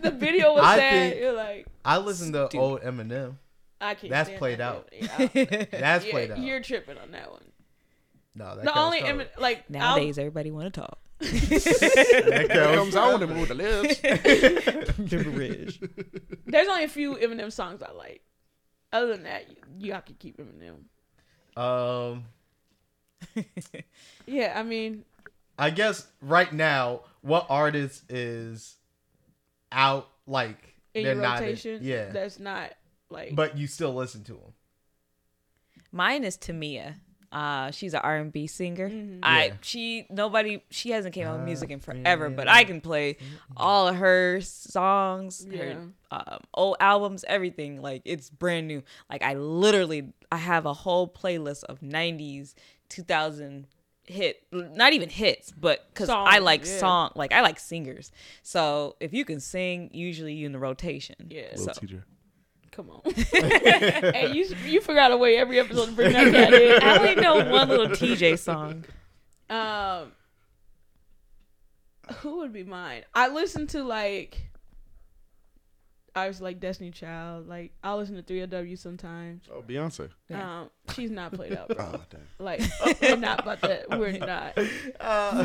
The 0.00 0.12
video 0.12 0.54
was 0.54 0.62
I 0.62 0.76
sad. 0.78 1.10
think- 1.10 1.20
You're 1.20 1.32
like, 1.32 1.66
I 1.84 1.98
listen 1.98 2.32
to 2.34 2.56
old 2.56 2.80
Eminem. 2.82 3.34
I 3.80 3.94
can't. 3.94 4.10
That's 4.10 4.30
played 4.38 4.58
that 4.58 4.74
out. 4.74 4.88
Yeah, 4.92 5.64
That's 5.70 6.04
yeah, 6.04 6.10
played 6.10 6.30
out. 6.30 6.38
You're 6.38 6.60
tripping 6.60 6.98
on 6.98 7.10
that 7.12 7.30
one. 7.30 7.42
No, 8.36 8.56
that 8.56 8.64
The 8.64 8.78
only 8.78 8.98
covered. 9.00 9.10
Emin- 9.10 9.26
like 9.38 9.70
Nowadays, 9.70 10.18
everybody 10.18 10.50
want 10.50 10.72
to 10.74 10.80
talk. 10.80 10.98
That 11.20 12.44
It 12.44 12.48
counts 12.50 12.76
comes 12.76 12.96
out 12.96 13.20
when 13.20 13.28
covered. 13.28 13.36
move 13.36 13.48
the 13.48 13.54
lips. 13.54 14.00
I'll- 14.04 14.18
there's 16.46 16.68
only 16.68 16.84
a 16.84 16.88
few 16.88 17.14
Eminem 17.16 17.52
songs 17.52 17.82
I 17.82 17.92
like. 17.92 18.22
Other 18.92 19.08
than 19.08 19.24
that, 19.24 19.48
you, 19.50 19.56
y'all 19.90 20.00
can 20.02 20.14
keep 20.18 20.38
Eminem. 20.38 20.84
Um, 21.60 22.24
Yeah, 24.26 24.52
I 24.56 24.62
mean, 24.62 25.04
I 25.58 25.70
guess 25.70 26.06
right 26.20 26.52
now, 26.52 27.00
what 27.22 27.46
artist 27.48 28.04
is 28.10 28.76
out 29.72 30.08
like 30.26 30.74
in 30.94 31.04
they're 31.04 31.14
your 31.14 31.22
not? 31.22 31.40
rotation, 31.40 31.80
yeah, 31.82 32.10
that's 32.10 32.38
not 32.38 32.72
like. 33.14 33.34
but 33.34 33.56
you 33.56 33.66
still 33.66 33.94
listen 33.94 34.24
to 34.24 34.32
them. 34.32 34.52
Mine 35.92 36.24
is 36.24 36.36
Tamia. 36.36 36.96
Uh, 37.34 37.72
she's 37.72 37.94
an 37.94 38.00
R 38.04 38.16
and 38.16 38.32
B 38.32 38.46
singer. 38.46 38.88
Mm-hmm. 38.88 39.18
I 39.24 39.46
Yeah. 39.46 39.52
she 39.60 40.06
nobody 40.08 40.62
she 40.70 40.90
hasn't 40.90 41.14
came 41.14 41.26
out 41.26 41.36
with 41.38 41.44
music 41.44 41.70
in 41.70 41.80
forever, 41.80 42.30
but 42.30 42.46
I 42.48 42.62
can 42.62 42.80
play 42.80 43.16
all 43.56 43.88
of 43.88 43.96
her 43.96 44.40
songs, 44.40 45.44
her 45.52 45.88
um, 46.12 46.38
old 46.54 46.76
albums, 46.78 47.24
everything. 47.26 47.82
Like 47.82 48.02
it's 48.04 48.30
brand 48.30 48.68
new. 48.68 48.84
Like 49.10 49.22
I 49.22 49.34
literally 49.34 50.12
I 50.30 50.36
have 50.36 50.64
a 50.64 50.72
whole 50.72 51.08
playlist 51.08 51.64
of 51.64 51.80
'90s, 51.80 52.54
2000 52.88 53.66
hit, 54.04 54.42
not 54.52 54.92
even 54.92 55.08
hits, 55.08 55.50
but 55.50 55.88
because 55.92 56.08
I 56.08 56.38
like 56.38 56.64
yeah. 56.64 56.78
song, 56.78 57.10
like 57.16 57.32
I 57.32 57.40
like 57.40 57.58
singers. 57.58 58.12
So 58.42 58.94
if 59.00 59.12
you 59.12 59.24
can 59.24 59.40
sing, 59.40 59.90
usually 59.92 60.34
you 60.34 60.46
in 60.46 60.52
the 60.52 60.58
rotation. 60.60 61.16
Yeah. 61.30 61.56
So 61.56 61.72
Come 62.74 62.90
on. 62.90 63.02
hey, 63.14 64.32
you 64.34 64.46
you 64.66 64.80
forgot 64.80 65.12
a 65.12 65.16
way 65.16 65.36
every 65.36 65.60
episode 65.60 65.86
to 65.86 65.92
bring 65.92 66.12
that 66.12 66.32
cat 66.32 66.52
in. 66.52 66.82
I 66.82 66.98
only 66.98 67.14
know 67.14 67.36
one 67.50 67.68
little 67.68 67.86
TJ 67.88 68.36
song. 68.36 68.84
Um, 69.48 70.10
who 72.16 72.38
would 72.38 72.52
be 72.52 72.64
mine? 72.64 73.04
I 73.14 73.28
listen 73.28 73.68
to 73.68 73.84
like. 73.84 74.50
I 76.16 76.26
was 76.28 76.40
like 76.40 76.58
Destiny 76.58 76.90
Child. 76.90 77.46
Like 77.48 77.72
I 77.82 77.94
listen 77.94 78.16
to 78.16 78.22
3LW 78.22 78.76
sometimes. 78.78 79.44
Oh, 79.52 79.62
Beyonce. 79.62 80.10
Um, 80.32 80.70
she's 80.94 81.10
not 81.12 81.32
played 81.32 81.56
out, 81.56 81.68
bro. 81.68 81.76
Oh, 81.94 82.00
damn. 82.10 82.20
Like 82.38 82.60
we're 83.00 83.16
not 83.16 83.40
about 83.40 83.60
that. 83.60 83.90
We're 83.90 84.18
not. 84.18 84.56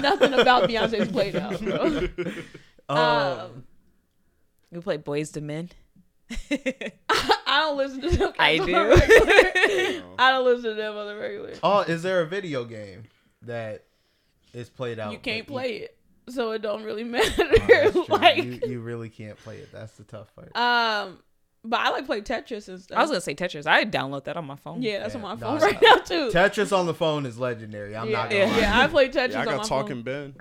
Nothing 0.02 0.34
about 0.34 0.68
Beyonce's 0.70 1.12
played 1.12 1.36
out, 1.36 1.60
bro. 1.62 2.96
Um, 2.96 3.64
We 4.72 4.80
play 4.80 4.98
Boyz 4.98 5.36
II 5.36 5.44
Men. 5.44 5.70
I 6.52 6.92
don't 7.48 7.78
listen 7.78 8.02
to 8.02 8.10
them. 8.10 8.34
I 8.40 8.58
do. 8.58 8.66
the 8.66 8.86
regular. 8.86 10.14
I 10.20 10.32
don't 10.32 10.46
listen 10.46 10.64
to 10.72 10.74
them 10.76 10.96
on 10.98 11.08
the 11.08 11.16
regular. 11.16 11.54
Oh, 11.64 11.82
is 11.82 12.04
there 12.04 12.22
a 12.22 12.28
video 12.28 12.66
game 12.66 13.04
that 13.44 13.86
is 14.54 14.70
played 14.70 15.00
out? 15.00 15.12
You 15.12 15.20
can't 15.20 15.48
but 15.48 15.54
play 15.54 15.76
it, 15.78 15.98
so 16.30 16.52
it 16.52 16.62
don't 16.62 16.84
really 16.84 17.04
matter. 17.06 17.44
Oh, 17.96 18.06
like, 18.10 18.38
you, 18.44 18.60
you 18.68 18.80
really 18.82 19.10
can't 19.10 19.38
play 19.38 19.58
it. 19.58 19.72
That's 19.72 19.94
the 19.94 20.04
tough 20.04 20.34
part. 20.36 20.56
um, 20.56 21.20
but 21.64 21.80
I 21.82 21.90
like 21.90 22.06
play 22.06 22.22
Tetris 22.22 22.68
and 22.70 22.80
stuff. 22.80 22.98
I 22.98 23.02
was 23.02 23.10
gonna 23.10 23.22
say 23.22 23.36
Tetris. 23.36 23.66
I 23.68 23.84
download 23.86 24.24
that 24.26 24.38
on 24.38 24.46
my 24.46 24.56
phone. 24.56 24.82
yeah, 24.82 25.00
that's 25.00 25.14
Yeah, 25.16 25.22
on 25.22 25.30
my 25.30 25.36
phone 25.36 25.58
no. 25.60 25.66
right 25.66 25.82
now 25.82 25.96
too. 25.96 26.30
Tetris 26.30 26.76
on 26.78 26.86
the 26.86 26.94
phone 26.94 27.26
is 27.26 27.38
legendary. 27.40 27.96
I'm 27.98 28.08
yeah, 28.10 28.18
not 28.18 28.30
gonna 28.30 28.44
yeah, 28.46 28.52
lie. 28.52 28.60
yeah, 28.60 28.80
I 28.80 28.88
play 28.88 29.10
Tetris 29.10 29.32
Yeah, 29.32 29.38
I 29.40 29.42
on 29.42 29.46
got 29.46 29.58
my 29.58 29.64
Talking 29.64 29.96
phone. 29.98 30.04
Ben. 30.04 30.36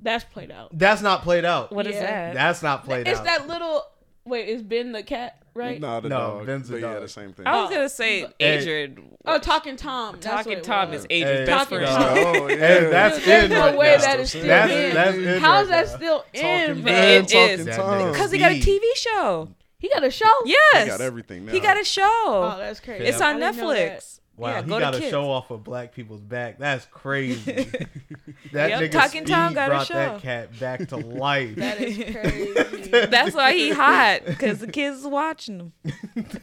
That's 0.00 0.24
played 0.24 0.50
out. 0.50 0.70
That's 0.76 1.02
not 1.02 1.22
played 1.22 1.44
out. 1.44 1.72
What 1.72 1.86
is 1.86 1.94
Yeah. 1.94 2.02
that? 2.28 2.34
That's 2.34 2.62
not 2.62 2.84
played 2.84 3.06
It's 3.06 3.18
out. 3.20 3.26
It's 3.26 3.36
that 3.38 3.48
little. 3.48 3.82
Wait, 4.28 4.48
is 4.48 4.62
Ben 4.62 4.92
the 4.92 5.02
cat? 5.02 5.42
Right. 5.54 5.80
Nah, 5.80 5.98
the 6.00 6.08
No, 6.08 6.16
dog. 6.18 6.46
Ben's 6.46 6.68
the 6.68 6.74
but 6.74 6.80
yeah, 6.82 6.92
dog. 6.94 7.02
the 7.02 7.08
same 7.08 7.32
thing. 7.32 7.46
I 7.46 7.62
was 7.62 7.70
gonna 7.70 7.88
say 7.88 8.20
Hey. 8.38 8.58
Adrian. 8.58 9.16
Oh, 9.24 9.38
Talking 9.38 9.74
Tom. 9.76 10.20
Talking 10.20 10.60
Tom 10.62 10.92
is 10.92 11.04
Adrian's 11.10 11.38
Hey, 11.40 11.46
best 11.46 11.68
Talking 11.70 11.86
friend. 11.86 12.04
Tom. 12.04 12.18
Oh, 12.42 12.48
yeah. 12.48 12.80
That's 12.90 13.18
Dude, 13.18 13.28
in 13.44 13.50
no 13.50 13.60
right 13.60 13.76
way 13.76 13.96
now. 13.96 14.02
that 14.02 14.20
is 14.20 14.28
still 14.30 14.46
That's 14.46 14.72
in. 14.72 14.94
that's 14.94 15.16
in 15.16 15.40
How 15.40 15.64
that 15.64 15.86
now. 15.88 15.96
still 15.96 16.24
in? 16.32 16.40
Talking 16.68 16.84
Man, 16.84 16.94
Ben, 16.94 17.24
it 17.24 17.28
Talking 17.28 17.68
is. 17.68 17.76
Tom. 17.76 18.12
Because 18.12 18.30
he 18.30 18.38
got 18.38 18.52
a 18.52 18.60
TV 18.60 18.80
show. 18.94 19.48
He 19.80 19.88
got 19.88 20.04
a 20.04 20.10
show. 20.10 20.26
Yes. 20.44 20.84
He 20.84 20.88
got 20.90 21.00
everything 21.00 21.46
now. 21.46 21.52
He 21.52 21.60
got 21.60 21.80
a 21.80 21.84
show. 21.84 22.02
Oh, 22.04 22.56
that's 22.58 22.78
crazy. 22.80 23.04
it's 23.04 23.20
I 23.20 23.32
on 23.32 23.40
didn't 23.40 23.56
know 23.56 23.72
that. 23.74 23.98
Netflix. 24.00 24.20
Wow, 24.38 24.48
yeah, 24.50 24.62
he 24.62 24.68
go 24.68 24.78
got 24.78 24.90
to 24.92 24.96
a 24.96 25.00
kids. 25.00 25.10
show 25.10 25.30
off 25.30 25.50
of 25.50 25.64
black 25.64 25.92
people's 25.92 26.20
back. 26.20 26.58
That's 26.58 26.86
crazy. 26.86 27.52
that 28.52 28.70
Yep, 28.70 28.80
nigga 28.82 28.90
Talking 28.92 29.22
Speed 29.26 29.34
Tom 29.34 29.52
got 29.52 29.66
a 29.66 29.70
brought 29.70 29.86
show. 29.88 29.94
that 29.94 30.22
cat 30.22 30.58
back 30.60 30.88
to 30.88 30.96
life. 30.96 31.56
That 31.56 31.80
is 31.80 31.96
crazy. 32.16 32.88
That's 33.06 33.34
why 33.34 33.52
he 33.52 33.70
hot. 33.70 34.20
Because 34.24 34.60
the 34.60 34.66
kids 34.72 34.98
is 34.98 35.06
watching 35.06 35.58
him. 35.58 35.72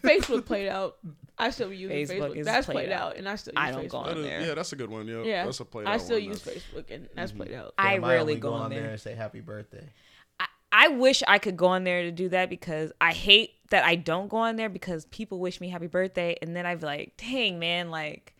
Facebook 0.04 0.46
played 0.46 0.68
out. 0.68 0.98
I 1.38 1.50
still 1.50 1.72
use 1.72 1.92
Facebook 2.10 2.30
Facebook. 2.32 2.36
is 2.38 2.46
That's 2.46 2.66
played 2.66 2.76
played 2.76 2.92
out. 2.92 3.12
out, 3.12 3.18
and 3.18 3.28
I 3.28 3.36
still 3.36 3.54
use 3.54 3.62
I 3.62 3.72
don't 3.72 3.86
Facebook. 3.86 3.90
go 3.90 3.98
on 3.98 4.18
is- 4.18 4.26
there. 4.26 4.42
yeah, 4.42 4.54
that's 4.54 4.72
a 4.74 4.76
good 4.76 4.90
one. 4.90 5.08
Yeah, 5.08 5.24
Yeah, 5.24 5.46
that's 5.46 5.60
a 5.60 5.66
play. 5.66 5.84
I 5.86 5.98
still 5.98 6.20
use 6.20 6.42
Facebook, 6.42 6.92
and 6.92 7.10
that's 7.16 7.32
mm-hmm. 7.32 7.42
played 7.44 7.54
out. 7.54 7.74
I 7.78 7.94
Damn, 7.94 8.06
rarely 8.06 8.20
only 8.20 8.36
go 8.38 8.54
on 8.54 8.70
there 8.72 8.82
there. 8.82 8.92
and 8.92 9.00
say 9.00 9.16
happy 9.16 9.42
birthday. 9.42 9.88
I, 10.76 10.86
I 10.86 10.88
wish 10.90 11.24
I 11.28 11.40
could 11.40 11.58
go 11.58 11.68
on 11.68 11.84
there 11.84 12.04
to 12.04 12.12
do 12.12 12.30
that 12.30 12.50
because 12.50 12.92
I 13.00 13.14
hate 13.14 13.52
that 13.70 13.84
I 13.84 13.96
don't 13.96 14.28
go 14.28 14.38
on 14.38 14.56
there 14.56 14.70
because 14.70 15.06
people 15.06 15.40
wish 15.40 15.60
me 15.62 15.70
happy 15.70 15.88
birthday 15.88 16.38
and 16.42 16.56
then 16.56 16.66
I'd 16.66 16.80
be 16.80 16.86
like, 16.86 17.14
dang 17.18 17.60
man, 17.60 17.90
like 17.90 18.34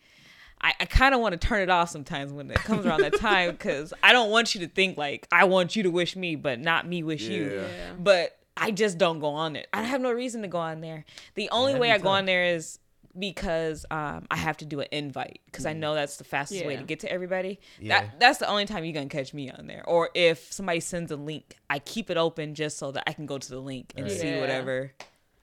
I, 0.60 0.74
I 0.80 0.84
kind 0.84 1.14
of 1.14 1.20
want 1.20 1.40
to 1.40 1.46
turn 1.46 1.62
it 1.62 1.70
off 1.70 1.90
sometimes 1.90 2.32
when 2.32 2.50
it 2.50 2.56
comes 2.56 2.86
around 2.86 3.00
that 3.00 3.16
time 3.20 3.52
because 3.52 3.92
I 4.02 4.12
don't 4.12 4.30
want 4.30 4.54
you 4.54 4.60
to 4.62 4.68
think 4.68 4.96
like 4.96 5.26
I 5.32 5.44
want 5.44 5.76
you 5.76 5.82
to 5.84 5.90
wish 5.90 6.16
me, 6.16 6.36
but 6.36 6.60
not 6.60 6.86
me 6.86 7.02
wish 7.02 7.22
you. 7.22 7.44
Yeah. 7.54 7.60
Yeah. 7.60 7.92
But 7.98 8.38
I 8.56 8.70
just 8.70 8.96
don't 8.98 9.18
go 9.18 9.28
on 9.28 9.56
it. 9.56 9.68
I 9.72 9.82
have 9.82 10.00
no 10.00 10.12
reason 10.12 10.42
to 10.42 10.48
go 10.48 10.58
on 10.58 10.80
there. 10.80 11.04
The 11.34 11.50
only 11.50 11.72
that'd 11.72 11.80
way 11.80 11.88
be 11.88 11.92
I 11.92 11.98
go 11.98 12.04
tough. 12.04 12.12
on 12.12 12.24
there 12.26 12.44
is 12.44 12.78
because 13.18 13.84
um, 13.90 14.26
I 14.30 14.36
have 14.36 14.56
to 14.58 14.64
do 14.64 14.80
an 14.80 14.88
invite 14.92 15.40
because 15.46 15.66
I 15.66 15.72
know 15.72 15.94
that's 15.94 16.16
the 16.16 16.24
fastest 16.24 16.64
way 16.66 16.76
to 16.76 16.82
get 16.82 17.00
to 17.00 17.10
everybody. 17.10 17.60
Yeah. 17.80 18.00
That 18.00 18.20
that's 18.20 18.38
the 18.38 18.48
only 18.48 18.64
time 18.66 18.84
you're 18.84 18.94
gonna 18.94 19.08
catch 19.08 19.32
me 19.34 19.50
on 19.50 19.66
there. 19.66 19.82
Or 19.86 20.10
if 20.14 20.52
somebody 20.52 20.80
sends 20.80 21.10
a 21.10 21.16
link, 21.16 21.56
I 21.70 21.78
keep 21.78 22.10
it 22.10 22.16
open 22.16 22.54
just 22.54 22.78
so 22.78 22.92
that 22.92 23.04
I 23.06 23.12
can 23.12 23.26
go 23.26 23.38
to 23.38 23.48
the 23.48 23.58
link 23.60 23.92
and 23.96 24.10
see 24.10 24.28
Yeah. 24.28 24.40
whatever 24.40 24.92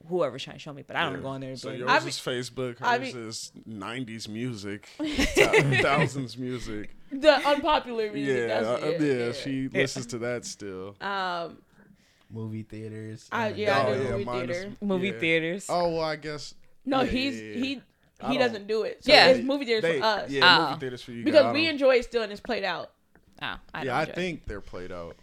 whoever's 0.09 0.43
trying 0.43 0.57
to 0.57 0.59
show 0.59 0.73
me. 0.73 0.83
But 0.85 0.97
I 0.97 1.03
don't 1.03 1.13
Yeah. 1.15 1.19
go 1.21 1.27
on 1.29 1.39
there. 1.41 1.51
And 1.51 1.59
So 1.59 1.69
yours 1.71 1.87
like, 1.87 2.03
I 2.03 2.07
is 2.07 2.17
Facebook. 2.17 2.75
I 2.81 2.97
Hers 2.99 3.13
mean- 3.15 3.27
is 3.29 3.51
'90s 3.67 4.27
music, 4.27 4.89
thousands 5.81 6.37
music. 6.37 6.89
The 7.11 7.35
unpopular 7.47 8.11
music. 8.11 8.37
Yeah, 8.49 8.61
that's, 8.61 8.83
uh, 8.83 8.87
it, 8.87 9.01
yeah, 9.01 9.31
She 9.31 9.67
listens 9.69 10.07
to 10.07 10.17
that 10.19 10.45
still. 10.45 10.95
Um, 11.01 11.59
Movie 12.29 12.63
theaters. 12.63 13.27
I, 13.31 13.49
and 13.49 13.57
yeah, 13.57 13.77
I 13.77 13.85
Oh, 13.85 13.93
do 13.95 14.03
yeah, 14.03 14.09
movie 14.11 14.23
mine 14.25 14.49
is- 14.49 14.57
theater. 14.57 14.75
movie 14.81 15.07
yeah. 15.09 15.19
theaters. 15.19 15.65
Oh 15.69 15.89
well, 15.89 16.01
I 16.03 16.15
guess. 16.15 16.55
No, 16.85 17.01
yeah, 17.01 17.07
he's 17.11 17.41
yeah, 17.41 17.47
yeah. 17.47 17.55
he 17.63 17.81
he 18.31 18.37
doesn't 18.37 18.67
do 18.67 18.83
it. 18.83 19.03
So 19.03 19.11
Yeah. 19.11 19.27
it's 19.27 19.43
movie 19.43 19.65
theaters 19.65 19.81
They- 19.83 19.99
for 19.99 20.05
us. 20.05 20.29
Yeah, 20.29 20.41
Oh. 20.45 20.61
movie 20.61 20.73
ah. 20.73 20.77
theaters 20.77 21.01
for 21.01 21.11
you. 21.11 21.23
because 21.23 21.43
guys. 21.43 21.53
We 21.53 21.67
enjoy 21.67 21.95
it 21.95 22.03
still 22.05 22.23
and 22.23 22.31
it's 22.31 22.41
played 22.41 22.63
out. 22.63 22.91
Oh, 23.41 23.55
I 23.73 23.83
Yeah, 23.83 23.97
I 23.97 24.01
enjoy 24.01 24.11
it. 24.11 24.15
think 24.15 24.45
they're 24.47 24.61
played 24.61 24.91
out. 24.91 25.15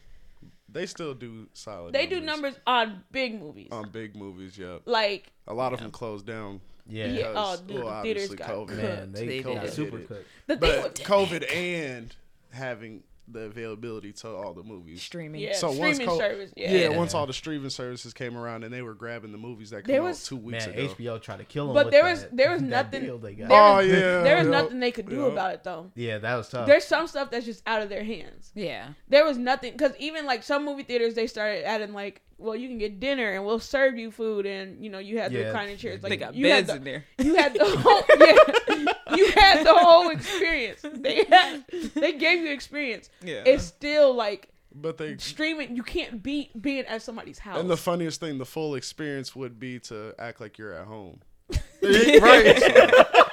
They 0.72 0.86
still 0.86 1.14
do 1.14 1.48
solid. 1.52 1.92
They 1.94 2.06
do 2.06 2.20
numbers 2.20 2.54
on 2.66 3.02
big 3.10 3.40
movies. 3.40 3.68
on 3.72 3.90
big 3.90 4.14
movies. 4.16 4.56
Yeah, 4.58 4.78
like 4.84 5.32
a 5.48 5.54
lot 5.54 5.72
of 5.72 5.80
them 5.80 5.90
closed 5.90 6.26
down. 6.26 6.60
Yeah. 6.86 7.06
Yeah. 7.06 7.26
Oh, 7.28 7.32
because, 7.32 7.60
Oh, 7.60 7.64
dude, 7.66 7.84
well, 7.84 7.96
the 7.96 8.02
theaters 8.02 8.34
got 8.34 8.48
COVID. 8.50 8.76
Man, 8.76 9.12
they, 9.12 9.26
They 9.26 9.42
got 9.42 9.68
super 9.70 9.98
Did 9.98 10.08
cooked. 10.08 10.26
the 10.48 10.56
But 10.56 10.94
COVID 10.96 11.54
and 11.54 12.14
having 12.50 13.02
the 13.32 13.40
availability 13.40 14.12
to 14.12 14.28
all 14.28 14.52
the 14.52 14.62
movies. 14.62 15.02
Streaming. 15.02 15.40
yeah, 15.40 15.54
So 15.54 15.68
once 15.68 15.96
streaming 15.96 16.06
co- 16.08 16.18
service. 16.18 16.52
Yeah. 16.56 16.72
Yeah, 16.72 16.88
once 16.96 17.14
all 17.14 17.26
the 17.26 17.32
streaming 17.32 17.70
services 17.70 18.12
came 18.12 18.36
around 18.36 18.64
and 18.64 18.72
they 18.72 18.82
were 18.82 18.94
grabbing 18.94 19.32
the 19.32 19.38
movies 19.38 19.70
that 19.70 19.84
There 19.84 19.96
came 19.96 20.02
out 20.02 20.08
was- 20.08 20.24
two 20.26 20.36
weeks 20.36 20.66
Man, 20.66 20.74
ago. 20.78 20.94
HBO 20.94 21.18
tried 21.22 21.38
to 21.38 21.44
kill 21.44 21.66
them. 21.66 21.74
But 21.74 21.86
with 21.86 21.92
there 21.92 22.04
was 22.04 22.22
that- 22.22 22.36
there 22.36 22.50
was 22.52 22.62
nothing. 22.62 23.02
deal 23.04 23.18
they 23.18 23.34
got. 23.34 23.48
There 23.48 23.60
Oh 23.62 23.76
was, 23.76 23.86
yeah, 23.86 24.22
there 24.22 24.36
was 24.38 24.46
yeah, 24.46 24.50
nothing 24.50 24.80
they 24.80 24.90
could 24.92 25.08
do 25.08 25.20
yeah. 25.22 25.26
about 25.32 25.54
it 25.54 25.64
though. 25.64 25.90
Yeah, 25.94 26.18
that 26.18 26.34
was 26.36 26.48
tough. 26.48 26.66
There's 26.66 26.84
some 26.84 27.06
stuff 27.06 27.30
that's 27.30 27.46
just 27.46 27.62
out 27.66 27.82
of 27.82 27.88
their 27.88 28.04
hands. 28.04 28.50
Yeah. 28.54 28.88
There 29.08 29.24
was 29.24 29.38
nothing 29.38 29.72
because 29.72 29.92
even 29.98 30.26
like 30.26 30.42
some 30.42 30.64
movie 30.64 30.82
theaters, 30.82 31.14
they 31.14 31.26
started 31.26 31.64
adding 31.64 31.92
like, 31.92 32.22
well, 32.40 32.56
you 32.56 32.68
can 32.68 32.78
get 32.78 32.98
dinner 33.00 33.32
and 33.32 33.44
we'll 33.44 33.58
serve 33.60 33.96
you 33.96 34.10
food, 34.10 34.46
and 34.46 34.82
you 34.82 34.90
know 34.90 34.98
you 34.98 35.18
had 35.18 35.32
the 35.32 35.52
kind 35.52 35.70
of 35.70 35.78
chairs. 35.78 36.02
Like 36.02 36.10
They 36.10 36.16
got 36.16 36.34
you 36.34 36.48
had 36.48 36.66
beds 36.66 36.68
the, 36.68 36.76
in 36.76 36.84
there. 36.84 37.04
You 37.18 37.34
had 37.36 37.54
the 37.54 37.64
whole 37.78 38.02
yeah, 38.18 39.16
you 39.16 39.30
had 39.32 39.64
the 39.64 39.74
whole 39.74 40.10
experience. 40.10 40.80
They 40.82 41.24
had, 41.24 41.64
they 41.94 42.12
gave 42.12 42.42
you 42.42 42.52
experience. 42.52 43.10
Yeah. 43.22 43.42
It's 43.46 43.64
still 43.64 44.14
like 44.14 44.48
But 44.74 44.98
they 44.98 45.16
streaming. 45.18 45.76
You 45.76 45.82
can't 45.82 46.22
beat 46.22 46.60
being 46.60 46.84
at 46.86 47.02
somebody's 47.02 47.38
house. 47.38 47.58
and 47.60 47.70
the 47.70 47.76
funniest 47.76 48.20
thing, 48.20 48.38
the 48.38 48.46
full 48.46 48.74
experience 48.74 49.36
would 49.36 49.58
be 49.58 49.78
to 49.80 50.14
act 50.18 50.40
like 50.40 50.58
you're 50.58 50.72
at 50.72 50.86
home. 50.86 51.20
right. 51.82 53.26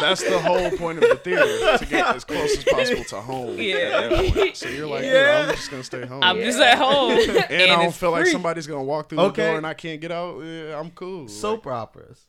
That's 0.00 0.22
the 0.22 0.38
whole 0.38 0.70
point 0.72 1.02
of 1.02 1.08
the 1.08 1.16
theater 1.16 1.78
to 1.78 1.86
get 1.86 2.06
as 2.14 2.24
close 2.24 2.56
as 2.58 2.64
possible 2.64 3.04
to 3.04 3.20
home. 3.20 3.58
Yeah. 3.58 3.74
at 3.76 4.10
that 4.10 4.34
point. 4.34 4.56
So 4.56 4.68
you're 4.68 4.86
like, 4.86 5.04
yeah. 5.04 5.46
I'm 5.48 5.54
just 5.54 5.70
gonna 5.70 5.84
stay 5.84 6.06
home. 6.06 6.22
I'm 6.22 6.38
just 6.40 6.58
at 6.60 6.78
home. 6.78 7.12
and, 7.12 7.30
I 7.38 7.66
don't 7.66 7.84
it's 7.86 7.96
feel 7.96 8.10
like 8.10 8.26
somebody's 8.26 8.66
gonna 8.66 8.82
walk 8.84 9.08
through 9.08 9.20
Okay. 9.20 9.42
the 9.42 9.48
door 9.48 9.56
and 9.58 9.66
I 9.66 9.74
can't 9.74 10.00
get 10.00 10.12
out. 10.12 10.40
Yeah, 10.40 10.78
I'm 10.78 10.90
cool. 10.90 11.28
Soap 11.28 11.66
operas. 11.66 12.24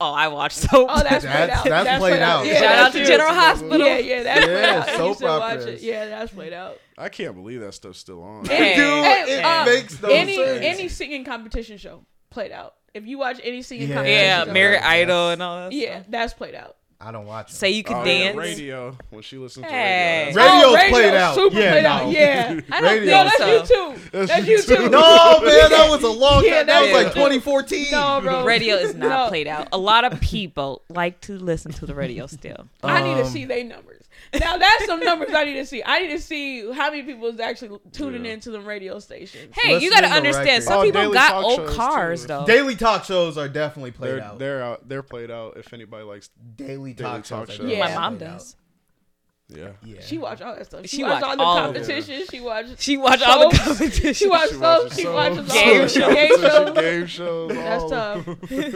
Oh, 0.00 0.12
I 0.12 0.26
watched 0.28 0.56
soap. 0.56 0.88
oh, 0.90 1.02
that's 1.04 1.24
played 1.24 1.32
That's- 1.34 1.58
out. 1.58 1.64
that's 1.64 1.98
played 2.00 2.22
out. 2.22 2.44
Yeah, 2.44 2.54
Shout 2.54 2.62
that's 2.62 2.80
out 2.82 2.92
to 2.92 2.98
true. 2.98 3.06
General 3.06 3.34
Hospital. 3.34 3.78
Yeah, 3.86 3.98
yeah, 3.98 4.22
that's 4.24 4.44
played 4.46 4.64
out. 4.64 4.88
I 4.88 4.96
soap 4.96 5.08
used 5.08 5.22
watch 5.22 5.42
operas. 5.42 5.64
it. 5.66 5.80
Yeah, 5.82 6.04
that's 6.06 6.32
played 6.32 6.52
out. 6.52 6.78
I 6.98 7.08
can't 7.08 7.34
believe 7.36 7.60
that 7.60 7.72
stuff's 7.74 7.98
still 8.00 8.20
on. 8.22 8.44
Hey. 8.44 8.74
Dude, 8.74 9.04
Hey, 9.04 9.38
it 9.38 9.44
uh, 9.44 9.64
makes 9.64 10.02
no 10.02 10.08
any 10.08 10.34
sense. 10.36 10.60
any 10.64 10.88
singing 10.88 11.24
competition 11.24 11.78
show 11.78 12.04
played 12.30 12.50
out. 12.50 12.74
If 12.94 13.06
you 13.06 13.16
watch 13.16 13.40
any 13.44 13.62
singing 13.62 13.88
Yeah. 13.90 13.94
competition 13.94 14.24
Yeah, 14.24 14.44
show, 14.46 14.52
Mary 14.52 14.78
Idol 14.78 15.30
and 15.30 15.40
all 15.42 15.56
that 15.70 15.72
yeah, 15.72 16.00
stuff. 16.00 16.06
that's 16.10 16.34
played 16.34 16.54
out. 16.56 16.76
I 17.04 17.10
don't 17.10 17.26
watch. 17.26 17.48
them. 17.48 17.56
Say 17.56 17.70
you 17.70 17.82
can 17.82 17.96
Oh, 17.96 18.04
yeah, 18.04 18.24
dance. 18.24 18.36
radio 18.36 18.96
when 19.10 19.22
she 19.22 19.36
listens 19.36 19.66
Hey. 19.66 20.30
to 20.32 20.38
radio. 20.38 20.52
Radio's 20.52 20.64
oh, 20.64 20.74
radio, 20.74 20.90
played 20.96 21.14
out. 21.14 21.34
Super 21.34 21.56
Yeah, 21.60 21.70
played 21.72 21.82
no. 21.82 21.88
out. 21.90 22.10
Yeah, 22.12 22.60
I 22.70 22.80
don't 22.80 22.90
Radio. 22.90 23.10
no, 23.12 23.24
that's 23.24 23.36
so. 23.38 23.46
you 23.46 23.66
too. 23.94 24.00
That's 24.12 24.28
That's 24.30 24.46
you 24.46 24.52
you 24.56 24.62
too. 24.62 24.76
too. 24.76 24.82
No, 24.90 25.40
man, 25.40 25.70
that 25.70 25.86
was 25.90 26.02
a 26.04 26.08
long 26.10 26.44
Yeah, 26.44 26.58
time. 26.58 26.66
That 26.66 26.82
was 26.82 26.92
like 26.92 27.06
2014. 27.14 27.86
No, 27.90 28.20
bro. 28.22 28.44
Radio 28.44 28.76
is 28.76 28.94
not 28.94 29.08
No. 29.24 29.28
played 29.28 29.48
out. 29.48 29.68
A 29.72 29.78
lot 29.78 30.04
of 30.04 30.20
people 30.20 30.82
like 30.88 31.20
to 31.22 31.32
listen 31.38 31.72
to 31.72 31.86
the 31.86 31.94
radio 31.94 32.26
still. 32.26 32.68
I 32.84 33.02
need 33.02 33.14
to 33.16 33.22
Um, 33.24 33.28
see 33.28 33.44
their 33.46 33.64
numbers. 33.64 33.91
Now 34.40 34.56
that's 34.56 34.86
some 34.86 35.00
numbers 35.00 35.28
I 35.34 35.44
need 35.44 35.54
to 35.54 35.66
see. 35.66 35.82
I 35.84 36.00
need 36.00 36.08
to 36.12 36.18
see 36.20 36.70
how 36.72 36.90
many 36.90 37.02
people 37.02 37.28
is 37.28 37.38
actually 37.38 37.78
tuning 37.92 38.24
Yeah. 38.24 38.32
into 38.32 38.50
them 38.50 38.64
radio 38.64 38.98
stations. 38.98 39.52
Hey, 39.54 39.78
you 39.78 39.90
gotta 39.90 40.06
understand. 40.08 40.46
records. 40.46 40.66
Some 40.66 40.78
Oh, 40.80 40.82
people 40.84 41.12
got 41.12 41.44
old 41.44 41.66
cars 41.68 42.22
too. 42.22 42.28
though. 42.28 42.46
Daily 42.46 42.74
talk 42.74 43.04
shows 43.04 43.36
are 43.36 43.48
definitely 43.48 43.90
played 43.90 44.12
They're 44.12 44.22
out. 44.24 44.38
they're 44.38 44.62
out. 44.62 44.88
They're 44.88 45.02
played 45.02 45.30
out. 45.30 45.56
If 45.58 45.72
anybody 45.74 46.04
likes, 46.04 46.30
Daily 46.56 46.94
Daily 46.94 47.10
talk 47.10 47.24
talk 47.24 47.48
shows. 47.48 47.56
shows. 47.58 47.70
Yeah. 47.70 47.80
My 47.80 47.94
mom 47.94 48.16
does. 48.18 48.56
yeah. 49.48 49.72
Yeah. 49.84 50.00
She 50.00 50.16
watch 50.16 50.40
all 50.40 50.54
that 50.56 50.64
stuff. 50.64 50.86
She, 50.86 50.96
She 50.96 51.02
watch 51.04 51.20
watch 51.20 51.24
all 51.30 51.36
the 51.36 51.42
all 51.42 51.58
of 51.58 51.64
competitions. 51.74 52.28
She 52.30 52.40
watches. 52.40 52.76
She 52.80 52.96
watched 52.96 53.28
all 53.28 53.50
the 53.50 53.56
competitions. 53.58 54.16
She 54.16 54.28
watches 54.28 54.52
She 54.52 54.56
those. 54.56 54.94
She 54.94 55.02
soaps. 55.02 55.14
watches 55.14 55.52
Game 55.52 55.80
all 55.82 55.88
shows. 55.88 56.14
game 56.14 56.38
shows. 56.38 56.74
Game 56.74 57.06
shows. 57.06 57.52
That's 57.52 57.90
tough. 57.90 58.28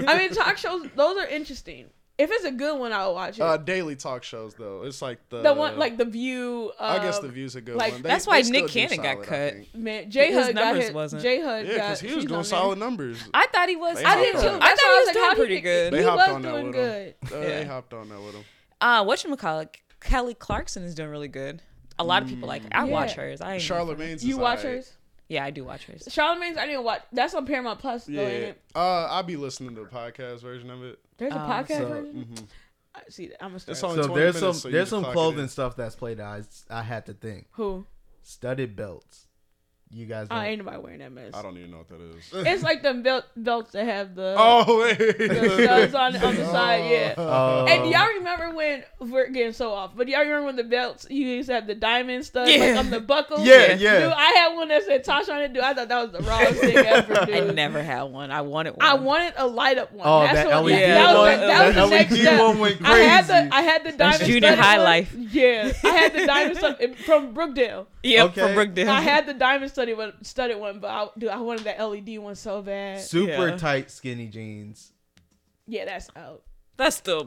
I 0.07 0.19
mean, 0.19 0.31
talk 0.35 0.59
shows. 0.59 0.87
Those 0.95 1.17
are 1.17 1.27
interesting. 1.27 1.87
If 2.19 2.31
it's 2.31 2.45
a 2.47 2.51
good 2.51 2.79
one, 2.81 2.93
I'll 2.95 3.13
watch 3.15 3.37
it. 3.39 3.43
Uh, 3.43 3.59
daily 3.59 3.95
talk 3.95 4.23
shows 4.25 4.55
though. 4.55 4.83
It's 4.85 5.03
like 5.03 5.19
the 5.29 5.43
the 5.43 5.53
one 5.53 5.79
like 5.79 5.99
the 5.99 6.07
View. 6.07 6.73
I 6.81 6.99
guess 6.99 7.19
um, 7.19 7.27
the 7.27 7.33
view's 7.33 7.57
a 7.57 7.61
good 7.61 7.77
like- 7.77 7.93
one. 7.93 8.03
They- 8.03 8.09
That's 8.09 8.27
why 8.27 8.41
Nick 8.41 8.69
Cannon 8.69 8.97
got 9.03 9.25
solid, 9.27 9.29
I 9.29 9.51
cut. 9.71 9.75
Man, 9.79 10.11
J 10.11 10.33
His 10.33 10.47
Hud 10.47 10.55
got 10.55 10.77
hit. 10.77 10.95
wasn't. 10.95 11.23
J 11.23 11.43
Hud 11.43 11.67
Yeah, 11.67 11.73
because 11.75 12.01
he 12.01 12.15
was 12.15 12.25
doing 12.25 12.43
solid 12.45 12.79
there. 12.79 12.87
numbers. 12.87 13.23
I 13.35 13.47
thought 13.53 13.69
he 13.69 13.77
was. 13.77 13.99
They 13.99 14.05
I 14.05 14.17
did 14.17 14.33
too. 14.33 14.39
I 14.39 14.41
thought 14.41 14.79
he 14.81 15.05
was 15.07 15.11
doing 15.13 15.25
how 15.27 15.35
pretty 15.35 15.55
he, 15.57 15.61
good. 15.61 15.93
They 15.93 15.99
He 15.99 16.05
hopped 16.05 16.17
was 16.17 16.29
on 16.37 16.43
that 16.43 16.51
doing 16.53 16.67
with 16.69 16.75
good. 16.75 17.07
him. 17.07 17.15
Uh, 17.33 17.37
Yeah. 17.41 17.59
They 17.59 17.65
hopped 17.67 17.93
on 17.93 18.09
that 18.09 18.21
with 18.23 18.35
him. 18.35 18.45
Uh, 18.81 19.05
what 19.05 19.23
you 19.23 19.37
call 19.37 19.61
it? 19.61 19.77
Kelly 20.01 20.35
Clarkson 20.35 20.85
is 20.85 20.95
doing 20.95 21.11
really 21.11 21.29
good. 21.29 21.61
A 21.99 22.05
lot 22.05 22.23
of 22.23 22.29
people 22.29 22.49
like. 22.49 22.65
it. 22.65 22.73
I 22.75 22.87
Yeah. 22.87 22.93
watch 22.93 23.13
hers. 23.13 23.41
I 23.43 23.55
ain't 23.55 23.63
Charlemagne's. 23.63 24.25
You 24.25 24.39
watch 24.39 24.61
alright. 24.61 24.77
hers? 24.77 24.93
Yeah, 25.29 25.45
I 25.45 25.51
do 25.51 25.65
watch 25.65 25.85
hers. 25.87 26.07
Charlemagne's 26.11 26.57
I 26.57 26.67
didn't 26.67 26.85
watch. 26.85 27.03
That's 27.13 27.35
on 27.35 27.45
Paramount 27.47 27.79
Plus 27.81 28.05
though, 28.05 28.13
Yeah. 28.13 28.21
ain't 28.23 28.45
it? 28.45 28.63
Uh, 28.75 29.07
I'll 29.11 29.23
be 29.23 29.37
listening 29.37 29.75
to 29.75 29.83
the 29.83 29.89
podcast 29.89 30.41
version 30.41 30.71
of 30.71 30.83
it. 30.83 30.99
There's 31.19 31.33
a 31.33 31.39
Um, 31.41 31.51
podcast 31.51 31.79
so- 31.79 31.89
version. 31.89 32.25
Mhm. 32.33 32.47
I 32.95 33.01
see. 33.11 33.31
I'm 33.41 33.49
gonna 33.51 33.59
start. 33.61 33.77
It's 33.77 33.85
only 33.85 34.03
So 34.03 34.07
20 34.09 34.21
there's 34.23 34.35
minutes, 34.35 34.41
some 34.59 34.61
so 34.63 34.69
you 34.69 34.73
there's 34.73 34.83
just 34.83 34.91
some 34.91 35.03
clock 35.03 35.13
it 35.13 35.15
clothing 35.15 35.49
stuff 35.49 35.77
that's 35.77 35.95
played 35.97 36.19
out. 36.21 36.41
I, 36.71 36.79
I 36.79 36.83
had 36.83 37.05
to 37.07 37.15
think. 37.15 37.49
Who? 37.53 37.87
Studded 38.23 38.75
belts. 38.75 39.26
You 39.93 40.05
guys 40.05 40.27
oh, 40.31 40.35
don't. 40.35 40.39
I 40.45 40.49
ain't 40.49 40.59
nobody 40.59 40.79
wearing 40.83 40.99
that 40.99 41.13
mess. 41.13 41.31
I 41.33 41.43
don't 41.43 41.57
even 41.57 41.71
know 41.71 41.79
what 41.79 41.89
that 41.91 42.01
is. 42.01 42.25
It's 42.47 42.63
like 42.63 42.83
the 42.83 42.93
belt 42.95 43.25
belts 43.37 43.71
that 43.73 43.85
have 43.85 44.17
the 44.17 44.35
oh 44.39 44.81
wait. 44.83 44.99
the 44.99 45.63
studs 45.63 45.95
on 45.95 46.17
on 46.17 46.35
the 46.35 46.45
side. 46.47 46.91
Yeah. 46.91 47.15
Oh. 47.17 47.67
And 47.67 47.85
do 47.85 47.89
y'all 47.91 48.09
remember 48.09 48.51
when 48.55 48.83
we're 48.99 49.29
getting 49.29 49.53
so 49.53 49.73
off? 49.73 49.93
But 49.97 50.07
do 50.07 50.13
y'all 50.13 50.23
remember 50.23 50.47
when 50.47 50.57
the 50.57 50.65
belts 50.65 51.07
you 51.09 51.27
used 51.27 51.49
to 51.49 51.55
have 51.55 51.69
the 51.69 51.75
diamond 51.77 52.25
studs 52.25 52.51
like 52.51 52.77
on 52.77 52.91
the 52.91 52.99
buckle? 53.01 53.39
Yeah, 53.45 53.75
yeah. 53.75 54.01
Dude, 54.01 54.13
I 54.13 54.25
had 54.33 54.55
one 54.57 54.69
that 54.69 54.83
said 54.85 55.05
Tasha 55.05 55.31
on 55.31 55.43
it. 55.43 55.53
Dude, 55.53 55.63
I 55.63 55.73
thought 55.73 55.89
that 55.89 56.03
was 56.03 56.11
the 56.11 56.29
rawest 56.29 56.61
thing 56.61 56.77
ever. 56.85 57.27
Dude. 57.27 57.35
I 57.35 57.53
never 57.53 57.81
had 57.83 58.03
one. 58.05 58.33
I 58.33 58.41
wanted 58.41 58.73
one. 58.77 58.85
I 58.87 58.95
wanted 58.95 59.35
a 59.37 59.47
light 59.47 59.79
up 59.79 59.93
one. 59.93 60.07
Oh, 60.07 60.21
That's 60.23 60.35
that 60.49 60.63
what, 60.63 60.65
LED 60.73 60.81
yeah, 60.81 60.95
that 60.95 61.15
was, 61.15 61.17
one. 61.17 61.41
the- 61.41 61.47
that 61.47 61.67
was 61.67 61.75
That 61.77 61.85
the 61.85 61.91
next 61.91 62.11
LED 62.11 62.21
step. 62.21 62.41
one 62.41 62.59
went 62.59 62.83
I 62.85 62.99
had 62.99 63.25
crazy. 63.27 63.49
the 63.49 63.55
I 63.55 63.61
had 63.63 63.85
the 63.85 63.93
diamond. 63.93 64.25
junior 64.25 64.57
high 64.57 64.77
one. 64.79 64.85
life. 64.85 65.15
Yeah, 65.15 65.73
I 65.85 65.89
had 65.89 66.13
the 66.13 66.27
diamond 66.27 66.59
studded 66.59 66.97
from 66.99 67.35
Brookdale. 67.35 67.87
Yeah, 68.03 68.25
Okay. 68.25 68.41
from 68.41 68.51
Brookdale. 68.53 68.89
I 68.89 69.01
had 69.01 69.27
the 69.27 69.35
diamond 69.35 69.71
studded 69.87 69.99
one, 69.99 70.25
studded 70.25 70.59
one, 70.59 70.81
but 70.81 70.91
I, 70.91 71.09
dude, 71.19 71.31
I 71.31 71.39
wanted 71.41 71.65
that 71.65 71.81
LED 71.81 72.19
one 72.19 72.35
so 72.35 72.63
bad. 72.63 73.01
Super 73.01 73.49
Yeah. 73.49 73.57
tight 73.57 73.91
skinny 73.91 74.27
jeans. 74.29 74.93
Yeah, 75.67 75.85
that's 75.85 76.09
out. 76.17 76.43
That's 76.77 76.97
still 76.97 77.25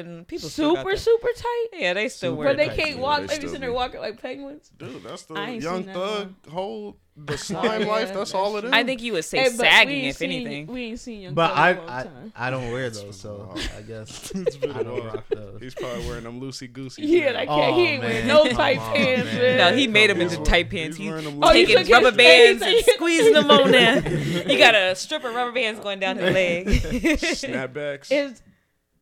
and 0.00 0.26
people 0.26 0.48
still 0.48 0.74
got 0.74 0.80
Super, 0.80 0.90
that. 0.90 0.98
super 0.98 1.28
tight. 1.36 1.66
Yeah, 1.74 1.94
they 1.94 2.08
still 2.08 2.32
Super 2.32 2.38
wear 2.38 2.48
But 2.48 2.56
they 2.56 2.66
tight. 2.68 2.76
can't 2.78 2.96
Yeah, 2.96 3.02
walk. 3.02 3.20
they 3.20 3.26
They 3.28 3.38
be 3.38 3.46
sitting 3.46 3.60
there 3.60 3.70
be. 3.70 3.76
walking 3.76 4.00
like 4.00 4.20
penguins. 4.20 4.70
Dude, 4.76 5.02
that's 5.04 5.22
the 5.24 5.34
I 5.34 5.50
ain't 5.50 5.62
young 5.62 5.76
seen 5.78 5.86
that 5.86 5.94
thug 5.94 6.34
whole 6.50 6.96
the 7.18 7.38
slime 7.38 7.82
Yeah, 7.82 7.86
life. 7.88 8.12
That's 8.12 8.34
all 8.34 8.56
it 8.58 8.66
is. 8.66 8.72
I 8.72 8.84
think 8.84 9.00
you 9.02 9.14
would 9.14 9.24
say 9.24 9.38
Hey, 9.38 9.48
sagging 9.48 10.04
if 10.04 10.16
seen- 10.18 10.30
anything. 10.32 10.66
We 10.66 10.82
ain't 10.84 11.00
seen 11.00 11.20
young. 11.22 11.34
But 11.34 11.52
I 11.56 11.70
in 11.70 11.76
a 11.76 11.80
long 11.80 11.88
I, 11.90 12.02
time. 12.02 12.32
I 12.36 12.50
don't 12.50 12.70
wear 12.72 12.90
those, 12.90 13.18
so 13.18 13.54
I 13.76 13.82
guess 13.82 14.30
It's 14.34 14.56
been 14.56 14.72
I 14.72 14.80
a 14.80 14.84
don't 14.84 15.00
while. 15.02 15.14
rock 15.14 15.24
those. 15.30 15.60
He's 15.62 15.74
probably 15.74 16.06
wearing 16.06 16.24
them 16.24 16.40
loosey 16.40 16.70
goosey. 16.70 17.02
Yeah, 17.06 17.30
like 17.30 17.48
Oh, 17.48 17.56
yeah, 17.58 17.70
he 17.74 17.86
ain't 17.86 18.02
wearing 18.02 18.30
oh, 18.30 18.44
no 18.44 18.50
tight 18.52 18.78
on, 18.78 18.94
pants. 18.94 19.24
man. 19.32 19.36
Man. 19.42 19.58
No, 19.58 19.76
he 19.78 19.86
made 19.88 20.10
them 20.10 20.20
into 20.20 20.36
tight 20.42 20.68
pants. 20.68 20.96
he's 20.98 21.04
He 21.06 21.10
wearing 21.10 21.24
them 21.24 21.38
Oh, 21.42 21.52
you 21.52 21.66
taking 21.66 21.76
took 21.76 21.86
his- 21.86 21.90
rubber 21.92 22.12
bands 22.16 22.62
and 22.62 22.76
took- 22.84 22.94
squeezing 22.96 23.32
them 23.32 23.50
on 23.50 23.70
there. 23.70 24.08
You 24.50 24.58
got 24.58 24.74
a 24.74 24.94
strip 24.94 25.24
of 25.24 25.34
rubber 25.34 25.52
bands 25.52 25.80
going 25.80 26.00
down 26.00 26.18
his 26.18 26.34
leg. 26.34 26.66
snapbacks. 26.66 28.12
Is 28.12 28.42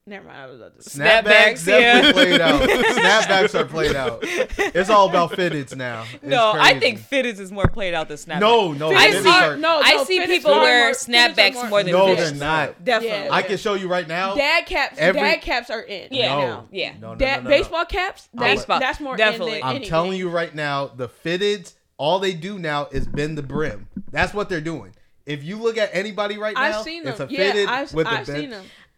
never 0.07 0.27
mind. 0.27 0.39
I 0.39 0.47
was 0.47 0.57
about 0.61 0.79
to. 0.81 0.89
Snapbacks, 0.89 1.25
Snapbacks, 1.25 1.65
definitely 1.65 2.11
yeah. 2.11 2.13
played 2.13 2.41
out. 2.41 2.61
Snapbacks 2.69 3.59
are 3.59 3.65
played 3.65 3.97
out. 3.97 4.19
It's 4.23 4.91
all 4.91 5.09
about 5.09 5.33
fitteds 5.33 5.75
now. 5.75 6.05
It's 6.13 6.23
no, 6.23 6.53
I 6.55 6.79
think 6.79 7.01
fitteds 7.01 7.41
is 7.41 7.51
more 7.51 7.67
played 7.69 7.95
out 7.95 8.09
than 8.09 8.17
snapbacks. 8.19 8.41
no, 8.41 8.73
no. 8.73 8.91
I 8.93 9.11
see- 9.11 9.29
are- 9.29 9.53
are, 9.53 9.57
no, 9.57 9.81
I 9.83 10.05
see 10.05 10.25
people 10.27 10.53
wear 10.53 10.87
more- 10.87 10.93
snapbacks 10.95 11.69
more 11.71 11.83
than 11.83 11.93
fitteds. 11.95 11.97
no, 11.97 12.07
fitteds. 12.07 12.17
they're 12.17 12.35
not. 12.35 12.85
Definitely. 12.85 13.27
Yeah. 13.27 13.33
I 13.35 13.43
can 13.43 13.57
show 13.57 13.75
you 13.75 13.89
right 13.89 14.07
now. 14.07 14.35
Dad 14.35 14.67
caps. 14.67 14.99
Every- 14.99 15.21
dad 15.21 15.41
caps 15.41 15.71
are 15.71 15.83
in. 15.83 16.09
Yeah. 16.11 16.29
no, 16.35 16.41
now. 16.41 16.69
Yeah. 16.71 16.93
no, 17.01 17.13
no, 17.13 17.15
Dad, 17.17 17.37
no, 17.37 17.43
no, 17.45 17.51
no. 17.51 17.57
baseball 17.57 17.85
caps. 17.87 18.29
That's, 18.35 18.61
Baseball, 18.61 18.81
that's 18.81 19.01
more 19.01 19.17
definitely. 19.17 19.55
In 19.55 19.61
than 19.61 19.65
I'm 19.69 19.77
anything. 19.77 19.89
telling 19.89 20.19
you 20.19 20.29
right 20.29 20.55
now, 20.55 20.89
the 20.89 21.09
fitteds, 21.09 21.75
all 21.97 22.19
they 22.19 22.35
do 22.35 22.59
now 22.59 22.89
is 22.93 23.07
bend 23.07 23.39
the 23.39 23.43
brim. 23.43 23.89
That's 24.11 24.35
what 24.35 24.49
they're 24.49 24.61
doing. 24.61 24.95
If 25.27 25.43
you 25.43 25.57
look 25.57 25.79
at 25.79 25.89
anybody 25.95 26.37
right 26.37 26.55
now, 26.55 26.61
I've 26.81 26.85
seen 26.85 27.05
them. 27.05 27.13
it's 27.13 27.21
a 27.21 27.27
yeah, 27.31 27.39
fitted 27.39 27.69
I've, 27.69 27.95
with 27.95 28.07
I've 28.07 28.27
the 28.27 28.33
bend. 28.33 28.55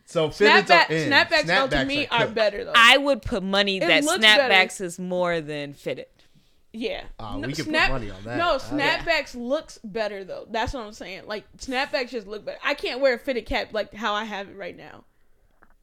Seen 0.06 0.22
them. 0.22 0.32
So 0.32 0.44
fitteds 0.44 0.62
Snapback, 0.66 0.90
are 0.90 0.92
in. 0.94 1.10
snapbacks, 1.10 1.46
though, 1.46 1.66
to 1.78 1.84
me 1.84 2.06
are 2.08 2.22
are 2.22 2.28
better 2.28 2.64
though. 2.64 2.72
I 2.74 2.96
would 2.96 3.22
put 3.22 3.42
money 3.42 3.78
It 3.78 3.80
that 3.86 4.04
looks 4.04 4.18
better. 4.20 4.52
snapbacks 4.52 4.80
is 4.80 4.98
more 4.98 5.40
than 5.40 5.74
fitted. 5.74 6.06
Yeah. 6.72 7.04
Ah, 7.18 7.36
No, 7.38 7.46
we 7.48 7.54
could 7.54 7.64
put 7.66 7.72
money 7.72 8.10
on 8.10 8.22
that. 8.24 8.36
No, 8.36 8.56
snapbacks 8.58 9.34
looks 9.34 9.78
better 9.82 10.24
though. 10.24 10.46
That's 10.50 10.74
what 10.74 10.84
I'm 10.84 10.92
saying. 10.92 11.22
Like 11.26 11.44
snapbacks 11.58 12.10
just 12.10 12.26
look 12.26 12.44
better. 12.44 12.58
I 12.64 12.74
can't 12.74 13.00
wear 13.00 13.14
a 13.14 13.18
fitted 13.18 13.46
cap 13.46 13.72
like 13.72 13.94
how 13.94 14.12
I 14.14 14.24
have 14.24 14.48
it 14.48 14.56
right 14.56 14.76
now. 14.76 15.04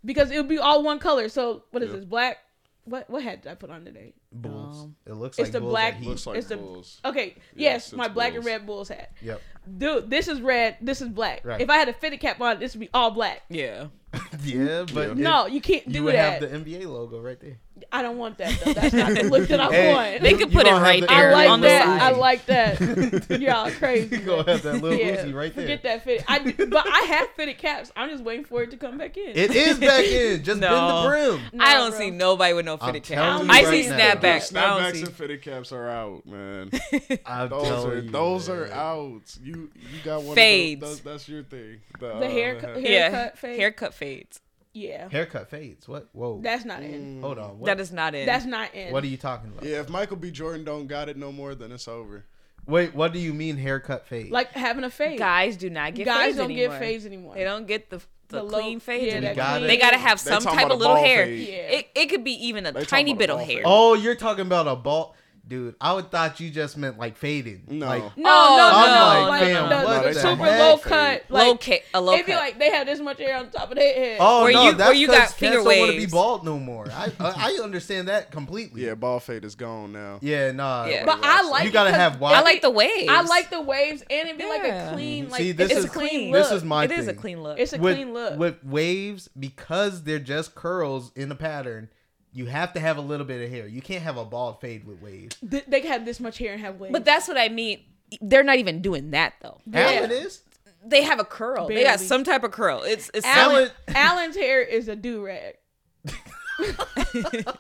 Because 0.06 0.32
it 0.32 0.38
would 0.38 0.50
be 0.50 0.60
all 0.60 0.84
one 0.84 1.00
color. 1.00 1.30
So 1.30 1.64
what 1.72 1.82
is 1.84 1.90
Yeah. 1.90 1.96
this? 1.98 2.06
Black? 2.06 2.38
What 2.86 3.10
what 3.10 3.24
hat 3.24 3.42
did 3.44 3.52
I 3.52 3.56
put 3.56 3.70
on 3.70 3.86
today? 3.86 4.14
Bulls. 4.32 4.84
Um, 4.84 4.96
it 5.06 5.14
looks 5.14 5.40
it's 5.40 5.48
like 5.48 5.52
the 5.54 5.62
bulls 5.62 5.72
black- 5.72 5.94
at 5.96 6.00
Heat. 6.02 6.10
Looks 6.10 6.28
like 6.28 6.38
It's 6.38 6.48
the- 6.48 6.58
bulls. 6.58 7.00
Okay. 7.06 7.36
Yes, 7.56 7.92
yes, 7.92 7.94
my 7.94 8.06
it's 8.06 8.14
black 8.14 8.36
and 8.36 8.44
red 8.46 8.66
Bulls 8.66 8.90
hat. 8.90 9.12
Yep. 9.22 9.42
Dude, 9.78 10.10
this 10.10 10.28
is 10.28 10.42
red. 10.42 10.78
This 10.82 11.02
is 11.02 11.08
black. 11.08 11.46
Right. 11.46 11.62
If 11.62 11.70
I 11.70 11.78
had 11.78 11.88
a 11.88 11.94
fitted 11.94 12.20
cap 12.20 12.42
on, 12.42 12.60
this 12.60 12.74
would 12.76 12.82
be 12.82 12.90
all 12.94 13.10
black. 13.12 13.44
Yeah. 13.50 13.88
Yeah, 14.44 14.86
but 14.94 15.18
No, 15.18 15.48
you 15.48 15.62
can't 15.62 15.88
you 15.88 15.94
do 15.94 16.04
would 16.04 16.16
that. 16.16 16.42
have 16.42 16.64
the 16.64 16.72
NBA 16.72 16.86
logo 16.86 17.20
right 17.22 17.40
there. 17.40 17.58
I 17.92 18.02
don't 18.04 18.18
want 18.20 18.38
that 18.38 18.60
though. 18.64 18.74
That's 18.74 18.94
not 18.94 19.14
the 19.14 19.24
look 19.24 19.48
that 19.50 19.60
I 19.60 19.72
Hey, 19.72 19.94
want. 19.94 20.22
They 20.22 20.32
could 20.34 20.52
you 20.52 20.58
put 20.58 20.68
it 20.68 20.70
gonna 20.70 20.76
have 20.78 20.82
right 20.84 21.02
the- 21.02 21.08
there 21.08 21.30
I 21.30 21.34
like 21.34 21.50
on 21.50 21.62
the 21.62 21.68
that. 21.68 21.84
side. 21.86 22.02
I 22.02 22.18
like 22.18 22.46
that. 22.46 23.30
Y'all 23.42 23.72
crazy. 23.72 24.16
You 24.18 24.22
gonna 24.22 24.52
have 24.52 24.62
that 24.64 24.82
little 24.82 24.98
Yeah, 24.98 25.26
Uzi 25.26 25.34
right 25.34 25.54
there. 25.56 25.64
Forget 25.66 25.84
that 25.84 26.04
fit. 26.04 26.24
I 26.28 26.40
but 26.70 26.86
I 26.88 27.06
have 27.08 27.30
fitted 27.32 27.58
caps. 27.58 27.92
I'm 27.96 28.10
just 28.10 28.24
waiting 28.24 28.46
for 28.46 28.62
it 28.64 28.72
to 28.72 28.78
come 28.78 28.98
back 29.00 29.18
in. 29.18 29.30
It 29.36 29.56
is 29.56 29.80
back 29.80 30.06
in. 30.06 30.44
Just 30.44 30.62
bend 30.62 30.72
the 30.74 31.06
brim. 31.08 31.62
I 31.62 31.74
don't 31.76 31.90
bro. 31.92 32.00
see 32.00 32.12
nobody 32.12 32.54
with 32.54 32.66
no 32.66 32.78
fitted 32.78 33.04
telling 33.04 33.48
caps. 33.48 33.58
you 33.60 33.66
I 33.66 33.70
right 33.70 33.84
see 33.84 33.90
now. 33.90 33.98
snapbacks. 33.98 34.54
but 34.54 34.64
I 34.64 34.80
don't 34.80 34.94
Snapbacks 34.94 35.06
and 35.08 35.14
fitted 35.16 35.42
caps 35.42 35.72
are 35.72 35.90
out, 35.90 36.26
man. 36.28 36.70
I'm 37.26 37.50
Those 37.50 37.64
telling 37.68 37.92
are 37.92 38.00
you, 38.02 38.10
those 38.12 38.50
are 38.50 38.72
out. 38.72 39.36
You 39.44 39.72
you 39.92 40.00
got 40.04 40.22
one 40.24 40.36
Fades. 40.36 40.82
Of 40.84 40.90
those, 40.90 41.00
those, 41.02 41.12
that's 41.14 41.30
your 41.30 41.44
thing. 41.44 41.80
The 42.00 42.14
uh, 42.14 42.22
haircut- 42.30 42.64
hair- 42.70 42.74
hair- 42.74 42.82
Yeah, 42.92 43.10
Haircut 43.10 43.38
fade? 43.40 43.60
haircut 43.60 43.94
fades. 43.94 44.40
Yeah, 44.74 45.08
Haircut 45.10 45.50
fades. 45.50 45.88
What? 45.88 46.08
Whoa. 46.14 46.40
that's 46.42 46.66
not 46.66 46.82
in. 46.82 47.18
Mm. 47.20 47.22
Hold 47.22 47.38
on. 47.38 47.60
What, 47.60 47.68
That 47.68 47.80
is 47.80 47.92
not 47.92 48.16
in. 48.16 48.26
That's 48.26 48.46
not 48.46 48.74
in. 48.74 48.92
what 48.92 49.04
are 49.04 49.08
you 49.08 49.18
talking 49.18 49.52
about? 49.52 49.64
Yeah, 49.66 49.82
if 49.82 49.90
Michael 49.90 50.18
B. 50.18 50.32
Jordan 50.32 50.64
don't 50.66 50.88
got 50.88 51.10
it 51.10 51.18
no 51.18 51.32
more, 51.32 51.54
then 51.54 51.72
it's 51.72 51.88
over. 51.88 52.26
Wait, 52.66 52.96
what 52.96 53.12
do 53.14 53.20
you 53.20 53.34
mean 53.34 53.58
haircut 53.58 54.08
fade? 54.08 54.32
like 54.32 54.52
having 54.54 54.84
a 54.84 54.90
fade. 54.90 55.20
Guys 55.20 55.58
do 55.58 55.70
not 55.70 55.94
get 55.94 56.06
fade. 56.08 56.14
Guys 56.14 56.26
fades 56.26 56.38
don't 56.38 56.52
anymore. 56.52 56.70
get 56.70 56.80
fades 56.80 57.06
anymore. 57.06 57.36
They 57.36 57.44
don't 57.44 57.68
get 57.68 57.90
the 57.90 57.98
the, 58.30 58.38
The 58.38 58.44
low- 58.44 58.60
clean 58.62 58.80
fades 58.80 59.06
yeah, 59.06 59.12
that 59.12 59.18
anymore. 59.18 59.36
gotta- 59.36 59.68
they 59.68 59.78
gotta 59.78 59.98
have 59.98 60.20
some 60.20 60.42
type 60.42 60.72
of 60.72 60.80
little 60.80 60.96
hair. 60.96 61.28
Yeah. 61.30 61.56
It, 61.56 61.90
it 61.94 62.06
could 62.10 62.24
be 62.24 62.32
even 62.48 62.66
a 62.66 62.72
They 62.72 62.84
tiny 62.86 63.12
talking 63.12 63.18
bit 63.18 63.30
about 63.30 63.42
of 63.42 63.48
hair. 63.48 63.58
fade. 63.58 63.64
oh, 63.68 63.94
you're 63.96 64.16
talking 64.16 64.46
about 64.46 64.68
a 64.68 64.76
ball, 64.76 65.16
dude. 65.48 65.76
I 65.82 65.94
would 65.94 66.10
thought 66.12 66.40
you 66.40 66.50
just 66.50 66.78
meant 66.78 66.98
like 66.98 67.18
fading. 67.18 67.64
No. 67.68 67.86
Like, 67.88 68.02
No, 68.18 68.30
Oh, 68.30 68.58
no, 68.58 68.72
I'm 68.74 69.24
no, 69.26 69.30
like, 69.30 69.42
like, 69.42 69.52
fam, 69.54 69.70
the, 69.70 69.76
what 69.86 70.04
the 70.04 70.10
the 70.14 70.20
super 70.20 70.44
heck? 70.46 70.60
low 70.60 70.78
cut, 70.78 71.24
like 71.30 71.48
low 71.48 71.58
ca- 71.58 71.84
a 71.94 72.02
low 72.02 72.14
it'd 72.14 72.26
be 72.26 72.32
cut. 72.32 72.40
like 72.40 72.60
they 72.60 72.70
have 72.72 72.88
this 72.88 73.00
much 73.00 73.18
hair 73.20 73.38
on 73.38 73.50
top 73.50 73.70
of 73.70 73.76
their 73.78 73.94
head. 73.94 74.18
oh 74.22 74.44
Where 74.44 74.54
no, 74.54 74.60
you- 74.62 74.66
where 74.70 74.76
that's 74.76 74.98
you 75.00 75.08
'cause 75.08 75.16
got 75.16 75.22
cats 75.24 75.34
finger 75.34 75.58
don't 75.58 75.66
want 75.66 75.78
to 75.92 75.92
be 75.94 76.00
waves. 76.00 76.12
bald 76.12 76.46
no 76.46 76.60
more. 76.60 76.88
I, 76.92 77.12
I 77.20 77.34
I 77.60 77.64
understand 77.64 78.08
that 78.08 78.32
completely. 78.32 78.86
Yeah, 78.86 78.96
ball 78.96 79.20
fade 79.20 79.44
is 79.46 79.56
gone 79.56 79.92
now. 79.94 80.20
Yeah, 80.22 80.52
nah. 80.52 80.86
Yeah. 80.86 81.06
but 81.06 81.20
I 81.24 81.48
like 81.50 81.64
You 81.64 81.70
it 81.70 81.74
gotta 81.74 81.90
'cause 81.92 82.00
have 82.00 82.14
it 82.16 82.20
white- 82.20 82.36
I 82.36 82.40
be- 82.40 82.44
like 82.46 82.62
the 82.62 82.72
waves. 82.72 83.10
I 83.10 83.22
like 83.24 83.50
the 83.50 83.62
waves, 83.62 84.02
and 84.10 84.28
it'd 84.30 84.38
be 84.38 84.46
like 84.48 84.64
a 84.64 84.68
Yeah. 84.68 84.94
clean, 84.94 85.30
like 85.30 85.40
See, 85.42 85.52
this 85.52 85.72
it's 85.72 85.80
is 85.80 85.86
a 85.86 85.90
clean 85.90 86.32
this 86.32 86.50
look. 86.50 86.58
is 86.58 86.64
my 86.64 86.84
It 86.86 86.92
is 86.92 87.08
a 87.08 87.12
thing. 87.12 87.22
clean 87.22 87.44
look. 87.44 87.60
It's 87.60 87.74
a 87.74 87.78
with, 87.80 87.96
clean 87.96 88.14
look. 88.14 88.38
with 88.40 88.64
waves 88.64 89.30
because 89.40 90.04
they're 90.04 90.20
just 90.20 90.56
curls 90.56 91.12
in 91.16 91.32
a 91.32 91.36
pattern. 91.36 91.90
You 92.34 92.46
have 92.48 92.74
to 92.74 92.80
have 92.80 92.98
a 92.98 93.02
little 93.02 93.26
bit 93.26 93.44
of 93.44 93.50
hair. 93.52 93.68
You 93.68 93.82
can't 93.82 94.04
have 94.04 94.18
a 94.18 94.26
bald 94.26 94.60
fade 94.60 94.86
with 94.86 95.02
waves. 95.02 95.38
Th- 95.50 95.64
they 95.68 95.82
can 95.82 95.92
have 95.92 96.04
this 96.06 96.20
much 96.20 96.38
hair 96.40 96.54
and 96.54 96.62
have 96.62 96.80
waves. 96.80 96.92
But 96.92 97.06
that's 97.06 97.28
what 97.28 97.38
I 97.38 97.50
mean. 97.50 97.82
They're 98.22 98.44
not 98.44 98.58
even 98.58 98.82
doing 98.82 99.12
that 99.12 99.34
though. 99.42 99.60
Alan 99.74 100.12
is. 100.12 100.42
They 100.86 101.04
have 101.04 101.20
a 101.20 101.24
curl. 101.26 101.68
They 101.68 101.84
got 101.84 102.00
some 102.00 102.24
type 102.24 102.44
of 102.44 102.52
curl. 102.52 102.84
It's 102.84 103.10
it's 103.14 103.26
Alan, 103.26 103.70
Alan- 103.88 103.96
Alan's 103.96 104.36
hair 104.36 104.62
is 104.62 104.88
a 104.88 104.96
do 104.96 105.24
rag. 105.24 105.56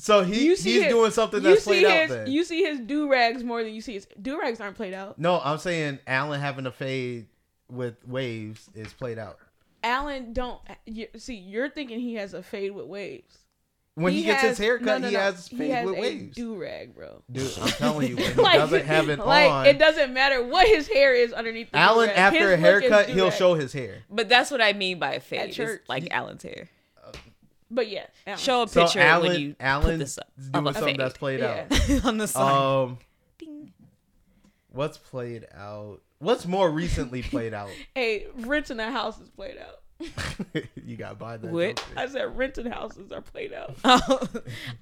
So 0.00 0.22
he 0.22 0.46
You 0.46 0.56
see 0.56 0.74
he's 0.74 0.82
his- 0.84 0.92
doing 0.92 1.10
something 1.10 1.42
You 1.42 1.50
that's 1.50 1.64
see 1.64 1.82
played 1.82 1.84
out 1.84 2.08
then. 2.08 2.26
you 2.30 2.44
see 2.44 2.62
his 2.62 2.78
do 2.80 3.10
rags 3.10 3.42
more 3.42 3.64
than 3.64 3.74
you 3.74 3.80
see 3.80 3.94
his 3.94 4.06
do 4.22 4.40
rags 4.40 4.60
aren't 4.60 4.76
played 4.76 4.94
out. 4.94 5.18
no, 5.18 5.40
I'm 5.42 5.58
saying 5.58 5.98
Alan 6.06 6.40
having 6.40 6.66
a 6.66 6.70
fade 6.70 7.26
with 7.68 7.96
waves 8.06 8.70
is 8.74 8.92
played 8.92 9.18
out. 9.18 9.38
Alan 9.82 10.32
don't 10.32 10.60
you, 10.86 11.08
see. 11.16 11.34
You're 11.34 11.68
thinking 11.68 11.98
he 12.00 12.14
has 12.14 12.32
a 12.34 12.42
fade 12.42 12.72
with 12.72 12.86
waves. 12.86 13.38
When 13.98 14.12
he, 14.12 14.22
gets 14.22 14.42
his 14.42 14.48
has- 14.50 14.58
hair 14.58 14.78
cut, 14.78 15.00
no, 15.00 15.08
he 15.08 15.14
no. 15.14 15.20
has 15.20 15.48
fade 15.48 15.84
with 15.84 15.98
waves. 15.98 16.36
Do 16.36 16.54
rag, 16.54 16.94
bro. 16.94 17.22
Dude, 17.30 17.50
I'm 17.60 17.68
telling 17.70 18.08
you, 18.08 18.16
when 18.16 18.26
he 18.36 18.42
doesn't 18.42 18.86
have 18.86 19.08
it 19.08 19.18
like, 19.18 19.50
on, 19.50 19.66
It 19.66 19.78
doesn't 19.78 20.12
matter 20.12 20.42
what 20.44 20.68
his 20.68 20.86
hair 20.88 21.14
is 21.14 21.32
underneath. 21.32 21.70
The 21.72 21.78
Alan 21.78 22.08
do-rag. 22.08 22.18
after 22.18 22.50
His 22.50 22.50
a 22.52 22.56
haircut, 22.58 23.08
he'll 23.08 23.30
show 23.30 23.54
his 23.54 23.72
hair. 23.72 24.04
But 24.10 24.28
that's 24.28 24.50
what 24.50 24.62
I 24.62 24.72
mean 24.72 24.98
by 24.98 25.14
a 25.14 25.20
fade. 25.20 25.48
It's 25.48 25.56
church. 25.56 25.82
like 25.88 26.08
Alan's 26.12 26.42
hair. 26.44 26.68
But 27.70 27.88
yeah, 27.88 28.06
Alan. 28.26 28.38
Show 28.38 28.62
a 28.62 28.68
So 28.68 28.84
picture 28.84 29.00
Alan, 29.00 29.28
when 29.32 29.40
you 29.40 29.56
Alan's 29.60 29.90
put 29.90 29.98
this 29.98 30.18
up 30.18 30.28
doing 30.52 30.54
of 30.54 30.66
a 30.66 30.74
something 30.74 30.94
fade 30.94 31.00
that's 31.00 31.18
played 31.18 31.40
Yeah. 31.40 31.66
out. 31.70 32.04
on 32.06 32.16
the 32.18 32.26
side. 32.28 32.86
Um, 32.86 32.98
what's 34.70 34.96
played 34.98 35.46
out? 35.54 36.00
What's 36.18 36.46
more 36.46 36.70
recently 36.70 37.22
played 37.22 37.54
out? 37.54 37.70
Hey, 37.94 38.26
renting 38.36 38.80
a 38.80 38.90
house 38.90 39.20
is 39.20 39.28
played 39.28 39.58
out. 39.58 39.80
you 40.86 40.96
got 40.96 41.08
to 41.10 41.14
buy 41.16 41.36
that. 41.36 41.50
What? 41.50 41.84
I 41.96 42.06
said 42.06 42.36
rented 42.36 42.66
houses 42.68 43.10
are 43.10 43.20
played 43.20 43.52
out. 43.52 43.74
Oh, 43.84 44.28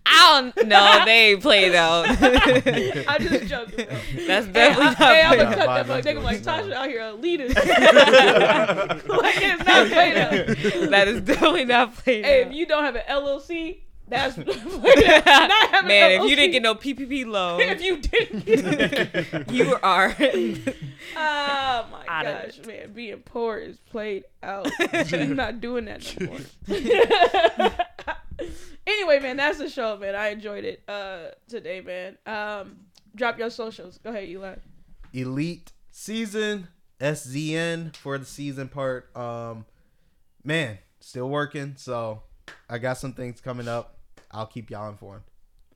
I 0.04 0.40
don't 0.54 0.68
know. 0.68 1.02
They 1.04 1.30
ain't 1.32 1.42
played 1.42 1.74
out. 1.74 2.06
I'm 2.08 3.22
just 3.22 3.46
joking. 3.46 3.86
Bro. 3.86 3.96
That's 4.26 4.46
Hey, 4.46 4.52
definitely 4.52 4.86
I, 4.86 4.88
not 4.90 4.96
hey, 4.96 5.22
I'm 5.22 5.38
gonna 5.38 5.56
cut 5.56 5.66
that 5.66 5.86
them 5.86 5.96
fuck. 5.96 6.04
They 6.04 6.12
gonna 6.14 6.24
like 6.26 6.42
Tasha 6.42 6.72
out 6.72 6.88
here 6.88 7.00
a 7.00 7.12
leader. 7.14 7.46
like 7.48 7.56
it's 9.42 9.64
not 9.66 9.88
played 9.88 10.16
out. 10.16 10.90
That 10.90 11.08
is 11.08 11.20
definitely 11.22 11.64
not 11.64 11.94
played 11.96 12.24
Hey, 12.24 12.42
out. 12.42 12.44
Hey, 12.44 12.50
if 12.50 12.52
you 12.56 12.66
don't 12.66 12.84
have 12.84 12.96
an 12.96 13.02
LLC, 13.08 13.78
that's. 14.08 14.36
Not 14.36 14.46
having 14.46 15.88
Man, 15.88 16.12
an 16.12 16.22
if 16.22 16.30
you 16.30 16.36
didn't 16.36 16.52
get 16.52 16.62
no 16.62 16.74
PPP 16.74 17.26
loan, 17.26 17.60
if 17.60 17.82
you 17.82 17.98
didn't 17.98 19.50
you 19.52 19.76
are. 19.82 20.14
Oh 21.16 21.86
my 21.90 22.04
Out 22.08 22.24
gosh, 22.24 22.66
man, 22.66 22.92
being 22.92 23.18
poor 23.18 23.58
is 23.58 23.78
played 23.90 24.24
out. 24.42 24.70
I'm 25.12 25.36
not 25.36 25.60
doing 25.60 25.86
that 25.86 26.14
no 26.20 26.26
more. 26.26 26.40
anyway, 28.86 29.18
man, 29.20 29.36
that's 29.36 29.58
the 29.58 29.68
show, 29.68 29.96
man. 29.96 30.14
I 30.14 30.28
enjoyed 30.28 30.64
it 30.64 30.82
uh 30.88 31.28
today, 31.48 31.80
man. 31.80 32.18
Um 32.26 32.76
drop 33.14 33.38
your 33.38 33.50
socials. 33.50 33.98
Go 33.98 34.10
ahead, 34.10 34.28
Eli. 34.28 34.56
Elite 35.12 35.72
season 35.90 36.68
SZN 37.00 37.94
for 37.96 38.18
the 38.18 38.24
season 38.24 38.68
part. 38.68 39.14
Um, 39.16 39.66
man, 40.44 40.78
still 41.00 41.28
working. 41.28 41.74
So 41.76 42.22
I 42.68 42.78
got 42.78 42.98
some 42.98 43.12
things 43.12 43.40
coming 43.40 43.68
up. 43.68 43.95
I'll 44.36 44.46
keep 44.46 44.70
y'all 44.70 44.88
informed. 44.90 45.22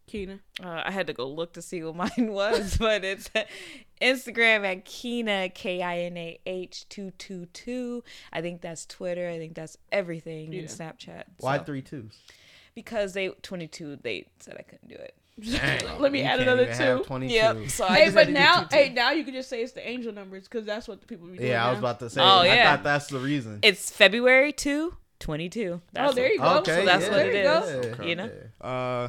Keena. 0.06 0.40
Uh, 0.62 0.82
I 0.84 0.90
had 0.90 1.06
to 1.06 1.12
go 1.12 1.28
look 1.28 1.52
to 1.54 1.62
see 1.62 1.82
what 1.84 1.94
mine 2.18 2.32
was, 2.32 2.76
but 2.76 3.04
it's 3.04 3.30
Instagram 4.02 4.64
at 4.70 4.84
Kina 4.84 5.48
K 5.50 5.82
I 5.82 5.98
N 6.00 6.16
A 6.16 6.38
H 6.46 6.88
two 6.88 7.10
two 7.12 7.46
two. 7.46 8.02
I 8.32 8.40
think 8.40 8.60
that's 8.60 8.86
Twitter. 8.86 9.28
I 9.28 9.38
think 9.38 9.54
that's 9.54 9.76
everything 9.92 10.52
Yeah. 10.52 10.60
in 10.60 10.66
Snapchat. 10.66 11.24
Why 11.38 11.58
So- 11.58 11.64
three 11.64 11.82
twos? 11.82 12.18
Because 12.74 13.12
they 13.12 13.28
twenty 13.28 13.66
two. 13.68 13.96
They 13.96 14.26
said 14.38 14.56
I 14.58 14.62
couldn't 14.62 14.88
do 14.88 14.94
it. 14.96 15.14
Let 15.98 16.12
me 16.12 16.22
add 16.22 16.40
another 16.40 16.66
two. 16.74 17.02
22. 17.04 17.32
Yep. 17.34 17.68
So 17.70 17.86
I 17.86 17.96
Hey, 17.98 18.04
just 18.04 18.14
but 18.14 18.26
had 18.26 18.26
to 18.26 18.32
do 18.32 18.38
now, 18.38 18.60
two, 18.62 18.68
two. 18.68 18.76
hey, 18.76 18.88
now 18.92 19.10
you 19.12 19.24
can 19.24 19.32
just 19.32 19.48
say 19.48 19.62
it's 19.62 19.72
the 19.72 19.88
angel 19.88 20.12
numbers 20.12 20.44
because 20.44 20.66
that's 20.66 20.86
what 20.86 21.00
the 21.00 21.06
people 21.06 21.28
be 21.28 21.38
doing. 21.38 21.48
Yeah, 21.50 21.66
I 21.66 21.70
was 21.70 21.78
about 21.78 21.98
to 22.00 22.10
say. 22.10 22.20
Oh, 22.20 22.40
I 22.40 22.46
yeah. 22.46 22.76
thought 22.76 22.84
that's 22.84 23.06
the 23.06 23.18
reason. 23.20 23.58
It's 23.62 23.90
February 23.90 24.52
2, 24.52 24.94
22. 25.20 25.80
That's 25.92 26.10
Oh, 26.10 26.14
there 26.14 26.32
you 26.32 26.38
go. 26.38 26.58
Okay, 26.58 26.80
So 26.80 26.84
that's 26.84 27.04
yeah, 27.06 27.10
what 27.10 27.26
it 27.26 27.32
there 27.32 27.62
is. 27.62 27.86
you 27.86 27.94
go. 27.94 28.04
You 28.04 28.16
know? 28.16 28.30
Uh, 28.60 29.08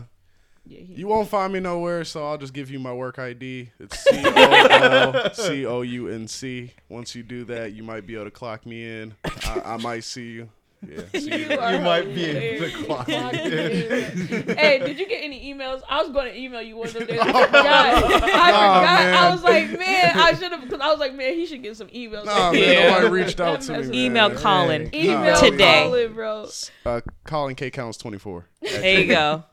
you 0.67 1.07
won't 1.07 1.27
find 1.27 1.51
me 1.51 1.59
nowhere, 1.59 2.03
so 2.03 2.25
I'll 2.25 2.37
just 2.37 2.53
give 2.53 2.69
you 2.69 2.77
my 2.79 2.93
work 2.93 3.17
ID. 3.17 3.71
It's 3.79 3.97
C 3.99 4.21
O 4.23 4.31
L 4.31 5.33
C 5.33 5.65
O 5.65 5.81
U 5.81 6.07
N 6.07 6.27
C. 6.27 6.71
Once 6.87 7.15
you 7.15 7.23
do 7.23 7.43
that, 7.45 7.73
you 7.73 7.81
might 7.83 8.05
be 8.05 8.13
able 8.13 8.25
to 8.25 8.31
clock 8.31 8.65
me 8.67 8.83
in. 9.01 9.15
I, 9.25 9.61
I 9.65 9.77
might 9.77 10.03
see 10.03 10.29
you. 10.31 10.49
Yeah. 10.87 11.01
You. 11.13 11.21
You 11.21 11.37
You 11.49 11.79
might 11.81 12.05
be 12.13 12.25
able 12.25 12.65
to 12.65 12.69
hilarious. 12.69 12.75
clock 12.85 13.05
Clock 13.05 13.33
me 13.33 13.39
me. 13.39 14.53
hey, 14.55 14.79
did 14.83 14.99
you 14.99 15.07
get 15.07 15.23
any 15.23 15.53
emails? 15.53 15.81
I 15.87 16.01
was 16.01 16.11
going 16.11 16.31
to 16.33 16.37
email 16.37 16.61
you 16.61 16.75
one 16.77 16.87
of 16.87 16.93
them 16.93 17.05
days. 17.07 17.19
I 17.21 17.27
Oh, 17.31 17.45
forgot. 17.45 17.65
I 17.65 18.01
forgot. 18.01 18.83
man. 18.83 19.13
I 19.13 19.29
was 19.31 19.43
like, 19.43 19.79
man, 19.79 20.11
I 20.19 20.33
should 20.33 20.51
have, 20.51 20.61
because 20.61 20.79
I 20.81 20.87
was 20.89 20.99
like, 20.99 21.13
man, 21.13 21.33
he 21.35 21.45
should 21.45 21.61
get 21.61 21.77
some 21.77 21.87
emails. 21.89 22.25
Nah, 22.25 22.51
man, 22.51 22.61
Yeah. 22.61 22.89
nobody 22.89 23.09
reached 23.09 23.39
out 23.39 23.61
to 23.61 23.73
That 23.73 23.85
me. 23.87 24.05
Email 24.05 24.29
man. 24.29 24.37
Colin. 24.39 24.89
Hey. 24.91 25.03
Email 25.11 25.35
Today. 25.39 25.83
Colin, 25.83 26.13
bro. 26.13 26.47
Uh, 26.85 27.01
Colin 27.25 27.55
K 27.55 27.69
counts 27.69 27.97
twenty 27.97 28.17
four. 28.17 28.47
There 28.61 28.99
you 29.01 29.07
go. 29.07 29.43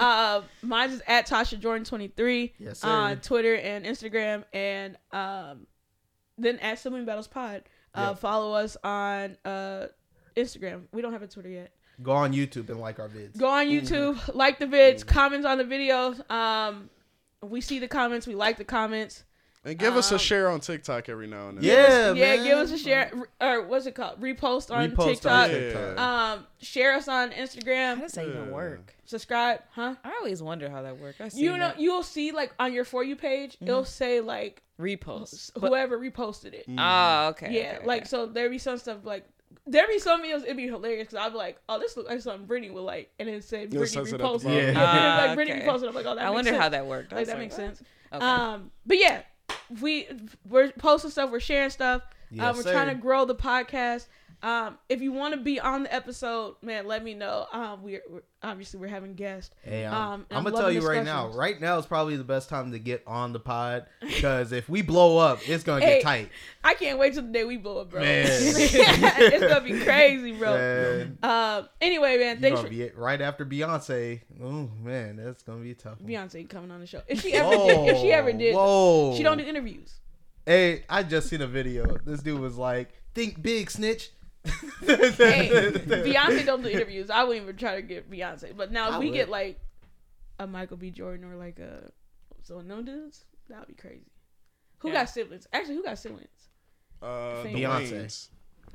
Uh, 0.00 0.42
mine 0.62 0.90
is 0.90 1.02
at 1.06 1.26
Tasha 1.26 1.58
Jordan 1.58 1.84
twenty 1.84 2.08
three 2.08 2.54
Yes, 2.58 2.80
sir. 2.80 2.88
on 2.88 3.16
Twitter 3.20 3.54
and 3.54 3.84
Instagram, 3.84 4.44
and 4.52 4.96
um, 5.12 5.66
then 6.38 6.58
at 6.60 6.78
Sibling 6.78 7.04
Battles 7.04 7.28
Pod. 7.28 7.64
Uh, 7.94 8.00
Yeah. 8.10 8.14
follow 8.14 8.52
us 8.54 8.76
on 8.84 9.36
uh 9.44 9.86
Instagram. 10.38 10.82
We 10.92 11.02
don't 11.02 11.12
have 11.12 11.22
a 11.22 11.26
Twitter 11.26 11.48
yet. 11.50 11.72
Go 12.02 12.12
on 12.12 12.32
YouTube 12.32 12.68
and 12.70 12.80
like 12.80 12.98
our 13.00 13.08
vids. 13.08 13.36
Go 13.36 13.48
on 13.48 13.66
YouTube, 13.66 14.34
like 14.34 14.58
the 14.60 14.66
vids, 14.66 15.04
comments 15.04 15.44
on 15.46 15.58
the 15.58 15.64
videos. 15.64 16.28
Um, 16.30 16.90
we 17.42 17.60
see 17.60 17.78
the 17.80 17.88
comments, 17.88 18.26
we 18.26 18.34
like 18.34 18.56
the 18.56 18.64
comments. 18.64 19.24
And 19.64 19.76
give 19.76 19.96
us 19.96 20.12
a 20.12 20.14
Um, 20.14 20.18
share 20.20 20.48
on 20.48 20.60
TikTok 20.60 21.08
every 21.08 21.26
now 21.26 21.48
and 21.48 21.58
then. 21.58 21.64
Yeah, 21.64 22.12
yeah, 22.12 22.36
man. 22.36 22.44
give 22.44 22.58
us 22.58 22.70
a 22.70 22.78
share 22.78 23.10
or 23.40 23.62
what's 23.66 23.86
it 23.86 23.96
called? 23.96 24.20
Repost 24.20 24.72
on 24.74 24.92
Repost 24.92 25.04
TikTok. 25.06 25.32
on 25.32 25.50
Yeah. 25.50 25.58
TikTok. 25.58 25.98
Um, 25.98 26.46
share 26.60 26.94
us 26.94 27.08
on 27.08 27.30
Instagram. 27.32 27.96
How 27.96 27.96
Instagram. 27.96 28.00
does 28.02 28.12
that 28.12 28.28
even 28.28 28.50
work? 28.52 28.94
Subscribe, 29.04 29.60
huh? 29.72 29.96
I 30.04 30.12
always 30.20 30.42
wonder 30.42 30.70
how 30.70 30.82
that 30.82 30.98
works. 31.00 31.34
You 31.34 31.50
know, 31.52 31.58
that. 31.58 31.72
Mm-hmm. 31.72 31.82
you'll 31.82 32.02
see 32.04 32.30
like 32.30 32.54
on 32.60 32.72
your 32.72 32.84
for 32.84 33.02
you 33.02 33.16
page, 33.16 33.56
it'll 33.60 33.84
say 33.84 34.20
like 34.20 34.62
repost. 34.80 35.50
But, 35.54 35.68
whoever 35.68 35.98
reposted 35.98 36.54
it. 36.54 36.64
oh, 36.78 37.28
okay. 37.30 37.48
yeah, 37.50 37.78
okay, 37.78 37.86
like 37.86 38.02
okay. 38.02 38.08
so 38.08 38.26
there 38.26 38.48
be 38.48 38.58
some 38.58 38.78
stuff 38.78 38.98
like 39.04 39.26
there 39.70 39.86
be 39.88 39.98
some 39.98 40.22
videos 40.22 40.42
it'd 40.42 40.56
be 40.56 40.66
hilarious 40.66 41.08
because 41.08 41.24
I'd 41.24 41.32
be 41.32 41.38
like, 41.38 41.58
oh, 41.68 41.78
this 41.78 41.96
looks 41.96 42.08
like 42.08 42.20
something 42.20 42.46
Brittany 42.46 42.70
would 42.72 42.80
like, 42.82 43.10
and 43.18 43.28
then 43.28 43.40
say 43.42 43.66
Brittany 43.66 43.86
says 43.86 44.12
it 44.12 44.14
at 44.14 44.18
the 44.20 44.24
reposted. 44.24 44.42
bottom. 44.44 44.52
Yeah, 44.52 44.60
Yeah. 44.72 45.16
like 45.18 45.30
Ah, 45.30 45.34
Brittany 45.34 45.60
okay. 45.60 45.68
reposted. 45.68 45.88
I'm 45.88 45.94
like, 45.94 46.06
oh, 46.06 46.14
that 46.14 46.22
I 46.22 46.24
makes 46.26 46.34
wonder 46.34 46.50
sense. 46.50 46.62
how 46.62 46.68
that 46.70 46.86
worked. 46.86 47.12
Like 47.12 47.20
was 47.20 47.28
that 47.28 47.38
makes 47.38 47.52
what? 47.58 47.64
sense. 47.66 47.82
Okay. 48.12 48.24
Um, 48.24 48.70
but 48.86 48.98
yeah, 48.98 49.22
we 49.80 50.08
we're 50.48 50.70
posting 50.72 51.10
stuff, 51.10 51.30
we're 51.30 51.40
sharing 51.40 51.70
stuff. 51.70 52.02
Yes, 52.30 52.44
um, 52.44 52.56
we're 52.56 52.62
sir. 52.62 52.72
trying 52.72 52.88
to 52.88 52.94
grow 52.94 53.24
the 53.24 53.34
podcast. 53.34 54.06
Um, 54.42 54.78
if 54.88 55.02
you 55.02 55.10
want 55.12 55.34
to 55.34 55.40
be 55.40 55.58
on 55.58 55.82
the 55.82 55.92
episode, 55.92 56.56
man, 56.62 56.86
let 56.86 57.02
me 57.02 57.14
know. 57.14 57.46
Um, 57.52 57.82
we're, 57.82 58.02
we're 58.08 58.22
obviously 58.42 58.78
we're 58.78 58.86
having 58.86 59.14
guests. 59.14 59.52
Hey, 59.62 59.84
I'm, 59.84 59.94
Um, 59.94 60.26
and 60.30 60.38
I'm 60.38 60.44
gonna 60.44 60.56
tell 60.56 60.70
you 60.70 60.86
right 60.86 61.04
now. 61.04 61.28
Right 61.28 61.60
now 61.60 61.76
is 61.78 61.86
probably 61.86 62.16
the 62.16 62.22
best 62.24 62.48
time 62.48 62.70
to 62.70 62.78
get 62.78 63.02
on 63.06 63.32
the 63.32 63.40
pod 63.40 63.86
because 64.00 64.52
if 64.52 64.68
we 64.68 64.82
blow 64.82 65.18
up, 65.18 65.40
it's 65.48 65.64
gonna 65.64 65.84
Hey, 65.84 65.96
get 65.96 66.02
tight. 66.04 66.30
I 66.62 66.74
can't 66.74 66.98
wait 67.00 67.14
till 67.14 67.22
the 67.22 67.32
day 67.32 67.44
we 67.44 67.56
blow 67.56 67.78
up, 67.80 67.90
bro. 67.90 68.00
Man. 68.00 68.26
it's 68.28 69.44
gonna 69.44 69.60
be 69.60 69.80
crazy, 69.80 70.32
bro. 70.32 70.54
Man, 70.56 71.18
Um, 71.22 71.68
anyway, 71.80 72.18
man, 72.18 72.40
thanks 72.40 72.60
for 72.60 72.68
be 72.68 72.88
right 72.94 73.20
after 73.20 73.44
Beyonce. 73.44 74.20
Oh 74.40 74.70
man, 74.82 75.16
that's 75.16 75.42
gonna 75.42 75.62
be 75.62 75.74
tough. 75.74 76.00
one. 76.00 76.08
Beyonce 76.10 76.48
coming 76.48 76.70
on 76.70 76.78
the 76.78 76.86
show. 76.86 77.02
If 77.08 77.22
she 77.22 77.32
ever 77.32 77.50
did, 77.56 77.88
if 77.88 77.98
she 77.98 78.12
ever 78.12 78.32
did, 78.32 78.54
Whoa. 78.54 79.14
she 79.16 79.24
don't 79.24 79.38
do 79.38 79.44
interviews. 79.44 79.94
Hey, 80.46 80.84
I 80.88 81.02
just 81.02 81.28
seen 81.28 81.42
a 81.42 81.46
video. 81.46 81.96
This 82.06 82.22
dude 82.22 82.40
was 82.40 82.56
like, 82.56 82.90
"Think 83.14 83.42
big, 83.42 83.70
snitch." 83.70 84.12
Hey, 84.80 85.50
Beyonce 85.74 86.44
don't 86.46 86.62
do 86.62 86.68
interviews. 86.68 87.10
I 87.10 87.24
wouldn't 87.24 87.44
even 87.44 87.56
try 87.56 87.76
to 87.76 87.82
get 87.82 88.10
Beyonce. 88.10 88.56
But 88.56 88.72
now 88.72 88.88
if 88.88 88.94
I 88.94 88.98
we 88.98 89.06
would. 89.10 89.14
get 89.14 89.28
like 89.28 89.58
a 90.38 90.46
Michael 90.46 90.76
B. 90.76 90.90
Jordan 90.90 91.30
or 91.30 91.36
like 91.36 91.58
a 91.58 91.90
so 92.42 92.60
no 92.60 92.82
dudes, 92.82 93.24
that 93.48 93.58
would 93.60 93.68
be 93.68 93.74
crazy. 93.74 94.06
Who 94.78 94.88
Yeah. 94.88 94.94
got 94.94 95.10
siblings? 95.10 95.46
Actually, 95.52 95.76
who 95.76 95.82
got 95.84 95.98
siblings? 95.98 96.28
Uh, 97.02 97.42
the 97.42 97.48
Beyonce. 97.50 97.92
Waynes. 97.92 98.28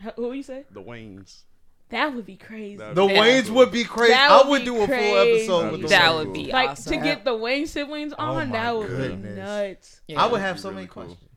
H- 0.05 0.13
Who 0.15 0.31
you 0.33 0.43
say? 0.43 0.65
The 0.71 0.81
Waynes. 0.81 1.41
That 1.89 2.15
would 2.15 2.25
be 2.25 2.35
crazy. 2.37 2.77
That'd 2.77 2.95
The 2.95 3.05
be 3.05 3.13
Waynes 3.13 3.49
would 3.49 3.71
be 3.71 3.83
crazy. 3.83 4.13
That 4.13 4.31
I 4.31 4.37
would 4.41 4.49
would 4.49 4.59
be 4.61 4.65
do 4.65 4.81
a 4.81 4.87
full 4.87 4.95
episode 4.95 5.71
with 5.71 5.81
the 5.81 5.87
That 5.89 6.11
Waynes. 6.11 6.17
would 6.25 6.33
be 6.33 6.51
like 6.51 6.69
awesome. 6.71 6.93
to 6.93 7.03
get 7.03 7.23
the 7.25 7.35
Wayne 7.35 7.67
siblings 7.67 8.13
Oh 8.17 8.23
on, 8.23 8.49
my 8.49 8.57
that 8.57 8.75
would 8.75 8.87
goodness. 8.87 9.35
be 9.35 9.41
nuts. 9.41 10.01
Yeah. 10.07 10.23
I 10.23 10.27
would 10.27 10.41
have 10.41 10.59
so 10.59 10.69
be 10.69 10.75
many 10.75 10.87
cool. 10.87 11.03
questions, 11.03 11.29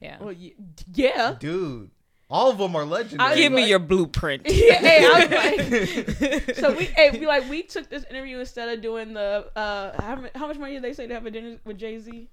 Yeah. 0.00 0.18
Well, 0.20 0.34
yeah. 0.94 1.34
dude. 1.40 1.90
All 2.28 2.50
of 2.50 2.58
them 2.58 2.74
are 2.74 2.84
legendary. 2.84 3.36
Give 3.36 3.52
me 3.52 3.62
like- 3.62 3.70
your 3.70 3.78
blueprint. 3.78 4.42
yeah, 4.46 4.74
hey, 4.74 5.06
I 5.06 5.20
was 5.20 6.46
like, 6.46 6.56
so 6.56 6.72
we, 6.76 6.84
hey, 6.86 7.10
we 7.18 7.26
like 7.26 7.48
we 7.48 7.62
took 7.62 7.88
this 7.88 8.04
interview 8.10 8.38
instead 8.40 8.68
of 8.68 8.82
doing 8.82 9.12
the 9.14 9.46
uh, 9.54 10.00
how, 10.02 10.24
how 10.34 10.46
much 10.48 10.58
money 10.58 10.74
did 10.74 10.82
they 10.82 10.92
say 10.92 11.06
to 11.06 11.14
have 11.14 11.24
a 11.26 11.30
dinner 11.30 11.56
with 11.64 11.78
Jay 11.78 11.98
Z? 11.98 12.28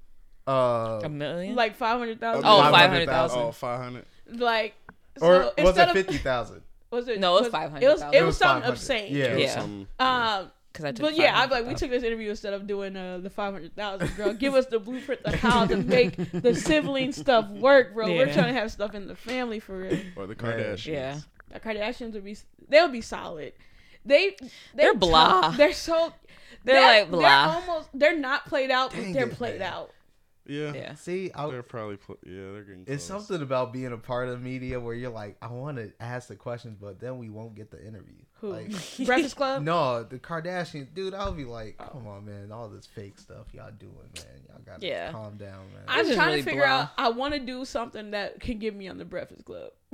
uh, 0.47 0.99
A 1.03 1.09
million? 1.09 1.55
Like 1.55 1.75
five 1.75 1.99
hundred 1.99 2.19
thousand. 2.19 2.43
oh, 2.45 2.59
500,000. 2.71 3.07
500,000. 3.07 3.39
Oh, 3.39 3.51
500. 3.51 4.05
like 4.39 4.73
so 5.19 5.25
or 5.27 5.39
was 5.39 5.51
instead 5.57 5.87
it 5.89 5.89
of- 5.89 6.05
fifty 6.05 6.17
thousand? 6.17 6.61
Was 6.89 7.07
it? 7.07 7.19
No, 7.19 7.37
it 7.37 7.41
was 7.41 7.47
It 7.47 7.51
was 7.87 8.01
500,000. 8.01 8.13
it 8.13 8.17
It 8.17 8.21
was 8.21 8.27
was 8.27 8.37
something 8.37 8.71
500. 8.71 8.73
obscene. 8.73 9.15
Yeah. 9.15 9.35
Yeah. 9.35 9.53
Some, 9.53 9.87
Um, 9.99 10.51
Because 10.73 10.85
I 10.85 10.91
took 10.91 11.01
but 11.05 11.15
yeah, 11.15 11.39
I'm 11.39 11.51
like, 11.51 11.67
we 11.67 11.75
took 11.75 11.91
this 11.91 12.01
interview 12.01 12.31
instead 12.31 12.53
of 12.53 12.65
doing 12.65 12.97
uh, 12.97 13.19
the 13.19 13.29
five 13.29 13.53
hundred 13.53 13.75
thousand, 13.75 14.07
girl. 14.17 14.33
Give 14.33 14.55
us 14.55 14.65
the 14.65 14.79
blueprint 14.79 15.21
of 15.23 15.35
how 15.35 15.67
to 15.67 15.77
make 15.97 16.15
the 16.31 16.55
sibling 16.55 17.11
stuff 17.11 17.47
work, 17.49 17.93
bro. 17.93 18.07
We're 18.07 18.33
trying 18.33 18.51
to 18.53 18.59
have 18.59 18.71
stuff 18.71 18.95
in 18.95 19.07
the 19.07 19.15
family 19.15 19.59
for 19.59 19.77
real. 19.77 19.99
or 20.15 20.25
the 20.25 20.33
Kardashians. 20.35 20.85
Yeah. 20.87 21.19
The 21.51 21.59
Kardashians 21.59 22.13
would 22.13 22.23
be, 22.25 22.35
They'll 22.67 22.87
be 22.87 23.01
solid. 23.01 23.53
They, 24.03 24.31
they 24.39 24.47
They're 24.73 24.91
talk- 24.93 24.99
blah. 24.99 25.49
they're 25.51 25.73
so. 25.73 26.11
They're 26.65 26.81
like 26.81 27.11
They're 27.11 27.19
blah. 27.19 27.61
almost. 27.67 27.89
They're 27.93 28.17
not 28.17 28.47
played 28.47 28.71
out, 28.71 28.91
but 28.95 29.13
they're 29.13 29.27
it, 29.27 29.33
played 29.33 29.59
man. 29.59 29.71
out. 29.73 29.91
Yeah. 30.45 30.73
Yeah. 30.73 30.95
See, 30.95 31.31
I, 31.33 31.47
They're 31.49 31.63
probably, 31.63 31.97
pl- 31.97 32.17
yeah, 32.25 32.51
they're 32.51 32.63
getting 32.63 32.85
Close. 32.85 32.95
it's 32.95 33.03
something 33.05 33.41
about 33.41 33.71
being 33.71 33.93
a 33.93 33.97
part 33.97 34.27
of 34.27 34.41
media 34.41 34.79
where 34.79 34.93
you're 34.93 35.09
like, 35.09 35.37
I 35.41 35.47
want 35.47 35.77
to 35.77 35.91
ask 36.01 36.27
the 36.27 36.35
questions, 36.35 36.75
but 36.79 36.99
then 36.99 37.17
we 37.17 37.29
won't 37.29 37.55
get 37.55 37.71
the 37.71 37.79
interview. 37.85 38.15
Who? 38.41 38.49
Like, 38.51 38.71
Breakfast 39.05 39.37
Club. 39.37 39.63
no, 39.63 40.03
the 40.03 40.19
Kardashians, 40.19 40.93
dude. 40.93 41.13
I'll 41.13 41.31
be 41.31 41.45
like, 41.45 41.77
come 41.77 42.07
on, 42.07 42.25
man, 42.25 42.51
all 42.51 42.67
this 42.67 42.85
fake 42.85 43.17
stuff 43.17 43.47
y'all 43.53 43.71
doing, 43.79 43.93
man. 44.15 44.25
Y'all 44.49 44.59
gotta 44.65 44.85
Yeah. 44.85 45.11
calm 45.11 45.37
down, 45.37 45.59
man. 45.73 45.83
I'm 45.87 46.05
This 46.05 46.15
trying 46.15 46.27
really 46.27 46.39
to 46.41 46.45
figure 46.49 46.63
blah. 46.63 46.71
out. 46.81 46.89
I 46.97 47.09
want 47.09 47.33
to 47.35 47.39
do 47.39 47.63
something 47.63 48.11
that 48.11 48.41
can 48.41 48.59
get 48.59 48.75
me 48.75 48.89
on 48.89 48.97
the 48.97 49.05
Breakfast 49.05 49.45
Club. 49.45 49.71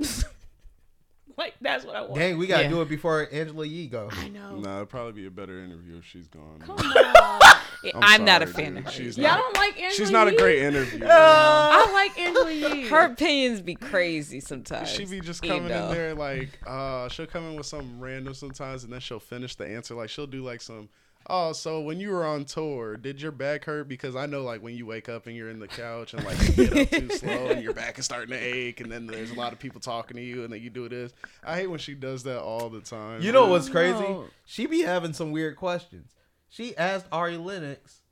like 1.36 1.54
that's 1.60 1.84
what 1.84 1.94
I 1.96 2.00
want. 2.02 2.16
Dang, 2.16 2.38
we 2.38 2.46
gotta 2.48 2.64
Yeah. 2.64 2.70
do 2.70 2.82
it 2.82 2.88
before 2.88 3.28
Angela 3.32 3.64
Yee 3.66 3.86
go. 3.86 4.08
I 4.12 4.28
know. 4.28 4.56
Nah, 4.56 4.78
it'd 4.78 4.88
probably 4.88 5.12
be 5.12 5.26
a 5.26 5.30
better 5.30 5.62
interview 5.62 5.98
if 5.98 6.04
she's 6.04 6.26
gone. 6.26 6.58
Come 6.60 6.76
on. 6.76 7.56
Yeah, 7.82 7.92
I'm 7.94 8.20
I'm, 8.20 8.24
not 8.26 8.42
a 8.42 8.46
sorry, 8.46 8.64
fan 8.64 8.74
dude. 8.74 8.78
of 8.78 8.84
her. 8.86 8.90
She's 8.92 9.16
Y'all 9.16 9.28
not- 9.28 9.38
don't 9.38 9.56
like 9.56 9.74
Angela 9.80 9.90
She's 9.92 10.10
not 10.10 10.28
a 10.28 10.32
Yee? 10.32 10.36
great 10.36 10.58
interviewer. 10.62 11.08
I 11.10 11.90
like 11.92 12.18
Angela 12.18 12.50
Yee. 12.52 12.88
Her 12.88 13.06
opinions 13.06 13.60
be 13.62 13.74
crazy 13.74 14.40
sometimes. 14.40 14.88
She 14.90 15.04
be 15.04 15.20
just 15.20 15.42
you 15.44 15.50
coming 15.50 15.68
know. 15.68 15.88
in 15.88 15.94
there 15.94 16.14
like, 16.14 16.48
uh, 16.66 17.08
she'll 17.08 17.26
come 17.26 17.44
in 17.48 17.56
with 17.56 17.66
something 17.66 17.98
random 18.00 18.34
sometimes, 18.34 18.84
and 18.84 18.92
then 18.92 19.00
she'll 19.00 19.20
finish 19.20 19.54
the 19.54 19.66
answer. 19.66 19.94
Like 19.94 20.10
she'll 20.10 20.26
do 20.26 20.42
like 20.42 20.60
some, 20.60 20.88
oh, 21.28 21.52
so 21.52 21.80
when 21.80 22.00
you 22.00 22.10
were 22.10 22.24
on 22.26 22.44
tour, 22.44 22.96
did 22.96 23.20
your 23.22 23.32
back 23.32 23.64
hurt? 23.64 23.88
Because 23.88 24.14
I 24.16 24.26
know 24.26 24.42
like 24.42 24.62
when 24.62 24.74
you 24.76 24.84
wake 24.86 25.08
up 25.08 25.26
and 25.26 25.34
you're 25.34 25.48
in 25.50 25.58
the 25.60 25.68
couch 25.68 26.12
and 26.12 26.22
like 26.24 26.38
you 26.56 26.66
get 26.66 26.76
up 26.76 26.90
too 26.90 27.10
slow 27.16 27.48
and 27.48 27.62
your 27.62 27.72
back 27.72 27.98
is 27.98 28.04
starting 28.04 28.30
to 28.30 28.36
ache, 28.38 28.80
and 28.80 28.90
then 28.92 29.06
there's 29.06 29.30
a 29.30 29.34
lot 29.34 29.52
of 29.54 29.58
people 29.58 29.80
talking 29.80 30.16
to 30.18 30.22
you, 30.22 30.44
and 30.44 30.52
then 30.52 30.60
you 30.60 30.68
do 30.70 30.88
this. 30.88 31.12
I 31.42 31.56
hate 31.56 31.68
when 31.68 31.78
she 31.78 31.94
does 31.94 32.24
that 32.24 32.40
all 32.42 32.68
the 32.68 32.80
time. 32.80 33.22
You 33.22 33.32
know 33.32 33.46
what's 33.46 33.68
crazy? 33.70 34.00
No. 34.00 34.26
She 34.44 34.66
be 34.66 34.80
having 34.82 35.12
some 35.14 35.30
weird 35.32 35.56
questions. 35.56 36.10
She 36.50 36.76
asked 36.76 37.06
Ari 37.10 37.36
Lennox, 37.38 38.02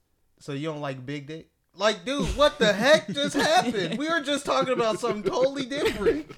"So 0.41 0.53
you 0.53 0.69
don't 0.69 0.81
like 0.81 1.05
big 1.05 1.27
dick?" 1.27 1.49
Like, 1.77 2.05
dude, 2.05 2.37
what 2.37 2.59
the 2.59 2.73
heck 2.73 3.09
just 3.13 3.37
happened? 3.37 3.99
We 3.99 4.09
were 4.09 4.21
just 4.21 4.47
talking 4.47 4.73
about 4.73 4.99
something 5.01 5.23
totally 5.31 5.67
different. 5.67 6.31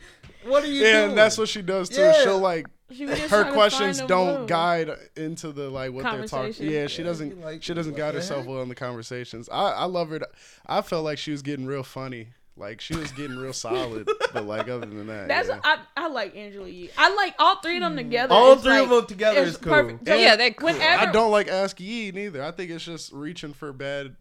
What 0.44 0.64
are 0.64 0.66
you 0.66 0.82
Yeah, 0.82 0.92
doing? 0.92 1.08
and 1.10 1.18
that's 1.18 1.38
what 1.38 1.48
she 1.48 1.62
does 1.62 1.88
too. 1.88 2.00
Yeah. 2.00 2.22
She'll 2.24 2.38
like 2.38 2.66
She 2.90 3.04
her 3.06 3.52
questions 3.52 4.00
don't 4.02 4.40
move. 4.40 4.48
guide 4.48 4.90
into 5.16 5.52
the 5.52 5.68
like 5.70 5.92
what 5.92 6.04
they're 6.04 6.26
talking. 6.26 6.54
Yeah, 6.70 6.86
she 6.88 7.02
Yeah, 7.02 7.08
doesn't. 7.08 7.40
like, 7.42 7.62
she 7.62 7.72
doesn't 7.74 7.96
guide 7.96 8.14
herself 8.14 8.46
well 8.46 8.62
in 8.62 8.68
the 8.70 8.74
conversations. 8.74 9.48
I 9.50 9.70
I 9.72 9.84
love 9.84 10.08
her. 10.10 10.18
To, 10.20 10.28
I 10.66 10.80
felt 10.82 11.04
like 11.04 11.18
she 11.18 11.30
was 11.30 11.42
getting 11.42 11.66
real 11.66 11.82
funny. 11.82 12.28
Like 12.60 12.80
she 12.82 12.94
was 12.94 13.10
getting 13.12 13.38
real 13.38 13.52
solid. 13.54 14.06
But 14.34 14.44
like 14.46 14.68
other 14.68 14.84
than 14.86 15.06
that, 15.06 15.28
That's 15.28 15.48
yeah. 15.48 15.60
I, 15.64 15.78
I 15.96 16.08
like 16.08 16.36
Angela 16.36 16.68
Yee. 16.68 16.90
I 16.98 17.14
like 17.14 17.34
all 17.38 17.56
three 17.62 17.76
of 17.78 17.82
them 17.82 17.96
together. 17.96 18.34
All 18.34 18.52
It's 18.52 18.62
three 18.62 18.78
of 18.78 18.90
them 18.90 19.06
together 19.06 19.40
is 19.40 19.56
cool. 19.56 19.72
perfect. 19.72 20.06
So 20.06 20.14
Yeah, 20.14 20.36
they're 20.36 20.50
cool. 20.52 20.66
Whenever, 20.68 21.08
I 21.08 21.10
don't 21.10 21.30
like 21.30 21.48
Ask 21.48 21.80
Yee 21.80 22.12
neither. 22.12 22.44
I 22.44 22.50
think 22.50 22.70
it's 22.70 22.84
just 22.84 23.12
reaching 23.12 23.54
for 23.54 23.72
bad 23.72 24.14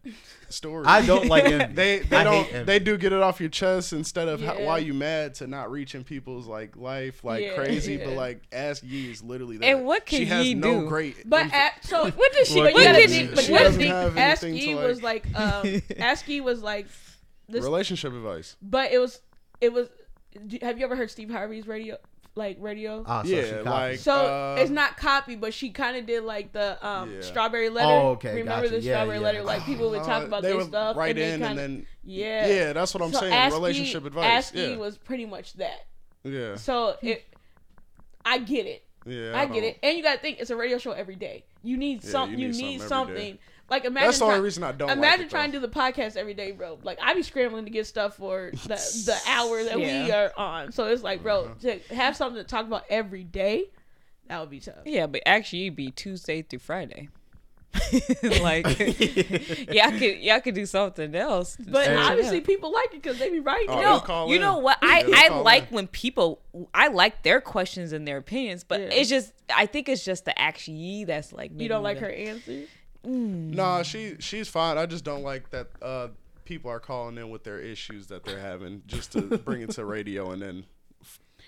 stories. 0.48 0.88
I 0.88 1.06
don't 1.06 1.28
like 1.28 1.44
Envy. 1.50 1.74
They 1.74 2.00
they 2.00 2.18
I 2.18 2.24
don't 2.24 2.46
envy. 2.54 2.64
they 2.64 2.80
do 2.80 2.98
get 2.98 3.12
it 3.14 3.22
off 3.22 3.40
your 3.42 3.50
chest 3.50 3.92
instead 3.94 4.28
of 4.30 4.42
how, 4.42 4.60
why 4.62 4.78
you 4.80 4.94
mad 4.94 5.36
to 5.36 5.48
not 5.48 5.70
reaching 5.70 6.04
people's 6.04 6.48
like 6.48 6.78
life 6.78 7.24
like 7.24 7.44
Yeah, 7.44 7.56
crazy. 7.56 7.96
yeah. 7.96 8.06
But 8.06 8.14
like 8.14 8.42
Ask 8.54 8.84
Yee 8.86 9.12
is 9.12 9.22
literally 9.22 9.58
that. 9.58 9.66
And 9.66 9.86
what 9.86 10.06
can 10.06 10.20
she 10.20 10.26
has 10.26 10.46
Yee 10.48 10.54
no 10.56 10.82
do? 10.82 10.88
great. 10.88 11.30
But 11.30 11.54
at, 11.54 11.84
so 11.86 12.10
what 12.10 12.32
did 12.34 12.48
she? 12.48 12.58
What 12.60 12.74
But 12.74 12.84
you 12.84 13.02
she 13.02 13.08
think. 13.08 13.30
do? 13.32 13.36
But 13.36 13.44
She 13.44 13.52
you 13.52 13.58
gotta 13.58 13.66
doesn't 13.66 13.82
think. 13.82 13.94
have 13.94 14.18
Ask 14.18 14.44
anything 14.44 14.70
Yee 14.70 14.76
to, 14.76 14.88
was 14.88 15.04
like- 15.04 15.26
like. 15.34 15.40
Um, 15.66 15.82
Ask 16.00 16.28
Yee 16.28 16.40
was 16.42 16.64
like. 16.64 16.88
This, 17.50 17.64
relationship 17.64 18.14
advice. 18.14 18.56
but 18.62 18.92
it 18.92 19.00
was. 19.00 19.22
It 19.62 19.74
was. 19.74 19.90
do- 20.48 20.60
Have 20.62 20.78
you 20.80 20.86
ever 20.86 20.96
heard 20.96 21.10
Steve 21.12 21.30
Harvey's 21.30 21.68
radio? 21.68 21.98
Like 22.36 22.58
radio. 22.62 23.04
Ah, 23.06 23.24
so 23.24 23.30
Yeah, 23.30 23.62
like 23.70 23.98
So 24.00 24.14
uh, 24.14 24.56
it's 24.60 24.70
not 24.70 24.96
copy, 24.98 25.36
but 25.36 25.54
she 25.54 25.72
kind 25.72 25.98
of 25.98 26.06
did 26.06 26.24
like 26.24 26.54
the 26.54 26.78
um 26.88 27.16
Yeah. 27.16 27.22
strawberry 27.22 27.70
letter. 27.70 27.88
Oh, 27.92 28.10
okay, 28.12 28.36
Remember 28.36 28.68
gotcha. 28.68 28.76
the 28.80 28.82
Yeah, 28.82 28.94
strawberry 28.94 29.18
yeah. 29.18 29.24
letter? 29.24 29.44
Like 29.44 29.66
people 29.66 29.90
would 29.90 30.04
talk 30.04 30.24
uh, 30.24 30.28
about 30.28 30.44
they 30.44 30.54
their 30.54 30.62
stuff, 30.62 30.96
right 30.96 31.10
and 31.10 31.20
in 31.20 31.32
kinda, 31.32 31.48
and 31.50 31.58
then 31.60 31.86
yeah, 32.04 32.48
yeah, 32.48 32.74
that's 32.74 32.94
what 32.94 33.04
I'm 33.04 33.12
So 33.12 33.22
saying. 33.22 33.34
Ask 33.34 33.54
relationship 33.56 34.06
advice. 34.06 34.26
Ask 34.26 34.56
yeah, 34.56 34.78
was 34.78 34.98
pretty 34.98 35.26
much 35.26 35.54
that. 35.54 35.86
yeah, 36.24 36.56
So 36.56 36.96
it, 37.02 37.26
I 38.24 38.38
get 38.38 38.66
it. 38.68 38.84
yeah. 39.06 39.38
I 39.38 39.46
get 39.46 39.64
it. 39.64 39.80
And 39.82 39.98
you 39.98 40.04
gotta 40.04 40.20
think 40.20 40.40
it's 40.40 40.50
a 40.52 40.56
radio 40.56 40.78
show 40.78 40.92
every 40.92 41.16
day. 41.16 41.46
You 41.64 41.78
need 41.78 42.04
Yeah, 42.04 42.10
some. 42.12 42.32
you 42.32 42.38
You, 42.38 42.48
need 42.50 42.62
need, 42.62 42.82
something 42.82 43.16
every 43.16 43.22
something. 43.24 43.40
Day. 43.70 43.76
Like 43.76 43.86
imagine. 43.86 44.08
That's 44.08 44.20
the 44.20 44.26
only 44.26 44.36
try- 44.38 44.44
reason 44.44 44.64
I 44.64 44.72
don't. 44.72 44.88
like 44.88 44.98
Imagine 44.98 45.26
it, 45.26 45.30
trying 45.30 45.52
though. 45.52 45.60
to 45.60 45.66
do 45.68 45.72
the 45.72 45.80
podcast 45.80 46.16
every 46.18 46.34
day, 46.34 46.52
bro. 46.52 46.80
Like 46.84 47.00
I 47.02 47.14
be 47.14 47.24
scrambling 47.24 47.66
to 47.66 47.72
get 47.72 47.88
stuff 47.88 48.18
for 48.18 48.52
the 48.54 48.68
the 48.68 49.18
hour 49.28 49.64
that 49.64 49.78
we 49.78 50.12
are 50.12 50.32
on. 50.38 50.72
So 50.72 50.86
it's 50.86 51.04
like, 51.04 51.22
bro, 51.24 51.46
Uh-huh. 51.46 51.54
to 51.88 51.96
have 51.96 52.16
something 52.16 52.42
to 52.42 52.48
talk 52.48 52.66
about 52.66 52.84
every 52.90 53.24
day, 53.24 53.66
that 54.28 54.40
would 54.40 54.50
be 54.50 54.60
tough. 54.60 54.76
Yeah, 54.86 55.08
but 55.08 55.22
actually, 55.26 55.66
it'd 55.68 55.76
be 55.76 55.92
Tuesday 55.92 56.42
through 56.42 56.60
Friday. 56.60 57.10
like, 58.42 58.66
y'all 59.70 59.92
could 59.92 60.18
y'all 60.20 60.40
could 60.42 60.56
do 60.56 60.66
something 60.66 61.14
else. 61.16 61.56
But 61.56 61.86
switch 61.86 61.98
obviously, 62.00 62.38
up. 62.40 62.44
people 62.46 62.72
like 62.74 62.94
it 62.96 63.02
because 63.04 63.20
they 63.20 63.30
be 63.30 63.40
writing. 63.40 63.70
Oh, 63.70 64.04
no, 64.08 64.28
you 64.28 64.36
in. 64.36 64.42
know 64.42 64.58
what? 64.58 64.80
I 64.82 65.04
they'll 65.04 65.14
I 65.36 65.42
like 65.42 65.70
in. 65.70 65.76
when 65.76 65.88
people. 65.88 66.42
I 66.74 66.88
like 66.88 67.22
their 67.24 67.40
questions 67.42 67.94
and 67.94 68.08
their 68.08 68.18
opinions, 68.18 68.64
but 68.64 68.82
Yeah. 68.82 68.88
it's 68.88 69.10
just 69.10 69.34
I 69.56 69.68
think 69.68 69.88
it's 69.88 70.04
just 70.04 70.26
the 70.26 70.38
actually 70.40 71.04
that's 71.06 71.32
like 71.32 71.52
you 71.56 71.70
don't 71.70 71.84
like 71.84 72.02
making 72.02 72.10
her 72.26 72.32
answers. 72.32 72.68
Nah, 73.04 73.84
she 73.84 74.16
she's 74.20 74.48
fine. 74.50 74.78
I 74.78 74.86
just 74.86 75.04
don't 75.04 75.24
like 75.24 75.50
that 75.52 75.68
uh, 75.82 76.08
people 76.46 76.70
are 76.72 76.80
calling 76.80 77.18
in 77.18 77.30
with 77.30 77.44
their 77.44 77.60
issues 77.60 78.08
that 78.08 78.24
they're 78.26 78.40
having 78.40 78.82
just 78.88 79.12
to 79.14 79.22
bring 79.38 79.62
it 79.62 79.72
to 79.72 79.86
radio, 79.86 80.32
and 80.32 80.42
then 80.42 80.66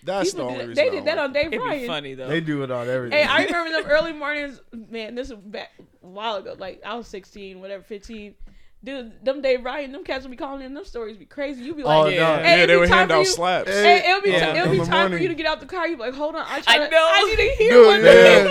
that's 0.04 0.32
People 0.32 0.48
the 0.48 0.52
only 0.54 0.68
reason. 0.68 0.84
they 0.86 0.90
did 0.90 1.06
that 1.06 1.18
on 1.18 1.34
Dave 1.34 1.48
It'd 1.48 1.60
be 1.60 1.60
Ryan. 1.60 1.88
funny 1.88 2.14
though. 2.16 2.28
They 2.30 2.42
do 2.42 2.64
it 2.64 2.72
on 2.72 2.88
everything. 2.90 3.20
Hey, 3.20 3.26
I 3.26 3.44
remember 3.46 3.72
them 3.82 3.86
early 3.92 4.14
mornings. 4.14 4.62
Man, 4.72 5.14
this 5.16 5.30
was 5.30 5.40
back 5.40 5.72
a 5.80 6.08
while 6.08 6.38
ago. 6.38 6.56
Like 6.58 6.82
I 6.86 6.96
was 6.96 7.08
sixteen, 7.08 7.60
whatever, 7.60 7.84
fifteen. 7.84 8.36
Dude, 8.84 9.24
them 9.24 9.44
Dave 9.44 9.64
Ryan, 9.64 9.92
them 9.92 10.04
cats 10.04 10.24
will 10.24 10.32
be 10.32 10.38
calling 10.38 10.64
in. 10.66 10.74
Them 10.74 10.86
stories 10.86 11.16
be 11.16 11.26
crazy. 11.26 11.62
You 11.62 11.76
be 11.76 11.84
Oh, 11.84 11.88
like, 12.02 12.06
no. 12.06 12.10
Yeah, 12.16 12.42
Hey, 12.42 12.54
it'd 12.64 12.70
they 12.72 12.74
be 12.74 12.80
would 12.80 12.90
time 12.90 12.98
hand 12.98 13.12
for 13.12 13.16
out 13.18 13.20
you- 13.20 13.26
slaps. 13.26 13.70
Hey, 13.70 14.10
it'll 14.10 14.22
be 14.24 14.32
Yeah. 14.32 14.56
it'll 14.56 14.72
be 14.72 14.78
In 14.80 14.84
the 14.84 14.90
time 14.90 15.12
for 15.12 15.18
you 15.20 15.28
to 15.28 15.36
get 15.36 15.46
out 15.46 15.60
the 15.60 15.68
car. 15.68 15.88
You 15.88 15.98
be 15.98 16.02
like, 16.02 16.16
hold 16.16 16.34
on, 16.34 16.42
I, 16.50 16.56
I 16.58 16.62
try 16.62 16.78
to, 16.80 16.90
know. 16.90 17.08
I 17.14 17.24
need 17.26 17.36
to 17.36 17.56
hear 17.64 17.72
Dude, 17.74 17.86
what 17.86 18.02
yeah. 18.02 18.04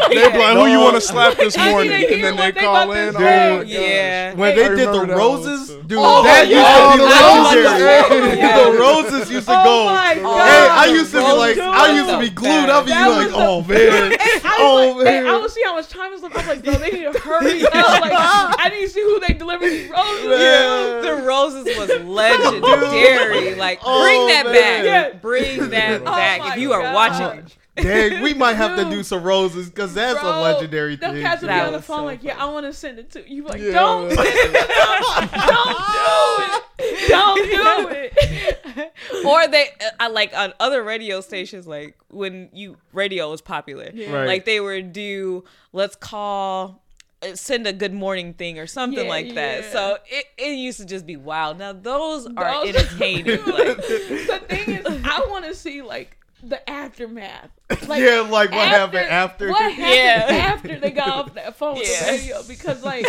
they 0.09 0.15
They 0.15 0.31
be 0.31 0.39
like, 0.39 0.57
who 0.57 0.67
you 0.67 0.79
want 0.79 0.95
to 0.95 1.01
slap 1.01 1.37
this 1.37 1.59
I 1.59 1.65
need 1.65 1.71
morning? 1.73 1.91
to 1.91 1.97
hear 1.99 2.13
And 2.13 2.23
then 2.23 2.37
they 2.37 2.47
oh 2.49 2.53
they 2.53 2.61
call 2.61 2.93
in. 2.93 3.13
Dude, 3.13 3.17
Oh 3.23 3.61
Yeah. 3.67 4.31
gosh. 4.31 4.39
when 4.39 4.51
Hey, 4.55 4.57
they 4.63 4.69
did 4.69 4.79
the 4.79 4.87
remember 4.93 5.07
that 5.07 5.19
one 5.19 5.19
roses. 5.19 5.69
Dude, 5.91 5.99
Oh, 6.01 6.23
that 6.23 6.47
yeah. 6.47 6.95
used 6.95 6.95
to 6.95 7.09
be 7.09 7.11
Oh, 7.11 7.51
legendary. 7.51 8.63
the 8.73 8.79
roses 8.79 9.31
used 9.33 9.49
to 9.49 9.61
Oh 9.61 9.65
go. 9.65 9.85
my 9.87 10.15
Hey, 10.15 10.23
I 10.71 10.87
used 10.95 11.11
to 11.11 11.17
be 11.19 11.23
like, 11.33 11.59
I 11.59 11.91
used 11.99 12.09
to 12.11 12.19
be 12.21 12.31
glued. 12.31 12.49
bad. 12.67 12.71
I'd 12.71 12.87
be 12.87 12.91
like, 12.93 13.31
oh 13.35 13.63
the- 13.63 13.75
man, 13.75 14.13
I 14.61 14.63
oh 14.63 14.95
was 14.95 15.05
like, 15.05 15.15
hey, 15.15 15.23
man. 15.23 15.35
I 15.35 15.39
would 15.39 15.51
see 15.51 15.63
how 15.65 15.75
much 15.75 15.89
time 15.89 16.13
is 16.13 16.23
left. 16.23 16.37
I'm 16.39 16.47
like, 16.47 16.63
bro, 16.65 16.75
they 16.75 16.91
need 16.91 17.13
to 17.13 17.19
hurry 17.19 17.63
up. 17.67 17.73
Like, 17.75 18.13
I 18.15 18.69
need 18.73 18.83
to 18.83 18.89
see 18.89 19.03
who 19.03 19.21
they 19.21 19.35
deliver 19.35 19.69
these 19.69 19.91
roses. 19.91 20.25
Yeah. 20.25 21.01
to. 21.03 21.03
The 21.03 21.23
roses 21.27 21.65
was 21.79 21.89
legendary. 22.05 23.55
Like, 23.55 23.81
Oh, 23.85 24.03
bring 24.03 24.27
that 24.29 24.47
man. 24.47 24.55
back. 24.55 24.85
Yeah. 24.85 25.19
Bring 25.21 25.71
that 25.71 26.03
Oh 26.03 26.05
back. 26.05 26.53
if 26.53 26.59
you 26.61 26.73
are 26.73 26.83
God. 26.83 26.95
watching, 26.95 27.47
Dang, 27.83 28.23
we 28.23 28.35
might 28.45 28.55
have 28.57 28.77
to 28.77 28.89
do 28.91 29.03
some 29.03 29.23
roses 29.23 29.69
because 29.71 29.95
that's 29.95 30.19
a 30.19 30.23
Bro, 30.23 30.41
legendary 30.43 30.97
them 30.97 31.15
thing. 31.15 31.23
cats 31.23 31.43
would 31.43 31.49
be 31.49 31.53
That 31.55 31.67
on 31.67 31.73
the 31.73 31.83
phone 31.83 31.99
so 31.99 32.05
like, 32.05 32.23
yeah, 32.23 32.37
I 32.43 32.51
want 32.51 32.67
to 32.67 32.73
send 32.73 32.99
it 32.99 33.11
to 33.13 33.29
you. 33.31 33.45
Like, 33.45 33.61
Yeah. 33.61 33.73
don't 33.73 34.11
send 34.11 34.29
it 34.29 34.47
to 34.47 34.53
them. 34.53 35.31
Don't 37.09 37.37
do 37.37 37.53
it. 37.53 38.15
Don't 38.15 38.17
do 38.17 38.81
it. 38.83 38.93
or 39.27 39.47
they, 39.49 39.69
uh, 39.81 39.91
I 39.99 40.09
like 40.09 40.33
on 40.37 40.53
other 40.61 40.83
radio 40.83 41.21
stations, 41.21 41.67
like 41.67 41.97
when 42.09 42.49
you 42.53 42.77
radio 42.93 43.31
was 43.31 43.41
popular, 43.41 43.91
Yeah. 43.93 44.13
Right. 44.13 44.27
like 44.27 44.45
they 44.45 44.61
would 44.61 44.93
do, 44.93 45.45
let's 45.73 45.97
call. 45.97 46.81
uh, 47.23 47.35
Send 47.35 47.67
a 47.67 47.73
good 47.73 47.93
morning 47.93 48.33
thing 48.35 48.59
or 48.59 48.67
something 48.67 49.05
Yeah, 49.05 49.11
like 49.11 49.35
that. 49.35 49.65
yeah. 49.65 49.71
So 49.73 49.99
it, 50.07 50.25
it 50.39 50.53
used 50.53 50.79
to 50.81 50.87
just 50.87 51.05
be 51.07 51.17
wild. 51.17 51.59
Now 51.59 51.73
those 51.73 52.27
are 52.37 52.65
Those- 52.65 52.75
entertaining. 52.77 53.45
like 53.45 53.77
the 53.77 54.41
thing 54.49 54.77
is, 54.77 54.87
I 55.05 55.25
want 55.29 55.45
to 55.45 55.55
see 55.55 55.83
like 55.83 56.17
the 56.43 56.69
aftermath. 56.69 57.51
Like, 57.87 58.03
yeah, 58.03 58.21
like 58.21 58.51
what 58.51 58.67
happened 58.69 58.99
after? 59.09 59.49
What 59.49 59.61
happened 59.73 59.79
Yeah. 60.31 60.53
after 60.53 60.79
they 60.81 60.91
got 60.91 61.09
off 61.09 61.35
that 61.35 61.57
phone 61.57 61.77
with 61.79 61.89
Yeah. 61.89 62.05
the 62.05 62.11
radio? 62.19 62.43
Because 62.47 62.83
like 62.85 63.07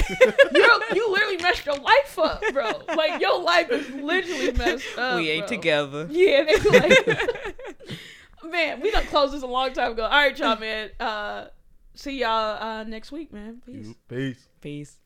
you 0.54 0.82
you 0.94 1.12
literally 1.12 1.38
messed 1.38 1.66
your 1.66 1.78
life 1.78 2.20
up, 2.20 2.44
bro. 2.54 2.72
Like 2.96 3.20
your 3.22 3.42
life 3.42 3.70
is 3.72 3.90
literally 3.90 4.52
messed 4.54 4.98
up. 4.98 5.16
we 5.18 5.30
ain't 5.32 5.48
bro. 5.48 5.58
together. 5.58 6.08
Yeah, 6.12 6.44
they 6.44 6.56
were 6.64 6.80
like, 6.80 7.56
man, 8.52 8.82
we 8.82 8.92
done 8.92 9.06
closed 9.06 9.34
this 9.34 9.42
a 9.44 9.48
long 9.48 9.74
time 9.74 9.94
ago. 9.94 10.04
All 10.04 10.10
right, 10.12 10.38
y'all, 10.38 10.58
man. 10.60 10.90
Uh, 11.00 11.46
see 11.96 12.20
y'all 12.20 12.62
uh, 12.62 12.84
next 12.84 13.12
week, 13.12 13.34
man. 13.34 13.62
Peace. 13.66 13.94
Peace. 14.08 14.48
Peace. 14.62 14.98